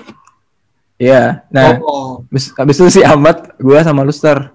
Iya. 0.97 1.45
Nah, 1.53 1.77
Oh, 1.81 2.25
habis, 2.25 2.49
habis 2.57 2.75
itu 2.81 2.99
si 2.99 3.01
Ahmad, 3.05 3.53
gua 3.61 3.85
sama 3.85 4.01
Luster. 4.01 4.49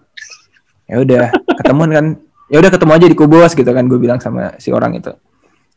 Ya 0.91 0.99
udah, 1.01 1.25
ketemuan 1.63 1.91
kan. 1.91 2.07
Ya 2.53 2.61
udah 2.61 2.69
ketemu 2.69 2.93
aja 2.93 3.07
di 3.09 3.17
Kubus 3.17 3.57
gitu 3.57 3.71
kan 3.73 3.89
gue 3.89 3.97
bilang 3.97 4.21
sama 4.21 4.53
si 4.61 4.69
orang 4.69 4.93
itu. 4.93 5.09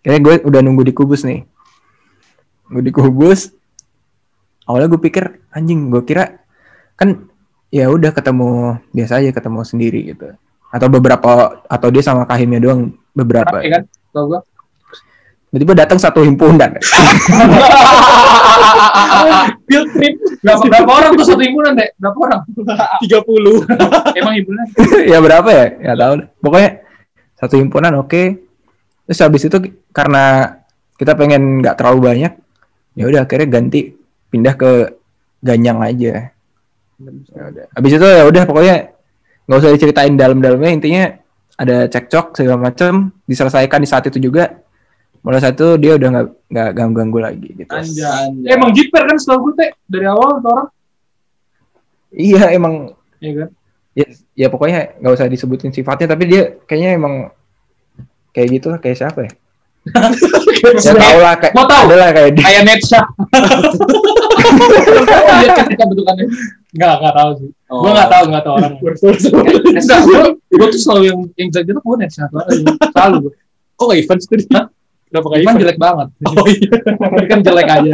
Kayaknya 0.04 0.20
gue 0.20 0.34
udah 0.44 0.60
nunggu 0.60 0.84
di 0.84 0.92
Kubus 0.92 1.24
nih. 1.24 1.48
Gue 2.68 2.84
di 2.84 2.92
Kubus. 2.92 3.56
Awalnya 4.68 4.92
gue 4.92 5.00
pikir 5.00 5.40
anjing, 5.56 5.88
gue 5.88 6.04
kira 6.04 6.44
kan 7.00 7.32
ya 7.72 7.88
udah 7.88 8.12
ketemu 8.12 8.82
biasa 8.92 9.24
aja 9.24 9.32
ketemu 9.32 9.60
sendiri 9.64 10.00
gitu. 10.04 10.36
Atau 10.68 10.92
beberapa 10.92 11.64
atau 11.64 11.88
dia 11.96 12.04
sama 12.04 12.28
kahimnya 12.28 12.60
doang 12.60 12.92
beberapa. 13.16 13.64
Iya 13.64 13.80
kan? 13.80 13.84
Tau 14.12 14.26
gua. 14.28 14.42
Tiba-tiba 15.56 15.88
datang 15.88 15.96
satu 15.96 16.20
himpunan. 16.20 16.68
Field 19.72 19.88
trip. 19.96 20.20
Berapa, 20.44 20.68
berapa 20.68 20.92
orang 20.92 21.16
tuh 21.16 21.24
satu 21.32 21.40
himpunan, 21.48 21.80
Dek? 21.80 21.96
Berapa 21.96 22.18
orang? 22.28 22.44
30. 23.00 23.64
Emang 24.20 24.34
himpunan? 24.36 24.66
ya 25.16 25.24
berapa 25.24 25.48
ya? 25.48 25.66
Ya 25.80 25.94
tahu. 25.96 26.14
deh. 26.20 26.28
Pokoknya 26.44 26.70
satu 27.40 27.56
himpunan 27.56 27.96
oke. 28.04 28.36
Terus 29.08 29.20
habis 29.24 29.48
itu 29.48 29.56
karena 29.96 30.60
kita 31.00 31.16
pengen 31.16 31.64
nggak 31.64 31.80
terlalu 31.80 32.04
banyak, 32.04 32.36
ya 33.00 33.04
udah 33.08 33.24
akhirnya 33.24 33.48
ganti 33.48 33.96
pindah 34.28 34.60
ke 34.60 34.92
Ganyang 35.40 35.80
aja. 35.80 36.36
Ya. 37.00 37.64
Habis 37.80 37.96
itu 37.96 38.08
ya 38.12 38.28
udah 38.28 38.44
pokoknya 38.44 38.92
nggak 39.48 39.60
usah 39.64 39.72
diceritain 39.72 40.20
dalam-dalamnya 40.20 40.72
intinya 40.76 41.04
ada 41.56 41.88
cekcok 41.88 42.36
segala 42.36 42.60
macam 42.60 43.16
diselesaikan 43.24 43.80
di 43.80 43.88
saat 43.88 44.04
itu 44.12 44.20
juga. 44.20 44.65
Mulai 45.26 45.42
saat 45.42 45.58
itu 45.58 45.68
dia 45.82 45.98
udah 45.98 46.10
nggak 46.14 46.28
nggak 46.54 46.70
ganggu-ganggu 46.78 47.18
lagi 47.18 47.50
gitu. 47.58 47.74
Anjay. 47.74 48.30
Emang 48.46 48.70
jiper 48.78 49.10
kan 49.10 49.18
setahu 49.18 49.50
gue, 49.50 49.54
Tek? 49.58 49.74
Dari 49.90 50.06
awal 50.06 50.38
tuh 50.38 50.54
orang. 50.54 50.70
Iya 52.14 52.54
emang 52.54 52.94
Iya 53.20 53.32
kan? 53.44 53.50
ya, 53.96 54.06
ya 54.38 54.48
pokoknya 54.54 55.02
nggak 55.02 55.14
usah 55.18 55.28
disebutin 55.28 55.74
sifatnya 55.74 56.14
tapi 56.16 56.24
dia 56.30 56.56
kayaknya 56.68 56.90
emang 56.96 57.14
kayak 58.36 58.48
gitu 58.60 58.68
lah 58.72 58.80
kayak 58.80 58.98
siapa 59.02 59.20
ya? 59.26 59.32
ya 60.86 60.94
tau 60.98 61.20
lah 61.22 61.36
kayak 61.38 61.54
tahu. 61.54 61.84
ada 61.90 61.96
lah 61.98 62.10
kayak 62.14 62.32
dia. 62.38 62.46
Kayak 62.46 62.64
Netsha. 62.70 63.02
kan 65.58 65.66
kita 65.70 65.84
bentukannya. 65.90 66.26
Enggak, 66.74 66.94
enggak 67.02 67.16
tahu 67.16 67.32
sih. 67.40 67.50
Oh. 67.70 67.82
Gua 67.82 67.90
enggak 67.94 68.10
tahu, 68.10 68.24
enggak 68.30 68.44
tahu 68.44 68.54
orang. 68.62 68.74
Gua 68.82 68.92
tuh 70.70 70.80
selalu 70.82 71.04
yang 71.10 71.20
yang 71.38 71.50
jelek 71.54 71.68
itu 71.74 71.82
gua 71.82 71.98
Netsha. 71.98 72.24
Selalu 72.94 73.16
gua. 73.26 73.32
Kok 73.76 73.86
nggak 73.90 74.00
event 74.06 74.22
sih? 74.22 74.38
Kenapa 75.06 75.28
kayak 75.32 75.42
Ivan 75.46 75.56
jelek 75.62 75.78
banget. 75.80 76.08
Oh 76.26 76.48
iya. 76.50 76.70
Kan 77.30 77.40
jelek 77.46 77.68
aja. 77.70 77.94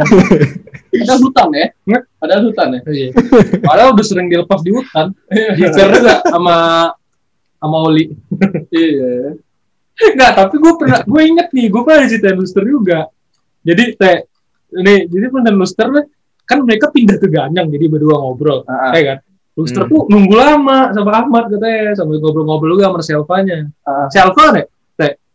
Ada 0.92 1.14
hutan 1.20 1.48
ya? 1.52 1.66
Nggak. 1.84 2.02
Ada 2.18 2.34
hutan 2.40 2.68
ya? 2.72 2.80
Iya. 2.88 3.08
Padahal 3.62 3.88
udah 3.94 4.06
sering 4.06 4.26
dilepas 4.32 4.60
di 4.64 4.70
hutan. 4.72 5.06
Jiper 5.30 5.88
juga 5.92 6.14
sama 6.26 6.56
sama 7.56 7.76
Oli. 7.86 8.10
Iya. 8.74 9.38
Enggak, 9.92 10.30
tapi 10.34 10.56
gue 10.56 10.72
pernah, 10.80 11.00
gue 11.04 11.22
inget 11.22 11.48
nih, 11.52 11.66
gue 11.68 11.80
pernah 11.84 12.00
diceritain 12.02 12.34
Luster 12.34 12.64
juga. 12.64 13.06
Jadi, 13.62 13.94
teh, 13.94 14.16
ini, 14.74 15.06
jadi 15.06 15.30
pernah 15.30 15.52
Luster 15.54 15.86
kan 16.42 16.58
mereka 16.66 16.90
pindah 16.90 17.20
ke 17.22 17.28
Ganyang, 17.30 17.70
jadi 17.70 17.86
berdua 17.86 18.18
ngobrol, 18.18 18.66
Ah, 18.66 18.90
ya 18.96 19.14
kan? 19.14 19.18
Luster 19.54 19.84
Hmm. 19.84 19.92
tuh 19.92 20.02
nunggu 20.10 20.32
lama 20.32 20.90
sama 20.90 21.22
Ahmad 21.22 21.44
katanya, 21.52 21.92
sambil 21.94 22.18
ngobrol-ngobrol 22.18 22.74
juga 22.74 22.88
sama 22.90 23.00
Selvanya. 23.04 23.68
Ah. 23.84 24.08
Selva 24.10 24.58
nih, 24.58 24.64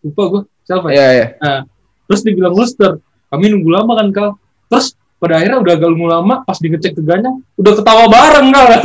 lupa 0.02 0.22
gue, 0.30 0.42
Selva. 0.64 0.88
Iya 0.90 1.08
iya. 1.12 1.26
Terus 2.08 2.22
dibilang 2.24 2.54
Luster, 2.54 2.98
kami 3.28 3.50
nunggu 3.50 3.70
lama 3.70 3.92
kan 3.96 4.08
kal. 4.12 4.30
Terus 4.68 4.96
pada 5.18 5.38
akhirnya 5.38 5.60
udah 5.60 5.74
agak 5.74 5.88
nunggu 5.90 6.08
lama, 6.08 6.34
pas 6.42 6.58
digecek 6.58 6.94
ke 6.94 7.02
Ganyang, 7.02 7.42
udah 7.56 7.72
ketawa 7.74 8.06
bareng 8.08 8.48
kal. 8.50 8.68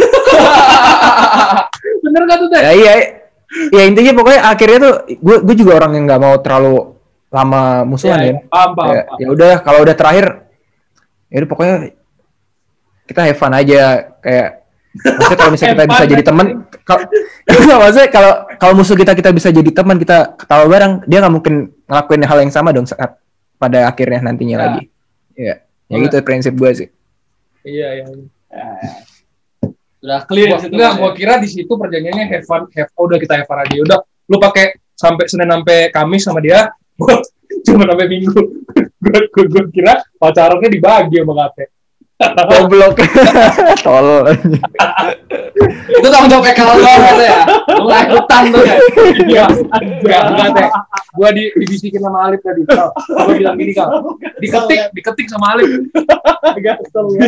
Bener 2.03 2.23
kan 2.27 2.37
tuh 2.39 2.49
teh? 2.51 2.61
Ya 2.61 2.73
iya. 2.75 2.93
Ya 3.69 3.83
intinya 3.85 4.13
pokoknya 4.17 4.41
akhirnya 4.43 4.79
tuh 4.81 4.95
gue 5.13 5.37
gue 5.45 5.55
juga 5.55 5.77
orang 5.77 5.93
yang 5.93 6.05
nggak 6.09 6.21
mau 6.21 6.35
terlalu 6.41 6.97
lama 7.29 7.85
musuhan 7.85 8.17
Iya, 8.17 8.25
ya. 8.25 8.33
iya. 8.33 8.41
Paham, 8.49 8.71
paham, 8.73 8.93
Ya, 8.93 9.03
paham. 9.05 9.19
ya 9.21 9.27
udah 9.29 9.53
kalau 9.61 9.79
udah 9.85 9.95
terakhir 9.97 10.27
ya 11.29 11.37
udah 11.45 11.49
pokoknya 11.49 11.77
kita 13.05 13.21
have 13.23 13.37
fun 13.37 13.53
aja 13.53 13.81
kayak 14.21 14.62
maksudnya 14.93 15.39
kalau 15.41 15.51
misalnya 15.57 15.73
kita 15.75 15.87
bisa 15.89 16.05
jadi 16.05 16.23
teman 16.23 16.47
kalau 16.85 17.03
maksudnya 17.81 18.09
kalau 18.13 18.33
kalau 18.61 18.73
musuh 18.77 18.97
kita 18.97 19.13
kita 19.17 19.31
bisa 19.33 19.49
jadi 19.49 19.71
teman 19.73 19.97
kita 19.97 20.37
ketawa 20.37 20.65
bareng 20.69 20.93
dia 21.09 21.19
nggak 21.25 21.33
mungkin 21.33 21.55
ngelakuin 21.89 22.23
hal 22.29 22.39
yang 22.45 22.53
sama 22.53 22.71
dong 22.77 22.85
saat 22.85 23.17
pada 23.57 23.89
akhirnya 23.89 24.21
nantinya 24.21 24.57
Ya. 24.57 24.63
lagi 24.63 24.83
ya 25.33 25.55
ya 25.89 25.97
gitu 26.03 26.17
prinsip 26.21 26.53
gue 26.55 26.71
sih 26.77 26.89
Iya, 27.63 27.89
iya. 27.95 28.05
Udah 30.03 30.21
clear 30.27 30.51
Gua, 30.51 30.59
situ. 30.59 30.75
enggak, 30.75 30.93
ya? 30.93 30.99
gua 30.99 31.11
kira 31.15 31.35
di 31.39 31.47
situ 31.47 31.71
perjanjiannya 31.71 32.27
have 32.27 32.43
fun, 32.43 32.67
have, 32.75 32.91
oh, 32.99 33.07
udah 33.07 33.19
kita 33.23 33.39
have 33.39 33.47
fun 33.47 33.63
aja. 33.63 33.75
Udah, 33.87 33.99
lu 34.27 34.37
pakai 34.43 34.75
sampai 34.99 35.31
Senin 35.31 35.47
sampai 35.47 35.95
Kamis 35.95 36.27
sama 36.27 36.43
dia, 36.43 36.75
cuma 37.71 37.87
sampai 37.87 38.07
Minggu. 38.11 38.35
gua, 39.03 39.19
gua, 39.31 39.45
gua 39.47 39.63
kira 39.71 39.95
pacarannya 40.19 40.69
dibagi 40.75 41.23
sama 41.23 41.35
kate. 41.55 41.71
Goblok 42.21 42.99
tolol 43.87 44.31
Itu 45.93 46.07
tanggung 46.09 46.31
jawab 46.31 46.49
Eka 46.49 46.63
lo 46.65 46.75
gitu 46.81 47.23
ya. 47.23 47.39
Mulai 47.79 48.07
hutan 48.11 48.43
tuh 48.51 48.63
ya. 48.67 48.77
Iya, 49.29 49.45
enggak, 50.03 50.23
enggak 50.33 50.49
teh. 50.57 50.69
Gua 51.15 51.29
di, 51.31 51.45
dibisikin 51.55 52.03
sama 52.03 52.19
Alif 52.27 52.41
tadi. 52.43 52.67
Gua 52.67 53.33
bilang 53.37 53.55
gini, 53.61 53.73
Kal. 53.77 54.03
Diketik, 54.43 54.91
diketik 54.97 55.27
sama 55.31 55.55
Alif. 55.55 55.71
Gatel 56.59 57.07
ya. 57.15 57.23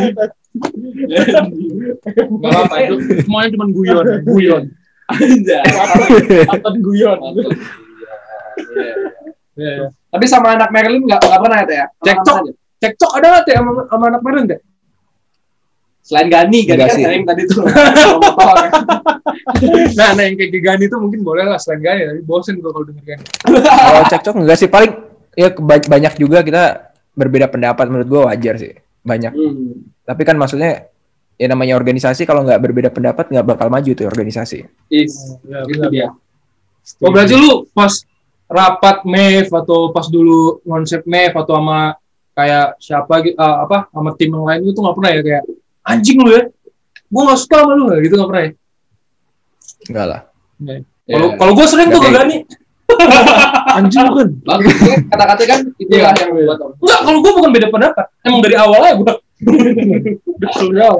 Enggak 2.16 2.50
apa-apa, 2.50 2.74
itu 2.82 2.94
semuanya 3.22 3.48
cuma 3.54 3.66
guyon, 3.70 4.04
guyon. 4.26 4.62
Anjay. 5.12 5.62
Guyon. 6.80 7.18
Iya. 8.74 8.94
Iya. 9.54 9.86
Tapi 10.10 10.24
sama 10.26 10.58
anak 10.58 10.70
Merlin 10.70 11.06
nggak 11.06 11.20
nggak 11.22 11.42
pernah 11.42 11.58
ya? 11.62 11.66
Teh, 11.66 11.76
ya? 11.78 11.86
Cekcok. 12.02 12.38
Cekcok 12.82 13.12
ada 13.18 13.26
nggak 13.30 13.44
teh 13.46 13.54
sama, 13.54 13.70
sama 13.86 14.04
anak 14.10 14.22
Meren 14.22 14.44
teh? 14.50 14.60
Selain 16.04 16.28
Gani, 16.28 16.68
Gani 16.68 16.78
kan 16.78 16.88
sih. 16.92 17.02
sering 17.02 17.24
tadi 17.24 17.42
tuh. 17.48 17.64
Nah, 19.94 20.10
nah 20.14 20.24
yang 20.24 20.36
kayak 20.36 20.52
Gani 20.54 20.84
itu 20.86 20.96
mungkin 20.96 21.20
boleh 21.20 21.44
lah 21.44 21.56
selain 21.56 21.80
Gani, 21.80 22.00
tapi 22.06 22.20
bosen 22.22 22.60
gua 22.60 22.72
kalau 22.72 22.86
denger 22.86 23.04
Gani. 23.06 23.24
kalau 23.60 24.02
cekcok 24.06 24.34
enggak 24.36 24.58
sih 24.58 24.68
paling 24.68 24.92
ya 25.34 25.48
banyak 25.80 26.14
juga 26.16 26.40
kita 26.40 26.62
berbeda 27.12 27.46
pendapat 27.48 27.86
menurut 27.88 28.08
gue 28.08 28.20
wajar 28.22 28.54
sih 28.56 28.72
banyak 29.00 29.30
Hmm. 29.30 29.84
tapi 30.02 30.22
kan 30.22 30.34
maksudnya 30.34 30.88
ya 31.34 31.46
namanya 31.46 31.74
organisasi 31.74 32.24
kalau 32.24 32.42
nggak 32.42 32.58
berbeda 32.58 32.88
pendapat 32.88 33.28
nggak 33.28 33.46
bakal 33.46 33.66
maju 33.68 33.90
tuh 33.92 34.06
organisasi 34.06 34.64
Is. 34.88 35.34
Ya, 35.42 35.62
Itu 35.62 35.86
dia. 35.88 36.08
Oh 37.00 37.10
berarti 37.10 37.34
lu 37.34 37.66
pas 37.70 37.90
rapat 38.46 39.02
MEF 39.04 39.50
atau 39.50 39.90
pas 39.90 40.06
dulu 40.06 40.62
konsep 40.62 41.02
MEF 41.04 41.34
atau 41.34 41.58
sama 41.58 41.96
kayak 42.32 42.78
siapa 42.78 43.14
gitu 43.22 43.36
ah, 43.36 43.62
apa 43.62 43.88
sama 43.88 44.10
tim 44.14 44.30
yang 44.30 44.44
lain 44.44 44.60
itu 44.64 44.78
nggak 44.78 44.96
pernah 44.96 45.10
ya 45.10 45.20
kayak 45.22 45.44
anjing 45.84 46.18
lu 46.18 46.30
ya. 46.30 46.42
Gue 47.06 47.22
nggak 47.22 47.38
suka 47.38 47.56
sama 47.58 47.72
lu 47.74 47.84
gitu 47.98 48.14
nggak 48.14 48.28
pernah 48.28 48.42
ya 48.42 48.52
Enggak 49.84 50.06
lah. 50.06 50.20
kalau 51.04 51.28
kalau 51.36 51.52
gue 51.52 51.66
sering 51.66 51.88
tuh 51.88 51.98
Nggak 51.98 52.08
gak 52.08 52.16
berani 52.16 52.36
anjing 53.76 54.02
lu 54.02 54.12
kan 54.14 54.28
Bagus, 54.44 54.74
kata-kata 55.06 55.42
kan 55.44 55.60
itulah 55.76 56.10
Iya. 56.10 56.10
yang 56.16 56.30
membuat 56.32 56.58
orang. 56.58 56.76
enggak 56.78 57.00
kalau 57.00 57.18
gue 57.18 57.32
bukan 57.34 57.50
beda 57.50 57.68
pendapat. 57.68 58.06
Emang 58.22 58.40
dari 58.40 58.56
awal 58.56 58.78
aja 58.80 58.94
gue 58.94 59.14
betul 60.42 60.70
ya 60.78 60.94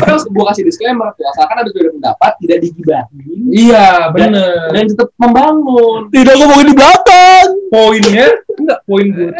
Padahal 0.00 0.20
gue 0.36 0.44
kasih 0.52 0.64
disclaimer 0.68 1.08
tuh, 1.16 1.24
asalkan 1.32 1.56
ada 1.64 1.70
beda 1.72 1.90
pendapat 1.96 2.32
tidak 2.44 2.58
digibahin 2.60 3.40
iya 3.50 4.12
bener. 4.12 4.70
dan 4.70 4.84
tetap 4.86 5.08
membangun. 5.16 6.12
Tidak 6.12 6.34
ngomongin 6.38 6.66
di 6.70 6.76
belakang. 6.76 7.48
poinnya 7.70 8.28
enggak 8.58 8.80
poin 8.82 9.06
gue 9.08 9.30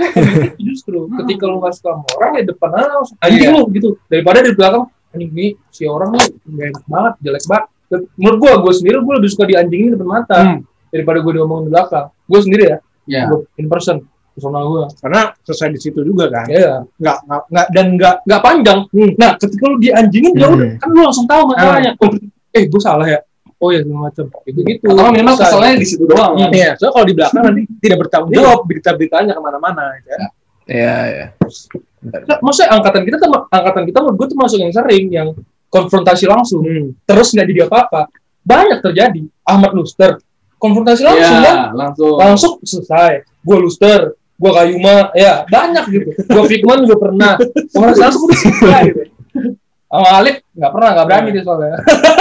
justru 0.63 1.11
ketika 1.23 1.45
lu 1.51 1.59
nggak 1.59 1.75
suka 1.75 1.99
sama 1.99 2.09
orang 2.19 2.31
ya 2.41 2.43
depan 2.49 2.71
aja. 2.75 2.89
Langsung 2.97 3.19
anjing 3.21 3.51
lu 3.53 3.63
gitu. 3.75 3.89
Daripada 4.07 4.39
di 4.41 4.53
belakang 4.57 4.85
anjing 5.11 5.33
nih 5.35 5.51
si 5.69 5.83
orang 5.85 6.15
nih 6.15 6.27
nggak 6.47 6.67
enak 6.75 6.85
banget 6.89 7.13
jelek 7.27 7.45
banget. 7.47 7.67
Dan 7.91 8.01
menurut 8.17 8.39
gue 8.39 8.53
gue 8.65 8.73
sendiri 8.73 8.97
gue 9.03 9.15
lebih 9.19 9.31
suka 9.31 9.45
dianjingin 9.51 9.91
depan 9.99 10.09
mata 10.09 10.39
daripada 10.91 11.19
gue 11.21 11.33
diomongin 11.37 11.65
di 11.69 11.73
belakang. 11.75 12.07
Gue 12.25 12.41
sendiri 12.41 12.65
ya 12.73 12.79
gue 13.29 13.39
in 13.59 13.67
person 13.67 14.07
personal 14.41 14.65
gue 14.67 14.85
Karena 14.97 15.21
selesai 15.39 15.69
di 15.69 15.79
situ 15.79 16.01
juga 16.01 16.25
kan. 16.27 16.49
ya 16.49 16.81
Nggak, 16.97 17.19
nggak, 17.23 17.43
nggak 17.47 17.67
dan 17.71 17.87
nggak 17.95 18.15
nggak 18.25 18.41
panjang 18.41 18.79
nah 19.15 19.31
ketika 19.37 19.65
lu 19.67 19.77
dianjingin 19.77 20.33
ya 20.35 20.47
udah 20.49 20.67
Hmm. 20.67 20.81
kan 20.81 20.89
lu 20.89 21.01
langsung 21.03 21.27
tahu 21.27 21.43
masalahnya 21.47 21.93
oh, 21.95 22.09
eh 22.51 22.65
gue 22.65 22.81
salah 22.81 23.05
ya 23.05 23.21
oh 23.57 23.69
ya 23.69 23.79
segala 23.79 24.01
macam 24.03 24.25
itu 24.43 24.61
gitu 24.65 24.85
Atau 24.89 25.05
minimal 25.07 25.35
Bisa. 25.35 25.45
keselnya 25.45 25.73
di 25.75 25.87
situ 25.87 26.05
doang. 26.05 26.33
kan? 26.35 26.49
Iya, 26.49 26.71
soalnya 26.75 26.91
kalau 26.91 27.05
di 27.05 27.15
belakang 27.15 27.43
nanti 27.45 27.63
tidak 27.79 27.99
bertanggung 28.01 28.33
jawab 28.33 28.61
berita-beritanya 28.65 29.33
ke 29.33 29.43
mana-mana. 29.43 29.83
Gitu 29.95 30.09
ya. 30.09 30.19
Iya, 30.65 30.97
iya. 31.05 31.27
Nah, 32.01 32.39
maksudnya 32.41 32.69
angkatan 32.73 33.03
kita 33.05 33.17
tuh 33.19 33.29
angkatan 33.47 33.83
kita 33.85 33.99
menurut 34.01 34.17
gue 34.17 34.27
tuh 34.33 34.39
masuk 34.41 34.59
yang 34.59 34.73
sering 34.73 35.05
yang 35.11 35.29
konfrontasi 35.69 36.25
langsung 36.25 36.65
Hmm. 36.65 36.97
terus 37.05 37.31
nggak 37.31 37.47
jadi 37.47 37.61
apa-apa 37.69 38.09
banyak 38.41 38.81
terjadi 38.81 39.23
Ahmad 39.45 39.71
Luster 39.71 40.17
konfrontasi 40.57 41.05
langsung 41.05 41.37
Iya, 41.37 41.45
kan 41.45 41.59
langsung. 41.71 42.17
langsung 42.17 42.53
selesai 42.65 43.13
gue 43.39 43.57
Luster 43.61 44.17
gue 44.41 44.51
Kayuma 44.57 45.13
ya 45.13 45.45
banyak 45.45 45.85
gitu. 45.93 46.11
Gue 46.25 46.45
Fikman 46.49 46.89
juga 46.89 46.97
pernah. 46.97 47.33
Konfrontasi 47.77 48.01
langsung 48.01 48.23
udah 48.25 48.39
selesai 48.41 48.83
gitu. 48.89 49.03
Sama 49.91 50.09
Alif 50.23 50.37
nggak 50.55 50.73
pernah 50.73 50.89
nggak 50.97 51.07
berani 51.11 51.29
dia 51.35 51.43
soalnya. 51.45 51.79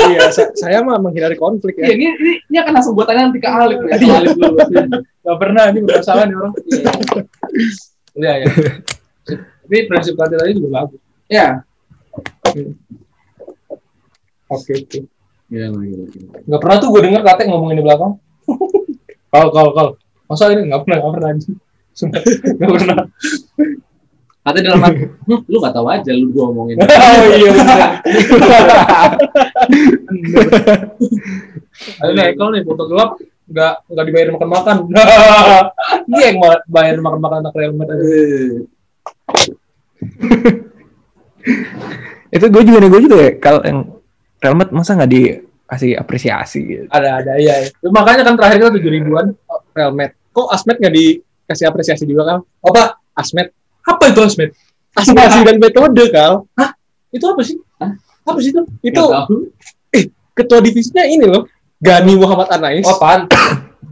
Iya, 0.10 0.22
sa- 0.34 0.54
saya 0.58 0.82
mah 0.82 0.98
menghindari 0.98 1.38
konflik 1.38 1.78
Iya, 1.78 1.86
ya. 1.86 1.96
ini, 1.96 2.06
ini, 2.18 2.32
ini 2.50 2.58
akan 2.58 2.72
langsung 2.76 2.98
buat 2.98 3.06
tanya 3.08 3.30
nanti 3.30 3.40
ke 3.40 3.48
Alif 3.48 3.80
ya. 3.80 3.88
Iya. 3.88 3.96
Kalau 3.96 4.18
Alif 4.20 4.34
dulu. 4.36 4.58
nggak 5.24 5.38
pernah 5.38 5.64
ini 5.70 5.80
bermasalah 5.86 6.24
nih 6.28 6.36
orang. 6.36 6.54
Iya 8.20 8.32
ya 8.42 8.48
tapi 9.70 9.86
prinsip 9.86 10.18
kata 10.18 10.34
tadi 10.34 10.58
juga 10.58 10.82
bagus. 10.82 10.98
Ya. 11.30 11.62
oke 14.50 14.72
oke. 14.74 15.00
Iya, 15.54 15.70
nggak 16.50 16.62
pernah 16.62 16.78
tuh 16.82 16.90
gue 16.90 17.02
denger 17.06 17.22
Kate 17.22 17.46
ngomongin 17.46 17.78
di 17.78 17.86
belakang. 17.86 18.18
Kal 19.30 19.54
kal 19.54 19.70
kal. 19.78 19.88
Masa 20.26 20.50
ini 20.50 20.74
nggak 20.74 20.90
pernah 20.90 20.98
nggak 21.06 21.14
pernah. 21.14 21.30
anjing 21.38 21.54
Sumpah, 22.00 22.24
nggak 22.24 22.70
pernah 22.80 22.98
Katanya 24.40 24.66
dalam 24.72 24.82
hati, 24.82 25.04
"Hmm, 25.04 25.40
lu 25.46 25.58
gak 25.62 25.76
tahu 25.76 25.88
aja 25.92 26.12
lu 26.16 26.32
gua 26.32 26.50
ngomongin. 26.50 26.80
oh 26.82 27.26
iya 27.38 27.52
benar 27.60 27.80
Ayo 32.02 32.12
nih, 32.16 32.34
kalau 32.34 32.50
nih 32.56 32.64
foto 32.66 32.84
gelap 32.90 33.20
nggak 33.50 33.74
nggak 33.94 34.06
dibayar 34.10 34.30
makan 34.34 34.50
makan. 34.50 34.76
Dia 36.10 36.22
yang 36.32 36.38
bayar 36.70 36.96
makan 37.02 37.20
makan 37.20 37.38
anak 37.46 37.54
Real 37.58 37.74
Madrid 37.76 38.00
aja. 38.00 39.54
Itu 42.30 42.46
gue 42.50 42.64
juga 42.64 42.78
gue 42.90 43.02
juga 43.06 43.18
ya. 43.20 43.32
Kalau 43.42 43.62
yang 43.66 43.80
Helmet 44.40 44.70
masa 44.72 44.96
nggak 44.96 45.12
dikasih 45.12 45.92
apresiasi 46.00 46.60
gitu. 46.64 46.86
Ada 46.90 47.10
ada 47.22 47.32
iya. 47.42 47.68
iya. 47.68 47.70
Makanya 47.92 48.24
kan 48.24 48.34
terakhir 48.40 48.58
kita 48.64 48.72
tujuh 48.80 48.92
ribuan 48.98 49.36
Real 49.76 49.92
Madrid. 49.94 50.16
Kok 50.30 50.48
Asmet 50.54 50.78
nggak 50.80 50.96
dikasih 51.50 51.66
apresiasi 51.66 52.06
juga 52.06 52.30
kan? 52.30 52.38
Apa? 52.62 53.02
Asmet? 53.18 53.50
Apa 53.82 54.14
itu 54.14 54.22
Asmet? 54.22 54.54
Aspirasi 54.94 55.42
dan 55.42 55.58
metode 55.58 56.06
kal. 56.14 56.46
Hah? 56.54 56.78
Itu 57.10 57.26
apa 57.26 57.42
sih? 57.42 57.58
Hah? 57.82 57.90
Apa 58.30 58.38
sih 58.38 58.54
itu? 58.54 58.62
Itu 58.86 59.02
tahu. 59.02 59.50
ketua 60.38 60.62
divisinya 60.62 61.10
ini 61.10 61.26
loh. 61.26 61.50
Gani 61.82 62.14
Muhammad 62.14 62.54
Anais. 62.54 62.86
Oh, 62.86 63.02
apaan? 63.02 63.26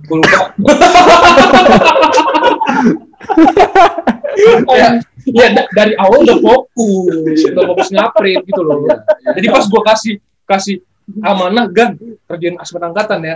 Gue 0.05 0.21
lupa. 0.21 0.53
ya, 4.77 4.88
ya 5.27 5.47
da- 5.51 5.69
dari 5.73 5.93
awal 5.97 6.23
udah 6.23 6.38
fokus, 6.39 7.39
udah 7.51 7.63
fokus 7.73 7.89
ngaprint 7.89 8.45
gitu 8.45 8.61
loh. 8.61 8.85
Jadi 9.34 9.47
pas 9.49 9.65
gue 9.65 9.81
kasih 9.81 10.13
kasih 10.47 10.75
amanah 11.25 11.65
gan 11.67 11.97
kerjaan 12.29 12.61
aspek 12.61 12.79
angkatan 12.79 13.19
ya. 13.25 13.35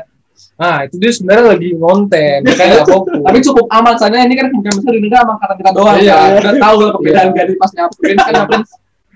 Nah 0.55 0.85
itu 0.85 0.95
dia 0.97 1.11
sebenarnya 1.11 1.45
lagi 1.53 1.69
ngonten, 1.73 2.39
makanya 2.43 2.72
nggak 2.77 2.89
fokus. 2.95 3.18
Tapi 3.19 3.38
cukup 3.41 3.65
aman 3.69 3.93
soalnya 3.97 4.19
ini 4.23 4.35
kan 4.35 4.45
kemungkinan 4.49 4.76
besar 4.77 4.91
di 4.91 5.01
negara 5.01 5.22
sama 5.22 5.34
angkatan 5.38 5.55
kita 5.57 5.72
doang 5.73 5.95
Iya, 5.97 6.13
kan. 6.13 6.22
iya. 6.22 6.38
Udah 6.38 6.53
tahu 6.57 6.76
lah 6.77 6.91
perbedaan 6.93 7.30
gadis 7.34 7.55
pas 7.57 7.72
nyaprin 7.73 8.15
kan 8.15 8.34
nyaprin 8.35 8.61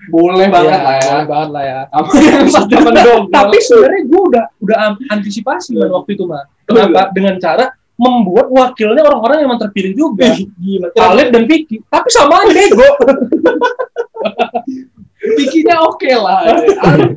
boleh 0.06 0.46
banget 0.46 0.70
Iya, 0.70 0.86
lah 0.86 0.94
ya. 0.94 1.06
boleh 1.08 1.26
banget 1.26 1.50
lah 1.50 1.64
ya. 1.64 1.80
Tapi 3.36 3.56
sebenarnya 3.58 4.02
gue 4.06 4.22
udah 4.22 4.44
udah 4.60 4.76
antisipasi 5.10 5.74
man 5.74 5.90
waktu 5.92 6.10
itu 6.14 6.24
mah. 6.24 6.46
Kenapa? 6.62 7.10
Dengan 7.10 7.34
cara 7.38 7.66
membuat 7.96 8.46
wakilnya 8.52 9.02
orang-orang 9.02 9.42
yang 9.42 9.56
terpilih 9.56 9.92
juga. 9.96 10.30
Gila. 10.60 10.88
Khalid 10.92 11.28
dan 11.32 11.42
Vicky. 11.48 11.80
Tapi 11.86 12.08
sama 12.12 12.44
aja 12.44 12.52
bego. 12.52 12.86
Bikinnya 15.34 15.76
oke 15.82 16.10
lah. 16.14 16.46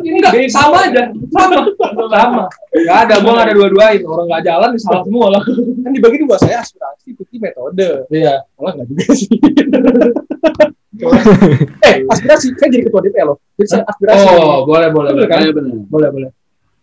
Ini 0.01 0.17
enggak 0.17 0.49
sama 0.49 0.89
aja. 0.89 1.13
Sama. 1.29 1.69
Sama. 1.85 2.43
Enggak 2.73 2.97
ada, 3.05 3.13
gua 3.21 3.31
enggak 3.37 3.45
ada 3.45 3.55
dua-duain. 3.55 4.01
Orang 4.07 4.25
enggak 4.31 4.43
jalan 4.49 4.69
ya 4.73 4.79
salah 4.81 5.03
semua 5.05 5.27
lah. 5.37 5.41
Kan 5.45 5.91
dibagi 5.93 6.17
dua 6.25 6.37
saya 6.41 6.65
aspirasi, 6.65 7.13
putih 7.13 7.37
metode. 7.37 8.09
Iya. 8.09 8.41
Malah 8.57 8.71
nggak 8.79 8.87
juga 8.89 9.05
sih. 9.13 9.29
eh, 11.87 11.95
aspirasi. 12.09 12.47
Saya 12.57 12.69
jadi 12.73 12.83
ketua 12.89 13.01
DPR 13.05 13.25
loh. 13.29 13.37
Jadi 13.61 13.67
saya 13.69 13.83
aspirasi. 13.85 14.25
Oh, 14.33 14.65
boleh 14.65 14.89
boleh 14.89 15.11
boleh. 15.13 15.27
Kan? 15.29 15.45
Iya 15.45 15.53
benar. 15.53 15.77
Boleh 15.85 16.09
boleh. 16.09 16.29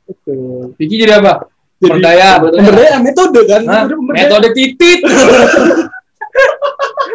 Betul. 0.07 0.79
Vicky 0.79 1.03
jadi 1.03 1.19
apa? 1.19 1.51
Pemberdayaan. 1.83 2.39
Pemberdayaan 2.55 3.03
metode 3.03 3.41
kan. 3.45 3.63
Metode 4.15 4.49
titit. 4.55 5.03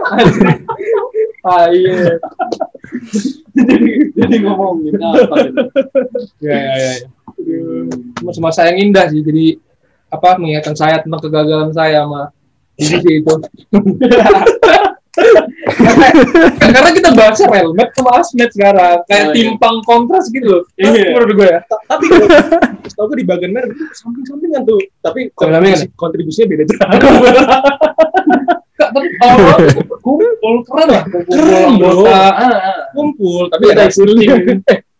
ah 1.44 1.66
iya. 1.68 2.16
Jadi 4.12 4.36
ngomongin 4.40 4.94
apa 4.96 5.36
gitu. 5.42 5.62
Ya 6.40 6.58
ya 6.58 6.76
ya. 6.78 6.92
Cuma 8.32 8.50
saya 8.50 8.72
yang 8.72 8.90
indah 8.90 9.06
sih. 9.08 9.20
Jadi 9.20 9.58
apa 10.08 10.36
mengingatkan 10.36 10.76
saya 10.76 11.00
tentang 11.00 11.20
kegagalan 11.20 11.72
saya 11.72 12.04
sama 12.04 12.30
divisi 12.76 13.12
itu. 13.18 13.34
karena, 15.72 16.08
karena 16.72 16.90
kita 16.92 17.10
bahasnya 17.12 17.48
relmet 17.48 17.90
sama 17.92 18.12
asmet 18.16 18.50
sekarang 18.50 19.04
kayak 19.06 19.24
Oh, 19.24 19.30
iya. 19.30 19.36
timpang 19.38 19.76
kontras 19.84 20.28
gitu 20.28 20.48
loh 20.50 20.64
Iya. 20.76 21.12
menurut 21.12 21.32
gue 21.36 21.48
ya 21.48 21.60
Ta- 21.64 21.84
Tapi 21.90 22.06
setahu 22.86 23.12
gue 23.12 23.18
di 23.20 23.28
bagian 23.28 23.52
merah 23.52 23.68
itu 23.68 23.84
samping-sampingan 23.94 24.64
tuh. 24.64 24.80
Tapi 25.00 25.32
kontribusinya 25.94 26.48
beda 26.50 26.64
tapi 28.92 29.08
awal 29.24 29.58
kumpul 30.04 30.56
keren 30.68 30.88
lah 30.92 31.04
kumpul 31.08 31.34
Keren, 31.34 31.70
bro. 31.80 31.90
anggota 31.92 32.12
ah, 32.12 32.32
ah. 32.38 32.52
kumpul 32.92 33.48
tapi 33.50 33.66
ada 33.72 33.88
eh 33.88 34.80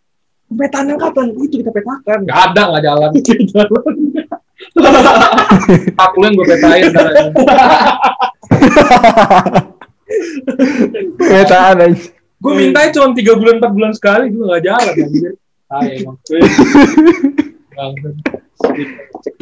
Petaan 0.52 0.84
yang 0.84 1.00
kapan? 1.00 1.32
Itu 1.32 1.64
kita 1.64 1.72
petakan. 1.72 2.28
nggak 2.28 2.40
ada 2.52 2.62
nggak 2.68 2.84
jalan 2.84 3.08
aku 6.04 6.16
yang 6.22 6.38
gue 6.38 6.46
petain. 6.46 6.82
Petaan 11.18 11.82
aja. 11.82 11.98
gue 12.42 12.52
minta 12.58 12.90
cuma 12.90 13.14
tiga 13.14 13.38
bulan 13.38 13.62
empat 13.62 13.70
bulan 13.70 13.94
sekali 13.94 14.34
juga 14.34 14.44
nggak 14.54 14.64
jalan 14.66 14.94
anjir 14.98 15.38
ah 15.70 15.82
emang. 15.86 16.18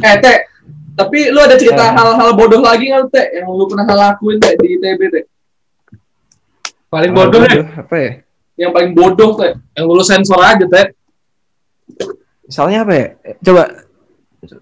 Eh, 0.01 0.15
Teh, 0.21 0.37
tapi 0.91 1.29
lu 1.29 1.39
ada 1.39 1.55
cerita 1.55 1.83
Eh. 1.83 1.91
hal-hal 1.91 2.29
bodoh 2.33 2.59
lagi 2.59 2.87
nggak, 2.87 3.09
Teh? 3.09 3.27
Yang 3.37 3.47
lu 3.49 3.65
pernah 3.65 3.85
lakuin, 3.87 4.37
Teh, 4.37 4.53
di 4.55 4.67
ITB, 4.75 5.01
Teh? 5.09 5.25
paling 6.87 7.11
bodoh 7.11 7.39
deh 7.39 7.63
Apa 7.77 7.95
ya? 7.95 8.11
Yang 8.57 8.71
paling 8.71 8.91
bodoh, 8.91 9.31
Teh? 9.35 9.51
yang 9.73 9.85
lulus 9.85 10.07
sensor 10.07 10.37
aja 10.37 10.63
teh 10.63 10.91
Misalnya 12.43 12.83
apa 12.83 12.93
ya? 12.93 13.07
Eh, 13.23 13.35
Coba. 13.39 13.63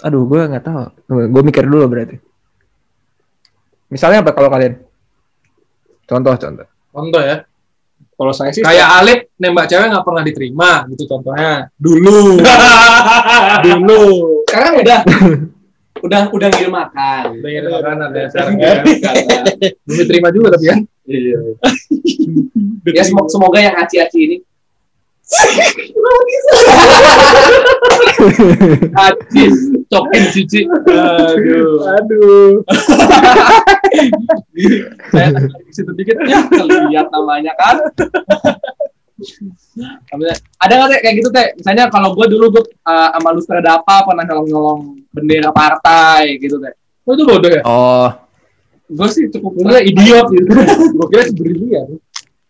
Aduh, 0.03 0.27
gue 0.27 0.41
nggak 0.45 0.61
tahu. 0.61 0.77
Gue 1.25 1.41
mikir 1.41 1.65
dulu 1.65 1.89
berarti. 1.89 2.21
Misalnya 3.89 4.21
apa 4.21 4.29
kalau 4.29 4.45
kalian? 4.47 4.77
Contoh, 6.05 6.33
contoh. 6.35 6.65
contoh 6.89 7.21
ya 7.21 7.45
Kalau 8.13 8.29
saya 8.29 8.49
sih 8.49 8.59
kayak 8.59 8.87
Alif 8.97 9.19
nembak 9.37 9.65
cewek 9.65 9.87
nggak 9.87 10.01
pernah 10.03 10.21
diterima 10.21 10.71
gitu 10.89 11.05
contohnya 11.07 11.69
dulu 11.77 12.41
dulu 13.65 14.01
Sekarang 14.45 14.73
udah. 14.81 14.99
udah 15.99 16.21
udah 16.29 16.47
ngirim 16.49 16.73
makan. 16.73 17.23
udah 17.39 17.49
ngirim 17.49 17.71
makanan 17.71 18.09
ya 18.11 18.25
sekarang 18.29 18.53
Iya, 18.55 18.71
ya. 18.71 18.81
belum 19.83 19.97
diterima 19.99 20.29
juga 20.31 20.47
tapi 20.55 20.65
kan 20.67 20.79
Iya. 21.09 21.39
ya 22.89 23.03
semoga, 23.03 23.27
semoga 23.29 23.59
yang 23.59 23.75
aci-aci 23.75 24.19
ini 24.19 24.37
aci 28.97 29.43
cokin 29.87 30.23
cici 30.33 30.61
aduh 30.89 31.85
Aduh. 31.85 32.51
saya 35.09 35.27
tarik 35.29 35.53
ke 35.65 35.71
situ 35.71 35.91
dikit 35.93 36.17
ya 36.25 36.41
lihat 36.89 37.07
namanya 37.09 37.53
kan 37.57 37.77
ada 40.59 40.73
nggak 40.73 40.89
teh 40.91 40.99
kayak 41.03 41.15
gitu 41.19 41.29
teh 41.31 41.47
misalnya 41.59 41.91
kalau 41.91 42.15
gue 42.15 42.25
dulu 42.31 42.45
gue 42.59 42.63
uh, 42.87 43.09
sama 43.15 43.35
lu 43.35 43.41
ada 43.47 43.79
apa 43.79 44.07
pernah 44.07 44.23
nyolong-nyolong 44.27 44.81
bendera 45.11 45.51
partai 45.51 46.39
gitu 46.39 46.57
teh 46.59 46.73
Oh, 47.09 47.17
itu 47.17 47.25
bodoh 47.25 47.49
ya? 47.49 47.61
Oh, 47.65 48.09
gue 48.85 49.07
sih 49.09 49.25
cukup 49.33 49.65
Gue 49.65 49.81
idiot 49.81 50.29
gitu. 50.29 50.45
Gue 51.01 51.07
kira 51.09 51.25
brilian. 51.33 51.87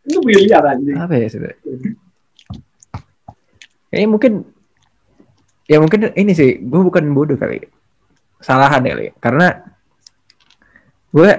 itu 0.10 0.20
brilian 0.20 0.64
anjing 0.66 0.98
apa 1.00 1.16
ya 1.16 1.28
sudah? 1.32 1.54
Kayaknya 3.88 4.10
mungkin 4.12 4.34
ya 5.70 5.78
mungkin 5.80 6.12
ini 6.18 6.34
sih 6.34 6.60
gue 6.60 6.82
bukan 6.82 7.14
bodoh 7.14 7.38
kali 7.38 7.62
salahan 8.42 8.82
ya 8.84 8.98
kali 8.98 9.08
karena 9.22 9.48
gue 11.14 11.30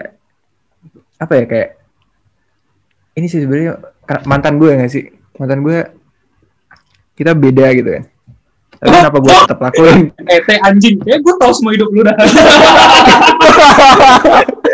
apa 1.19 1.33
ya 1.35 1.45
kayak 1.51 1.71
ini 3.19 3.27
sih 3.27 3.43
sebenarnya 3.43 3.75
mantan 4.23 4.63
gue 4.63 4.71
nggak 4.71 4.93
sih 4.93 5.11
mantan 5.41 5.65
gue 5.65 5.79
kita 7.17 7.33
beda 7.33 7.67
gitu 7.73 7.91
kan 7.91 8.05
tapi 8.77 8.93
kenapa 8.95 9.19
gue 9.19 9.33
tetap 9.35 9.59
lakuin 9.59 9.99
Eh, 10.25 10.41
teh 10.41 10.57
anjing. 10.59 10.97
Ya 11.05 11.17
gue 11.17 11.35
tahu 11.35 11.53
semua 11.53 11.73
hidup 11.73 11.89
lu 11.91 12.01
dah. 12.01 12.17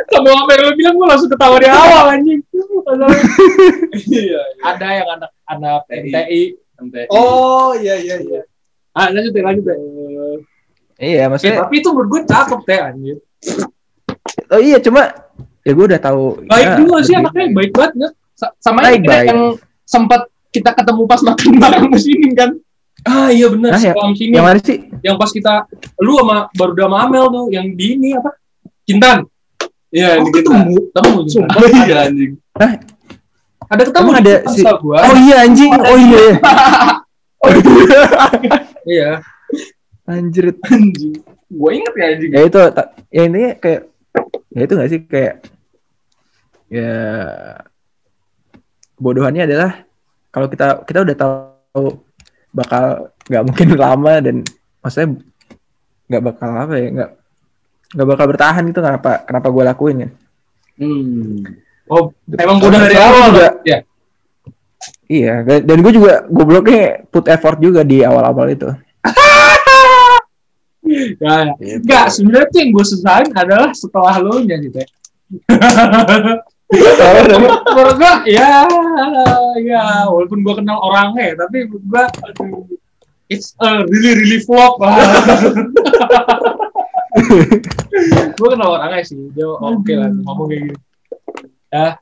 Sama 0.07 0.31
apa 0.37 0.51
yang 0.53 0.63
lu 0.63 0.73
bilang 0.75 0.95
gue 0.95 1.07
langsung 1.09 1.27
ketawa 1.27 1.59
di 1.59 1.67
awal 1.67 2.15
anjing. 2.15 2.39
iya 4.07 4.41
Ada 4.63 4.87
yang 4.95 5.09
anak-anak 5.11 5.83
MTI. 5.91 6.43
Oh 7.09 7.75
iya 7.75 7.99
iya 7.99 8.17
iya. 8.21 8.41
Ah, 8.93 9.11
lanjut 9.11 9.33
deh, 9.33 9.43
lanjut 9.43 9.65
deh. 9.65 9.79
iya 10.97 11.27
Eh, 11.27 11.29
maksudnya 11.29 11.61
tapi 11.61 11.75
itu 11.77 11.89
menurut 11.91 12.09
gue 12.09 12.23
cakep 12.25 12.61
teh 12.63 12.79
anjing. 12.79 13.19
oh 14.47 14.61
iya 14.61 14.79
cuma 14.79 15.03
ya 15.61 15.73
gue 15.73 15.85
udah 15.85 15.99
tahu 15.99 16.47
Baik 16.47 16.63
ya, 16.65 16.75
juga 16.79 16.97
sih 17.03 17.13
anaknya, 17.13 17.51
baik 17.51 17.71
banget 17.73 17.93
ya. 17.97 18.09
Sa- 18.33 18.55
sama 18.57 18.81
Baik, 18.83 19.03
ini 19.03 19.09
baik. 19.09 19.27
yang 19.27 19.43
sempat 19.83 20.31
kita 20.57 20.71
ketemu 20.73 21.03
pas 21.05 21.21
makan 21.21 21.51
bareng 21.61 21.87
di 21.93 22.01
sini 22.01 22.29
kan? 22.33 22.51
Ah 23.07 23.29
iya 23.31 23.47
benar, 23.53 23.77
Nah, 23.77 23.83
ya. 23.83 23.93
sini. 24.17 24.35
yang 24.35 24.45
mana 24.45 24.59
sih 24.59 24.79
yang 25.05 25.15
pas 25.15 25.31
kita 25.31 25.69
lu 26.03 26.19
sama 26.19 26.49
baru 26.57 26.73
sama 26.75 26.97
Amel 27.07 27.25
tuh 27.31 27.45
yang 27.55 27.67
di 27.77 27.95
ini 27.95 28.17
apa? 28.17 28.35
Kintan 28.83 29.29
iya 29.95 30.19
oh, 30.19 30.27
ini 30.27 30.31
kita 30.35 30.51
ketemu? 30.51 30.75
Ketemu 30.91 31.19
sumpah 31.31 31.61
iya 31.71 31.97
anjing. 32.09 32.33
Ada 33.67 33.83
ketemu 33.87 34.11
ada 34.15 34.35
si- 34.51 34.67
gua. 34.83 34.99
Oh 35.07 35.15
iya 35.19 35.37
anjing. 35.47 35.73
Oh 35.75 35.97
iya 35.99 36.19
iya. 36.19 36.35
iya. 38.95 39.11
Anjir. 40.07 40.55
Anjing. 40.67 41.15
Gue 41.47 41.71
inget 41.79 41.95
ya 41.95 42.07
anjing. 42.15 42.31
Ya 42.35 42.41
itu 42.43 42.59
ya 43.11 43.23
intinya 43.27 43.51
kayak 43.59 43.81
ya 44.51 44.61
itu 44.67 44.73
gak 44.75 44.91
sih? 44.91 45.01
Kayak 45.07 45.35
ya 46.67 46.95
bodohannya 48.99 49.47
adalah 49.47 49.86
kalau 50.37 50.53
kita 50.53 50.67
kita 50.85 50.99
udah 51.01 51.17
tahu 51.17 51.87
bakal 52.53 52.85
nggak 53.25 53.45
mungkin 53.49 53.69
lama 53.89 54.15
dan 54.21 54.37
maksudnya 54.85 55.17
nggak 56.13 56.23
bakal 56.23 56.49
apa 56.53 56.75
ya 56.77 56.89
nggak 56.93 57.11
nggak 57.97 58.09
bakal 58.13 58.25
bertahan 58.29 58.63
gitu 58.69 58.81
kenapa 58.85 59.25
kenapa 59.25 59.49
gue 59.49 59.65
lakuin 59.65 59.97
ya? 60.05 60.09
Hmm. 60.77 61.41
oh 61.89 62.13
emang 62.37 62.61
udah 62.61 62.81
dari 62.85 62.97
awal? 63.01 63.27
juga- 63.33 63.57
ya 63.65 63.79
iya 65.09 65.35
dan, 65.41 65.81
gue 65.81 65.93
juga 65.97 66.29
gobloknya 66.29 67.01
put 67.09 67.25
effort 67.33 67.57
juga 67.57 67.81
di 67.81 68.05
awal-awal 68.05 68.53
itu. 68.53 68.69
Ya 71.19 71.51
Gitu. 71.59 71.83
enggak 71.83 72.07
sebenarnya 72.15 72.47
tuh 72.47 72.59
yang 72.63 72.71
gue 72.71 72.87
sesain 72.87 73.27
adalah 73.35 73.75
setelah 73.75 74.15
lo 74.23 74.39
nya 74.39 74.55
gitu 74.63 74.79
ya 74.79 74.89
menurut 76.67 77.95
gua 77.95 78.27
ya 78.27 78.67
ya 79.63 80.11
walaupun 80.11 80.43
gua 80.43 80.55
kenal 80.59 80.83
orangnya 80.83 81.39
tapi 81.47 81.71
menurut 81.71 81.85
gua 81.87 82.05
it's 83.31 83.55
a 83.63 83.87
really 83.87 84.19
really 84.19 84.41
flop 84.43 84.75
gua 88.39 88.49
kenal 88.51 88.75
orangnya 88.75 89.07
sih 89.07 89.31
dia 89.31 89.47
oke 89.47 89.93
lah 89.95 90.11
ngomong 90.11 90.47
kayak 90.51 90.63
gitu. 90.69 90.81
Ya 91.71 91.99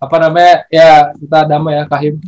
apa 0.00 0.16
namanya 0.16 0.64
ya 0.72 1.12
kita 1.14 1.38
damai 1.44 1.76
ya 1.78 1.84
kahim. 1.86 2.14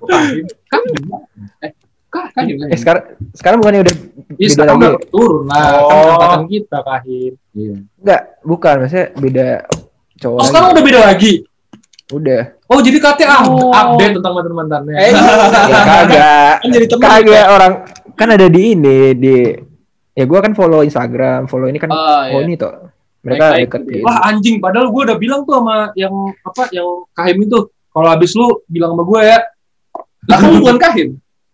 Kahim 0.00 0.48
kahim 0.66 0.96
eh 1.62 1.70
kah 2.10 2.26
kahim 2.32 2.58
eh 2.60 2.74
sekarang 2.74 3.04
sekarang 3.32 3.58
bukannya 3.58 3.80
udah 3.82 3.96
Iya, 4.32 4.48
beda 4.52 4.64
lagi 4.64 4.78
udah 4.80 4.92
turun 5.08 5.42
lah 5.46 5.62
kan 5.62 5.80
Oh. 5.80 6.10
angkatan 6.10 6.42
kita 6.46 6.78
kahim 6.82 7.32
enggak 7.96 8.20
bukan 8.42 8.74
maksudnya 8.78 9.06
beda 9.14 9.46
cowok 10.18 10.36
oh 10.36 10.44
sekarang 10.44 10.68
udah 10.70 10.84
beda 10.84 11.00
lagi 11.04 11.32
udah 12.10 12.42
Oh 12.66 12.78
jadi 12.78 12.98
katanya 12.98 13.28
up- 13.36 13.50
Oh. 13.50 13.70
update 13.72 14.14
tentang 14.14 14.30
mantan 14.32 14.54
mantannya. 14.54 14.94
Eh, 14.94 15.10
ya 15.10 15.80
kagak 15.82 16.54
Kan 16.56 16.68
jadi 16.68 16.86
temen 16.86 17.02
kagak 17.04 17.46
orang 17.48 17.72
kan 18.14 18.28
ada 18.28 18.46
di 18.46 18.60
ini 18.70 18.98
di 19.12 19.36
ya 20.12 20.24
gue 20.24 20.38
kan 20.40 20.52
follow 20.52 20.80
Instagram 20.80 21.46
follow 21.46 21.66
ini 21.66 21.78
kan 21.78 21.90
Oh, 21.90 21.98
oh 21.98 22.22
iya. 22.32 22.42
ini 22.44 22.54
tuh 22.54 22.70
mereka 23.20 23.50
Baik-baik. 23.52 23.66
deket 23.66 23.82
gitu. 23.90 24.02
Wah 24.02 24.18
anjing, 24.24 24.56
padahal 24.58 24.86
gue 24.88 25.02
udah 25.04 25.18
bilang 25.18 25.42
tuh 25.42 25.54
sama 25.56 25.90
yang 25.94 26.14
apa 26.40 26.62
yang 26.70 26.88
kahim 27.10 27.36
itu. 27.38 27.58
Kalau 27.86 28.08
habis 28.08 28.32
lu 28.32 28.46
bilang 28.64 28.90
sama 28.92 29.02
gue 29.04 29.20
ya, 29.20 29.38
lah 30.24 30.36
kan 30.36 30.48
lu 30.48 30.58
bukan 30.62 30.78
kahim 30.78 31.08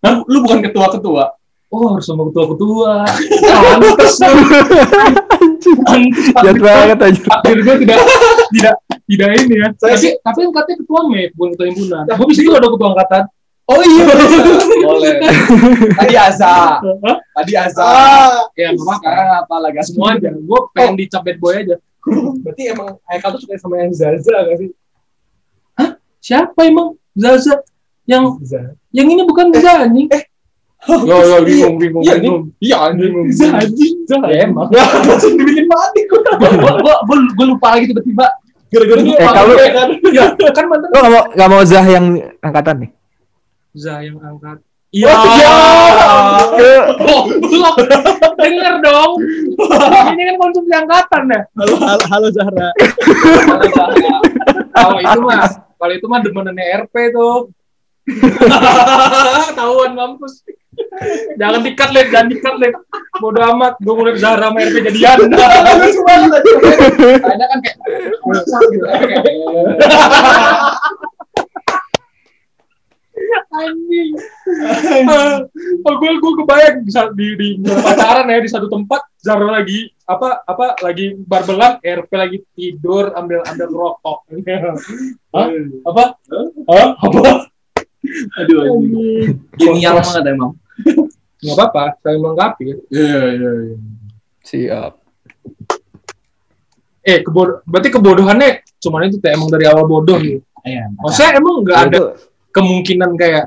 lu, 0.04 0.20
lu 0.28 0.38
bukan 0.44 0.60
ketua-ketua 0.60 1.36
oh 1.76 1.84
harus 1.92 2.06
sama 2.06 2.22
ketua-ketua. 2.30 2.92
Pantes 3.50 4.14
lu. 4.22 4.42
Jahat 6.46 6.58
banget 6.62 6.98
aja 7.02 7.20
Akhir 7.42 7.58
gue 7.58 7.76
tidak 7.82 7.98
tidak 8.54 8.74
tidak 9.10 9.28
ini 9.42 9.54
ya. 9.58 9.68
Tapi 9.74 10.08
tapi 10.22 10.38
kan 10.46 10.50
katanya 10.62 10.78
ketua 10.86 11.00
mep, 11.10 11.30
bukan 11.34 11.50
ketua 11.58 11.66
himpunan. 11.68 12.04
Gue 12.06 12.26
bisa 12.30 12.40
juga 12.46 12.56
ada 12.62 12.68
ketua 12.70 12.90
angkatan. 12.94 13.24
oh 13.66 13.82
iya 13.82 14.06
boleh 14.78 15.18
tadi 15.98 16.14
Aza 16.14 16.78
Hah? 16.78 17.16
tadi 17.34 17.58
Aza 17.58 17.82
Ya 18.54 18.70
nggak 18.70 18.86
apa 18.86 18.94
sekarang 19.02 19.28
apa 19.42 19.54
lagi 19.58 19.76
Semua 19.82 20.14
aja. 20.14 20.30
Gue 20.30 20.60
pengen 20.70 20.94
dicap 20.94 21.26
bad 21.26 21.38
boy 21.42 21.54
aja. 21.66 21.76
Berarti 22.46 22.62
emang 22.70 22.94
Haikal 23.10 23.34
tuh 23.34 23.42
suka 23.42 23.58
sama 23.58 23.82
yang 23.82 23.90
Zaza 23.90 24.30
gak 24.30 24.56
sih? 24.62 24.70
Siapa 26.22 26.62
emang 26.62 26.94
Zaza? 27.18 27.58
Yang 28.06 28.24
Zaza. 28.46 28.74
yang 28.90 29.06
ini 29.06 29.22
bukan 29.22 29.50
Zaza 29.50 29.84
anjing. 29.84 30.06
Yo 30.86 31.16
yo 31.18 31.36
bingung 31.42 31.74
bingung 31.82 32.02
Iya, 32.06 32.14
bingung. 32.16 32.42
iya 32.62 32.76
anjing 32.86 33.12
Zaza 33.30 33.58
anjing. 33.60 33.94
Ya 34.06 34.46
emang. 34.46 34.70
Langsung 35.06 35.34
dibikin 35.34 35.66
mati 35.66 36.00
gue. 36.06 36.20
gue 37.34 37.46
lupa 37.46 37.74
lagi 37.74 37.90
tiba-tiba 37.90 38.26
Gara-gara 38.66 38.98
dia 38.98 39.14
Eh, 39.14 39.26
kalau- 39.26 39.56
kan. 39.58 39.88
Ya 40.10 40.24
kan 40.50 40.64
mantan 40.66 40.88
lo 40.88 40.96
gak 40.96 41.08
mau 41.08 41.22
gak 41.32 41.48
mau 41.48 41.62
Zah 41.62 41.82
yang 41.84 42.06
angkatan 42.40 42.76
nih 42.82 42.90
Za 43.74 44.00
yang 44.00 44.16
angkat. 44.18 44.58
Iya. 44.88 45.12
Ke- 46.56 46.86
Goblok. 46.96 47.76
Denger 48.36 48.74
dong. 48.80 49.12
Ini 50.08 50.22
kan 50.24 50.36
konsumsi 50.40 50.72
angkatan 50.72 51.22
ya. 51.28 51.40
Halo, 51.54 51.74
halo, 51.76 52.02
halo 52.08 52.28
Zahra. 52.30 52.68
Kalau 54.72 54.98
itu 54.98 55.18
mah, 55.20 55.38
kalau 55.76 55.92
itu 55.92 56.06
mah 56.06 56.20
demenannya 56.20 56.64
RP 56.84 56.94
tuh. 57.12 57.50
Tahuan 59.58 59.92
mampus. 59.98 60.46
Jangan 61.36 61.60
dikat 61.64 61.90
lihat, 61.92 62.08
jangan 62.12 62.28
dikat 62.30 62.54
lihat. 62.60 62.76
Bodoh 63.20 63.44
amat, 63.56 63.74
gue 63.80 63.94
mulai 63.96 64.16
Zahra 64.20 64.52
sama 64.52 64.60
RP 64.60 64.76
jadian. 64.92 65.18
Ada 67.32 67.44
kan 67.48 67.58
kayak 67.64 67.76
gitu 68.70 68.86
Anjing. 73.56 74.12
Oh, 75.88 75.94
gue 75.96 76.10
gue 76.20 76.32
kebayang 76.44 76.84
bisa 76.84 77.08
di 77.16 77.32
di 77.40 77.48
pacaran 77.64 78.28
ya 78.28 78.38
di 78.44 78.50
satu 78.52 78.68
tempat 78.68 79.00
Zara 79.16 79.48
lagi 79.48 79.88
apa 80.04 80.44
apa 80.44 80.76
lagi 80.84 81.16
barbelan 81.16 81.80
RP 81.80 82.10
lagi 82.12 82.38
tidur 82.52 83.16
ambil 83.16 83.40
ambil 83.48 83.68
rokok. 83.72 84.18
Hah? 85.32 85.48
Apa? 85.88 86.04
Hah? 86.68 86.88
Apa? 87.00 87.55
aduh 88.40 88.80
yang 89.58 89.98
banget 90.00 90.24
emang. 90.30 90.52
Nggak 91.42 91.56
apa-apa, 91.56 91.84
saya 92.00 92.16
melengkapi. 92.16 92.64
iya 92.90 93.20
iya 93.36 93.50
iya. 93.70 93.76
Siap. 94.46 94.92
Eh, 97.06 97.22
kebod 97.22 97.62
berarti 97.62 97.88
kebodohannya 97.94 98.66
cuman 98.82 99.06
itu 99.06 99.22
teh 99.22 99.30
emang 99.30 99.46
dari 99.46 99.62
awal 99.70 99.86
bodoh 99.86 100.18
gitu. 100.18 100.42
iya 100.66 100.90
Maksudnya 100.98 101.38
emang 101.38 101.62
nggak 101.62 101.78
ada 101.86 102.00
kemungkinan 102.50 103.14
kayak 103.14 103.46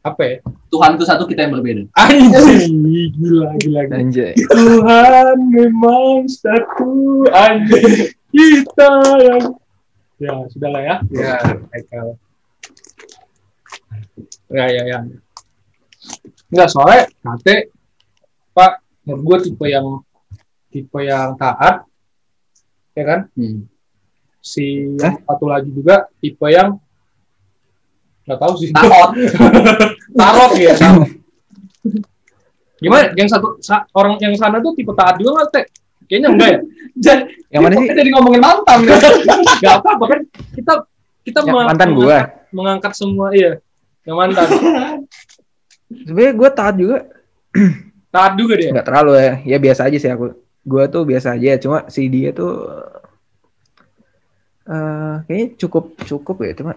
apa 0.00 0.22
ya? 0.24 0.36
Tuhan 0.72 0.96
itu 0.96 1.04
satu 1.04 1.28
kita 1.28 1.44
yang 1.44 1.60
berbeda. 1.60 1.82
Anjing, 2.00 2.72
gila 3.20 3.52
gila 3.60 3.80
gila. 3.84 3.96
anjay 4.00 4.32
Tuhan 4.32 5.36
memang 5.52 6.24
satu 6.24 7.28
anjing. 7.28 8.16
kita 8.32 8.90
yang 9.28 9.42
ya 10.16 10.32
sudah 10.48 10.68
lah 10.72 10.82
ya. 10.84 10.96
Ya. 11.12 11.36
Michael 11.68 12.16
ya 14.50 14.64
ya 14.68 14.82
ya 14.84 14.98
Enggak 16.50 16.68
soalnya 16.68 17.06
kate 17.20 17.70
pak 18.50 18.82
menurut 19.02 19.20
gue 19.22 19.36
tipe 19.46 19.64
yang 19.64 19.86
tipe 20.68 20.98
yang 21.00 21.32
taat 21.34 21.82
ya 22.92 23.02
kan 23.04 23.20
Hmm. 23.32 23.64
si 24.38 24.92
yang 24.92 25.16
satu 25.20 25.44
lagi 25.46 25.68
juga 25.68 26.06
tipe 26.16 26.46
yang 26.46 26.76
nggak 28.22 28.36
tahu 28.36 28.52
sih 28.56 28.68
Takut. 28.70 29.08
tarot 30.18 30.50
ya 30.56 30.72
gimana 32.80 33.12
yang 33.12 33.26
satu 33.26 33.58
sa- 33.60 33.84
orang 33.92 34.16
yang 34.18 34.32
sana 34.34 34.56
tuh 34.58 34.72
tipe 34.72 34.90
taat 34.90 35.14
juga 35.14 35.36
nggak 35.36 35.46
teh 35.52 35.64
kayaknya 36.06 36.28
enggak 36.30 36.48
ya 36.50 36.58
Jadi, 37.00 37.22
Yang 37.48 37.60
mana 37.62 37.72
sih? 37.76 37.86
Jadi 37.88 38.08
ngomongin 38.10 38.40
mantan. 38.42 38.76
ya. 38.82 38.94
nggak 39.56 39.72
apa 39.78 39.88
apa 39.90 40.04
kan 40.06 40.18
kita 40.52 40.72
kita 41.22 41.38
meng- 41.42 41.64
mantan 41.64 41.88
gua. 41.90 42.02
mengangkat, 42.02 42.26
mengangkat 42.50 42.92
semua 42.92 43.26
iya 43.30 43.50
yang 44.04 44.16
mantan 44.16 44.48
Sebenarnya 46.06 46.34
gue 46.38 46.50
taat 46.54 46.74
juga 46.78 46.98
taat 48.14 48.32
juga 48.38 48.54
dia 48.54 48.70
nggak 48.70 48.86
terlalu 48.86 49.12
ya. 49.18 49.32
Ya 49.42 49.58
biasa 49.58 49.90
aja 49.90 49.98
sih 49.98 50.10
aku. 50.10 50.38
Gue 50.62 50.84
tuh 50.86 51.02
biasa 51.02 51.34
aja. 51.34 51.58
Cuma 51.58 51.90
si 51.90 52.06
dia 52.06 52.30
tuh 52.30 52.70
eh 54.70 55.14
kayaknya 55.26 55.46
cukup 55.58 55.84
cukup 56.06 56.36
ya 56.46 56.52
cuma. 56.54 56.72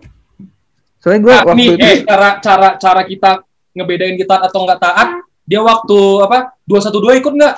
Soalnya 0.97 1.19
gue 1.21 1.33
Nah, 1.33 1.43
waktu 1.45 1.61
nih, 1.61 1.67
itu 1.77 1.85
eh, 1.85 1.97
cara 2.09 2.29
cara 2.41 2.69
cara 2.81 3.01
kita 3.05 3.31
ngebedain 3.77 4.17
kita 4.17 4.33
taat 4.33 4.49
atau 4.49 4.59
nggak 4.65 4.81
taat 4.81 5.09
dia 5.43 5.61
waktu 5.61 5.99
apa 6.25 6.55
dua 6.65 6.79
satu 6.81 6.97
dua 7.03 7.19
ikut 7.19 7.33
nggak 7.35 7.55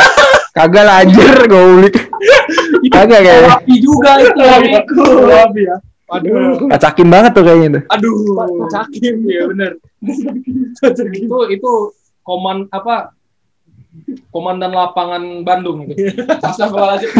kagak 0.56 0.84
lah 0.88 1.04
anjir 1.04 1.36
goblok. 1.44 1.92
kagak 2.96 3.20
kayaknya. 3.20 3.48
Rapi 3.52 3.74
juga 3.76 4.10
itu. 4.24 4.40
Ya 5.60 5.76
aduh. 6.06 6.70
Kacakin 6.70 7.08
banget 7.10 7.30
tuh 7.34 7.44
kayaknya 7.44 7.68
tuh. 7.78 7.82
aduh. 7.90 8.66
Cakim 8.70 9.16
ya 9.26 9.42
bener. 9.50 9.70
Itu 11.12 11.38
itu 11.50 11.72
koman 12.22 12.66
apa 12.70 13.16
komandan 14.30 14.72
lapangan 14.76 15.42
Bandung 15.42 15.88
itu. 15.88 16.14
Astagfirullahaladzim. 16.20 17.10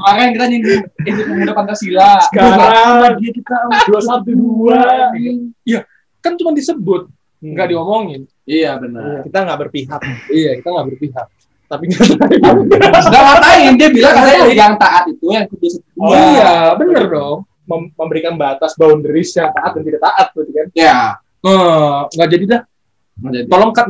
Kemarin 0.00 0.28
kita 0.34 0.46
nyinggung 0.48 0.82
ini 1.04 1.20
pemuda 1.28 1.52
Pancasila. 1.52 2.10
sekarang. 2.30 3.20
Dia 3.20 3.30
kita 3.32 3.56
dua 3.88 4.00
satu 4.00 4.30
dua. 4.32 4.80
Kan 6.24 6.40
cuma 6.40 6.56
disebut 6.56 7.06
nggak 7.44 7.68
diomongin. 7.70 8.24
Iya 8.48 8.80
benar. 8.80 9.24
kita 9.24 9.38
nggak 9.44 9.58
berpihak. 9.68 10.00
Iya 10.32 10.50
kita 10.60 10.68
nggak 10.72 10.86
berpihak. 10.94 11.26
Tapi 11.64 11.84
Sudah 11.96 13.22
ngatain 13.24 13.72
dia 13.80 13.88
bilang 13.88 14.14
katanya 14.14 14.46
yang 14.52 14.74
taat 14.76 15.04
itu 15.08 15.26
yang 15.32 15.48
kedua 15.48 15.70
oh, 15.96 16.12
iya. 16.12 16.76
Bener 16.76 17.04
dong 17.08 17.38
mem- 17.64 17.92
memberikan 17.96 18.34
batas 18.36 18.76
boundaries 18.76 19.32
yang 19.36 19.50
taat 19.52 19.76
dan 19.76 19.82
tidak 19.84 20.00
taat 20.04 20.26
berarti 20.32 20.52
kan? 20.52 20.66
Ya. 20.76 21.18
Eh, 21.44 21.98
nggak 22.16 22.28
jadi 22.30 22.44
dah. 22.48 22.62
Jadi, 23.14 23.46
tolong 23.46 23.70
cut 23.70 23.86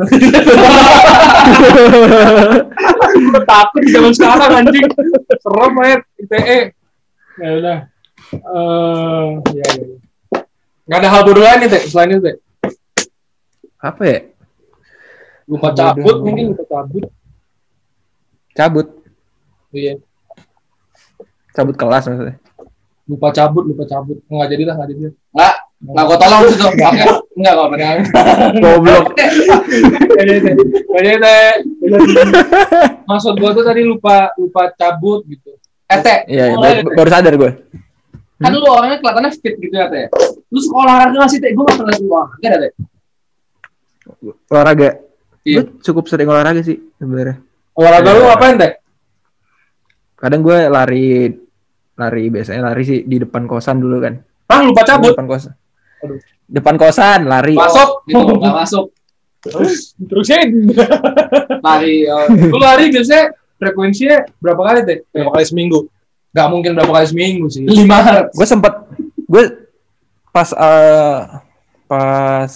Gue 3.15 3.43
takut 3.49 3.81
di 3.81 3.89
zaman 3.89 4.13
sekarang 4.13 4.51
anjing. 4.61 4.85
Serem 5.41 5.73
banget 5.73 6.01
ITE 6.21 6.59
ya 7.41 7.51
udah. 7.59 7.79
Eh, 8.35 9.27
ya, 9.55 9.67
ya, 9.81 9.87
nggak 10.85 10.99
ada 11.01 11.09
hal 11.09 11.23
bodoh 11.25 11.43
lain 11.45 11.59
nih 11.65 11.71
teh 11.71 11.83
selain 11.89 12.11
itu 12.15 12.23
teh. 12.25 12.37
Apa 13.81 14.03
ya? 14.05 14.21
lupa 15.45 15.77
cabut 15.77 16.17
mungkin 16.25 16.57
lupa 16.57 16.65
cabut. 16.65 17.05
Cabut. 18.55 18.87
iya. 19.77 20.01
Cabut 21.53 21.77
kelas 21.77 22.09
maksudnya. 22.09 22.37
Lupa 23.05 23.29
cabut 23.31 23.65
lupa 23.65 23.85
cabut 23.85 24.17
nggak 24.25 24.49
jadi 24.49 24.63
lah 24.65 24.75
nggak 24.77 24.89
jadi 24.91 25.03
lah. 25.03 25.15
Nggak, 25.35 25.55
nggak 25.85 26.05
gue 26.05 26.17
tolong 26.17 26.41
situ. 26.49 26.65
Oke. 26.65 26.85
Enggak 27.35 27.53
kok 27.53 27.69
benar. 27.69 27.95
Goblok. 28.57 29.05
Nggak 29.13 30.25
jadi 30.25 30.39
teh 30.41 30.53
nggak 30.85 31.03
jadi 31.03 31.19
teh 31.19 31.49
maksud 33.05 33.35
gua 33.37 33.51
tuh 33.53 33.63
tadi 33.63 33.83
lupa 33.83 34.33
lupa 34.35 34.73
cabut 34.75 35.21
gitu 35.27 35.53
Teh, 35.85 36.27
Iya, 36.27 36.45
iya, 36.51 36.57
baru, 36.59 36.81
baru 36.91 37.09
sadar 37.09 37.35
gue. 37.37 37.51
kan 38.35 38.51
lu 38.51 38.67
orangnya 38.67 38.99
kelihatannya 38.99 39.31
fit 39.31 39.55
gitu 39.55 39.71
ya, 39.71 39.87
Teh. 39.87 40.11
Lu 40.51 40.59
suka 40.59 40.83
olahraga 40.83 41.15
nggak 41.15 41.31
sih, 41.31 41.39
Teh? 41.39 41.55
Gue 41.55 41.63
nggak 41.63 41.77
pernah 41.79 41.95
olahraga 41.95 42.47
dah, 42.51 42.59
Teh. 42.59 42.73
Olahraga. 44.51 44.89
Iya. 45.45 45.61
Gue 45.63 45.65
cukup 45.87 46.05
sering 46.09 46.27
olahraga 46.27 46.61
sih 46.61 46.81
sebenarnya. 46.99 47.37
olahraga 47.75 48.11
lu 48.11 48.21
Iya. 48.21 48.29
ngapain 48.33 48.57
teh 48.57 48.73
Kadang 50.15 50.41
gue 50.41 50.59
lari 50.67 51.07
lari 51.95 52.25
biasanya 52.31 52.71
lari 52.71 52.83
sih 52.83 53.01
di 53.07 53.17
depan 53.23 53.47
kosan 53.47 53.79
dulu 53.79 54.03
kan. 54.03 54.15
ah 54.51 54.61
lupa 54.61 54.83
cabut 54.85 55.15
Depan 55.17 55.27
kosan. 55.31 55.53
Aduh. 56.05 56.19
Depan 56.45 56.75
kosan 56.77 57.21
lari. 57.27 57.55
masuk 57.57 57.91
Gitu, 58.07 58.33
nggak 58.39 58.55
masuk. 58.55 58.87
terusin 60.09 60.73
Lari, 61.69 62.09
oh, 62.09 62.33
lu 62.33 62.57
lari 62.57 62.89
biasanya 62.89 63.29
frekuensinya 63.61 64.25
berapa 64.41 64.57
kali 64.57 64.81
teh 64.89 64.99
berapa 65.13 65.37
kali 65.37 65.45
seminggu 65.45 65.85
nggak 66.33 66.49
mungkin 66.49 66.71
berapa 66.73 66.93
kali 66.97 67.07
seminggu 67.13 67.47
sih 67.53 67.69
lima 67.69 68.01
hari. 68.01 68.33
Gue 68.33 68.47
sempet 68.49 68.73
gue 69.29 69.45
pas 70.33 70.49
eh, 70.49 71.19
pas 71.85 72.51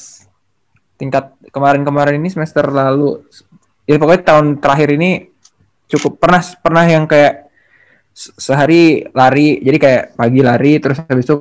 tingkat 0.98 1.30
kemarin-kemarin 1.52 2.18
ini 2.18 2.32
semester 2.32 2.66
lalu 2.72 3.22
ya 3.86 3.96
pokoknya 3.96 4.22
tahun 4.24 4.46
terakhir 4.58 4.88
ini 4.98 5.30
cukup 5.88 6.18
pernah 6.18 6.42
pernah 6.60 6.84
yang 6.84 7.04
kayak 7.08 7.47
sehari 8.18 8.82
lari 9.08 9.62
jadi 9.62 9.78
kayak 9.78 10.02
pagi 10.14 10.40
lari 10.42 10.72
terus 10.76 10.98
habis 11.00 11.22
itu 11.22 11.36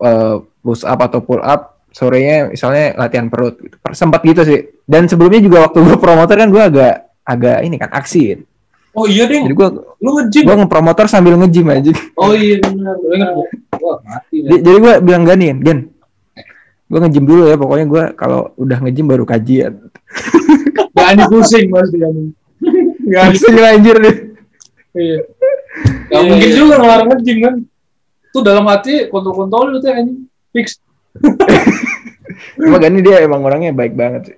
eh, 0.00 0.36
push 0.60 0.84
up 0.84 0.98
atau 0.98 1.20
pull 1.20 1.40
up 1.40 1.84
sorenya 1.90 2.48
misalnya 2.48 2.96
latihan 2.96 3.26
perut 3.26 3.58
gitu. 3.58 3.76
Sempat 3.90 4.24
gitu 4.24 4.40
sih 4.40 4.60
dan 4.86 5.04
sebelumnya 5.04 5.38
juga 5.38 5.68
waktu 5.68 5.78
gue 5.82 5.96
promotor 5.96 6.34
kan 6.34 6.48
gue 6.48 6.62
agak 6.62 6.94
agak 7.20 7.58
ini 7.60 7.76
kan 7.76 7.90
aksi 7.90 8.40
oh 8.90 9.04
iya 9.04 9.22
deh 9.22 9.42
jadi 9.44 9.52
gue 9.52 9.68
lu 10.00 10.10
nge-gym 10.16 10.42
gue 10.42 10.56
ngepromotor 10.56 11.06
sambil 11.06 11.36
nge-gym 11.36 11.68
aja 11.68 11.92
Oh 12.16 12.32
iya 12.32 12.56
benar. 12.58 12.96
Wah, 13.80 13.96
mati. 14.02 14.44
Jadi, 14.44 14.60
jadi 14.60 14.76
gue 14.76 14.94
bilang 15.00 15.24
gani, 15.24 15.56
Gen, 15.56 15.88
gue 16.84 16.98
nge-gym 17.00 17.24
dulu 17.24 17.48
ya, 17.48 17.56
pokoknya 17.56 17.86
gue 17.86 18.02
kalau 18.12 18.52
udah 18.54 18.76
nge-gym 18.76 19.08
baru 19.08 19.24
kajian. 19.24 19.88
Jangan 20.92 21.32
pusing 21.32 21.70
mas 21.70 21.88
nih. 21.90 22.02
Nggak 22.02 23.24
di- 23.32 23.40
Langsung 23.40 23.54
anjir 23.56 23.96
deh. 23.96 24.16
iya. 24.92 25.18
Nggak 25.80 26.20
Iya, 26.20 26.28
mungkin 26.28 26.50
iya. 26.50 26.56
juga 26.56 26.74
ngelarang 26.78 27.08
nge-gym 27.14 27.38
kan. 27.40 27.54
Tuh 28.30 28.42
dalam 28.42 28.64
hati 28.66 28.94
kontol-kontol 29.08 29.62
lu 29.70 29.78
tuh 29.78 29.90
anjing. 29.90 30.26
Fix. 30.50 30.78
Cuma 32.56 32.78
Gani 32.78 33.00
dia 33.02 33.22
emang 33.22 33.42
orangnya 33.42 33.70
baik 33.70 33.94
banget 33.94 34.34
sih. 34.34 34.36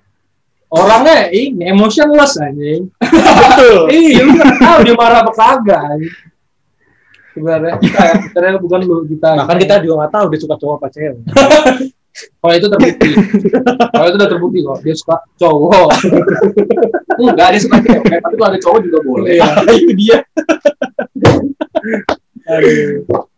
Orangnya 0.72 1.28
ini 1.28 1.68
emotionless 1.68 2.40
anjing. 2.40 2.88
betul 3.00 3.88
Iya, 3.92 4.24
lu 4.24 4.32
nggak 4.32 4.54
tahu 4.56 4.76
dia 4.84 4.94
marah 4.96 5.20
apa 5.20 5.32
kagak. 5.32 5.80
anjing. 5.92 6.14
Sebenarnya 7.32 7.80
kita, 7.80 8.00
sebenarnya 8.28 8.58
bukan 8.60 8.80
lu 8.84 8.96
kita. 9.08 9.30
bahkan 9.40 9.56
kita 9.56 9.74
juga 9.80 9.94
nggak 10.04 10.12
tahu 10.12 10.24
dia 10.28 10.40
suka 10.44 10.54
cowok 10.60 10.74
apa 10.76 10.86
cewek 10.92 11.16
Kalau 12.12 12.52
itu 12.52 12.66
terbukti. 12.68 13.08
Kalau 13.88 14.04
itu 14.04 14.16
udah 14.20 14.28
terbukti 14.28 14.58
kok. 14.60 14.78
Dia 14.84 14.92
suka 14.92 15.16
cowok. 15.40 15.88
Enggak, 17.18 17.48
dia 17.52 17.60
suka 17.60 17.76
cewek. 17.82 18.20
Tapi 18.20 18.34
kalau 18.38 18.48
ada 18.48 18.60
cowok 18.60 18.80
juga 18.84 18.98
boleh. 19.04 19.36
Iya, 19.36 19.48
itu 19.82 19.92
dia. 19.96 20.18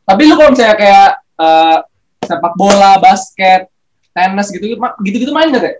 Tapi 0.05 0.22
lu 0.28 0.34
kalau 0.36 0.51
misalnya 0.52 0.76
kayak 0.76 1.09
eh, 1.40 1.78
sepak 2.24 2.55
bola, 2.56 3.01
basket, 3.01 3.68
tenis 4.14 4.48
gitu, 4.55 4.78
gitu-gitu 5.02 5.32
main 5.34 5.51
nggak, 5.51 5.62
Teh? 5.62 5.74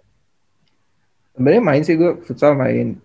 Sebenarnya 1.34 1.62
main 1.62 1.82
sih 1.82 1.94
gue 1.98 2.22
futsal 2.22 2.54
main. 2.54 2.98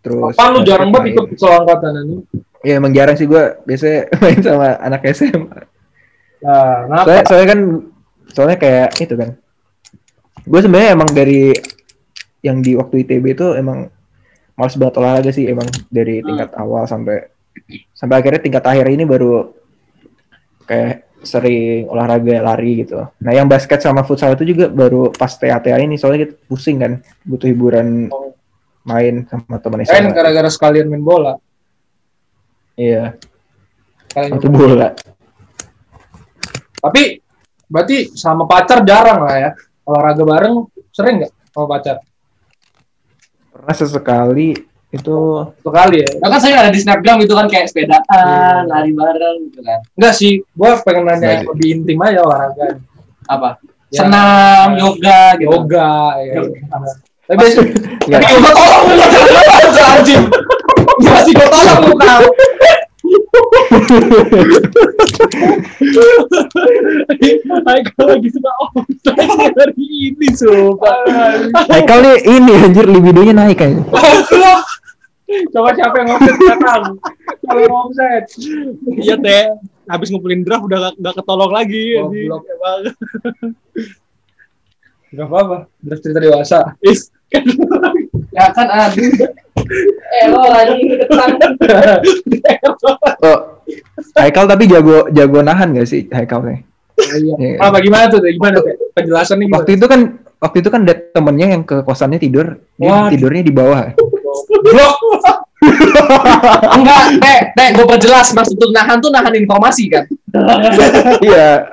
Terus. 0.00 0.36
Apa 0.36 0.52
lu 0.52 0.60
jarang 0.64 0.92
banget 0.92 1.16
ikut 1.16 1.26
futsal 1.36 1.64
angkatan 1.64 1.92
ini? 2.04 2.16
Ya 2.64 2.80
emang 2.80 2.92
jarang 2.96 3.16
sih 3.16 3.28
gue 3.28 3.42
biasanya 3.68 4.08
main 4.24 4.40
sama 4.40 4.68
anak 4.80 5.00
SMA. 5.12 5.58
Nah, 6.44 6.76
kenapa? 6.88 7.04
Soalnya, 7.04 7.24
soalnya 7.24 7.48
kan, 7.48 7.60
soalnya 8.32 8.58
kayak 8.60 8.88
itu 9.00 9.14
kan. 9.16 9.30
Gue 10.44 10.60
sebenarnya 10.60 10.90
emang 10.92 11.08
dari 11.12 11.52
yang 12.44 12.60
di 12.60 12.76
waktu 12.76 13.08
ITB 13.08 13.24
itu 13.32 13.56
emang 13.56 13.88
males 14.54 14.74
banget 14.78 14.94
olahraga 15.02 15.30
sih 15.34 15.50
emang 15.50 15.66
dari 15.90 16.22
tingkat 16.22 16.50
awal 16.54 16.86
sampai 16.86 17.26
sampai 17.94 18.14
akhirnya 18.22 18.40
tingkat 18.42 18.64
akhir 18.66 18.86
ini 18.90 19.02
baru 19.06 19.50
kayak 20.66 21.10
sering 21.24 21.88
olahraga 21.88 22.44
lari 22.44 22.84
gitu. 22.84 23.00
Nah 23.00 23.32
yang 23.32 23.48
basket 23.48 23.80
sama 23.80 24.04
futsal 24.04 24.36
itu 24.36 24.44
juga 24.54 24.68
baru 24.68 25.10
pas 25.10 25.32
TA-TA 25.32 25.80
ini 25.80 25.96
soalnya 25.96 26.28
kita 26.28 26.34
pusing 26.46 26.76
kan 26.78 26.92
butuh 27.24 27.48
hiburan 27.48 28.12
main 28.84 29.24
sama 29.26 29.56
teman 29.58 29.82
Kan 29.88 30.12
gara-gara 30.12 30.50
sekalian 30.52 30.92
main 30.92 31.00
bola. 31.00 31.40
Iya, 32.74 33.16
Kalian 34.14 34.38
satu 34.38 34.48
bola. 34.50 34.88
Tapi 36.78 37.02
berarti 37.66 38.12
sama 38.12 38.44
pacar 38.44 38.84
jarang 38.86 39.24
lah 39.24 39.36
ya. 39.40 39.50
Olahraga 39.88 40.22
bareng 40.22 40.54
sering 40.92 41.24
nggak 41.24 41.32
sama 41.50 41.66
pacar? 41.66 41.96
Pernah 43.64 43.76
sesekali 43.76 44.52
itu 44.92 45.18
sekali 45.64 46.04
ya 46.04 46.10
Nah, 46.20 46.28
kan 46.30 46.38
saya 46.38 46.54
ada 46.60 46.70
di 46.70 46.78
snapgram 46.78 47.18
itu 47.18 47.32
kan 47.32 47.48
kayak 47.48 47.66
sepedaan, 47.66 48.68
lari 48.68 48.92
bareng 48.92 49.50
gitu 49.50 49.64
kan. 49.64 49.80
enggak 49.96 50.14
sih 50.14 50.44
gua 50.52 50.76
pengen 50.84 51.08
nanya 51.08 51.40
yang 51.40 51.48
lebih 51.48 51.68
intim 51.74 51.98
aja 51.98 52.20
olahraga 52.22 52.78
Apa? 53.24 53.56
Ya. 53.88 54.04
Senam, 54.04 54.68
yoga 54.76 55.22
gitu. 55.40 55.48
yoga 55.48 55.92
ya 56.28 56.44
tapi 57.24 57.44
Nggak. 58.04 58.20
Tapi 58.20 58.36
gua 58.36 58.52
tolong 58.52 58.84
lu 58.84 58.94
jangan 59.72 59.96
anjing. 59.96 60.22
Masih 61.00 61.32
gua 61.32 61.48
tolong 61.48 61.96
lu. 61.96 62.28
Haikal 67.64 68.06
lagi 68.06 68.28
suka 68.30 68.50
offside 68.62 69.54
dari 69.54 69.84
ini 70.12 70.28
sumpah 70.34 70.98
Haikal 71.70 71.98
nih 72.02 72.16
ini 72.26 72.52
anjir 72.60 72.86
libidonya 72.86 73.34
naik 73.34 73.58
kayaknya. 73.60 73.84
coba 75.50 75.72
siapa 75.72 75.96
yang 76.04 76.14
offset 76.14 76.36
sekarang 76.36 76.82
kalau 77.48 77.60
yang 77.64 77.74
offset 77.74 78.24
iya 79.00 79.16
teh 79.18 79.56
habis 79.88 80.08
ngumpulin 80.12 80.44
draft 80.44 80.64
udah 80.64 80.78
gak, 80.90 80.94
gak 81.00 81.14
ketolong 81.20 81.52
lagi. 81.52 82.00
Goblok. 82.00 82.42
Emang. 82.48 82.80
Gak 85.14 85.26
apa-apa, 85.30 85.56
draft 85.78 86.02
cerita 86.02 86.18
dewasa. 86.18 86.60
Is, 86.82 87.13
Ya 88.34 88.46
kan 88.50 88.66
aduh. 88.66 89.10
Eh 90.10 90.24
lo 90.28 90.42
lagi. 90.50 90.76
Oh, 93.24 93.38
Haikal 94.18 94.44
tapi 94.50 94.68
jago 94.68 95.08
jago 95.14 95.38
nahan 95.40 95.72
gak 95.72 95.88
sih 95.88 96.04
Haikal 96.10 96.44
nih? 96.44 96.60
Iya. 96.94 97.34
Iya. 97.38 97.56
Apa 97.58 97.78
gimana 97.82 98.06
tuh? 98.10 98.22
Gimana? 98.22 98.62
Penjelasan 98.94 99.42
nih? 99.42 99.48
Waktu 99.50 99.70
itu 99.78 99.86
kan 99.90 100.00
waktu 100.38 100.56
itu 100.60 100.68
kan 100.70 100.80
ada 100.84 100.94
temennya 100.94 101.48
yang 101.58 101.62
ke 101.64 101.82
kosannya 101.82 102.20
tidur, 102.20 102.60
dia 102.76 102.90
Wah. 102.90 103.08
tidurnya 103.10 103.42
di 103.42 103.54
bawah. 103.54 103.96
Blok. 104.62 104.94
Enggak, 106.76 107.02
Teh, 107.24 107.40
Teh, 107.56 107.68
gue 107.72 107.86
perjelas 107.88 108.28
maksud 108.36 108.60
tuh 108.60 108.68
nahan 108.68 109.00
tuh 109.00 109.08
nahan 109.08 109.32
informasi 109.32 109.88
kan. 109.88 110.04
Iya. 111.22 111.70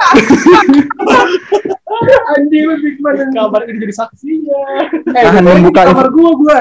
Anjing 2.37 2.63
lu 2.65 2.75
gimana? 2.77 3.25
Kabar 3.33 3.61
ini 3.65 3.81
jadi 3.81 3.95
saksinya. 4.05 4.61
Eh, 4.93 5.41
membuka 5.41 5.81
di 5.85 5.93
kamar 5.93 6.07
gua 6.13 6.31
gua. 6.37 6.57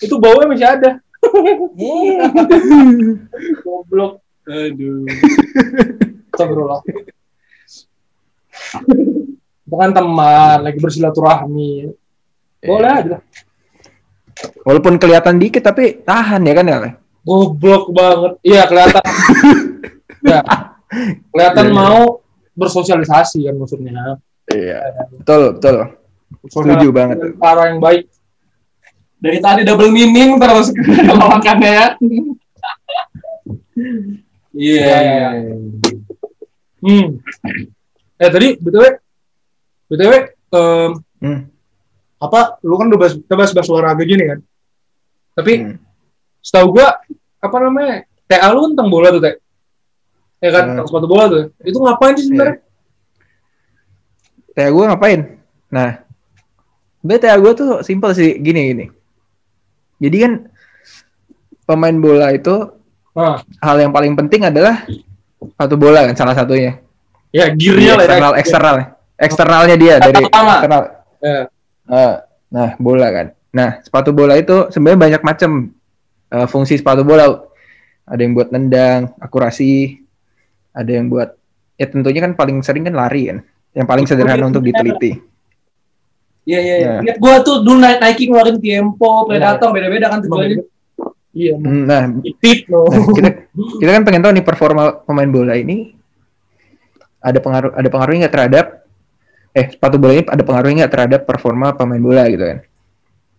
Itu 0.00 0.16
baunya 0.20 0.46
masih 0.48 0.68
ada. 0.68 0.90
Goblok. 3.64 4.20
Aduh. 4.46 5.04
Astagfirullah. 6.32 6.80
Itu 9.66 9.74
kan 9.74 9.90
teman, 9.92 10.58
lagi 10.64 10.78
bersilaturahmi. 10.78 11.90
Boleh 12.64 12.90
aja. 12.92 13.18
Walaupun 14.68 15.00
kelihatan 15.00 15.40
dikit 15.40 15.64
tapi 15.64 16.04
tahan 16.04 16.44
ya 16.44 16.54
kan 16.56 16.66
ya. 16.68 16.78
Goblok 17.26 17.90
banget. 17.90 18.32
Iya, 18.46 18.62
kelihatan. 18.68 19.02
ya. 20.30 20.40
Kelihatan 21.30 21.66
Iya, 21.66 21.72
iya. 21.72 21.76
mau 21.76 22.00
bersosialisasi 22.54 23.38
kan 23.44 23.54
maksudnya. 23.56 24.16
Iya. 24.48 24.78
Betul, 25.18 25.58
betul. 25.58 25.76
Setuju 26.46 26.88
banget. 26.90 27.16
Cara 27.36 27.62
yang 27.70 27.80
baik. 27.80 28.06
Dari 29.16 29.38
tadi 29.40 29.60
double 29.64 29.90
meaning 29.90 30.36
terus 30.36 30.70
kalau 30.76 31.26
makannya 31.34 31.70
ya. 31.72 31.86
Iya. 34.54 34.84
Iya. 34.86 35.28
Hmm. 36.80 37.06
Eh 38.16 38.30
tadi 38.30 38.48
btw, 38.56 38.84
btw, 39.88 40.12
em, 40.54 40.90
Hmm. 41.16 41.40
apa? 42.20 42.60
Lu 42.60 42.76
kan 42.76 42.92
udah 42.92 43.00
bahas, 43.00 43.14
kita 43.16 43.34
bahas, 43.34 43.52
bahas 43.52 43.68
olahraga 43.68 44.04
gini 44.04 44.24
kan? 44.28 44.38
Tapi 45.34 45.52
Hmm. 45.64 45.76
setahu 46.40 46.76
gua 46.76 47.00
apa 47.40 47.56
namanya? 47.58 48.04
TA 48.28 48.52
lu 48.52 48.60
kan 48.62 48.70
tentang 48.76 48.90
bola 48.92 49.08
tuh, 49.10 49.20
Teh. 49.20 49.34
Ya 50.36 50.50
kan, 50.52 50.64
Hmm. 50.68 50.84
sepatu 50.84 51.06
bola 51.06 51.24
tuh. 51.26 51.44
Itu 51.62 51.78
ngapain 51.80 52.14
sih 52.14 52.28
sebenarnya? 52.28 52.60
Kayak 54.52 54.70
gue 54.72 54.84
ngapain? 54.88 55.20
Nah, 55.68 55.90
BTA 57.00 57.36
gue 57.36 57.52
tuh 57.52 57.70
simpel 57.80 58.10
sih 58.12 58.36
gini 58.36 58.72
gini. 58.72 58.86
Jadi 59.96 60.16
kan 60.18 60.32
pemain 61.64 61.96
bola 61.96 62.30
itu 62.30 62.72
Nah, 63.10 63.40
hal 63.64 63.76
yang 63.80 63.96
paling 63.96 64.12
penting 64.12 64.44
adalah 64.44 64.84
sepatu 65.40 65.72
bola 65.74 66.04
kan 66.04 66.12
salah 66.14 66.36
satunya. 66.36 66.76
ya 67.32 67.48
gearnya 67.48 67.92
lah 67.96 68.04
ya. 68.04 68.08
eksternal 68.08 68.32
eksternal 68.36 68.76
eksternalnya 69.16 69.76
dia 69.76 69.94
dari 69.98 70.20
Pertama. 70.20 70.52
eksternal. 70.54 70.82
Ya. 71.20 71.38
Eh, 71.86 72.14
nah 72.50 72.68
bola 72.76 73.08
kan. 73.08 73.26
Nah 73.50 73.80
sepatu 73.80 74.12
bola 74.12 74.36
itu 74.36 74.68
sebenarnya 74.68 75.00
banyak 75.00 75.22
macam 75.24 75.50
eh, 76.28 76.46
fungsi 76.46 76.76
sepatu 76.76 77.04
bola. 77.04 77.40
Ada 78.04 78.20
yang 78.20 78.36
buat 78.36 78.52
nendang, 78.52 79.16
akurasi. 79.16 80.04
Ada 80.76 81.00
yang 81.00 81.08
buat 81.08 81.32
ya 81.80 81.86
tentunya 81.88 82.20
kan 82.20 82.36
paling 82.36 82.60
sering 82.60 82.84
kan 82.84 82.92
lari 82.92 83.32
kan. 83.32 83.40
Yang 83.72 83.86
paling 83.88 84.04
sederhana 84.04 84.44
untuk 84.44 84.60
diteliti. 84.60 85.16
Iya 86.46 86.60
iya 86.62 86.74
iya. 86.78 86.92
Nah. 87.02 87.16
Gua 87.18 87.42
tuh 87.42 87.64
dulu 87.64 87.80
Nike 87.82 87.98
Nike 87.98 88.24
ngeluarin 88.30 88.58
Tiempo, 88.62 89.26
Predator 89.26 89.74
beda-beda 89.74 90.06
kan 90.12 90.20
tujuannya. 90.22 90.62
Iya, 91.36 91.52
Nah, 91.60 92.08
itit 92.24 92.64
loh. 92.72 92.88
Nah, 92.88 93.12
kita 93.12 93.28
kita 93.84 93.90
kan 93.92 94.02
pengen 94.08 94.22
tahu 94.24 94.32
nih 94.40 94.44
performa 94.46 95.04
pemain 95.04 95.28
bola 95.28 95.52
ini 95.52 95.92
ada 97.20 97.38
pengaruh 97.42 97.76
ada 97.76 97.88
pengaruhnya 97.92 98.20
nggak 98.24 98.34
terhadap 98.38 98.66
eh 99.52 99.66
sepatu 99.68 100.00
bola 100.00 100.16
ini 100.16 100.24
ada 100.24 100.42
pengaruhnya 100.46 100.76
nggak 100.86 100.92
terhadap 100.96 101.20
performa 101.28 101.76
pemain 101.76 102.00
bola 102.00 102.24
gitu 102.32 102.44
kan. 102.46 102.58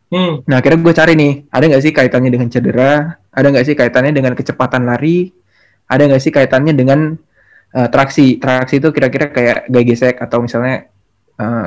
Hmm. 0.08 0.34
Nah 0.46 0.62
akhirnya 0.62 0.80
gue 0.84 0.94
cari 0.94 1.14
nih 1.18 1.34
ada 1.50 1.64
nggak 1.74 1.84
sih 1.84 1.92
kaitannya 1.96 2.30
dengan 2.30 2.48
cedera, 2.54 3.18
ada 3.34 3.48
nggak 3.50 3.66
sih 3.66 3.74
kaitannya 3.74 4.14
dengan 4.14 4.34
kecepatan 4.38 4.82
lari, 4.86 5.34
ada 5.90 6.04
nggak 6.06 6.22
sih 6.22 6.30
kaitannya 6.30 6.78
dengan 6.78 7.18
eh, 7.74 7.88
traksi. 7.90 8.38
Traksi 8.38 8.80
itu 8.80 8.90
kira-kira 8.92 9.32
kayak 9.32 9.58
gaya 9.68 9.86
gesek 9.86 10.16
atau 10.20 10.44
misalnya 10.44 10.88
eh, 11.36 11.66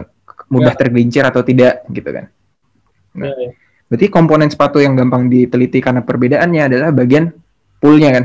mudah 0.51 0.75
tergelincir 0.75 1.23
atau 1.23 1.45
tidak 1.45 1.85
gitu 1.91 2.11
kan. 2.11 2.27
Ya, 3.17 3.31
ya. 3.35 3.51
Berarti 3.91 4.07
komponen 4.07 4.47
sepatu 4.47 4.79
yang 4.79 4.95
gampang 4.95 5.27
diteliti 5.27 5.83
karena 5.83 6.03
perbedaannya 6.07 6.63
adalah 6.63 6.91
bagian 6.95 7.35
poolnya 7.83 8.11
kan. 8.15 8.25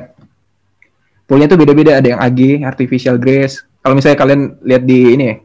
Poolnya 1.25 1.49
tuh 1.49 1.57
beda-beda, 1.57 1.97
ada 1.97 2.05
yang 2.05 2.21
AG, 2.21 2.61
artificial 2.61 3.17
grace. 3.17 3.65
Kalau 3.81 3.97
misalnya 3.97 4.17
kalian 4.17 4.41
lihat 4.61 4.85
di 4.85 5.17
ini 5.17 5.25
ya, 5.25 5.35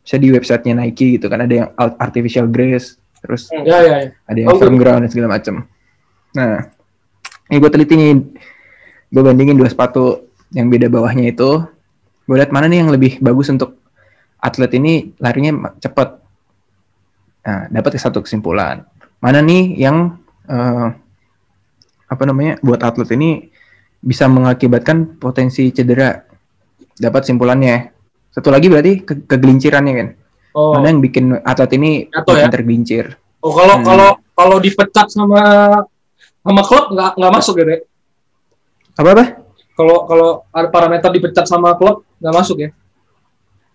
bisa 0.00 0.16
di 0.16 0.28
websitenya 0.32 0.80
Nike 0.80 1.20
gitu 1.20 1.28
kan, 1.28 1.44
ada 1.44 1.52
yang 1.52 1.68
art- 1.76 1.96
artificial 2.00 2.48
grace, 2.48 2.96
terus 3.20 3.52
Ya, 3.52 3.60
ya, 3.64 3.76
ya. 3.84 3.96
ada 4.24 4.38
yang 4.40 4.48
Oh, 4.48 4.56
firm 4.56 4.80
ground 4.80 5.04
dan 5.04 5.10
segala 5.12 5.36
macam. 5.36 5.68
Nah, 6.32 6.72
ini 7.52 7.56
gue 7.60 7.70
teliti 7.72 7.94
nih, 8.00 8.12
gue 9.12 9.22
bandingin 9.24 9.60
dua 9.60 9.68
sepatu 9.68 10.24
yang 10.52 10.68
beda 10.68 10.92
bawahnya 10.92 11.30
itu, 11.30 11.64
gue 12.24 12.36
lihat 12.36 12.52
mana 12.52 12.68
nih 12.68 12.84
yang 12.84 12.90
lebih 12.92 13.18
bagus 13.18 13.48
untuk 13.48 13.80
atlet 14.36 14.68
ini 14.76 15.16
larinya 15.16 15.72
cepat. 15.78 16.20
Nah, 17.44 17.68
dapat 17.68 17.96
satu 17.96 18.20
kesimpulan. 18.20 18.84
Mana 19.20 19.40
nih 19.40 19.76
yang 19.78 20.20
eh, 20.44 20.88
apa 22.04 22.22
namanya 22.28 22.60
buat 22.60 22.80
atlet 22.80 23.08
ini 23.16 23.48
bisa 24.00 24.28
mengakibatkan 24.28 25.16
potensi 25.16 25.72
cedera. 25.72 26.24
Dapat 26.94 27.24
simpulannya. 27.24 27.90
Satu 28.30 28.52
lagi 28.52 28.68
berarti 28.68 29.00
ke- 29.00 29.24
kegelincirannya 29.24 29.92
kan. 29.96 30.08
Oh, 30.54 30.78
Mana 30.78 30.92
yang 30.92 31.02
bikin 31.02 31.34
atlet 31.42 31.70
ini 31.74 31.90
makin 32.12 32.46
ya? 32.46 32.52
tergelincir. 32.52 33.04
oh 33.40 33.52
kalau 33.52 33.76
Hmm. 33.76 33.84
kalau 33.84 34.08
kalau 34.32 34.56
dipecat 34.56 35.12
sama 35.12 35.40
sama 36.40 36.62
klub 36.64 36.92
nggak 36.92 37.10
nggak 37.18 37.32
masuk 37.32 37.60
ya, 37.60 37.64
Dek? 37.76 37.80
Apa 38.96 39.08
apa? 39.12 39.24
Kalau 39.74 40.06
kalau 40.06 40.28
ada 40.48 40.68
parameter 40.70 41.10
dipecat 41.10 41.44
sama 41.44 41.74
klub 41.74 42.06
nggak 42.22 42.34
masuk 42.34 42.56
ya? 42.62 42.70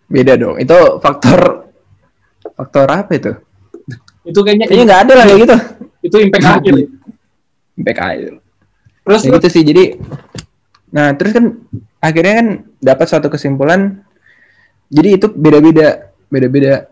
Beda 0.08 0.34
dong. 0.34 0.56
Itu 0.58 0.98
faktor 1.00 1.68
faktor 2.56 2.88
apa 2.88 3.12
itu? 3.14 3.32
Itu 4.24 4.40
kayaknya 4.42 4.66
Kayaknya 4.68 4.86
nggak 4.88 5.02
ada 5.06 5.14
lah 5.16 5.26
kayak 5.28 5.40
gitu. 5.44 5.58
itu 6.00 6.16
impact 6.24 6.46
akhir. 6.48 6.74
Impact 7.76 8.00
aja. 8.00 8.28
Terus 9.04 9.22
Ya 9.22 9.32
gitu 9.36 9.48
sih. 9.52 9.64
Jadi 9.64 9.84
nah 10.90 11.14
terus 11.14 11.36
kan 11.36 11.46
akhirnya 12.00 12.34
kan 12.40 12.48
dapat 12.80 13.06
suatu 13.06 13.28
kesimpulan. 13.28 14.00
Jadi 14.90 15.10
itu 15.20 15.28
beda-beda, 15.30 16.10
beda-beda. 16.32 16.88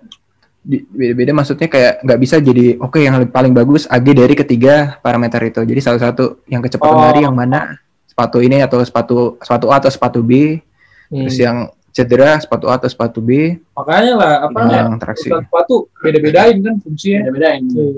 Beda-beda 0.68 1.32
maksudnya 1.32 1.72
kayak 1.72 2.04
nggak 2.04 2.20
bisa 2.20 2.44
jadi 2.44 2.76
oke 2.76 3.00
yang 3.00 3.16
paling 3.32 3.56
bagus 3.56 3.88
AG 3.88 4.04
dari 4.12 4.36
ketiga 4.36 5.00
parameter 5.00 5.40
itu. 5.48 5.64
Jadi 5.64 5.80
salah 5.80 6.04
satu 6.04 6.44
yang 6.46 6.60
kecepatan 6.60 6.92
Oh. 6.92 7.00
lari 7.08 7.24
yang 7.24 7.32
mana 7.32 7.80
sepatu 8.18 8.42
ini 8.42 8.66
atau 8.66 8.82
sepatu 8.82 9.18
sepatu 9.38 9.70
A 9.70 9.78
atau 9.78 9.94
sepatu 9.94 10.26
B. 10.26 10.58
Terus 11.06 11.38
Hmm. 11.38 11.46
yang 11.46 11.58
cedera 11.94 12.42
sepatu 12.42 12.66
A 12.66 12.82
atau 12.82 12.90
sepatu 12.90 13.22
B. 13.22 13.62
makanya 13.72 14.14
lah 14.18 14.34
apa 14.42 14.58
namanya? 14.58 14.82
Yang 14.90 14.98
traksi. 14.98 15.30
Sepatu 15.30 15.76
beda-bedain 15.96 16.58
kan 16.60 16.76
fungsinya. 16.82 17.20
Beda-bedain. 17.30 17.62
Hmm. 17.70 17.98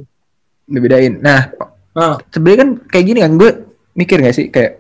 Dibedain. 0.67 1.13
Nah 1.17 1.41
Ah, 1.95 2.15
sebenarnya 2.29 2.59
kan 2.59 2.69
kayak 2.85 3.05
gini 3.05 3.19
kan 3.19 3.33
gue 3.33 3.51
mikir 3.93 4.21
gak 4.21 4.31
sih 4.31 4.47
kayak 4.47 4.77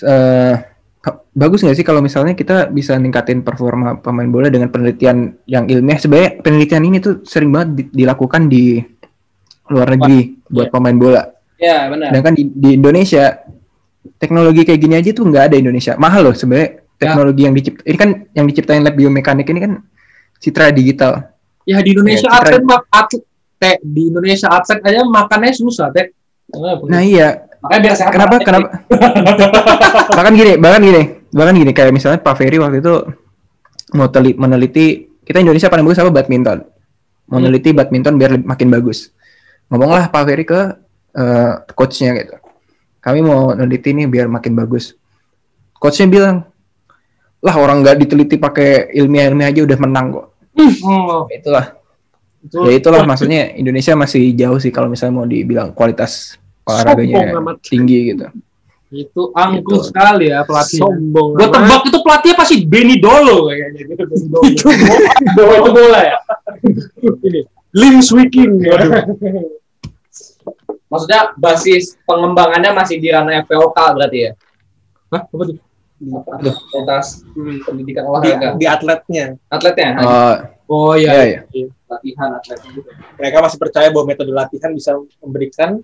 eh 0.00 0.54
ka- 0.98 1.20
bagus 1.32 1.60
nggak 1.60 1.74
sih 1.74 1.84
kalau 1.84 2.00
misalnya 2.00 2.32
kita 2.32 2.70
bisa 2.70 2.94
ningkatin 2.94 3.42
performa 3.42 3.98
pemain 3.98 4.24
bola 4.24 4.48
dengan 4.48 4.68
penelitian 4.68 5.36
yang 5.44 5.66
ilmiah 5.66 5.98
sebenarnya 5.98 6.38
penelitian 6.38 6.84
ini 6.84 6.96
tuh 6.96 7.20
sering 7.24 7.50
banget 7.50 7.68
di- 7.74 7.90
dilakukan 7.98 8.46
di 8.46 8.78
luar 9.68 9.88
negeri 9.90 10.20
buat 10.46 10.70
pemain 10.70 10.96
bola. 10.96 11.22
Ya, 11.58 11.88
benar. 11.88 12.08
Sedangkan 12.08 12.34
di, 12.34 12.44
di 12.46 12.70
Indonesia 12.72 13.24
teknologi 14.18 14.62
kayak 14.62 14.80
gini 14.80 14.94
aja 14.96 15.10
tuh 15.10 15.24
nggak 15.26 15.44
ada 15.50 15.56
Indonesia. 15.56 15.94
Mahal 15.96 16.30
loh 16.30 16.34
sebenarnya 16.34 16.82
teknologi 16.96 17.42
yang 17.42 17.54
dicipta 17.54 17.82
ini 17.82 17.96
kan 17.98 18.10
yang 18.32 18.46
diciptain 18.46 18.82
lab 18.82 18.94
biomekanik 18.94 19.46
ini 19.46 19.60
kan 19.60 19.72
citra 20.38 20.70
digital. 20.70 21.34
Ya 21.62 21.78
di 21.78 21.94
Indonesia 21.94 22.26
Ya, 22.26 22.42
citra- 22.42 22.62
teh 23.58 23.78
di 23.78 24.10
Indonesia 24.10 24.50
atlet 24.50 24.82
aja 24.82 25.06
makannya 25.06 25.54
susah 25.54 25.94
teh. 25.94 26.10
Nah 26.84 26.98
iya, 27.00 27.46
Makanya 27.62 27.80
biar 27.80 27.94
sehat. 27.94 28.10
kenapa 28.10 28.34
kenapa? 28.42 28.66
bahkan 30.18 30.34
gini, 30.34 30.52
bahkan 30.58 30.82
gini, 30.82 31.02
bahkan 31.30 31.54
gini 31.54 31.70
kayak 31.70 31.94
misalnya 31.94 32.18
Pak 32.18 32.34
Ferry 32.34 32.58
waktu 32.58 32.82
itu 32.82 32.94
mau 33.94 34.10
teli- 34.10 34.34
meneliti 34.34 35.06
kita 35.22 35.38
Indonesia 35.38 35.70
paling 35.70 35.86
bagus 35.86 36.02
apa 36.02 36.10
badminton. 36.10 36.58
Mau 37.30 37.38
Hmm. 37.38 37.54
badminton 37.54 38.18
biar 38.18 38.34
makin 38.42 38.68
bagus. 38.68 39.14
Ngomonglah 39.70 40.10
Pak 40.10 40.22
Ferry 40.26 40.42
ke 40.42 40.60
eh, 41.12 41.52
coachnya 41.72 42.18
gitu. 42.18 42.34
Kami 43.02 43.18
mau 43.20 43.50
neliti 43.50 43.90
nih 43.90 44.06
biar 44.06 44.30
makin 44.30 44.54
bagus. 44.54 44.94
Coachnya 45.74 46.06
bilang, 46.06 46.36
lah 47.42 47.54
orang 47.58 47.82
nggak 47.82 47.98
diteliti 47.98 48.38
pakai 48.38 48.94
ilmiah-ilmiah 48.94 49.50
aja 49.50 49.60
udah 49.66 49.78
menang 49.82 50.06
kok. 50.14 50.26
Oh, 50.86 51.26
Itulah. 51.26 51.74
itu 52.42 52.58
Ya 52.62 52.72
itulah 52.74 53.02
maksudnya 53.02 53.54
Indonesia 53.54 53.94
masih 53.94 54.34
jauh 54.34 54.58
sih 54.58 54.70
kalau 54.70 54.86
misalnya 54.86 55.14
mau 55.14 55.26
dibilang 55.26 55.70
kualitas 55.70 56.38
olahraganya 56.62 57.34
tinggi 57.58 58.14
gitu. 58.14 58.26
itu 58.92 59.22
angkuh 59.32 59.80
Gitu. 59.80 59.88
sekali 59.88 60.28
ya 60.28 60.44
pelatih. 60.44 60.78
Sombong. 60.84 61.32
Gue 61.32 61.48
tebak 61.48 61.82
itu 61.88 61.98
pelatihnya 62.04 62.36
pasti 62.36 62.56
Benny 62.62 63.00
Dolo 63.00 63.48
kayaknya 63.48 63.80
gitu. 63.88 64.02
Benny 64.04 64.26
Dolo. 64.28 64.46
itu 64.52 64.68
bola, 65.32 65.54
itu 65.56 65.70
bola 65.72 66.00
ya. 66.04 66.16
Ini 67.24 67.40
Lim 67.72 67.96
Swiking. 68.04 68.52
Maksudnya 70.92 71.20
basis 71.34 71.96
pengembangannya 72.04 72.70
masih 72.76 73.00
di 73.00 73.08
ranah 73.08 73.40
FPOK 73.42 73.78
berarti 73.96 74.18
ya? 74.28 74.32
Hah? 75.08 75.22
Apa 75.24 75.42
tuh? 75.48 75.56
Apa? 76.12 76.32
Fakultas 76.44 77.24
pendidikan 77.64 78.04
di, 78.04 78.10
olahraga. 78.10 78.48
di 78.60 78.66
atletnya. 78.68 79.24
Atletnya, 79.48 79.88
Oh, 80.02 80.34
Oh 80.72 80.92
iya 80.96 81.10
iya. 81.24 81.40
iya. 81.48 81.68
latihan 81.88 82.28
atletnya 82.36 82.68
gitu. 82.72 82.88
Mereka 83.16 83.36
masih 83.40 83.58
percaya 83.60 83.88
bahwa 83.88 84.04
metode 84.08 84.32
latihan 84.32 84.72
bisa 84.72 84.96
memberikan 85.20 85.80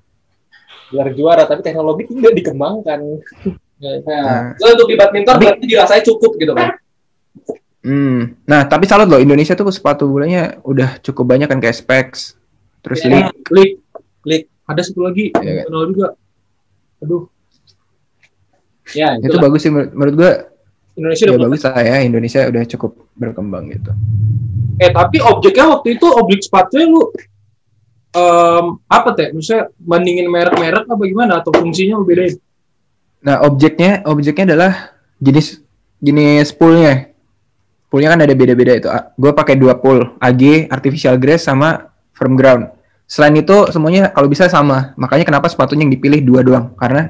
gelar 0.89 1.12
juara, 1.12 1.44
tapi 1.44 1.60
teknologi 1.64 2.05
tidak 2.12 2.36
dikembangkan. 2.36 3.01
Ya, 3.78 3.94
Nah. 4.02 4.59
so, 4.59 4.74
untuk 4.74 4.90
di 4.90 4.98
badminton 4.98 5.39
berarti 5.39 5.62
dirasanya 5.62 6.02
cukup 6.02 6.35
gitu 6.35 6.51
kan? 6.51 6.74
Hmm. 7.78 8.35
Nah, 8.43 8.66
tapi 8.66 8.90
salut 8.90 9.06
loh 9.06 9.22
Indonesia 9.22 9.55
tuh 9.55 9.70
sepatu 9.70 10.02
bolanya 10.10 10.59
udah 10.66 10.98
cukup 10.98 11.22
banyak 11.30 11.47
kan 11.47 11.62
kayak 11.62 11.78
Specs. 11.78 12.35
Terus 12.82 13.06
Iya. 13.06 13.30
League. 13.30 13.30
Klik. 13.47 13.70
Klik. 14.26 14.43
Ada 14.69 14.81
satu 14.85 15.01
lagi 15.03 15.32
Iya 15.32 15.65
kan? 15.65 15.65
kenal 15.66 15.85
juga. 15.89 16.07
Aduh, 17.01 17.23
Ya, 18.90 19.16
itu 19.16 19.28
itulah. 19.28 19.43
bagus 19.45 19.61
sih 19.61 19.70
menurut, 19.70 19.90
menurut 19.93 20.15
gua. 20.16 20.32
Indonesia 20.95 21.24
Ya 21.24 21.31
udah 21.31 21.43
bagus 21.47 21.61
lah 21.62 21.78
ya 21.78 21.97
Indonesia 22.03 22.40
udah 22.45 22.62
cukup 22.66 22.90
berkembang 23.15 23.65
gitu. 23.70 23.93
Eh 24.77 24.90
tapi 24.90 25.20
objeknya 25.20 25.66
waktu 25.70 25.95
itu 25.95 26.07
objek 26.09 26.43
sepatunya 26.43 26.86
lu 26.86 27.07
em, 28.11 28.65
apa 28.85 29.09
teh? 29.15 29.31
Maksudnya 29.31 29.70
bandingin 29.78 30.27
merek-merek 30.27 30.85
apa 30.85 31.03
gimana 31.05 31.39
atau 31.39 31.55
fungsinya 31.55 32.01
lu 32.01 32.05
bedain? 32.05 32.35
Nah, 33.19 33.43
objeknya 33.43 34.03
objeknya 34.07 34.55
adalah 34.55 34.73
jenis 35.19 35.62
jenis 35.99 36.51
poolnya. 36.51 37.11
Poolnya 37.89 38.15
kan 38.15 38.20
ada 38.20 38.35
beda-beda 38.35 38.73
itu. 38.74 38.89
Gue 39.15 39.31
pakai 39.31 39.55
dua 39.55 39.78
pool, 39.78 40.19
AG, 40.19 40.66
artificial 40.66 41.15
grass 41.15 41.47
sama 41.47 41.95
firm 42.11 42.35
ground. 42.35 42.66
Selain 43.09 43.32
itu 43.32 43.56
semuanya 43.72 44.12
kalau 44.12 44.28
bisa 44.28 44.52
sama. 44.52 44.93
Makanya 45.01 45.24
kenapa 45.24 45.48
sepatunya 45.48 45.89
yang 45.89 45.93
dipilih 45.97 46.20
dua 46.20 46.40
doang? 46.44 46.76
Karena 46.76 47.09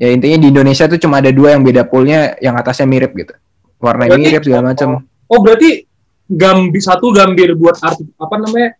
ya 0.00 0.08
intinya 0.08 0.40
di 0.40 0.48
Indonesia 0.48 0.88
tuh 0.88 0.96
cuma 0.96 1.20
ada 1.20 1.28
dua 1.28 1.52
yang 1.52 1.60
beda 1.60 1.84
poolnya, 1.84 2.32
yang 2.40 2.56
atasnya 2.56 2.88
mirip 2.88 3.12
gitu. 3.12 3.36
Warna 3.76 4.08
Berarti- 4.08 4.24
mirip 4.24 4.42
segala 4.42 4.72
macam. 4.72 5.04
Oh 5.28 5.38
berarti 5.44 5.84
gambir 6.26 6.80
satu 6.80 7.12
gambir 7.12 7.52
buat 7.54 7.76
arti, 7.78 8.08
apa 8.16 8.34
namanya 8.40 8.74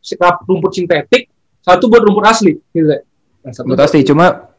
rumput 0.48 0.72
sintetik, 0.72 1.28
satu 1.60 1.86
buat 1.92 2.00
rumput 2.02 2.24
asli, 2.24 2.56
gitu 2.72 2.86
teh. 2.88 3.02
Nah, 3.44 3.52
satu 3.52 3.68
Rumput 3.68 3.84
asli 3.84 4.00
cuma 4.02 4.50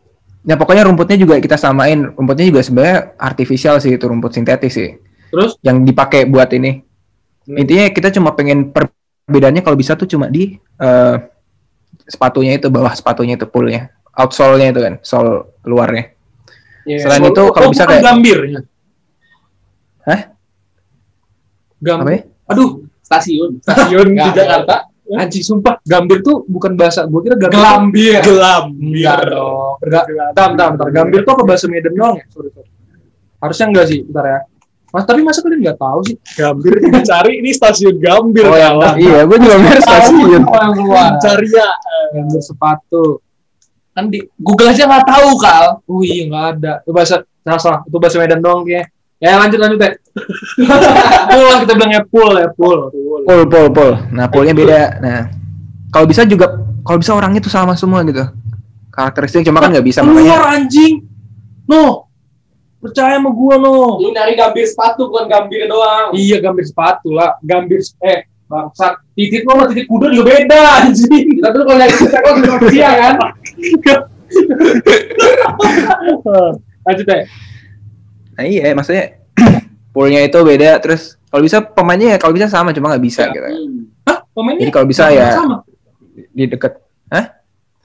ya 0.47 0.55
pokoknya 0.55 0.85
rumputnya 0.85 1.17
juga 1.17 1.41
kita 1.41 1.57
samain. 1.57 2.13
Rumputnya 2.13 2.45
juga 2.47 2.61
sebenarnya 2.61 3.17
artificial 3.17 3.81
sih 3.81 3.97
itu 3.97 4.05
rumput 4.05 4.31
sintetis 4.31 4.77
sih. 4.77 4.93
Terus 5.33 5.57
yang 5.65 5.81
dipakai 5.83 6.29
buat 6.29 6.53
ini. 6.53 6.85
Hmm. 7.49 7.57
Intinya 7.59 7.89
kita 7.91 8.13
cuma 8.13 8.31
pengen 8.37 8.71
perbedaannya 8.71 9.65
kalau 9.65 9.75
bisa 9.75 9.97
tuh 9.99 10.07
cuma 10.07 10.29
di 10.31 10.55
eh, 10.55 11.15
sepatunya 12.07 12.55
itu 12.55 12.71
bawah 12.71 12.95
sepatunya 12.95 13.35
itu 13.35 13.45
poolnya, 13.45 13.91
outsole-nya 14.15 14.71
itu 14.71 14.79
kan, 14.81 14.93
sole 15.03 15.59
luarnya. 15.63 16.15
ya, 16.87 17.03
Selain 17.03 17.21
so- 17.21 17.29
itu, 17.29 17.43
kalau 17.51 17.67
oh, 17.67 17.71
bisa 17.75 17.83
kayak- 17.83 18.03
gambirnya. 18.03 18.59
Hah? 20.07 20.21
Gambir. 21.77 22.03
Apa 22.03 22.11
ya? 22.15 22.21
Aduh, 22.47 22.69
Stasiun. 23.03 23.59
stasiun 23.59 24.07
di 24.15 24.29
Jakarta. 24.31 24.87
Anjing 25.07 25.39
sumpah, 25.39 25.79
gambir 25.87 26.19
tuh 26.19 26.43
bukan 26.43 26.75
bahasa, 26.75 27.07
gua 27.07 27.23
kira 27.23 27.39
gambir. 27.39 27.55
Gelambir. 27.55 28.19
gelam. 28.27 28.65
Enggak 28.75 29.19
dong. 29.31 29.79
Enggak. 29.79 30.03
Bentar, 30.35 30.47
bentar, 30.51 30.67
bentar. 30.75 30.87
Gambir 30.91 31.19
tuh 31.23 31.31
apa 31.31 31.43
bahasa 31.47 31.65
Medan 31.71 31.93
doang 31.95 32.15
ya? 32.19 32.25
Sorry, 32.27 32.49
sorry. 32.51 32.69
Harusnya 33.39 33.65
enggak 33.71 33.85
sih, 33.87 33.99
bentar 34.03 34.23
ya. 34.27 34.39
Mas, 34.97 35.05
tapi 35.05 35.21
masa 35.21 35.45
kalian 35.45 35.61
nggak 35.61 35.77
tahu 35.77 35.99
sih? 36.09 36.17
Gambir 36.33 36.73
cari 37.13 37.37
ini 37.37 37.53
stasiun 37.53 38.01
Gambir. 38.01 38.49
Oh, 38.49 38.57
yang 38.57 38.81
kawan. 38.81 38.97
Iya, 38.97 39.19
gue 39.29 39.37
juga 39.37 39.55
mirip 39.61 39.81
stasiun. 39.85 40.41
Cari 41.21 41.47
ya. 41.53 41.69
Gambir 42.17 42.41
sepatu. 42.41 43.21
Kan 43.93 44.09
di 44.09 44.25
Google 44.41 44.73
aja 44.73 44.89
nggak 44.89 45.05
tahu 45.05 45.29
kal. 45.37 45.65
Oh 45.85 46.01
iya 46.01 46.25
nggak 46.25 46.45
ada. 46.57 46.73
Itu 46.81 46.97
bahasa 46.97 47.21
salah 47.45 47.61
salah. 47.61 47.79
Itu 47.85 48.01
bahasa 48.01 48.17
Medan 48.17 48.41
doang 48.41 48.65
kayaknya. 48.65 48.89
Ya 49.21 49.37
lanjut 49.37 49.57
lanjut 49.61 49.79
ya. 49.85 49.89
pool 51.29 51.45
lah 51.45 51.57
kita 51.61 51.73
bilangnya 51.77 52.01
pool 52.09 52.33
ya 52.33 52.49
pool. 52.57 52.89
Pool, 53.21 53.41
pool, 53.45 53.67
pool. 53.69 53.91
Nah, 54.13 54.25
poolnya 54.33 54.57
beda. 54.57 54.97
Nah, 54.97 55.29
kalau 55.93 56.09
bisa 56.09 56.25
juga, 56.25 56.57
kalau 56.81 56.97
bisa 56.97 57.13
orangnya 57.13 57.41
tuh 57.41 57.53
sama 57.53 57.77
semua 57.77 58.01
gitu. 58.01 58.25
Karakteristik 58.89 59.45
cuma 59.45 59.61
kan 59.61 59.69
nggak 59.69 59.85
bisa 59.85 60.01
makanya. 60.01 60.41
Keluar 60.41 60.53
anjing. 60.57 60.93
No. 61.69 62.06
Percaya 62.77 63.17
sama 63.17 63.33
gua 63.33 63.57
no. 63.57 63.97
Lu 63.97 64.13
nyari 64.13 64.37
gambir 64.37 64.65
sepatu 64.69 65.09
bukan 65.09 65.25
gambir 65.25 65.65
doang. 65.65 66.13
Iya 66.13 66.37
gambir 66.37 66.65
sepatu 66.65 67.09
lah. 67.13 67.33
Gambir 67.41 67.81
eh 68.05 68.29
bangsat. 68.45 69.01
Titik 69.17 69.43
lo 69.43 69.57
sama 69.57 69.63
titik 69.73 69.89
kuda 69.89 70.13
juga 70.13 70.37
beda 70.37 70.59
anjing. 70.85 71.41
Tapi 71.41 71.55
lu 71.57 71.63
kalau 71.65 71.79
nyari 71.81 71.93
sepatu 71.97 72.37
di 72.37 72.49
manusia 72.49 72.89
kan. 72.93 73.13
Lanjut 76.87 77.05
deh. 77.05 77.23
Nah 78.37 78.45
iya, 78.45 78.71
maksudnya 78.77 79.17
poolnya 79.93 80.21
itu 80.23 80.37
beda. 80.37 80.77
Terus 80.79 81.17
kalau 81.27 81.43
bisa 81.43 81.57
pemainnya 81.59 82.15
ya 82.15 82.17
kalau 82.21 82.33
bisa 82.37 82.47
sama, 82.47 82.71
cuma 82.71 82.93
nggak 82.93 83.03
bisa 83.03 83.27
gitu. 83.33 83.43
Hmm. 83.43 83.89
Hah? 84.05 84.17
Pemainnya 84.31 84.69
Jadi 84.69 84.71
kalau 84.71 84.87
bisa 84.87 85.11
ya 85.11 85.33
sama? 85.33 85.65
di 86.33 86.45
deket 86.45 86.77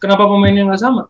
Kenapa 0.03 0.27
pemainnya 0.27 0.67
nggak 0.67 0.83
sama? 0.83 1.07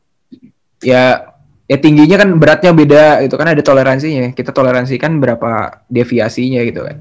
ya 0.85 1.32
ya 1.65 1.77
tingginya 1.77 2.17
kan 2.17 2.29
beratnya 2.37 2.71
beda 2.71 3.05
itu 3.21 3.35
kan 3.35 3.47
ada 3.47 3.61
toleransinya 3.61 4.31
kita 4.31 4.51
toleransikan 4.51 5.19
berapa 5.19 5.51
deviasinya 5.87 6.61
gitu 6.65 6.83
kan 6.83 6.99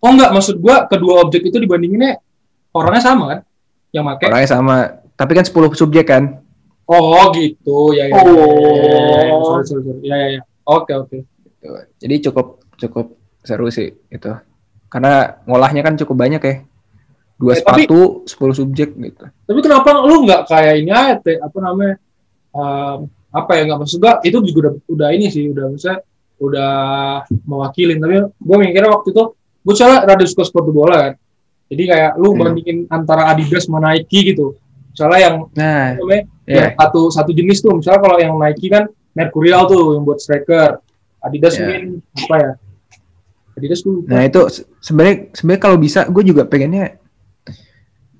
Oh 0.00 0.08
enggak, 0.08 0.32
maksud 0.32 0.56
gua 0.58 0.88
kedua 0.88 1.20
objek 1.20 1.44
itu 1.44 1.60
dibandinginnya 1.60 2.16
orangnya 2.72 3.04
sama 3.04 3.24
kan? 3.28 3.40
Yang 3.92 4.04
make. 4.08 4.24
orangnya 4.24 4.48
sama 4.48 4.76
tapi 5.12 5.32
kan 5.34 5.44
10 5.44 5.52
subjek 5.76 6.08
kan 6.08 6.40
Oh 6.88 7.28
gitu, 7.30 7.92
ya 7.92 8.08
ya. 8.08 8.16
Oh. 8.18 8.34
ya, 8.74 8.98
ya, 8.98 9.20
ya, 9.28 9.62
sorry. 9.62 9.92
Ya 10.02 10.16
ya 10.16 10.28
ya. 10.34 10.42
Oke 10.64 10.90
oke. 10.90 11.18
Gitu. 11.20 11.68
jadi 12.00 12.14
cukup 12.26 12.46
cukup 12.74 13.06
seru 13.40 13.68
sih 13.68 13.92
itu 14.08 14.32
karena 14.88 15.36
ngolahnya 15.44 15.84
kan 15.84 15.94
cukup 15.94 16.16
banyak 16.16 16.40
ya 16.40 16.54
dua 17.36 17.52
Eh, 17.54 17.60
tapi- 17.60 17.84
sepatu 17.84 18.24
10 18.24 18.56
subjek 18.56 18.90
gitu 18.90 19.24
Tapi 19.28 19.58
kenapa 19.60 20.00
lu 20.00 20.24
nggak 20.24 20.48
kayak 20.48 20.74
ini 20.80 20.90
aja, 20.90 21.16
apa 21.20 21.58
namanya? 21.60 21.94
em, 22.50 22.98
apa 23.30 23.52
ya 23.54 23.62
nggak 23.64 23.78
maksud 23.78 23.98
gua 23.98 24.18
itu 24.20 24.38
juga 24.42 24.58
udah 24.60 24.72
udah 24.88 25.08
ini 25.14 25.26
sih 25.28 25.46
udah 25.48 25.70
bisa 25.70 26.02
udah 26.36 26.72
mewakilin 27.44 27.96
tapi 27.96 28.16
gue 28.24 28.56
mikirnya 28.58 28.90
waktu 28.90 29.10
itu 29.10 29.24
gue 29.36 29.74
soalnya 29.74 30.02
rada 30.04 30.24
suka 30.24 30.42
sepatu 30.42 30.70
bola 30.70 30.96
kan. 30.98 31.12
Jadi 31.68 31.82
kayak 31.86 32.10
lu 32.16 32.32
Hmm. 32.32 32.38
bandingin 32.40 32.78
antara 32.88 33.28
Adidas 33.28 33.64
sama 33.64 33.78
Nike 33.78 34.32
gitu. 34.32 34.56
Misalnya 34.90 35.18
yang 35.20 35.34
nah 35.52 35.94
apa 35.94 36.00
namanya 36.00 36.22
ya 36.42 36.54
yang 36.56 36.70
satu 36.74 37.00
satu 37.08 37.30
jenis 37.30 37.60
tuh 37.60 37.72
misalnya 37.72 38.00
kalau 38.00 38.16
yang 38.16 38.34
Nike 38.34 38.66
kan 38.66 38.84
Mercurial 39.10 39.66
tuh 39.66 39.94
yang 39.94 40.02
buat 40.02 40.18
striker. 40.18 40.82
Adidas 41.20 41.54
Ya. 41.54 41.60
mungkin 41.62 41.82
apa 42.16 42.34
ya. 42.34 42.50
Adidas 43.54 43.80
tuh 43.80 44.02
nah 44.06 44.22
itu 44.22 44.40
se- 44.48 44.64
sebenarnya 44.80 45.16
sebenarnya 45.30 45.62
kalau 45.62 45.76
bisa 45.76 46.00
gue 46.06 46.22
juga 46.24 46.42
pengennya 46.42 46.96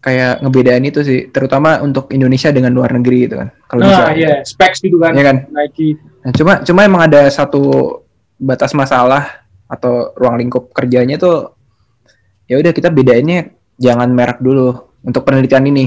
kayak 0.01 0.41
ngebedain 0.41 0.85
itu 0.85 1.01
sih 1.05 1.29
terutama 1.29 1.79
untuk 1.85 2.09
Indonesia 2.11 2.49
dengan 2.49 2.73
luar 2.73 2.97
negeri 2.97 3.29
gitu 3.29 3.37
kan 3.37 3.49
kalau 3.69 3.85
nah 3.85 4.13
iya 4.17 4.41
specs 4.43 4.81
gitu 4.81 4.97
kan 4.97 5.13
ya 5.13 5.25
kan 5.25 5.37
Nike 5.53 6.01
Nah, 6.21 6.33
cuma 6.37 6.53
cuma 6.61 6.85
emang 6.85 7.09
ada 7.09 7.33
satu 7.33 7.97
batas 8.37 8.77
masalah 8.77 9.41
atau 9.65 10.13
ruang 10.21 10.37
lingkup 10.37 10.69
kerjanya 10.69 11.17
tuh 11.17 11.57
ya 12.45 12.61
udah 12.61 12.73
kita 12.77 12.93
bedainnya 12.93 13.57
jangan 13.81 14.13
merek 14.13 14.45
dulu 14.45 14.69
untuk 15.01 15.25
penelitian 15.25 15.65
ini. 15.73 15.87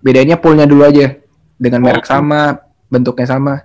bedainnya 0.00 0.40
poolnya 0.40 0.64
dulu 0.64 0.86
aja 0.88 1.12
dengan 1.60 1.84
merek 1.84 2.08
Oh. 2.08 2.14
sama, 2.14 2.56
bentuknya 2.88 3.28
sama. 3.28 3.60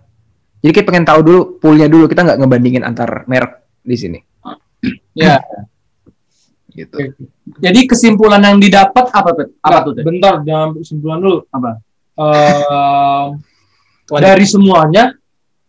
Jadi 0.59 0.71
kita 0.75 0.91
pengen 0.91 1.07
tahu 1.07 1.19
dulu 1.23 1.41
poolnya 1.63 1.87
dulu 1.87 2.11
kita 2.11 2.27
nggak 2.27 2.43
ngebandingin 2.43 2.83
antar 2.83 3.23
merek 3.31 3.63
di 3.79 3.95
sini. 3.95 4.19
Ya. 5.15 5.39
Gitu. 6.75 7.15
Jadi 7.63 7.79
kesimpulan 7.87 8.43
yang 8.43 8.59
didapat 8.59 9.07
apa 9.15 9.29
tuh? 9.31 9.47
Apa 9.63 9.77
tuh? 9.87 9.91
Teh? 9.95 10.03
Bentar, 10.03 10.43
jangan 10.43 10.75
kesimpulan 10.75 11.23
dulu. 11.23 11.39
Apa? 11.47 11.79
Ehm, 12.19 13.27
dari 14.19 14.43
semuanya, 14.43 15.15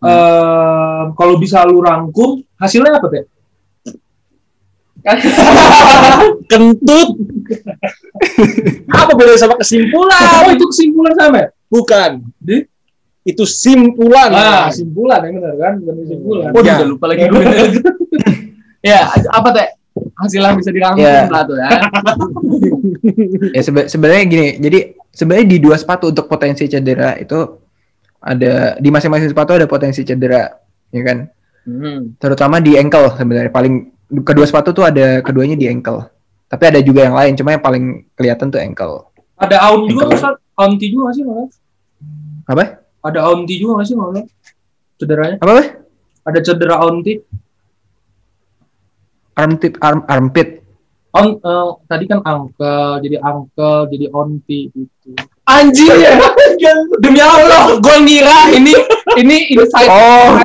ehm, 0.02 1.14
kalau 1.14 1.38
bisa 1.38 1.62
lu 1.62 1.78
rangkum, 1.78 2.42
hasilnya 2.58 2.98
apa, 2.98 3.06
Teh? 3.06 3.24
Kentut. 6.50 7.08
Apa 8.90 9.12
bedanya 9.14 9.38
sama 9.38 9.54
kesimpulan? 9.54 10.18
Oh, 10.42 10.50
itu 10.50 10.66
kesimpulan 10.66 11.14
sama 11.14 11.36
ya? 11.46 11.48
Bukan. 11.70 12.10
Di? 12.42 12.66
Itu 13.22 13.46
simpulan. 13.46 14.34
Ah, 14.34 14.66
kesimpulan 14.70 15.22
yang 15.26 15.34
benar 15.38 15.54
kan? 15.58 15.72
Bukan 15.78 15.94
kesimpulan. 16.02 16.50
Oh, 16.50 16.62
Ya. 16.66 16.74
udah 16.82 16.88
lupa 16.90 17.06
lagi 17.06 17.22
gue. 17.30 17.42
ya, 18.90 19.06
apa 19.30 19.48
teh? 19.54 19.68
Hasil 20.16 20.40
yang 20.40 20.56
bisa 20.56 20.70
dirangkum 20.72 21.04
Ya. 21.04 21.28
lah 21.28 21.42
tuh 21.44 21.56
ya. 21.60 21.68
Ya 23.52 23.62
sebe- 23.62 23.86
sebenarnya 23.86 24.24
gini, 24.26 24.48
jadi 24.58 24.78
sebenarnya 25.12 25.46
di 25.46 25.58
dua 25.60 25.76
sepatu 25.76 26.10
untuk 26.10 26.26
potensi 26.26 26.66
cedera 26.66 27.14
itu 27.16 27.36
ada 28.18 28.74
di 28.76 28.88
masing-masing 28.90 29.30
sepatu 29.30 29.54
ada 29.54 29.68
potensi 29.68 30.02
cedera, 30.02 30.50
ya 30.90 31.02
kan? 31.04 31.18
Hmm. 31.62 32.16
Terutama 32.18 32.58
di 32.58 32.74
ankle 32.74 33.14
sebenarnya 33.14 33.52
paling 33.52 33.92
kedua 34.22 34.46
sepatu 34.46 34.72
tuh 34.72 34.84
ada 34.88 35.20
keduanya 35.20 35.54
di 35.54 35.68
ankle. 35.68 36.08
Tapi 36.46 36.64
ada 36.64 36.80
juga 36.80 37.06
yang 37.06 37.14
lain, 37.14 37.32
cuma 37.34 37.54
yang 37.54 37.62
paling 37.62 37.84
kelihatan 38.14 38.50
tuh 38.50 38.58
ankle. 38.62 39.10
Ada 39.36 39.56
aun 39.68 39.86
juga. 39.86 40.10
Ustaz? 40.10 40.34
Aunty 40.56 40.86
juga 40.88 41.12
sih, 41.12 41.22
malah? 41.22 41.46
Apa? 42.48 42.64
Ada 43.04 43.20
aunty 43.28 43.60
juga 43.60 43.78
nggak 43.78 43.86
sih, 43.86 43.96
malah? 43.98 44.24
Cederanya? 44.96 45.36
Apa? 45.42 45.54
Ada 46.24 46.38
cedera 46.40 46.80
aunty? 46.80 47.20
Armpit, 49.36 49.76
arm, 49.78 50.00
armpit. 50.08 50.64
On, 51.12 51.32
eh, 51.32 51.68
tadi 51.84 52.04
kan 52.04 52.20
uncle, 52.20 53.00
jadi 53.00 53.16
uncle, 53.20 53.88
jadi 53.88 54.06
aunty 54.10 54.68
gitu. 54.68 55.16
Anjir 55.44 55.92
ya. 55.96 56.16
Demi 57.04 57.20
Allah, 57.20 57.76
gue 57.76 57.96
ngira 58.00 58.52
ini 58.52 58.72
ini 59.16 59.36
insight 59.52 59.88
Oh, 59.88 60.36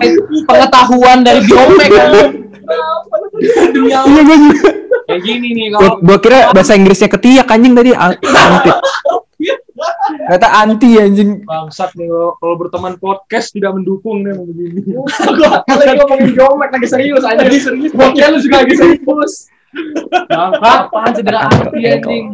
pengetahuan 0.45 1.23
dari 1.23 1.43
biomek. 1.43 1.87
Demi 3.73 3.91
Allah. 3.91 4.11
iya 4.11 4.21
gue 4.23 4.37
juga. 4.37 4.69
Kayak 5.07 5.21
gini 5.23 5.47
nih 5.51 5.65
Gua, 5.71 5.79
kalau 5.79 5.95
gua 5.99 6.17
kira 6.23 6.39
bahasa 6.55 6.71
Inggrisnya 6.71 7.09
ketiak 7.09 7.47
anjing 7.47 7.73
tadi 7.73 7.91
ar- 7.91 8.19
armpit. 8.21 8.75
Kata 10.27 10.47
anti 10.61 10.95
anjing. 10.95 11.41
bangsat 11.43 11.93
nih 11.93 12.07
kalau- 12.07 12.57
berteman 12.57 12.95
podcast 12.95 13.51
tidak 13.51 13.73
mendukung 13.73 14.21
nih 14.21 14.33
begini. 14.33 14.81
Kalau 15.65 15.81
lagi 15.81 15.95
ngomongin 15.97 16.27
biomek 16.31 16.69
lagi 16.69 16.87
serius 16.87 17.23
aja. 17.23 17.41
Lagi 17.41 17.57
serius. 17.57 17.91
Boknya 17.91 18.29
lu 18.29 18.37
juga 18.39 18.57
lagi 18.61 18.75
serius. 18.75 19.01
Bangsat. 19.01 20.89
Apaan 20.91 21.11
cedera 21.13 21.47
hati 21.47 21.79
anjing? 21.83 22.25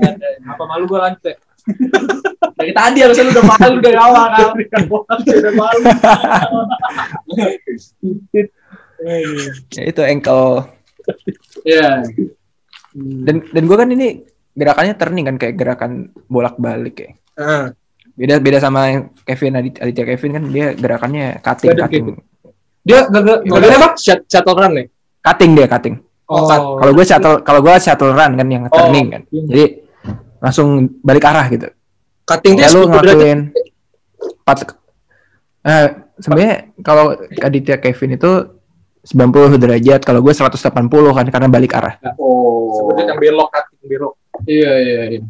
Ada. 0.00 0.28
Apa 0.48 0.62
malu 0.66 0.84
gua 0.84 1.08
lanjut 1.08 1.22
ya? 1.30 1.34
Dari 2.56 2.72
tadi 2.72 2.98
harusnya 3.00 3.24
lu 3.24 3.32
udah 3.32 3.46
malu 3.46 3.76
dari 3.78 3.96
awal 3.96 4.24
kan. 4.28 4.48
Udah 5.22 5.54
malu. 5.54 5.80
Ya, 9.70 9.82
itu 9.86 10.00
ankle. 10.02 10.68
Iya. 11.64 12.04
Dan 12.96 13.46
dan 13.48 13.62
gue 13.64 13.76
kan 13.78 13.88
ini 13.88 14.26
gerakannya 14.60 14.94
turning 14.94 15.24
kan 15.24 15.36
kayak 15.36 15.54
gerakan 15.56 15.90
bolak-balik 16.28 16.96
ya. 16.96 17.10
Ah. 17.34 17.64
Beda 18.12 18.36
beda 18.36 18.60
sama 18.60 18.80
yang 18.86 19.02
Kevin 19.24 19.56
Adit- 19.56 19.80
Aditya 19.80 20.04
Kevin 20.04 20.30
kan 20.36 20.44
dia 20.46 20.66
gerakannya 20.76 21.40
cutting 21.40 21.70
Beda 21.72 21.88
cutting. 21.88 22.06
Dia 22.80 23.00
gagal 23.08 23.36
Modelnya 23.44 23.78
apa? 23.78 23.88
Shut- 23.96 24.28
Shuttle 24.28 24.52
run 24.54 24.72
nih. 24.76 24.86
Cutting 25.20 25.50
dia 25.56 25.66
cutting. 25.66 25.96
Oh, 26.28 26.44
Kalau 26.46 26.92
gue 26.92 27.02
shuttle 27.02 27.40
kalau 27.40 27.60
gue 27.60 27.74
shuttle 27.80 28.12
run 28.12 28.32
kan 28.36 28.46
yang 28.46 28.68
turning 28.68 29.08
kan. 29.10 29.22
iya. 29.28 29.42
Jadi 29.48 29.64
langsung 30.38 30.68
balik 31.00 31.24
arah 31.24 31.46
gitu. 31.48 31.68
Cutting 32.22 32.54
dia 32.54 32.68
Ya 32.68 32.74
lu 32.76 32.84
10 32.84 32.92
derajat. 32.92 33.00
ngelakuin 33.00 33.40
empat 34.20 34.58
eh 35.60 35.86
sebenarnya 36.16 36.54
kalau 36.80 37.04
Aditya 37.40 37.76
Kevin 37.76 38.14
itu 38.14 38.32
90 39.02 39.56
derajat, 39.56 40.04
kalau 40.04 40.20
gue 40.20 40.28
180 40.30 40.60
kan 41.16 41.26
karena 41.26 41.48
balik 41.48 41.72
arah. 41.72 41.96
Oh. 42.20 42.68
Sebenarnya 42.76 43.16
yang 43.16 43.18
belok 43.18 43.48
cutting 43.48 43.80
belok. 43.88 44.12
Iya 44.46 44.72
iya 44.80 45.00
iya. 45.12 45.20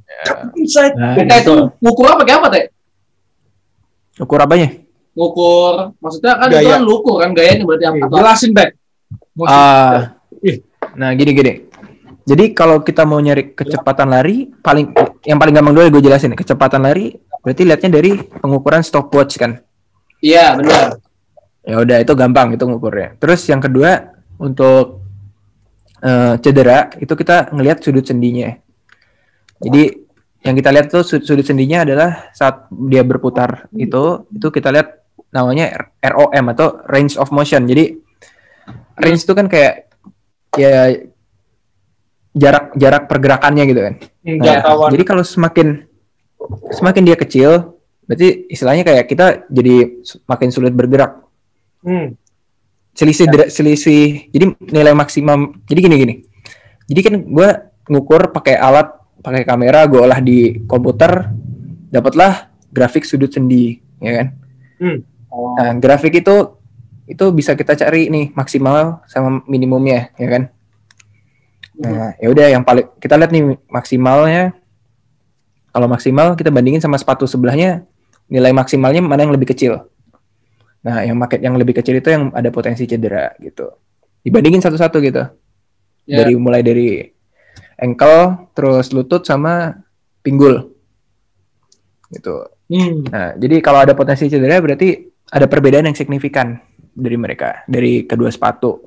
Inside. 0.54 0.94
Nah, 0.94 1.14
Kita 1.18 1.34
itu 1.42 1.54
ngukur 1.82 2.06
apa 2.10 2.22
kayak 2.26 2.38
apa 2.44 2.48
teh? 2.54 2.64
ukur 4.20 4.36
apanya? 4.36 4.68
Ngukur, 5.16 5.96
maksudnya 5.96 6.36
kan 6.36 6.48
itu 6.52 6.60
Gaya. 6.60 6.72
kan 6.76 6.80
lu 6.84 6.92
ukur 7.00 7.16
kan 7.24 7.30
gayanya 7.32 7.64
berarti 7.64 7.84
apa? 7.88 7.96
Oke, 8.04 8.16
Jelasin, 8.20 8.50
Bek. 8.52 8.70
Ah, 9.48 10.12
Ih. 10.44 10.56
nah 10.92 11.10
gini 11.16 11.32
gini. 11.32 11.52
Jadi 12.28 12.52
kalau 12.54 12.84
kita 12.84 13.02
mau 13.08 13.18
nyari 13.18 13.56
kecepatan 13.56 14.12
lari, 14.12 14.46
paling 14.62 14.92
yang 15.24 15.40
paling 15.40 15.54
gampang 15.56 15.74
dulu 15.74 15.98
gue 15.98 16.04
jelasin. 16.04 16.36
Kecepatan 16.36 16.84
lari 16.84 17.16
berarti 17.42 17.62
lihatnya 17.64 17.90
dari 17.96 18.20
pengukuran 18.22 18.84
stopwatch 18.84 19.40
kan. 19.40 19.58
Iya 20.20 20.54
benar. 20.60 21.00
Ya 21.64 21.76
udah 21.80 21.96
itu 21.98 22.12
gampang 22.14 22.54
itu 22.54 22.64
ngukurnya. 22.68 23.16
Terus 23.18 23.40
yang 23.48 23.58
kedua 23.58 24.14
untuk 24.36 25.00
eh, 26.04 26.34
cedera 26.44 26.92
itu 27.00 27.10
kita 27.16 27.50
ngelihat 27.50 27.82
sudut 27.82 28.04
sendinya. 28.04 28.52
Jadi 29.60 29.82
yang 30.40 30.56
kita 30.56 30.72
lihat 30.72 30.88
tuh 30.88 31.04
sud- 31.04 31.24
sudut 31.24 31.44
sendinya 31.44 31.84
adalah 31.84 32.32
saat 32.32 32.64
dia 32.88 33.04
berputar 33.04 33.68
itu 33.76 34.24
itu 34.32 34.48
kita 34.48 34.72
lihat 34.72 35.04
namanya 35.30 35.92
ROM 36.00 36.44
atau 36.56 36.80
range 36.88 37.20
of 37.20 37.28
motion. 37.30 37.68
Jadi 37.68 37.92
range 38.96 39.22
itu 39.22 39.32
kan 39.36 39.46
kayak 39.46 39.92
ya 40.56 40.96
jarak 42.32 42.74
jarak 42.78 43.04
pergerakannya 43.10 43.64
gitu 43.68 43.80
kan. 43.84 43.94
Nah, 44.24 44.44
Jangkauan. 44.44 44.90
jadi 44.94 45.04
kalau 45.04 45.24
semakin 45.26 45.68
semakin 46.72 47.02
dia 47.04 47.16
kecil, 47.18 47.76
berarti 48.06 48.48
istilahnya 48.48 48.82
kayak 48.86 49.04
kita 49.06 49.44
jadi 49.50 50.02
semakin 50.02 50.48
sulit 50.50 50.72
bergerak. 50.72 51.20
Hmm. 51.84 52.14
Selisih 52.94 53.26
dera- 53.30 53.50
selisih. 53.50 54.30
Jadi 54.30 54.44
nilai 54.72 54.92
maksimum. 54.92 55.62
Jadi 55.64 55.78
gini 55.78 55.96
gini. 55.96 56.14
Jadi 56.90 57.00
kan 57.06 57.14
gue 57.22 57.48
ngukur 57.86 58.34
pakai 58.34 58.58
alat, 58.58 58.98
pakai 59.20 59.44
kamera, 59.44 59.84
gue 59.86 60.01
olah 60.01 60.20
di 60.20 60.64
komputer, 60.64 61.28
dapatlah 61.92 62.51
grafik 62.72 63.05
sudut 63.05 63.30
sendi, 63.32 63.76
ya 64.01 64.12
kan? 64.20 64.26
Oh. 65.30 65.55
Nah, 65.55 65.76
grafik 65.78 66.24
itu 66.24 66.56
itu 67.10 67.24
bisa 67.34 67.59
kita 67.59 67.74
cari 67.74 68.06
nih 68.06 68.32
maksimal 68.32 69.02
sama 69.10 69.42
minimumnya, 69.47 70.14
ya 70.16 70.28
kan? 70.30 70.42
Nah, 71.80 72.12
ya 72.20 72.28
udah 72.28 72.47
yang 72.52 72.62
paling 72.62 72.86
kita 73.01 73.16
lihat 73.16 73.32
nih 73.32 73.56
maksimalnya. 73.68 74.52
Kalau 75.70 75.86
maksimal 75.86 76.34
kita 76.34 76.51
bandingin 76.51 76.82
sama 76.82 76.98
sepatu 76.98 77.30
sebelahnya, 77.30 77.86
nilai 78.26 78.51
maksimalnya 78.51 79.02
mana 79.02 79.22
yang 79.22 79.34
lebih 79.34 79.55
kecil. 79.55 79.86
Nah, 80.80 81.05
yang 81.05 81.14
market 81.14 81.40
yang 81.44 81.55
lebih 81.55 81.78
kecil 81.78 82.01
itu 82.01 82.09
yang 82.10 82.32
ada 82.32 82.48
potensi 82.48 82.88
cedera 82.88 83.36
gitu. 83.38 83.68
Dibandingin 84.24 84.60
satu-satu 84.60 84.98
gitu. 85.05 85.22
Ya. 86.09 86.24
Dari 86.24 86.34
mulai 86.36 86.64
dari 86.64 87.05
ankle, 87.81 88.52
terus 88.52 88.93
lutut 88.93 89.24
sama 89.24 89.81
pinggul. 90.20 90.70
Gitu. 92.12 92.44
Hmm. 92.70 93.02
Nah, 93.09 93.35
jadi 93.35 93.59
kalau 93.65 93.82
ada 93.82 93.97
potensi 93.97 94.28
cedera 94.31 94.61
berarti 94.61 95.11
ada 95.32 95.47
perbedaan 95.48 95.89
yang 95.90 95.97
signifikan 95.97 96.61
dari 96.93 97.16
mereka, 97.16 97.65
dari 97.66 98.05
kedua 98.05 98.28
sepatu. 98.31 98.78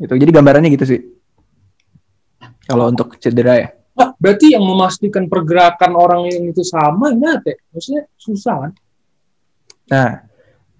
Gitu. 0.00 0.14
Jadi 0.16 0.30
gambarannya 0.32 0.72
gitu 0.72 0.86
sih. 0.88 1.00
Kalau 2.64 2.88
untuk 2.88 3.20
cedera 3.20 3.54
ya. 3.60 3.68
Wah, 3.92 4.16
berarti 4.16 4.56
yang 4.56 4.64
memastikan 4.64 5.28
pergerakan 5.28 5.92
orang 5.92 6.30
yang 6.32 6.48
itu 6.48 6.64
sama 6.64 7.12
gimana, 7.12 7.42
Teh? 7.44 7.58
Maksudnya 7.74 8.08
susah 8.16 8.56
kan? 8.64 8.72
Nah, 9.90 10.08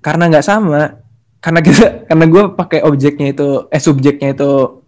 karena 0.00 0.24
nggak 0.30 0.46
sama, 0.46 0.96
karena 1.42 1.60
kita, 1.60 2.08
karena 2.08 2.24
gue 2.30 2.42
pakai 2.56 2.80
objeknya 2.86 3.34
itu, 3.34 3.68
eh 3.68 3.82
subjeknya 3.82 4.32
itu 4.32 4.79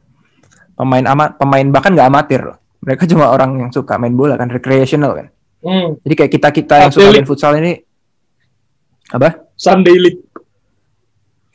pemain 0.77 1.05
amat, 1.15 1.39
pemain 1.39 1.67
bahkan 1.69 1.93
nggak 1.93 2.09
amatir. 2.09 2.41
loh. 2.43 2.59
Mereka 2.83 3.07
cuma 3.07 3.31
orang 3.31 3.69
yang 3.69 3.71
suka 3.71 3.95
main 3.97 4.15
bola 4.15 4.35
kan, 4.35 4.51
recreational 4.51 5.15
kan. 5.15 5.27
Hmm. 5.63 5.95
Jadi 6.03 6.15
kayak 6.19 6.33
kita 6.35 6.49
kita 6.51 6.75
yang 6.83 6.93
suka 6.93 7.15
main 7.15 7.29
futsal 7.29 7.55
ini 7.55 7.79
apa? 9.15 9.47
Sunday 9.55 9.97
League. 9.97 10.23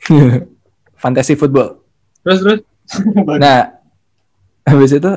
Fantasy 1.02 1.36
football. 1.36 1.84
Terus 2.24 2.40
terus. 2.40 2.60
Nah, 3.36 3.76
habis 4.64 4.96
itu 4.96 5.12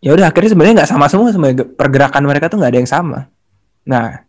ya 0.00 0.16
udah 0.16 0.32
akhirnya 0.32 0.50
sebenarnya 0.56 0.74
nggak 0.82 0.90
sama 0.90 1.06
semua 1.12 1.28
sebenarnya 1.30 1.68
pergerakan 1.76 2.24
mereka 2.24 2.48
tuh 2.48 2.56
nggak 2.56 2.72
ada 2.72 2.80
yang 2.80 2.90
sama. 2.90 3.28
Nah, 3.84 4.24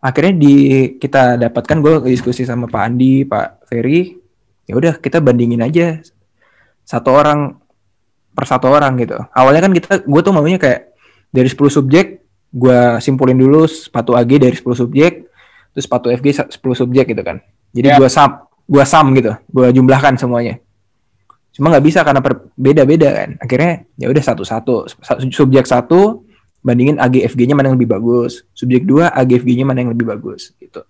akhirnya 0.00 0.34
di 0.40 0.54
kita 0.96 1.36
dapatkan 1.36 1.78
gue 1.84 1.92
diskusi 2.08 2.48
sama 2.48 2.64
Pak 2.64 2.82
Andi, 2.82 3.28
Pak 3.28 3.68
Ferry, 3.68 4.16
ya 4.64 4.74
udah 4.74 4.96
kita 4.96 5.20
bandingin 5.20 5.60
aja 5.60 6.00
satu 6.84 7.12
orang 7.12 7.56
per 8.34 8.44
satu 8.44 8.66
orang 8.68 8.98
gitu. 8.98 9.16
Awalnya 9.30 9.62
kan 9.64 9.72
kita 9.72 9.90
gue 10.02 10.20
tuh 10.20 10.32
maunya 10.34 10.58
kayak 10.58 10.90
dari 11.30 11.46
10 11.46 11.70
subjek 11.70 12.06
gua 12.54 13.02
simpulin 13.02 13.34
dulu 13.34 13.66
sepatu 13.66 14.14
AG 14.14 14.30
dari 14.38 14.54
10 14.54 14.78
subjek, 14.78 15.26
terus 15.74 15.84
sepatu 15.90 16.06
FG 16.06 16.26
sa- 16.30 16.46
10 16.46 16.78
subjek 16.78 17.10
gitu 17.10 17.22
kan. 17.26 17.42
Jadi 17.74 17.90
Ya. 17.90 17.98
gua 17.98 18.06
sum, 18.06 18.30
gua 18.70 18.86
sum 18.86 19.10
gitu, 19.18 19.34
gua 19.50 19.74
jumlahkan 19.74 20.14
semuanya. 20.14 20.62
Cuma 21.50 21.74
nggak 21.74 21.82
bisa 21.82 22.06
karena 22.06 22.22
beda-beda 22.54 23.10
kan. 23.10 23.30
Akhirnya 23.42 23.82
ya 23.98 24.06
udah 24.06 24.22
satu-satu. 24.22 24.74
Sa- 25.02 25.18
Subjek 25.18 25.66
satu 25.66 26.22
bandingin 26.62 26.98
AG 27.02 27.26
FG-nya 27.26 27.58
mana 27.58 27.70
yang 27.70 27.78
lebih 27.78 27.90
bagus. 27.90 28.46
Subjek 28.54 28.86
dua 28.86 29.10
AG 29.10 29.34
FG-nya 29.42 29.66
mana 29.66 29.82
yang 29.82 29.90
lebih 29.90 30.06
bagus 30.06 30.54
gitu. 30.58 30.82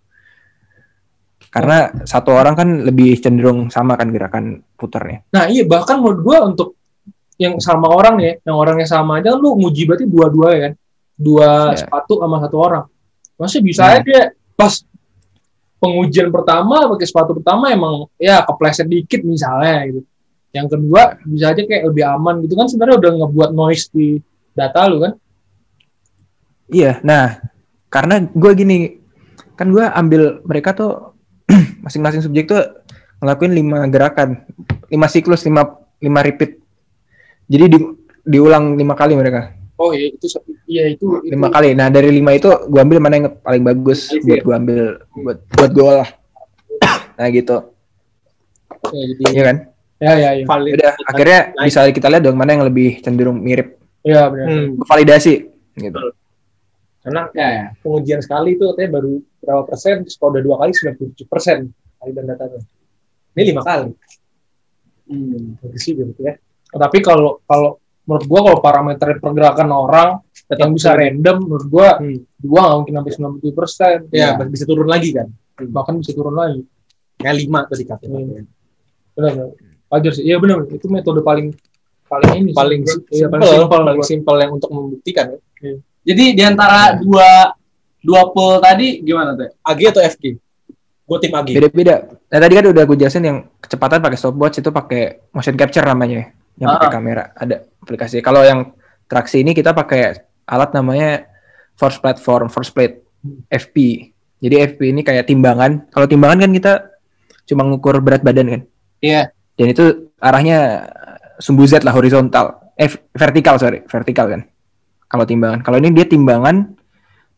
Karena 1.48 1.92
satu 2.04 2.34
orang 2.34 2.54
kan 2.58 2.68
lebih 2.84 3.14
cenderung 3.20 3.70
sama 3.70 3.96
kan 3.96 4.10
gerakan 4.12 4.60
putarnya. 4.76 5.24
Nah 5.32 5.48
iya 5.48 5.64
bahkan 5.64 5.96
menurut 6.02 6.20
gua 6.20 6.38
untuk 6.44 6.76
yang 7.36 7.58
sama 7.58 7.90
orang 7.90 8.14
nih, 8.18 8.32
yang 8.46 8.56
orangnya 8.56 8.86
sama 8.86 9.18
aja 9.18 9.34
lu 9.34 9.58
nguji 9.58 9.86
berarti 9.90 10.06
dua-dua 10.06 10.48
ya 10.54 10.60
kan, 10.68 10.72
dua 11.14 11.48
Ya. 11.74 11.82
sepatu 11.82 12.22
sama 12.22 12.36
satu 12.42 12.56
orang. 12.58 12.84
Masih 13.34 13.60
bisa 13.60 13.82
Hmm. 13.82 13.98
aja 14.02 14.18
pas 14.54 14.72
pengujian 15.82 16.30
pertama 16.30 16.88
pakai 16.94 17.06
sepatu 17.06 17.36
pertama 17.36 17.68
emang 17.68 18.06
ya 18.16 18.40
kepleset 18.46 18.86
dikit 18.86 19.20
misalnya 19.26 19.84
gitu. 19.90 20.00
Yang 20.54 20.78
kedua 20.78 21.18
bisa 21.26 21.50
aja 21.50 21.62
kayak 21.66 21.90
lebih 21.90 22.04
aman 22.06 22.38
gitu 22.46 22.54
kan 22.54 22.70
sebenarnya 22.70 22.96
udah 23.02 23.10
ngebuat 23.20 23.50
noise 23.50 23.90
di 23.90 24.22
data 24.54 24.86
lu 24.86 25.02
kan. 25.02 25.12
Iya, 26.70 27.02
nah 27.04 27.42
karena 27.92 28.24
gue 28.24 28.52
gini, 28.56 28.76
kan 29.54 29.68
gue 29.68 29.84
ambil 29.84 30.40
mereka 30.46 30.72
tuh 30.72 31.12
masing-masing 31.84 32.24
subjek 32.24 32.48
tuh 32.48 32.62
ngelakuin 33.20 33.52
lima 33.52 33.84
gerakan, 33.92 34.46
lima 34.88 35.06
siklus, 35.10 35.44
lima 35.44 35.68
lima 36.00 36.20
repeat. 36.24 36.63
Jadi 37.44 37.64
di, 37.68 37.78
diulang 38.24 38.74
lima 38.74 38.94
kali 38.94 39.12
mereka, 39.12 39.52
Oh 39.74 39.90
iya 39.90 40.06
itu 40.08 40.26
iya 40.64 40.84
itu, 40.88 41.18
itu 41.20 41.28
lima 41.28 41.50
kali. 41.50 41.74
Nah 41.74 41.90
dari 41.90 42.08
lima 42.08 42.30
itu 42.30 42.46
gue 42.46 42.78
ambil 42.78 42.98
mana 42.98 43.14
yang 43.16 43.26
paling 43.36 43.60
bagus 43.60 44.08
Iya. 44.08 44.22
buat 44.22 44.40
gue 44.40 44.54
ambil 44.54 44.80
buat 45.14 45.38
buat 45.50 45.70
gue 45.72 45.90
lah. 45.94 46.08
Nah 47.14 47.28
gitu, 47.28 47.56
ya, 48.90 49.02
jadi 49.06 49.22
iya 49.30 49.42
kan? 49.44 49.56
ya 49.96 50.12
ya 50.12 50.30
ya. 50.34 50.44
valid. 50.44 50.72
Udah 50.74 50.92
akhirnya 51.04 51.40
Naik. 51.52 51.64
bisa 51.64 51.78
kita 51.88 52.06
lihat 52.08 52.22
dong 52.22 52.34
mana 52.34 52.50
yang 52.52 52.64
lebih 52.64 52.98
cenderung 53.00 53.38
mirip, 53.38 53.78
Iya 54.02 54.26
benar. 54.28 54.46
Hmm. 54.46 54.66
validasi 54.82 55.34
gitu. 55.76 55.98
Karena 57.00 57.22
Ya, 57.30 57.48
ya. 57.50 57.64
pengujian 57.78 58.18
sekali 58.18 58.56
itu 58.56 58.64
katanya 58.66 58.90
baru 58.96 59.12
berapa 59.38 59.62
persen, 59.64 60.02
terus 60.02 60.16
kalau 60.16 60.32
udah 60.32 60.42
dua 60.42 60.56
kali 60.56 60.72
97 60.72 61.28
persen 61.28 61.58
kali 62.00 62.10
dan 62.10 62.24
datanya. 62.26 62.60
Ini 63.34 63.42
lima 63.52 63.62
kali. 63.62 63.88
Hmm. 65.04 65.60
Bagus 65.60 65.80
sih 65.82 65.92
gitu 65.92 66.16
ya. 66.18 66.34
Tapi 66.74 66.98
kalau 67.00 67.40
kalau 67.44 67.78
menurut 68.04 68.26
gua 68.26 68.40
kalau 68.44 68.58
parameter 68.60 69.08
pergerakan 69.16 69.68
orang 69.70 70.08
yang 70.50 70.70
bisa 70.70 70.92
random 70.92 71.36
menurut 71.40 71.66
gua 71.66 71.88
Hmm. 71.96 72.20
dua 72.36 72.60
nggak 72.60 72.76
mungkin 72.76 72.94
sampai 72.94 73.12
97 73.40 73.54
persen 73.54 73.96
Ya, 74.12 74.36
bisa 74.44 74.64
turun 74.64 74.86
lagi 74.86 75.10
kan. 75.10 75.28
bahkan 75.70 75.94
bisa 75.96 76.10
turun 76.12 76.34
lagi 76.34 76.66
Kayak 77.14 77.36
lima 77.38 77.60
tadi 77.64 77.84
katanya. 77.86 78.18
Hmm. 78.20 78.46
benar 79.14 79.30
benar 79.32 79.48
wajar 79.86 80.12
sih 80.12 80.26
iya 80.26 80.36
benar 80.36 80.66
itu 80.66 80.86
metode 80.90 81.22
paling 81.22 81.54
paling 82.04 82.30
ini 82.36 82.50
sih. 82.50 82.58
Iya, 83.14 83.26
paling 83.30 83.40
simpel, 83.40 83.48
simpel 83.48 83.80
paling 83.80 84.02
simpel 84.04 84.36
yang 84.36 84.52
untuk 84.52 84.68
membuktikan 84.68 85.26
ya. 85.32 85.38
Jadi 86.04 86.24
di 86.36 86.42
antara 86.44 86.98
dua 86.98 87.54
dua 87.96 88.28
pool 88.28 88.60
tadi 88.60 89.00
gimana 89.00 89.32
tuh? 89.32 89.48
AG 89.64 89.80
atau 89.88 90.02
FG? 90.04 90.24
Gue 91.04 91.18
tim 91.18 91.32
AG. 91.32 91.48
Beda-beda. 91.52 92.04
Nah 92.28 92.38
tadi 92.38 92.52
kan 92.52 92.64
udah 92.68 92.82
gue 92.84 92.96
jelasin 92.98 93.24
yang 93.24 93.38
kecepatan 93.56 94.04
pakai 94.04 94.18
stopwatch 94.18 94.60
itu 94.60 94.68
pakai 94.68 95.02
motion 95.30 95.56
capture 95.56 95.84
namanya, 95.84 96.28
yang 96.58 96.68
pakai 96.78 96.88
Ah. 96.88 96.92
kamera. 96.92 97.24
Ada 97.34 97.66
aplikasi. 97.82 98.22
Kalau 98.22 98.42
yang 98.46 98.74
traksi 99.06 99.42
ini 99.42 99.52
kita 99.52 99.74
pakai 99.74 100.14
alat 100.46 100.70
namanya 100.72 101.26
force 101.74 101.98
platform, 101.98 102.46
force 102.48 102.70
plate, 102.70 103.02
FP. 103.50 104.08
Jadi 104.38 104.54
FP 104.74 104.80
ini 104.92 105.00
kayak 105.00 105.26
timbangan. 105.26 105.88
Kalau 105.88 106.06
timbangan 106.06 106.44
kan 106.44 106.50
kita 106.52 106.72
cuma 107.44 107.64
ngukur 107.64 108.00
berat 108.00 108.20
badan 108.20 108.46
kan. 108.48 108.62
Iya. 109.00 109.32
Dan 109.54 109.66
itu 109.72 110.10
arahnya 110.20 110.88
sumbu 111.38 111.64
Z 111.64 111.82
lah 111.82 111.92
horizontal. 111.92 112.72
Eh 112.74 112.90
vertikal 113.14 113.56
sorry, 113.56 113.82
vertikal 113.86 114.28
kan. 114.28 114.42
Kalau 115.08 115.24
timbangan. 115.24 115.60
Kalau 115.62 115.78
ini 115.78 115.94
dia 115.94 116.06
timbangan 116.06 116.74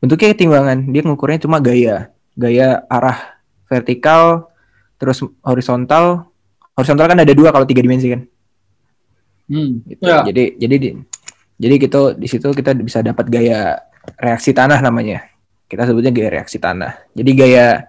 bentuknya 0.01 0.37
timbangan. 0.37 0.79
Dia 0.93 1.03
ngukurnya 1.05 1.39
cuma 1.43 1.61
gaya, 1.61 2.11
gaya 2.37 2.85
arah 2.89 3.39
vertikal 3.67 4.51
terus 4.97 5.21
horizontal. 5.45 6.33
Horizontal 6.77 7.09
kan 7.09 7.19
ada 7.21 7.33
dua 7.33 7.53
kalau 7.53 7.65
tiga 7.65 7.81
dimensi 7.81 8.13
kan. 8.13 8.25
Hmm. 9.47 9.83
Gitu. 9.87 10.03
Ya. 10.03 10.23
Jadi 10.27 10.45
jadi 10.59 10.75
di, 10.79 10.89
jadi 11.57 11.75
gitu 11.79 12.01
di 12.15 12.27
situ 12.27 12.49
kita 12.51 12.75
bisa 12.75 13.01
dapat 13.01 13.27
gaya 13.31 13.79
reaksi 14.19 14.51
tanah 14.51 14.79
namanya. 14.83 15.27
Kita 15.67 15.87
sebutnya 15.87 16.11
gaya 16.15 16.31
reaksi 16.41 16.59
tanah. 16.59 17.11
Jadi 17.15 17.31
gaya 17.35 17.87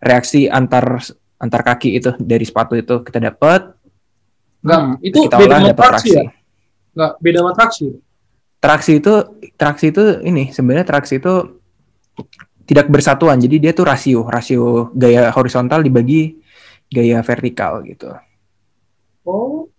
reaksi 0.00 0.46
antar 0.48 1.00
antar 1.38 1.62
kaki 1.62 1.98
itu 1.98 2.10
dari 2.18 2.42
sepatu 2.42 2.74
itu 2.74 3.02
kita 3.02 3.18
dapat 3.22 3.74
Enggak, 4.58 4.80
Hmm. 4.82 4.94
itu 5.06 5.18
kita 5.22 5.36
beda 5.38 5.54
sama 5.54 5.70
traksi 5.70 5.86
traksi. 5.86 6.10
ya 6.10 6.24
Enggak, 6.98 7.12
beda 7.22 7.38
sama 7.38 7.52
traksi 7.54 7.86
Traksi 8.58 8.92
itu 8.98 9.14
traksi 9.54 9.86
itu 9.94 10.02
ini 10.26 10.50
sebenarnya 10.50 10.82
traksi 10.82 11.22
itu 11.22 11.34
tidak 12.66 12.90
bersatuan. 12.90 13.38
Jadi 13.38 13.62
dia 13.62 13.70
tuh 13.70 13.86
rasio, 13.86 14.26
rasio 14.26 14.90
gaya 14.98 15.30
horizontal 15.30 15.80
dibagi 15.80 16.36
gaya 16.90 17.22
vertikal 17.22 17.86
gitu. 17.86 18.10
oh 19.22 19.70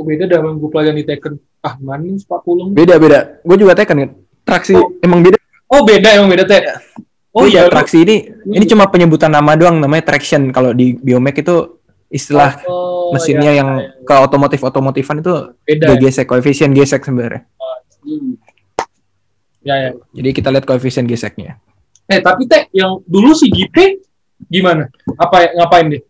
oh 0.00 0.04
beda 0.06 0.24
dengan 0.24 0.56
gue 0.56 0.68
pelajaran 0.68 0.96
di 0.96 1.04
Tekken 1.04 1.34
ah 1.60 1.76
mana 1.76 2.00
nih 2.00 2.16
40 2.18 2.72
Beda-beda. 2.72 3.18
Gue 3.42 3.56
juga 3.56 3.76
tekan 3.76 3.96
kan. 3.98 4.10
Traksi 4.42 4.72
Oh. 4.72 4.96
emang 4.98 5.20
beda. 5.20 5.36
oh 5.68 5.84
beda 5.84 6.08
emang 6.10 6.26
beda 6.26 6.44
teh 6.44 6.58
oh 7.30 7.44
Beda. 7.44 7.46
iya 7.46 7.60
traksi 7.66 8.00
ini 8.00 8.16
ini 8.48 8.64
cuma 8.64 8.88
penyebutan 8.88 9.28
nama 9.28 9.54
doang 9.54 9.78
namanya 9.78 10.02
traction 10.04 10.48
kalau 10.48 10.72
di 10.72 10.96
Biomech 10.96 11.38
itu 11.38 11.78
istilah 12.08 12.58
Oh, 12.66 13.12
mesinnya 13.12 13.50
iya, 13.50 13.60
yang 13.60 13.70
iya, 13.76 13.86
iya. 13.88 14.02
ke 14.02 14.14
otomotif 14.16 14.58
otomotifan 14.60 15.18
itu 15.18 15.34
beda 15.60 15.94
gesek 15.96 16.26
koefisien 16.26 16.70
gesek 16.70 17.02
sebenarnya. 17.02 17.46
Hmm. 18.00 18.34
ya 19.60 19.74
ya 19.76 19.90
Jadi 20.10 20.28
kita 20.32 20.48
lihat 20.48 20.64
koefisien 20.64 21.04
geseknya. 21.04 21.60
eh 22.06 22.18
tapi 22.18 22.46
teh 22.46 22.66
yang 22.72 22.98
dulu 23.04 23.30
si 23.30 23.46
Gipe 23.46 24.02
gimana 24.42 24.90
apa 25.14 25.54
ngapain 25.54 25.86
deh 25.88 26.02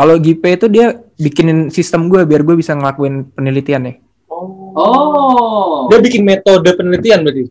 Kalau 0.00 0.16
GP 0.16 0.42
itu 0.48 0.66
dia 0.66 0.86
bikinin 1.14 1.68
sistem 1.68 2.08
gue 2.08 2.24
biar 2.24 2.40
gue 2.40 2.56
bisa 2.56 2.72
ngelakuin 2.72 3.28
penelitian 3.30 3.84
nih. 3.84 3.96
oh 4.26 4.72
Oh. 4.72 5.92
Dia 5.92 6.00
bikin 6.00 6.24
metode 6.24 6.72
penelitian 6.72 7.20
berarti. 7.20 7.44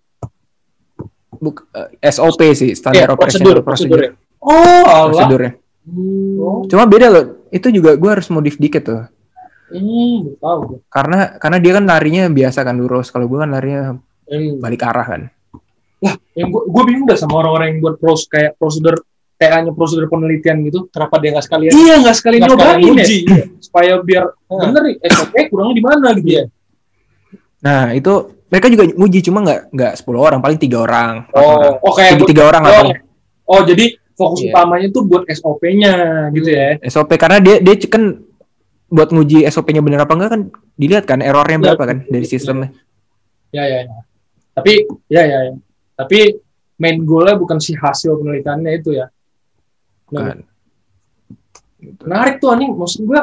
Buk, 1.37 1.69
eh, 1.71 2.09
SOP 2.09 2.41
sih, 2.51 2.73
standar 2.73 3.05
Ya, 3.05 3.13
operational 3.13 3.61
prosedur, 3.61 3.63
procedure. 3.63 3.99
prosedurnya. 4.01 4.11
Oh, 4.41 4.83
Allah. 4.83 5.23
Prosedurnya. 5.23 5.51
hmm, 5.85 6.67
Cuma 6.67 6.83
beda 6.83 7.07
loh. 7.07 7.25
Itu 7.49 7.69
juga 7.69 7.93
gue 7.93 8.09
harus 8.09 8.27
modif 8.29 8.57
dikit 8.57 8.83
tuh. 8.83 9.03
hmm 9.69 10.41
tahu. 10.41 10.81
Karena 10.89 11.37
karena 11.37 11.57
dia 11.61 11.77
kan 11.77 11.85
larinya 11.85 12.25
biasa 12.25 12.65
kan 12.65 12.73
lurus. 12.73 13.13
Kalau 13.13 13.29
gue 13.29 13.37
kan 13.37 13.51
larinya 13.51 13.93
Hmm. 14.25 14.57
balik 14.57 14.81
arah 14.81 15.05
kan. 15.05 15.21
yang 16.31 16.47
gue 16.47 16.63
gue 16.65 16.83
bingung 16.87 17.03
dah 17.03 17.19
sama 17.19 17.43
orang-orang 17.43 17.75
yang 17.75 17.79
buat 17.83 17.99
pros 17.99 18.23
kayak 18.25 18.55
prosedur 18.55 19.03
hanya 19.41 19.71
prosedur 19.71 20.05
penelitian 20.05 20.59
gitu 20.61 20.89
Kenapa 20.89 21.15
dia 21.17 21.31
nggak 21.31 21.45
sekalian? 21.45 21.71
iya 21.71 21.95
nggak 21.97 22.11
sekali 22.13 22.35
nggak 22.37 22.51
sekalian 22.51 22.75
nyobain 22.75 22.99
ya 22.99 23.05
uji? 23.05 23.17
supaya 23.65 23.93
biar 24.01 24.23
Nah. 24.45 24.65
bener 24.65 24.81
nih 24.83 24.95
SOP 25.07 25.33
kurangnya 25.47 25.73
di 25.73 25.83
mana 25.85 26.07
gitu 26.13 26.29
ya 26.33 26.43
Nah 27.59 27.91
itu 27.91 28.13
mereka 28.45 28.67
juga 28.67 28.83
nguji 28.89 29.19
cuma 29.21 29.39
nggak 29.39 29.61
nggak 29.69 29.93
10 29.95 30.09
orang 30.17 30.39
paling 30.39 30.57
tiga 30.57 30.77
orang. 30.81 31.23
oh 31.31 31.93
kayak 31.93 32.11
Tiga, 32.11 32.19
buat- 32.19 32.29
tiga 32.29 32.43
orang 32.45 32.61
oh, 32.65 32.85
oh 33.47 33.61
jadi 33.63 33.85
fokus 34.11 34.39
Iya. 34.41 34.51
utamanya 34.51 34.87
tuh 34.89 35.03
buat 35.05 35.23
SOP-nya 35.25 35.93
gitu 36.29 36.49
ya 36.49 36.75
SOP 36.83 37.15
karena 37.15 37.39
dia 37.39 37.55
dia 37.57 37.75
kan 37.85 38.19
buat 38.85 39.09
nguji 39.09 39.45
SOP-nya 39.45 39.79
bener 39.79 40.01
apa 40.01 40.11
enggak 40.11 40.29
kan 40.29 40.41
dilihat 40.75 41.05
kan 41.05 41.21
errornya 41.21 41.55
Iya. 41.55 41.63
berapa 41.63 41.83
kan 41.85 41.97
dari 42.05 42.25
sistemnya. 42.25 42.73
ya 43.49 43.63
ya 43.63 43.79
ya 43.81 43.97
tapi 44.51 44.73
ya 45.07 45.23
ya 45.23 45.39
ya 45.45 45.53
tapi 45.95 46.35
main 46.75 46.99
goalnya 47.01 47.35
bukan 47.35 47.57
si 47.57 47.73
hasil 47.73 48.13
penelitiannya 48.15 48.71
itu 48.73 48.93
ya 48.93 49.07
Nah, 50.09 50.21
Kan. 50.25 50.39
menarik 52.01 52.35
tuh 52.37 52.49
anjing. 52.49 52.71
Maksud 52.73 53.01
gue 53.03 53.21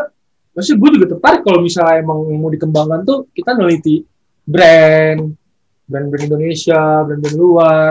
maksud 0.53 0.75
gue 0.75 0.91
juga 0.91 1.07
tertarik 1.09 1.41
kalau 1.43 1.61
misalnya 1.61 2.01
emang 2.01 2.25
mau 2.33 2.49
dikembangkan 2.49 3.05
tuh 3.05 3.29
kita 3.31 3.53
neliti 3.53 4.01
brand 4.43 5.37
brand-brand 5.85 6.25
Indonesia 6.25 6.81
brand-brand 7.03 7.37
luar. 7.37 7.91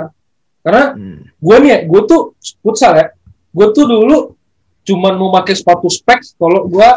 Karena 0.59 0.83
Hmm. 0.91 1.21
gue 1.29 1.55
nih 1.61 1.69
ya, 1.69 1.79
gue 1.85 2.01
tuh 2.05 2.21
futsal 2.59 2.93
ya 2.95 3.07
gue 3.51 3.67
tuh 3.71 3.85
dulu 3.85 4.17
cuman 4.83 5.13
mau 5.15 5.31
pakai 5.31 5.55
sepatu 5.55 5.87
specs 5.87 6.35
kalau 6.35 6.65
gue 6.65 6.89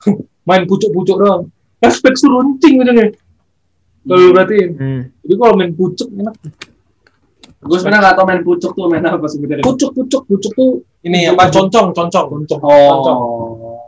main 0.48 0.62
pucuk-pucuk 0.64 1.16
doang. 1.16 1.42
Kan 1.76 1.90
specs 1.90 2.20
tuh 2.20 2.30
runcing 2.30 2.78
gitu 2.78 2.92
nih. 2.92 3.10
Kalau 4.06 4.20
lu 4.20 4.30
perhatiin. 4.30 4.70
Hmm. 4.76 5.02
jadi 5.18 5.34
kalau 5.34 5.54
main 5.56 5.72
pucuk 5.72 6.08
enak 6.12 6.34
Gue 7.66 7.76
sebenarnya 7.76 8.00
nggak 8.02 8.14
tahu 8.14 8.24
main 8.24 8.40
pucuk 8.40 8.70
tuh 8.72 8.84
main 8.86 9.02
apa 9.02 9.26
sebenarnya. 9.26 9.62
pucuk-pucuk 9.62 10.20
pucuk 10.24 10.50
tuh 10.52 10.70
Ini 11.00 11.30
apa? 11.30 11.48
Concong, 11.48 11.90
concong, 11.90 12.26
concong. 12.26 12.58
concong. 12.58 13.18
Oh. 13.18 13.86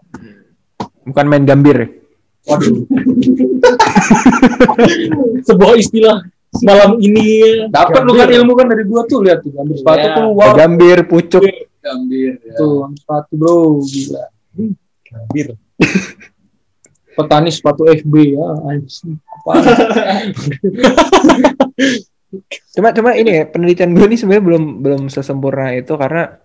Bukan 1.04 1.24
main 1.26 1.42
gambir. 1.42 1.76
ya? 1.76 1.86
waduh 2.46 2.64
sebuah 5.44 5.72
istilah 5.76 6.16
malam 6.60 6.96
ini 6.96 7.66
Dapat 7.68 8.00
lu 8.02 8.12
kan 8.14 8.26
ilmu 8.26 8.52
kan 8.54 8.66
dari 8.66 8.82
gua 8.82 9.04
tuh 9.04 9.20
lihat 9.20 9.40
tuh 9.40 9.52
ambil 9.54 9.74
sepatu 9.76 9.98
Iya. 10.00 10.12
keluar 10.14 10.48
Gambir, 10.56 10.98
pucuk. 11.04 11.42
Gambir. 11.78 12.30
ya. 12.40 12.52
tuh 12.56 12.88
sepatu 12.94 13.32
bro 13.34 13.58
gila. 13.82 14.24
Bir. 15.28 15.46
Petani 17.14 17.50
sepatu 17.50 17.82
FB 17.84 18.12
ya 18.32 18.46
anjing. 18.64 19.18
Cuma 22.76 22.92
cuma 22.92 23.16
ini 23.16 23.40
ya, 23.40 23.44
penelitian 23.48 23.96
gue 23.96 24.04
nih 24.04 24.18
sebenarnya 24.20 24.44
belum 24.44 24.64
belum 24.84 25.02
sesempurna 25.08 25.72
itu 25.72 25.96
karena 25.96 26.36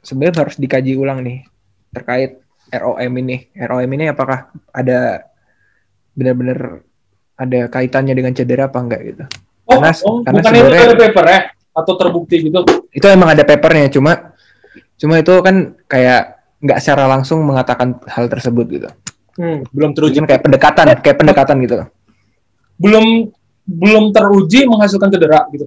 sebenarnya 0.00 0.40
harus 0.48 0.56
dikaji 0.56 0.96
ulang 0.96 1.20
nih 1.20 1.44
terkait 1.92 2.40
ROM 2.72 3.12
ini. 3.20 3.52
ROM 3.54 3.90
ini 3.92 4.08
apakah 4.08 4.48
ada 4.72 5.28
benar-benar 6.16 6.80
ada 7.36 7.60
kaitannya 7.68 8.16
dengan 8.16 8.32
cedera 8.32 8.72
apa 8.72 8.78
enggak 8.80 9.00
gitu. 9.04 9.24
Oh, 9.68 9.76
Karena- 9.76 10.00
oh 10.08 10.16
karena 10.24 10.40
bukan 10.40 10.52
itu 10.56 10.68
dari 10.72 10.96
paper 10.96 11.26
ya? 11.28 11.40
Atau 11.76 11.94
terbukti 12.00 12.36
gitu? 12.48 12.60
Itu 12.88 13.06
emang 13.12 13.36
ada 13.36 13.44
papernya 13.44 13.92
cuma 13.92 14.32
cuma 14.96 15.20
itu 15.20 15.34
kan 15.44 15.76
kayak 15.84 16.40
nggak 16.64 16.78
secara 16.80 17.04
langsung 17.04 17.44
mengatakan 17.44 18.00
hal 18.08 18.32
tersebut 18.32 18.66
gitu. 18.72 18.88
Hmm, 19.36 19.60
belum 19.68 19.92
teruji. 19.92 20.24
Kayak 20.24 20.48
pendekatan, 20.48 20.84
kayak 21.04 21.16
pendekatan 21.20 21.56
gitu. 21.60 21.84
Belum 22.80 23.28
belum 23.66 24.14
teruji 24.14 24.64
menghasilkan 24.70 25.10
cedera 25.10 25.44
gitu. 25.50 25.66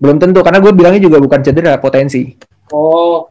Belum 0.00 0.16
tentu 0.16 0.40
karena 0.40 0.64
gue 0.64 0.72
bilangnya 0.72 1.02
juga 1.04 1.20
bukan 1.20 1.44
cedera, 1.44 1.76
potensi. 1.76 2.32
Oh. 2.72 3.28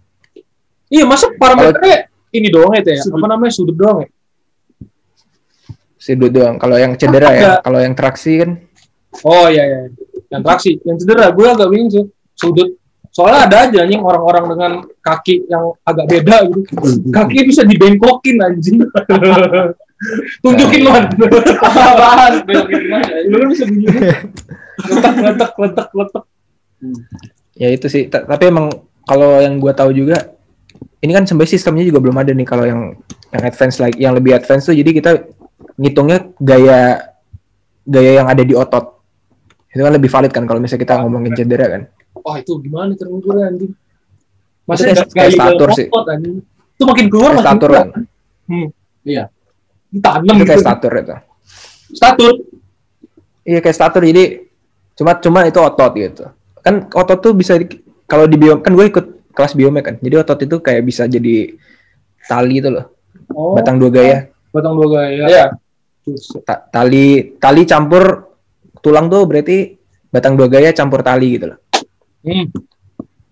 Iya, 0.90 1.06
masa 1.10 1.34
parameternya 1.34 2.10
ini 2.30 2.48
doang 2.54 2.78
itu 2.78 2.94
ya? 2.94 3.02
Apa 3.02 3.26
namanya? 3.26 3.54
Sudut 3.54 3.74
doang 3.74 4.06
ya? 4.06 4.10
Sudut 5.98 6.30
doang. 6.30 6.62
Kalau 6.62 6.78
yang 6.78 6.94
cedera 6.94 7.30
ya, 7.34 7.50
kalau 7.66 7.82
yang 7.82 7.98
traksi 7.98 8.34
kan 8.46 8.52
Oh 9.26 9.50
iya 9.50 9.66
iya. 9.66 9.80
Yang 10.30 10.42
traksi, 10.46 10.72
yang 10.86 10.98
cedera 11.02 11.34
gue 11.34 11.48
agak 11.50 11.68
bingung 11.74 11.90
sih. 11.90 12.06
Sudut. 12.38 12.78
Soalnya 13.10 13.50
ada 13.50 13.58
aja 13.66 13.78
anjing 13.90 14.06
orang-orang 14.06 14.46
dengan 14.54 14.72
kaki 15.02 15.50
yang 15.50 15.74
agak 15.82 16.06
beda 16.06 16.38
gitu. 16.46 16.62
Kaki 17.10 17.40
bisa 17.50 17.66
dibengkokin 17.66 18.38
anjing. 18.38 18.86
Tunjukin 20.40 20.82
man. 20.86 21.06
Apaan? 21.66 22.34
Belokin? 22.48 22.80
Lu 23.28 23.36
kan 23.38 23.48
bisa 23.52 23.66
begini. 23.68 24.00
Letak, 24.80 25.14
letak, 25.20 25.52
letak, 25.56 25.88
letak. 25.92 26.24
ya 27.54 27.68
itu 27.68 27.86
sih. 27.86 28.08
Ta- 28.08 28.24
Tapi 28.24 28.48
emang 28.48 28.72
kalau 29.04 29.38
yang 29.38 29.60
gue 29.60 29.74
tahu 29.74 29.92
juga 29.92 30.32
ini 31.00 31.12
kan 31.12 31.28
sebenarnya 31.28 31.52
sistemnya 31.52 31.84
juga 31.84 32.00
belum 32.00 32.16
ada 32.16 32.32
nih 32.32 32.48
kalau 32.48 32.64
yang 32.64 32.96
yang 33.30 33.44
advance 33.44 33.76
lagi, 33.78 33.98
yang 34.00 34.16
lebih 34.16 34.32
advance 34.34 34.64
tuh 34.64 34.74
jadi 34.74 34.90
kita 34.90 35.12
ngitungnya 35.76 36.32
gaya 36.38 36.80
gaya 37.84 38.12
yang 38.24 38.28
ada 38.28 38.40
di 38.40 38.56
otot. 38.56 39.04
Itu 39.70 39.84
kan 39.84 39.94
lebih 39.94 40.08
valid 40.08 40.32
kan 40.32 40.44
kalau 40.44 40.58
misalnya 40.58 40.82
kita 40.82 40.94
ngomongin 40.98 41.36
cedera 41.36 41.68
kan. 41.68 41.82
Wah 42.16 42.36
itu 42.36 42.56
gimana 42.60 42.96
terukurnya 42.96 43.48
anjing? 43.48 43.76
Kayak- 44.88 45.12
kayak 45.12 45.32
statur 45.36 45.70
sih. 45.74 45.88
otot 45.88 46.08
anjing? 46.08 46.36
Itu 46.74 46.84
makin 46.86 47.06
keluar 47.08 47.32
makin 47.36 47.44
keluar. 47.60 47.86
kan. 47.86 48.04
Ditanam 49.90 50.24
Itu 50.24 50.34
gitu. 50.38 50.48
kayak 50.48 50.61
statur 50.61 50.91
itu. 50.95 51.16
Statur. 51.91 52.34
Iya 53.41 53.60
kayak 53.60 53.76
statur 53.76 54.02
jadi 54.03 54.24
cuma 54.94 55.11
cuma 55.18 55.40
itu 55.44 55.57
otot 55.57 55.91
gitu. 55.95 56.26
Kan 56.61 56.86
otot 56.91 57.18
tuh 57.20 57.34
bisa 57.34 57.57
di- 57.57 57.82
kalau 58.06 58.26
di 58.26 58.36
biom 58.36 58.61
kan 58.61 58.74
gue 58.74 58.86
ikut 58.86 59.06
kelas 59.34 59.53
biomek 59.53 59.84
kan. 59.84 59.95
Jadi 59.98 60.16
otot 60.16 60.40
itu 60.40 60.56
kayak 60.60 60.84
bisa 60.84 61.06
jadi 61.06 61.56
tali 62.26 62.60
itu 62.60 62.70
loh, 62.70 62.86
Oh, 63.32 63.53
batang 63.53 63.78
dua 63.78 63.90
gaya. 63.90 64.18
batang 64.49 64.74
dua 64.74 64.88
gaya. 64.91 65.26
Iya. 65.26 65.45
Ta- 66.44 66.70
tali 66.70 67.34
tali 67.38 67.61
campur 67.64 68.30
tulang 68.80 69.10
tuh 69.10 69.26
berarti 69.26 69.78
batang 70.07 70.34
dua 70.34 70.45
gaya 70.45 70.70
campur 70.70 71.02
tali 71.02 71.38
gitu 71.38 71.49
loh. 71.49 71.60
Hmm. 72.22 72.45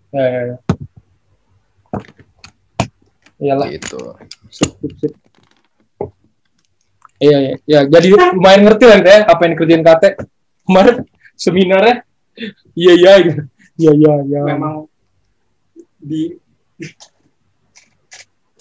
Ya, 0.10 0.24
ya, 0.24 0.42
ya. 0.48 0.56
Iyalah. 3.38 3.68
Gitu. 3.70 4.00
Sip, 4.50 4.72
sip, 4.82 4.94
sip. 4.98 5.14
Iya, 7.18 7.38
iya, 7.42 7.56
ya. 7.66 7.80
Jadi 7.90 8.08
lumayan 8.14 8.62
ngerti 8.66 8.86
lah 8.86 9.00
ya 9.02 9.20
apa 9.26 9.42
yang 9.46 9.52
dikerjain 9.58 9.84
Kate. 9.86 10.10
Kemarin 10.68 10.96
seminarnya, 11.34 11.96
iya, 12.76 12.94
iya, 12.94 13.14
gitu. 13.24 13.42
Iya, 13.78 13.92
iya, 13.96 14.14
iya. 14.28 14.42
Memang 14.54 14.86
di 15.98 16.36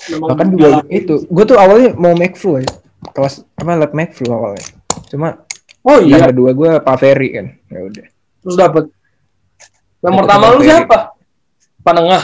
memang 0.06 0.28
Bahkan 0.32 0.46
juga 0.54 0.68
itu, 0.88 1.14
gue 1.26 1.44
tuh 1.44 1.58
awalnya 1.58 1.92
mau 1.98 2.14
make 2.14 2.38
flu 2.38 2.62
ya. 2.62 2.68
Kelas 3.12 3.42
apa 3.58 3.72
lab 3.74 3.92
make 3.92 4.14
flu 4.14 4.30
awalnya. 4.30 4.64
Cuma 5.10 5.44
Oh 5.86 6.02
yang 6.02 6.18
iya, 6.18 6.30
kedua 6.34 6.50
gue 6.50 6.70
Pak 6.82 6.96
Ferry 6.98 7.28
kan. 7.30 7.46
Ya 7.70 7.80
udah. 7.86 8.06
terus 8.42 8.56
dapat. 8.58 8.84
Yang 10.02 10.12
Dapet 10.14 10.18
pertama 10.22 10.44
lu 10.50 10.60
siapa? 10.66 10.98
Panengah. 11.82 12.22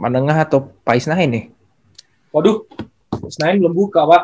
Menengah 0.00 0.36
atau 0.44 0.72
Pak 0.84 0.96
Isnain 0.96 1.28
nih? 1.28 1.44
Waduh, 2.32 2.64
Senayan 3.32 3.64
belum 3.64 3.74
buka, 3.76 4.04
Pak. 4.04 4.22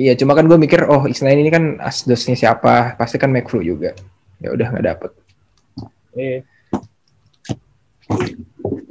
Iya, 0.00 0.16
cuma 0.16 0.32
kan 0.32 0.48
gue 0.48 0.56
mikir, 0.56 0.88
oh 0.88 1.04
Isnain 1.04 1.36
ini 1.36 1.52
kan 1.52 1.76
asdosnya 1.76 2.32
siapa? 2.32 2.96
Pasti 2.96 3.20
kan 3.20 3.28
make 3.28 3.52
flu 3.52 3.60
juga. 3.60 3.92
Ya 4.40 4.48
udah 4.48 4.72
nggak 4.72 4.86
dapet. 4.88 5.10
Iya, 6.16 6.40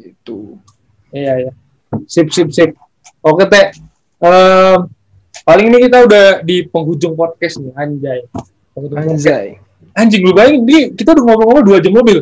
Itu. 0.05 0.61
iya, 1.09 1.33
iya. 1.41 1.51
Sip, 2.05 2.29
sip, 2.29 2.53
sip. 2.53 2.77
Oke, 3.25 3.49
Teh. 3.49 3.73
Ehm, 4.21 4.85
paling 5.41 5.65
ini 5.73 5.89
kita 5.89 6.05
udah 6.05 6.25
di 6.45 6.69
penghujung 6.69 7.17
podcast 7.17 7.57
nih, 7.57 7.73
anjay. 7.73 8.19
Penghujung 8.77 8.97
podcast. 9.01 9.17
Anjay. 9.17 9.47
Anjing 9.97 10.21
lu 10.21 10.31
bayangin, 10.37 10.61
ini 10.69 10.81
kita 10.93 11.17
udah 11.17 11.23
ngomong-ngomong 11.25 11.65
dua 11.65 11.77
jam 11.81 11.97
mobil. 11.97 12.21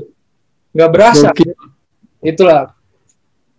Nggak 0.72 0.92
berasa. 0.96 1.36
Gokil. 1.36 1.52
Itulah. 2.24 2.72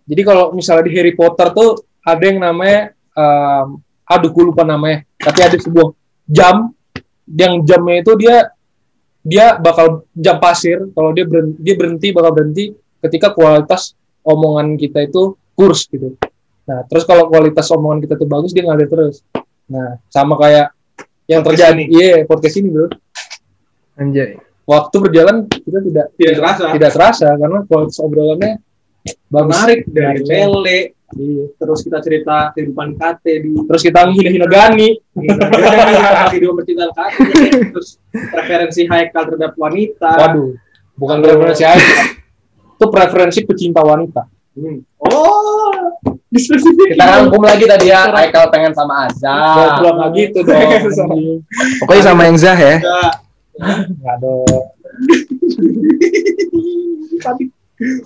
Jadi 0.09 0.21
kalau 0.25 0.57
misalnya 0.57 0.89
di 0.89 0.93
Harry 0.97 1.13
Potter 1.13 1.53
tuh 1.53 1.85
ada 2.01 2.23
yang 2.25 2.41
namanya, 2.41 2.97
em, 3.13 3.77
aduh 4.09 4.33
gue 4.33 4.43
lupa 4.49 4.65
namanya, 4.65 5.05
tapi 5.21 5.45
ada 5.45 5.53
sebuah 5.53 5.93
jam, 6.25 6.73
yang 7.29 7.61
jamnya 7.61 8.01
itu 8.01 8.11
dia 8.17 8.49
dia 9.21 9.53
bakal 9.61 10.09
jam 10.17 10.41
pasir, 10.41 10.81
kalau 10.97 11.13
dia 11.13 11.29
berhenti, 11.29 11.57
dia 11.61 11.75
berhenti 11.77 12.07
bakal 12.09 12.31
berhenti 12.33 12.73
ketika 13.05 13.29
kualitas 13.37 13.93
omongan 14.25 14.73
kita 14.81 15.05
itu 15.05 15.37
kurs 15.53 15.85
gitu. 15.85 16.17
Nah, 16.65 16.85
terus 16.89 17.05
kalau 17.05 17.29
kualitas 17.29 17.69
omongan 17.69 18.01
kita 18.01 18.17
tuh 18.17 18.25
bagus, 18.25 18.49
dia 18.49 18.65
ngalir 18.65 18.89
terus. 18.89 19.21
Nah, 19.69 20.01
sama 20.09 20.33
kayak 20.41 20.73
yang 21.29 21.45
Podcast 21.45 21.61
terjadi, 21.61 21.83
iya 21.93 22.25
podcast 22.25 22.55
ini 22.57 22.67
bro. 22.73 22.89
Anjay. 24.01 24.41
Waktu 24.65 24.95
berjalan 25.01 25.45
kita 25.49 25.79
tidak 25.85 26.07
tidak 26.17 26.33
terasa 26.41 26.63
tidak 26.73 26.91
terasa 26.93 27.27
karena 27.37 27.59
kualitas 27.69 27.97
obrolannya 28.01 28.53
bagus. 29.29 29.49
menarik 29.49 29.79
dari 29.87 30.19
Menarik. 30.21 30.47
lele 30.49 30.79
Iya. 31.09 31.49
terus 31.57 31.81
kita 31.81 32.05
cerita 32.05 32.53
kehidupan 32.53 32.93
kate 32.93 33.41
di 33.41 33.49
Terus 33.65 33.81
kita 33.81 34.05
menghina-hina 34.05 34.45
Gani. 34.45 34.93
video 36.29 36.53
percintaan 36.53 36.93
kate 36.93 37.17
terus 37.73 37.97
preferensi 38.13 38.85
Haikal 38.85 39.25
terhadap 39.25 39.57
wanita 39.57 40.05
Waduh, 40.05 40.53
bukan 40.93 41.17
preferensi 41.25 41.65
aja. 41.65 42.13
Itu 42.77 42.85
preferensi 42.93 43.39
pecinta 43.41 43.81
wanita. 43.81 44.21
Hmm. 44.53 44.85
oh 45.01 45.97
dispesifik 46.29 46.93
Kita 46.93 47.05
rangkum 47.05 47.41
lagi 47.41 47.65
tadi 47.65 47.89
ya, 47.89 48.05
Haikal 48.13 48.53
pengen 48.53 48.77
sama 48.77 49.09
Azza. 49.09 49.33
Goblok 49.33 49.93
nggak 49.97 50.09
gitu 50.13 50.39
dong. 50.45 51.41
Pokoknya 51.81 52.03
sama 52.05 52.29
yang 52.29 52.37
Zah 52.37 52.53
ya. 52.53 52.77
Nggak 53.97 54.15
dong. 54.21 54.45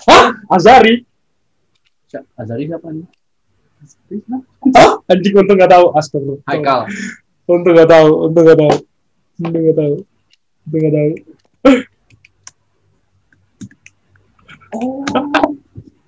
Hah? 0.06 0.26
Azari? 0.54 1.02
Azari 2.38 2.64
siapa 2.70 2.88
nih? 2.94 3.06
Hah? 4.78 4.92
Anjing 5.12 5.36
untung 5.36 5.58
nggak 5.58 5.72
tahu. 5.74 5.86
Astagfirullah. 5.98 6.46
Haikal. 6.48 6.80
Untung 7.50 7.74
nggak 7.74 7.90
tahu. 7.90 8.10
Untung 8.30 8.44
nggak 8.46 8.60
tahu. 8.60 8.74
Untung 9.42 9.62
nggak 9.62 9.78
tahu. 9.78 9.94
Untung 10.64 10.80
nggak 10.80 10.96
tahu. 10.96 11.12
oh 14.74 15.54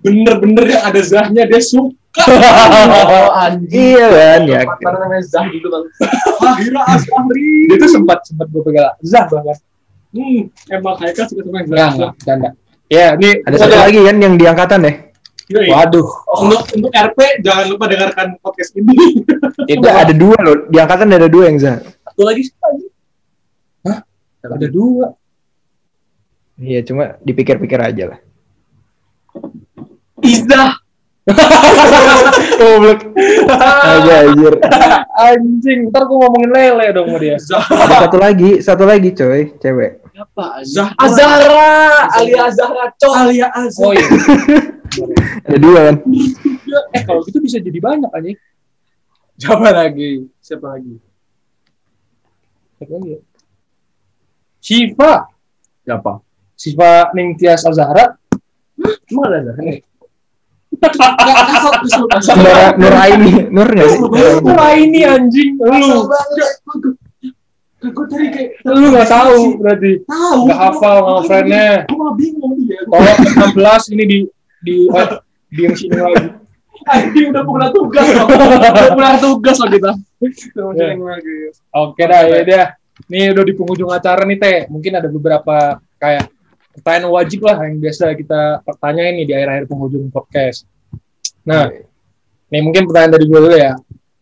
bener-bener 0.06 0.64
yang 0.70 0.82
ada 0.86 1.00
zahnya 1.02 1.42
dia 1.50 1.58
suka 1.58 1.94
Oh, 2.22 3.28
anjing. 3.36 3.98
Iya 3.98 4.06
kan 4.08 4.40
ya. 4.48 4.60
Apa 4.64 4.88
namanya 4.88 5.20
Zah 5.26 5.44
dulu 5.52 5.68
bang? 5.68 5.84
Ahira 6.40 6.80
Asahri 6.88 7.68
Dia 7.68 7.76
tuh 7.76 7.90
sempat 7.92 8.24
sempat 8.24 8.46
gue 8.48 8.62
pegang 8.64 8.96
Zah 9.04 9.28
bahkan. 9.28 9.58
hmm, 10.16 10.48
emang 10.72 10.96
Haikal 10.96 11.28
suka 11.28 11.44
sama 11.44 11.60
yang 11.60 11.68
Enggak, 11.68 11.76
zah 11.76 11.92
enggak, 11.92 12.12
canda. 12.24 12.50
Ya, 12.86 13.18
ini 13.18 13.42
Ada 13.42 13.56
satu 13.66 13.76
lagi 13.76 13.98
kan 13.98 14.16
yang 14.22 14.34
di 14.38 14.44
angkatan 14.46 14.80
ya. 14.86 14.92
Yoi. 15.46 15.70
Waduh, 15.70 16.08
untuk 16.42 16.62
untuk 16.74 16.90
RP 16.90 17.38
jangan 17.38 17.70
lupa 17.70 17.86
dengarkan 17.86 18.34
podcast 18.42 18.74
ini 18.74 19.22
itu 19.70 19.78
Enggak, 19.78 20.10
ada 20.10 20.14
dua 20.14 20.36
loh. 20.42 20.66
Di 20.66 20.78
angkatan 20.82 21.06
ada 21.14 21.30
dua 21.30 21.46
yang 21.46 21.58
Zah. 21.62 21.78
satu 22.02 22.22
lagi 22.26 22.42
siapa 22.50 22.66
aja 22.74 22.86
ada 24.46 24.68
dua. 24.70 25.06
Iya, 26.56 26.80
cuma 26.86 27.18
dipikir-pikir 27.20 27.78
aja 27.78 28.04
lah. 28.16 28.18
Iza 30.24 30.62
Goblok. 32.58 33.00
Aja 33.50 34.14
anjir. 34.30 34.54
Anjing, 35.18 35.90
ntar 35.90 36.06
gue 36.06 36.16
ngomongin 36.16 36.50
lele 36.54 36.86
dong 36.94 37.10
sama 37.10 37.18
dia. 37.18 37.36
Ada 37.36 37.94
satu 38.06 38.16
lagi, 38.16 38.50
satu 38.62 38.84
lagi 38.86 39.10
coy, 39.12 39.52
cewek. 39.58 40.05
Apa? 40.16 40.64
Zah- 40.64 40.96
Azahra, 40.96 42.08
alia 42.16 42.48
Azahra, 42.48 42.88
cok. 42.96 43.12
Alia 43.12 43.52
Azhar. 43.52 43.84
Oh 43.84 43.92
iya. 43.92 44.08
Ada 45.44 45.58
dua 45.64 45.80
kan. 45.92 45.96
Eh 46.96 47.02
kalau 47.04 47.20
gitu 47.28 47.36
bisa 47.44 47.60
jadi 47.60 47.76
banyak 47.76 48.08
anjing. 48.08 48.38
Siapa 49.36 49.68
lagi? 49.68 50.24
Siapa 50.40 50.72
lagi? 50.72 50.96
Siapa 52.80 52.92
lagi 52.96 53.08
ya? 53.12 53.20
Shiva. 54.64 55.12
Siapa? 55.84 56.12
Shiva 56.56 57.12
Ningtyas 57.12 57.68
Azahra. 57.68 58.16
Emang 59.12 59.24
ada 59.28 59.52
Azahra? 59.52 59.62
Nur, 62.36 62.56
Nur 62.76 62.94
Aini, 62.96 63.32
Nur 63.48 63.68
nggak 63.68 63.88
sih? 63.92 64.00
Wah 64.44 64.72
ini 64.72 65.00
anjing. 65.04 65.60
Lu, 65.60 66.08
Gue 67.76 68.06
tadi 68.08 68.26
kayak 68.32 68.48
lu 68.64 68.88
gak 68.88 69.08
tahu 69.12 69.60
berarti. 69.60 69.92
tahu. 70.08 70.38
Gak 70.48 70.60
hafal 70.64 70.96
nama 71.04 71.22
friendnya. 71.28 71.68
Gue 71.84 71.96
malah 72.00 72.14
bingung 72.16 72.54
dia. 72.64 72.80
Tolong 72.88 73.18
16 73.52 73.92
ini 73.92 74.04
di 74.08 74.18
di 74.64 74.76
eh, 74.88 75.08
di 75.52 75.60
yang 75.60 75.76
sini 75.76 75.96
lagi. 76.00 76.26
Anjing 76.92 77.34
udah 77.34 77.42
pulang 77.42 77.72
tugas 77.74 78.06
loh. 78.14 78.26
Udah 78.30 78.90
pulang 78.94 79.18
tugas 79.26 79.56
loh 79.58 79.70
kita. 79.70 79.92
Ya. 80.78 80.88
Oke 81.74 82.02
dah, 82.06 82.22
ya 82.24 82.40
dah. 82.46 82.66
Nih 83.12 83.34
udah 83.36 83.44
di 83.44 83.52
penghujung 83.52 83.90
acara 83.92 84.24
nih 84.24 84.38
Teh. 84.40 84.58
Mungkin 84.72 84.92
ada 84.96 85.08
beberapa 85.12 85.82
kayak 86.00 86.32
pertanyaan 86.78 87.12
wajib 87.12 87.44
lah 87.44 87.60
yang 87.66 87.80
biasa 87.82 88.12
kita 88.16 88.64
pertanyain 88.64 89.20
nih 89.20 89.26
di 89.28 89.32
akhir-akhir 89.36 89.64
penghujung 89.68 90.08
podcast. 90.08 90.64
Nah, 91.44 91.68
nih 92.48 92.62
mungkin 92.64 92.88
pertanyaan 92.88 93.12
dari 93.20 93.24
gue 93.28 93.40
dulu 93.40 93.56
ya. 93.56 93.72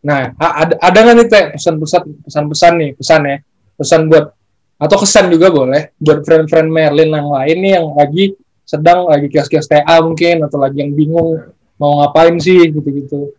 Nah, 0.05 0.37
ada 0.37 0.77
ada 0.85 0.99
nggak 1.01 1.17
nih 1.17 1.27
Teh 1.33 1.45
pesan-pesan 1.57 2.03
pesan-pesan 2.29 2.73
nih 2.77 2.91
pesan 2.93 3.21
ya 3.25 3.37
pesan 3.81 4.01
buat 4.13 4.37
atau 4.77 4.97
kesan 5.01 5.33
juga 5.33 5.49
boleh 5.49 5.97
buat 5.97 6.21
friend-friend 6.21 6.69
Merlin 6.69 7.09
yang 7.09 7.29
lain 7.33 7.57
nih 7.65 7.73
yang 7.81 7.87
lagi 7.97 8.25
sedang 8.69 9.09
lagi 9.09 9.33
kios-kios 9.33 9.65
TA 9.65 10.05
mungkin 10.05 10.45
atau 10.45 10.61
lagi 10.61 10.85
yang 10.85 10.93
bingung 10.93 11.41
mau 11.81 12.05
ngapain 12.05 12.37
sih 12.37 12.69
gitu-gitu. 12.69 13.33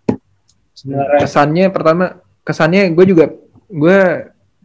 Sebenarnya 0.76 1.22
Kesannya 1.24 1.66
pertama, 1.72 2.06
kesannya 2.42 2.92
gue 2.92 3.06
juga 3.08 3.26
gue 3.70 4.00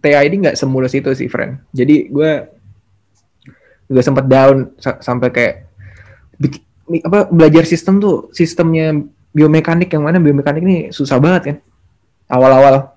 TA 0.00 0.20
ini 0.24 0.48
nggak 0.48 0.56
semulus 0.56 0.96
itu 0.96 1.12
sih, 1.12 1.28
friend. 1.28 1.60
Jadi 1.70 2.08
gue 2.08 2.32
juga 3.90 4.00
sempat 4.00 4.24
down 4.24 4.72
sa- 4.80 5.00
sampai 5.02 5.28
kayak 5.30 5.54
apa 7.06 7.30
belajar 7.30 7.62
sistem 7.68 8.02
tuh 8.02 8.32
sistemnya 8.34 8.96
biomekanik 9.30 9.92
yang 9.94 10.02
mana 10.02 10.18
biomekanik 10.18 10.62
ini 10.64 10.78
susah 10.90 11.22
banget 11.22 11.42
kan 11.46 11.56
awal-awal. 12.30 12.94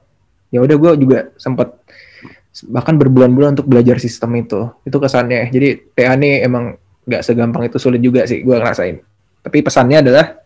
Ya 0.54 0.62
udah 0.62 0.78
gue 0.78 0.92
juga 1.02 1.20
sempat 1.42 1.74
bahkan 2.70 2.94
berbulan-bulan 2.96 3.58
untuk 3.58 3.66
belajar 3.66 3.98
sistem 3.98 4.38
itu. 4.38 4.70
Itu 4.86 5.02
kesannya. 5.02 5.50
Jadi 5.50 5.92
TA 5.98 6.14
ini 6.14 6.46
emang 6.46 6.78
nggak 7.04 7.22
segampang 7.26 7.68
itu 7.68 7.82
sulit 7.82 8.00
juga 8.00 8.24
sih 8.30 8.46
gue 8.46 8.56
ngerasain. 8.56 9.02
Tapi 9.44 9.58
pesannya 9.66 10.06
adalah 10.06 10.40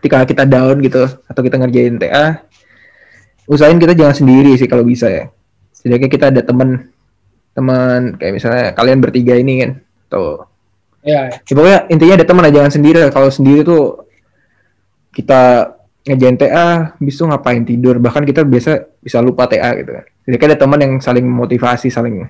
ketika 0.00 0.24
kita 0.24 0.44
down 0.48 0.80
gitu 0.80 1.04
atau 1.04 1.40
kita 1.44 1.58
ngerjain 1.58 1.98
TA 1.98 2.42
usahain 3.48 3.80
kita 3.80 3.96
jangan 3.96 4.14
sendiri 4.16 4.56
sih 4.56 4.66
kalau 4.66 4.82
bisa 4.82 5.06
ya. 5.06 5.24
Setidaknya 5.76 6.08
kita 6.10 6.24
ada 6.32 6.42
teman 6.42 6.90
teman 7.54 8.14
kayak 8.14 8.32
misalnya 8.38 8.64
kalian 8.74 8.98
bertiga 9.02 9.34
ini 9.34 9.66
kan 9.66 9.70
tuh 10.06 10.46
ya, 11.02 11.26
ya. 11.26 11.42
ya, 11.42 11.52
pokoknya 11.58 11.80
intinya 11.90 12.14
ada 12.14 12.26
teman 12.26 12.44
aja 12.46 12.54
jangan 12.62 12.72
sendiri 12.72 12.98
kalau 13.10 13.28
sendiri 13.34 13.60
tuh 13.66 14.06
kita 15.10 15.74
ngejain 16.06 16.36
TA 16.38 16.94
bis 17.02 17.18
itu 17.18 17.24
ngapain 17.26 17.62
tidur 17.66 17.98
bahkan 17.98 18.22
kita 18.22 18.46
biasa 18.46 18.86
bisa 19.02 19.18
lupa 19.18 19.50
TA 19.50 19.74
gitu 19.78 19.90
kan 19.94 20.04
jadi 20.28 20.36
kan 20.38 20.46
ada 20.52 20.58
teman 20.58 20.78
yang 20.80 20.92
saling 21.02 21.26
motivasi 21.26 21.90
saling 21.90 22.26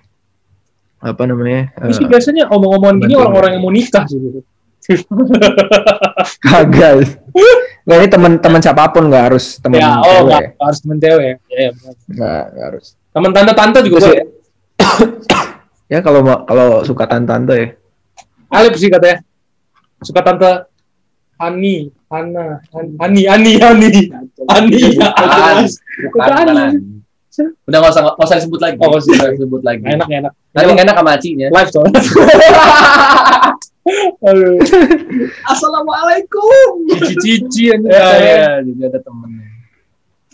apa 0.99 1.23
namanya 1.29 1.71
sih 1.95 2.05
eh, 2.05 2.11
biasanya 2.11 2.51
omong-omongan 2.51 2.97
gini 3.07 3.15
orang-orang 3.15 3.51
yang 3.59 3.63
mau 3.63 3.73
nikah 3.73 4.05
sih 4.09 4.19
gitu. 4.19 4.41
kagak 6.49 7.05
nggak 7.85 7.99
ini 8.05 8.09
teman-teman 8.09 8.61
siapa 8.61 8.89
pun 8.93 9.13
nggak 9.13 9.25
harus 9.33 9.61
teman 9.61 9.81
Ya, 9.81 10.01
oh 10.01 10.05
cewek 10.05 10.25
nggak 10.29 10.43
harus 10.61 10.79
temen 10.81 10.99
cewek 11.01 11.25
ya. 11.25 11.35
Ya, 11.49 11.61
ya. 11.61 11.71
nggak 12.09 12.65
harus 12.73 12.87
Temen 13.09 13.31
tante-tante 13.33 13.79
juga 13.83 13.97
Terus 13.99 14.07
boleh. 14.13 14.27
ya 15.89 15.99
kalau 16.05 16.21
kalau 16.45 16.69
suka 16.85 17.05
tante-tante 17.09 17.55
ya 17.57 17.69
Alip 18.49 18.75
sih 18.81 18.89
katanya. 18.89 19.21
Suka 20.01 20.21
tante 20.25 20.51
Ani, 21.39 21.91
Ana, 22.11 22.59
Ani, 22.99 23.23
Ani, 23.31 23.53
Ani. 23.63 23.89
Ani. 24.51 24.81
Bukan, 24.99 25.63
Bukan. 26.11 26.35
bukan. 26.51 26.73
Udah 27.71 27.79
nggak 27.79 27.93
usah 27.95 28.03
nggak 28.03 28.27
usah 28.27 28.37
disebut 28.43 28.59
lagi. 28.59 28.77
Oh, 28.83 28.91
nggak 28.91 29.03
usah. 29.07 29.31
Disebut 29.31 29.63
lagi. 29.63 29.83
Enak, 29.87 30.09
enak. 30.11 30.33
Nanti 30.51 30.71
nggak 30.75 30.87
enak 30.91 30.97
sama 30.99 31.11
acinya. 31.15 31.47
Live 31.55 31.71
soalnya. 31.71 32.01
Assalamualaikum. 35.47 36.67
Cici-cici. 36.99 37.71
Ya, 37.89 38.09
ya, 38.19 38.47
jadi 38.67 38.81
ada 38.91 38.99
temennya. 39.01 39.47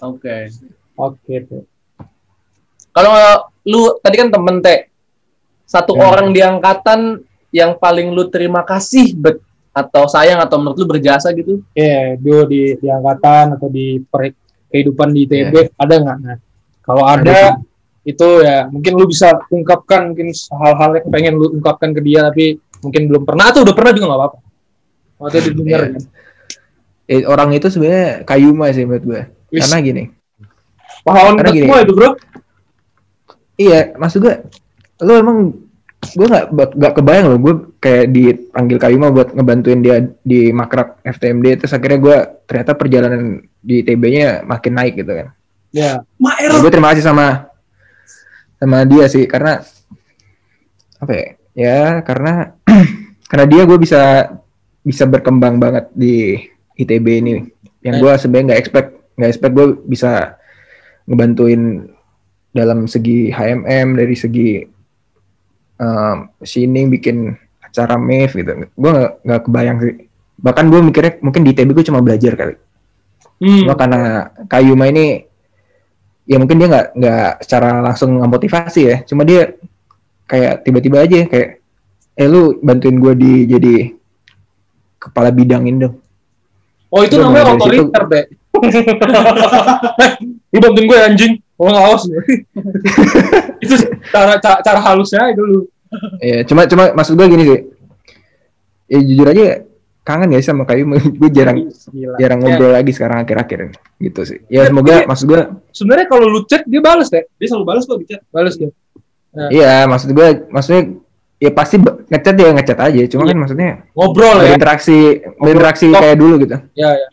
Oke. 0.02 0.48
Oke, 0.96 1.34
tuh. 1.44 1.62
Kalau 2.94 3.12
lu 3.66 3.98
tadi 4.00 4.16
kan 4.16 4.30
temen 4.30 4.62
teh 4.62 4.86
satu 5.66 5.96
Hmm. 5.98 6.06
orang 6.06 6.26
di 6.30 6.40
angkatan 6.40 7.20
yang 7.50 7.74
paling 7.78 8.14
lu 8.14 8.30
terima 8.30 8.62
kasih 8.62 9.14
bet 9.18 9.42
atau 9.74 10.06
sayang 10.06 10.38
atau 10.38 10.62
menurut 10.62 10.78
lu 10.78 10.86
berjasa 10.86 11.34
gitu? 11.34 11.58
Iya, 11.74 12.14
dia 12.16 12.38
di, 12.46 12.78
di 12.78 12.86
angkatan 12.86 13.58
atau 13.58 13.66
di 13.66 13.98
per, 14.06 14.30
kehidupan 14.70 15.10
di 15.10 15.26
ITB 15.26 15.74
ada 15.74 15.94
nggak? 15.98 16.16
Nah, 16.22 16.36
kalau 16.80 17.02
ada, 17.02 17.20
Ada 17.26 17.40
itu 18.04 18.28
ya 18.44 18.68
mungkin 18.68 18.92
lu 19.00 19.08
bisa 19.08 19.32
ungkapkan 19.48 20.12
mungkin 20.12 20.28
hal-hal 20.30 20.90
yang 21.00 21.08
pengen 21.08 21.32
lu 21.40 21.56
ungkapkan 21.56 21.90
ke 21.96 22.04
dia 22.04 22.20
tapi 22.20 22.60
mungkin 22.84 23.08
belum 23.08 23.24
pernah 23.24 23.48
atau 23.48 23.64
udah 23.64 23.72
pernah 23.72 23.92
juga 23.96 24.06
nggak 24.12 24.20
apa-apa. 24.20 24.38
Waktu 25.24 25.36
itu 25.40 25.48
didengar 25.56 25.80
Iya. 25.80 25.92
kan. 25.96 26.02
Eh, 27.04 27.22
orang 27.24 27.50
itu 27.56 27.66
sebenarnya 27.72 28.24
kayuma 28.28 28.72
sih 28.72 28.84
menurut 28.84 29.04
gue 29.04 29.22
Wis. 29.52 29.68
karena 29.68 29.78
gini 29.84 30.04
Pahlawan 31.04 31.36
Karena 31.36 31.52
gini. 31.52 31.64
semua 31.68 31.78
itu 31.84 31.92
bro. 31.92 32.10
Iya, 33.54 33.80
maksud 33.96 34.18
gue, 34.20 34.34
lu 35.04 35.12
emang 35.14 35.38
gue 36.12 36.26
nggak 36.28 36.46
nggak 36.52 36.94
kebayang 37.00 37.26
loh, 37.32 37.38
gue 37.40 37.54
kayak 37.80 38.06
dipanggil 38.12 38.78
Kayuma 38.80 39.08
buat 39.08 39.32
ngebantuin 39.32 39.80
dia 39.80 39.96
di 40.20 40.52
makrak 40.52 41.00
FTMD, 41.00 41.64
terus 41.64 41.72
akhirnya 41.72 42.00
gue 42.00 42.16
ternyata 42.44 42.72
perjalanan 42.76 43.40
di 43.64 43.80
TB-nya 43.80 44.44
makin 44.44 44.72
naik 44.76 45.00
gitu 45.00 45.12
kan. 45.12 45.28
Ya, 45.74 46.04
Maer. 46.20 46.54
gue 46.60 46.70
terima 46.70 46.92
kasih 46.94 47.04
sama 47.06 47.48
sama 48.60 48.86
dia 48.86 49.04
sih 49.10 49.24
karena 49.26 49.64
apa 51.00 51.12
ya? 51.12 51.26
Ya 51.54 51.80
karena 52.02 52.54
karena 53.30 53.44
dia 53.48 53.62
gue 53.64 53.78
bisa 53.80 54.02
bisa 54.84 55.04
berkembang 55.08 55.56
banget 55.56 55.88
di 55.96 56.36
ITB 56.76 57.06
ini, 57.22 57.34
yang 57.86 58.02
gue 58.02 58.12
sebenarnya 58.18 58.54
nggak 58.54 58.60
expect 58.60 58.88
nggak 59.14 59.30
expect 59.30 59.54
gue 59.54 59.66
bisa 59.86 60.36
ngebantuin 61.06 61.86
dalam 62.54 62.86
segi 62.86 63.34
HMM 63.34 63.98
dari 63.98 64.14
segi 64.14 64.73
um, 65.78 66.30
machining 66.38 66.86
bikin 66.90 67.16
acara 67.62 67.98
MEF 67.98 68.38
gitu. 68.38 68.70
Gue 68.74 68.90
nggak 68.90 69.12
nggak 69.26 69.40
kebayang 69.48 69.78
sih. 69.82 69.94
Bahkan 70.38 70.64
gue 70.70 70.80
mikirnya 70.82 71.12
mungkin 71.22 71.42
di 71.42 71.50
ITB 71.54 71.70
gue 71.74 71.86
cuma 71.86 72.04
belajar 72.04 72.34
kali. 72.34 72.54
Hmm. 73.34 73.66
cuma 73.66 73.74
karena 73.74 74.30
Kayuma 74.46 74.86
ini 74.86 75.26
ya 76.24 76.38
mungkin 76.38 76.54
dia 76.54 76.70
nggak 76.70 76.86
nggak 76.94 77.30
secara 77.42 77.82
langsung 77.82 78.14
motivasi 78.18 78.80
ya. 78.86 78.96
Cuma 79.02 79.26
dia 79.26 79.54
kayak 80.30 80.64
tiba-tiba 80.64 81.02
aja 81.02 81.26
kayak 81.26 81.48
eh 82.14 82.28
lu 82.30 82.62
bantuin 82.62 82.96
gue 83.02 83.12
di 83.18 83.32
jadi 83.50 83.74
kepala 85.02 85.34
bidang 85.34 85.66
ini 85.66 85.78
dong. 85.82 85.98
Oh 86.94 87.02
itu 87.02 87.18
Udah, 87.18 87.26
namanya 87.26 87.58
otoriter, 87.58 88.02
Be. 88.06 88.20
Lu 90.52 90.58
bantuin 90.58 90.86
gue 90.86 90.98
anjing. 90.98 91.32
Oh 91.54 91.66
awas. 91.66 92.02
itu 93.64 93.74
cara, 94.10 94.38
cara 94.38 94.58
cara 94.60 94.80
halusnya 94.82 95.30
itu 95.30 95.42
lu. 95.42 95.60
ya 96.18 96.42
cuma 96.42 96.66
cuma 96.66 96.90
maksud 96.92 97.14
gue 97.14 97.26
gini 97.28 97.44
sih 97.44 97.60
ya 98.84 98.98
jujur 99.00 99.26
aja 99.26 99.62
kangen 100.02 100.34
sih 100.34 100.42
sama 100.44 100.66
Kayuma 100.66 100.98
gue 100.98 101.30
jarang 101.30 101.70
Gila. 101.86 102.18
jarang 102.18 102.38
Ya, 102.38 102.44
ngobrol 102.44 102.72
lagi 102.74 102.90
sekarang 102.90 103.22
akhir-akhir 103.22 103.58
ini 103.62 103.76
gitu 104.02 104.20
sih 104.26 104.38
ya 104.48 104.66
Ya, 104.66 104.68
semoga 104.68 104.90
tapi- 104.92 105.06
maksud 105.06 105.24
gue 105.24 105.40
Sebenarnya 105.70 106.06
kalau 106.08 106.26
lu 106.26 106.42
chat 106.44 106.62
dia 106.64 106.82
balas 106.82 107.08
deh. 107.08 107.22
Dia 107.32 107.46
selalu 107.46 107.64
balas 107.64 107.82
kok 107.84 107.96
di 107.96 108.06
chat. 108.06 108.20
Balas 108.28 108.54
dia. 108.54 108.70
iya 109.48 109.86
maksud 109.86 110.10
gue 110.10 110.26
maksudnya 110.46 110.82
ya 111.36 111.50
pasti 111.50 111.78
ngechat 111.80 112.34
ya 112.36 112.50
ngechat 112.52 112.78
aja 112.80 113.00
cuma 113.08 113.22
Iya. 113.22 113.30
kan 113.30 113.38
maksudnya 113.38 113.70
Ngobrol 113.94 114.36
ya. 114.36 114.42
berinteraksi 114.50 114.98
Ngobrol. 115.38 115.94
kayak 115.94 116.16
dulu 116.16 116.34
gitu 116.42 116.56
Ya, 116.74 116.90
ya. 116.90 117.06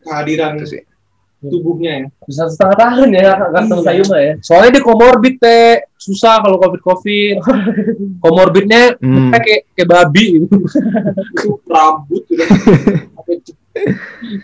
Kehadiran 0.00 0.56
Itu 0.56 0.66
sih. 0.66 0.82
tubuhnya 1.40 1.90
ya. 1.96 2.04
Bisa 2.22 2.42
setengah 2.52 2.76
tahun 2.76 3.08
ya 3.10 3.20
nggak 3.32 3.50
ketemu 3.54 3.74
Iya. 3.74 3.86
Kayuma 3.88 4.16
ya. 4.20 4.32
Soalnya 4.40 4.70
dia 4.70 4.82
komorbid 4.84 5.34
teh 5.36 5.84
susah 5.96 6.34
kalau 6.38 6.56
covid 6.56 6.80
covid. 6.80 7.36
Komorbidnya 8.24 8.96
Hmm. 8.98 9.32
kayak 9.32 9.72
kayak 9.72 9.88
babi 9.88 10.24
gitu. 10.36 10.56
Itu 11.32 11.48
rambut 11.64 12.22
udah 12.28 12.48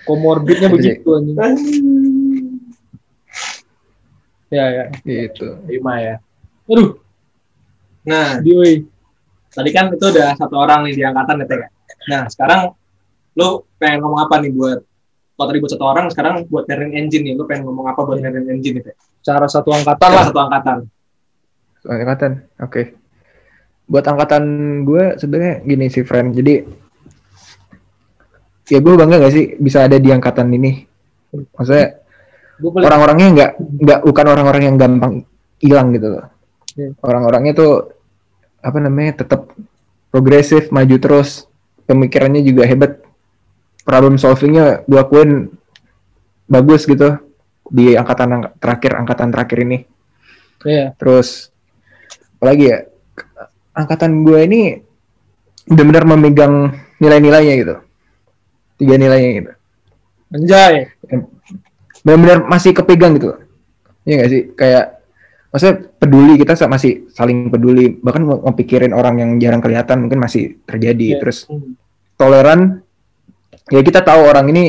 Komorbidnya 0.09 0.69
Itu 0.69 0.73
begitu 0.73 1.09
anjing. 1.12 1.37
Ya 4.47 4.65
ya, 4.70 4.85
Gitu. 5.03 5.47
lima 5.66 5.93
ya. 5.99 6.15
Aduh, 6.66 6.99
Nah, 8.07 8.39
di 8.39 8.51
woi. 8.55 8.74
tadi 9.51 9.73
kan 9.73 9.89
itu 9.89 10.05
udah 10.05 10.37
satu 10.37 10.53
orang 10.55 10.85
nih 10.87 10.95
di 10.95 11.03
angkatan 11.03 11.41
ya, 11.41 11.45
Teh, 11.45 11.59
ya? 11.59 11.69
Nah, 12.07 12.23
sekarang 12.28 12.61
lu 13.35 13.65
pengen 13.77 13.99
ngomong 14.01 14.20
apa 14.23 14.39
nih 14.39 14.53
buat 14.53 14.78
kalau 15.36 15.46
tadi 15.52 15.58
buat 15.60 15.72
satu 15.76 15.84
orang, 15.84 16.06
sekarang 16.08 16.48
buat 16.48 16.64
Merin 16.64 16.96
Engine 16.96 17.22
nih, 17.28 17.34
lu 17.36 17.44
pengen 17.44 17.68
ngomong 17.68 17.92
apa 17.92 18.00
buat 18.08 18.24
Merin 18.24 18.48
Engine 18.48 18.80
nih, 18.80 18.84
Teh? 18.88 18.96
Cara 19.20 19.44
satu 19.44 19.68
angkatan 19.68 20.08
lah. 20.08 20.24
satu 20.32 20.40
angkatan. 20.40 20.76
Angkatan. 21.84 22.32
Oke. 22.64 22.82
Buat 23.84 24.04
angkatan 24.08 24.44
gue 24.88 25.20
sebenarnya 25.20 25.54
gini 25.60 25.86
sih, 25.92 26.02
friend. 26.08 26.32
Jadi 26.32 26.54
ya 28.66 28.78
gue 28.82 28.92
bangga 28.98 29.22
gak 29.22 29.34
sih 29.36 29.54
bisa 29.60 29.84
ada 29.84 30.00
di 30.00 30.08
angkatan 30.10 30.50
ini. 30.50 30.82
Maksudnya 31.36 32.00
orang-orangnya 32.64 33.28
nggak 33.36 33.50
nggak 33.60 34.00
bukan 34.08 34.26
orang-orang 34.26 34.62
yang 34.72 34.76
gampang 34.80 35.14
hilang 35.60 35.92
gitu 35.92 36.16
loh. 36.16 36.24
Iya. 36.74 36.90
Orang-orangnya 37.04 37.52
tuh 37.52 37.72
apa 38.64 38.78
namanya 38.82 39.22
tetap 39.22 39.52
progresif, 40.10 40.72
maju 40.74 40.96
terus, 40.96 41.46
pemikirannya 41.86 42.42
juga 42.42 42.66
hebat, 42.66 43.06
problem 43.86 44.18
solvingnya 44.18 44.82
gue 44.84 44.98
akuin 44.98 45.30
bagus 46.44 46.84
gitu 46.84 47.16
di 47.66 47.94
angkatan 47.94 48.28
ang- 48.30 48.52
terakhir 48.58 48.98
angkatan 48.98 49.30
terakhir 49.30 49.58
ini. 49.62 49.78
Iya. 50.62 50.92
Terus 50.98 51.54
apalagi 52.36 52.64
ya 52.68 52.78
angkatan 53.72 54.26
gue 54.26 54.38
ini 54.42 54.60
benar-benar 55.66 56.04
memegang 56.06 56.54
nilai-nilainya 56.96 57.54
gitu, 57.58 57.74
tiga 58.78 58.94
nilainya 58.96 59.30
gitu 59.36 59.52
Anjay. 60.32 60.88
benar-benar 62.00 62.46
masih 62.46 62.70
kepegang 62.72 63.18
gitu 63.18 63.34
Iya 64.06 64.14
gak 64.22 64.30
sih 64.30 64.42
kayak 64.54 64.84
maksudnya 65.50 65.74
peduli 65.98 66.38
kita 66.38 66.54
masih 66.70 67.10
saling 67.10 67.50
peduli 67.50 67.98
bahkan 67.98 68.22
mau 68.22 68.38
mau 68.38 68.54
pikirin 68.54 68.94
orang 68.94 69.18
yang 69.18 69.30
jarang 69.36 69.58
kelihatan 69.58 70.06
mungkin 70.06 70.22
masih 70.22 70.62
terjadi 70.62 71.18
Iya. 71.18 71.20
terus 71.20 71.50
toleran 72.14 72.85
ya 73.70 73.80
kita 73.82 74.01
tahu 74.02 74.20
orang 74.26 74.47
ini 74.55 74.64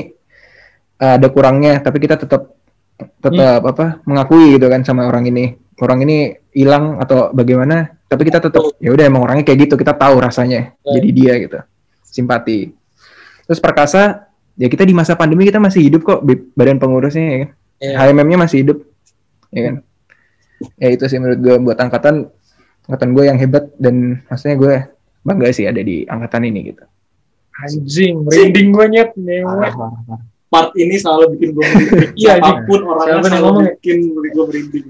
uh, 1.01 1.15
ada 1.17 1.27
kurangnya 1.29 1.79
tapi 1.81 1.97
kita 2.01 2.17
tetap 2.17 2.57
tetap 2.97 3.61
apa 3.61 4.01
mengakui 4.09 4.57
gitu 4.57 4.67
kan 4.69 4.81
sama 4.81 5.05
orang 5.05 5.29
ini. 5.29 5.53
Orang 5.77 6.01
ini 6.01 6.33
hilang 6.57 6.97
atau 6.97 7.29
bagaimana 7.29 7.93
tapi 8.09 8.25
kita 8.25 8.41
tetap 8.41 8.73
ya 8.81 8.89
udah 8.89 9.05
emang 9.05 9.21
orangnya 9.29 9.45
kayak 9.45 9.69
gitu 9.69 9.77
kita 9.77 9.93
tahu 9.93 10.17
rasanya 10.17 10.73
Ya. 10.81 10.91
jadi 10.97 11.09
dia 11.13 11.33
gitu 11.37 11.59
simpati. 12.01 12.73
Terus 13.45 13.61
perkasa 13.61 14.25
ya 14.57 14.65
kita 14.65 14.81
di 14.81 14.97
masa 14.97 15.13
pandemi 15.13 15.45
kita 15.45 15.61
masih 15.61 15.85
hidup 15.85 16.01
kok 16.01 16.19
badan 16.57 16.81
pengurusnya 16.81 17.25
ya 17.29 17.37
kan? 17.45 17.49
Iya. 17.77 17.95
HMM-nya 18.09 18.37
masih 18.41 18.57
hidup 18.65 18.77
ya 19.53 19.61
kan? 19.69 19.75
Ya 20.81 20.87
itu 20.89 21.05
sih 21.05 21.21
menurut 21.21 21.39
gue 21.45 21.55
buat 21.61 21.77
angkatan 21.77 22.25
angkatan 22.89 23.09
gue 23.13 23.23
yang 23.29 23.37
hebat 23.37 23.69
dan 23.77 24.25
maksudnya 24.25 24.57
gue 24.57 24.73
bangga 25.21 25.53
sih 25.53 25.69
ada 25.69 25.83
di 25.85 26.01
angkatan 26.09 26.41
ini 26.49 26.73
gitu 26.73 26.83
Anjing, 27.57 28.21
merinding 28.21 28.67
gue 28.69 28.85
nyet. 28.87 29.09
Mewah. 29.15 29.73
Part 30.47 30.71
ini 30.75 30.95
selalu 30.95 31.35
bikin 31.35 31.49
gue 31.51 31.63
merinding. 31.67 32.11
Iya, 32.15 32.33
Apa 32.37 32.63
pun 32.63 32.79
orangnya 32.83 33.19
selalu 33.25 33.41
ngomong 33.43 33.63
ya? 33.63 33.73
bikin 33.75 33.97
gue 34.13 34.45
merinding. 34.45 34.85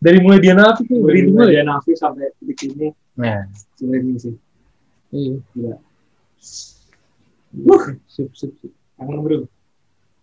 Dari 0.00 0.18
mulai 0.18 0.40
dia 0.40 0.54
nafi 0.54 0.82
tuh 0.84 0.96
merinding 0.98 1.34
gue 1.36 1.46
dia 1.46 1.62
Nafi 1.62 1.92
sampai 1.92 2.32
detik 2.40 2.72
ini 2.72 2.88
Nah, 3.14 3.44
merinding 3.78 4.16
sih. 4.16 4.34
iya. 5.10 5.36
Gila. 5.52 5.76
Wuh, 7.60 7.84
sip, 8.06 8.30
sip, 8.32 8.52
sip. 8.56 8.72
Kangen 8.96 9.20
bro. 9.20 9.38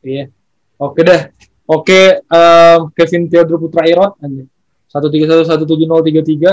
Iya. 0.01 0.31
Oke 0.77 1.01
dah. 1.03 1.29
Oke, 1.67 2.23
em, 2.23 2.79
Kevin 2.95 3.27
Theodore 3.27 3.59
Putra 3.59 3.83
Irot 3.83 4.15
anjing. 4.17 4.47
Satu 4.87 5.11
tiga 5.11 5.27
satu 5.27 5.43
satu 5.43 5.63
tujuh 5.65 5.83
nol 5.83 5.99
tiga 6.01 6.23
tiga. 6.23 6.51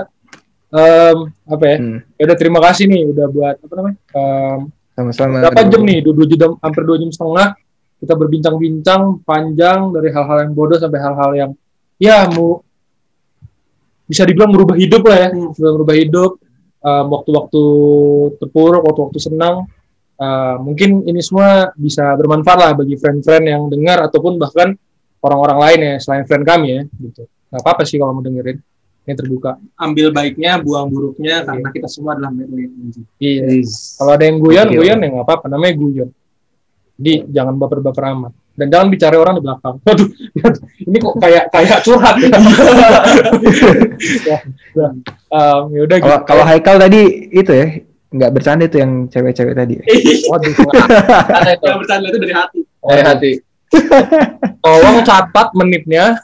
apa 1.46 1.64
ya? 1.64 1.76
Hmm. 1.78 2.02
Ya 2.18 2.22
udah 2.26 2.34
terima 2.36 2.58
kasih 2.58 2.90
nih 2.90 3.06
udah 3.06 3.26
buat 3.30 3.56
apa 3.62 3.72
namanya? 3.78 3.96
Em, 4.10 4.60
sama-sama 4.94 5.42
berapa 5.42 5.62
jam 5.66 5.82
nih? 5.82 5.98
Dua, 6.00 6.14
dua 6.14 6.26
jam, 6.30 6.50
hampir 6.62 6.82
dua 6.86 6.96
jam 7.02 7.10
setengah. 7.10 7.48
Kita 7.98 8.14
berbincang-bincang 8.14 9.26
panjang 9.26 9.90
dari 9.90 10.08
hal-hal 10.14 10.38
yang 10.48 10.52
bodoh 10.54 10.78
sampai 10.78 11.00
hal-hal 11.02 11.30
yang 11.34 11.50
ya 11.98 12.26
mau 12.30 12.62
bisa 14.04 14.22
dibilang 14.28 14.52
merubah 14.52 14.76
hidup 14.76 15.02
lah 15.08 15.18
ya, 15.18 15.28
Bisa 15.32 15.70
merubah 15.72 15.96
hidup. 15.96 16.30
Em, 16.84 17.06
waktu-waktu 17.08 17.62
terpuruk, 18.38 18.84
waktu-waktu 18.84 19.18
senang. 19.18 19.64
Eh, 20.14 20.56
mungkin 20.62 21.02
ini 21.10 21.18
semua 21.18 21.74
bisa 21.74 22.14
bermanfaat 22.14 22.58
lah 22.60 22.72
bagi 22.78 22.94
friend-friend 22.94 23.44
yang 23.50 23.62
dengar 23.66 23.98
ataupun 24.06 24.38
bahkan 24.38 24.78
orang-orang 25.18 25.58
lain 25.58 25.78
ya 25.80 25.94
selain 25.98 26.24
friend 26.28 26.46
kami 26.46 26.68
ya 26.70 26.82
gitu. 27.02 27.26
Gak 27.50 27.60
apa-apa 27.64 27.82
sih 27.82 27.98
kalau 27.98 28.14
mau 28.14 28.22
dengerin. 28.22 28.62
Ini 29.04 29.14
terbuka. 29.20 29.60
Ambil 29.76 30.08
baiknya, 30.16 30.56
buang 30.64 30.88
buruknya 30.88 31.44
karena 31.44 31.68
kita 31.68 31.88
semua 31.92 32.16
adalah 32.16 32.32
Merlin 32.32 32.72
Engine. 32.72 33.04
Iya. 33.20 33.60
Kalau 34.00 34.12
ada 34.16 34.24
yang 34.24 34.38
guyon, 34.40 34.68
Oke, 34.72 34.76
guyon 34.80 34.98
ya 35.04 35.08
nggak 35.12 35.26
apa-apa. 35.28 35.46
Namanya 35.52 35.74
guyon. 35.76 36.08
Jadi 36.96 37.14
jangan 37.28 37.54
baper-baper 37.60 38.04
amat. 38.16 38.32
Dan 38.54 38.66
jangan 38.70 38.86
bicara 38.86 39.16
orang 39.18 39.34
di 39.36 39.42
belakang. 39.42 39.76
Waduh, 39.86 40.08
ini 40.88 40.96
kok 41.02 41.14
kayak 41.20 41.44
kayak 41.50 41.78
curhat 41.84 42.16
ya. 42.22 42.28
ya, 44.30 44.38
ya. 44.72 44.88
Um, 45.28 45.62
ya 45.74 45.80
udah 45.84 45.98
kalau 45.98 46.18
gitu. 46.22 46.26
kalau 46.30 46.44
Haikal 46.46 46.76
tadi 46.78 47.02
itu 47.34 47.52
ya 47.52 47.66
nggak 48.14 48.30
bercanda 48.30 48.64
itu 48.70 48.78
yang 48.78 49.10
cewek-cewek 49.10 49.54
tadi 49.58 49.74
ya? 49.82 49.84
Waduh. 50.30 50.52
Yang 51.60 51.78
bercanda 51.82 52.06
itu 52.08 52.18
dari 52.22 52.34
hati. 52.34 52.60
Dari 52.62 53.02
hati. 53.02 53.32
tolong 54.64 55.02
catat 55.02 55.48
menitnya. 55.58 56.14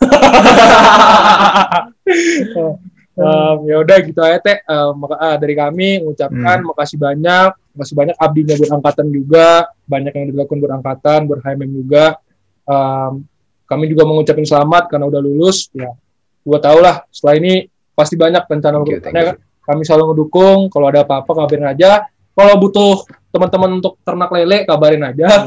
Um, 3.21 3.69
ya 3.69 3.77
udah 3.85 3.99
gitu 4.01 4.21
aja 4.25 4.41
teh. 4.41 4.65
Um, 4.65 5.05
maka 5.05 5.21
ah, 5.21 5.37
dari 5.37 5.53
kami 5.53 6.01
mengucapkan 6.01 6.65
makasih 6.65 6.97
banyak. 6.97 7.53
Makasih 7.77 7.93
banyak 7.93 8.17
abdinya 8.17 8.55
buat 8.57 8.73
angkatan 8.81 9.07
juga. 9.13 9.49
Banyak 9.85 10.13
yang 10.17 10.27
dilakukan 10.33 10.57
buat 10.57 10.73
angkatan 10.81 11.19
buat 11.29 11.45
HMM 11.45 11.71
juga. 11.85 12.17
Um, 12.65 13.29
kami 13.69 13.93
juga 13.93 14.09
mengucapkan 14.09 14.47
selamat 14.49 14.89
karena 14.89 15.05
udah 15.05 15.21
lulus. 15.21 15.69
Ya 15.77 15.93
gua 16.41 16.59
tau 16.59 16.81
lah 16.81 17.05
setelah 17.13 17.35
ini 17.37 17.53
pasti 17.93 18.17
banyak 18.17 18.43
rencana 18.49 18.81
ke 18.81 18.97
depannya. 18.97 19.37
thank 19.37 19.49
kami 19.61 19.87
selalu 19.87 20.05
ngedukung 20.11 20.67
kalau 20.73 20.91
ada 20.91 21.07
apa-apa 21.07 21.31
kabarin 21.45 21.71
aja. 21.71 22.09
Kalau 22.35 22.57
butuh 22.57 23.05
teman-teman 23.31 23.79
untuk 23.79 24.01
ternak 24.03 24.33
lele 24.33 24.65
kabarin 24.67 25.05
aja. 25.05 25.47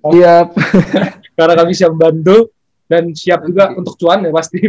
Siap. 0.00 0.46
karena 1.36 1.54
kami 1.58 1.72
siap 1.76 1.92
bantu 1.92 2.48
dan 2.86 3.10
siap 3.10 3.42
juga 3.42 3.74
untuk 3.74 3.98
cuan 3.98 4.22
ya 4.22 4.30
pasti 4.30 4.62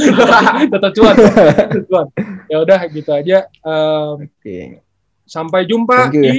tetap 0.72 0.90
cuan 0.96 1.14
tetap 1.16 1.84
cuan 1.86 2.06
ya 2.48 2.56
udah 2.58 2.80
gitu 2.88 3.10
aja 3.12 3.44
Em, 3.60 4.16
Oke. 4.24 4.80
sampai 5.24 5.68
jumpa 5.68 6.08
you, 6.10 6.24
ya. 6.24 6.32
di 6.32 6.38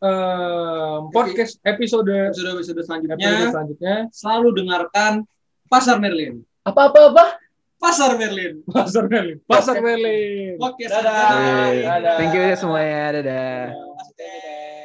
em, 0.00 1.00
podcast 1.10 1.58
episode 1.62 2.06
Episode-episode 2.30 2.80
selanjutnya 2.80 3.16
episode 3.18 3.50
selanjutnya 3.50 3.96
selalu 4.10 4.48
dengarkan 4.54 5.12
Pasar 5.64 5.96
Merlin. 5.98 6.44
Apa 6.62 6.92
apa 6.92 7.00
apa? 7.10 7.24
Pasar 7.80 8.14
Merlin. 8.14 8.62
pasar 8.64 9.04
Merlin 9.10 9.36
pasar 9.44 9.76
Merlin 9.76 10.56
Oke, 10.56 10.86
Dadah. 10.86 11.04
dadah. 11.04 11.68
Oke. 11.74 12.16
Thank 12.16 12.32
you 12.32 12.42
ya 12.44 12.56
semuanya 12.56 13.00
dadah 13.18 14.83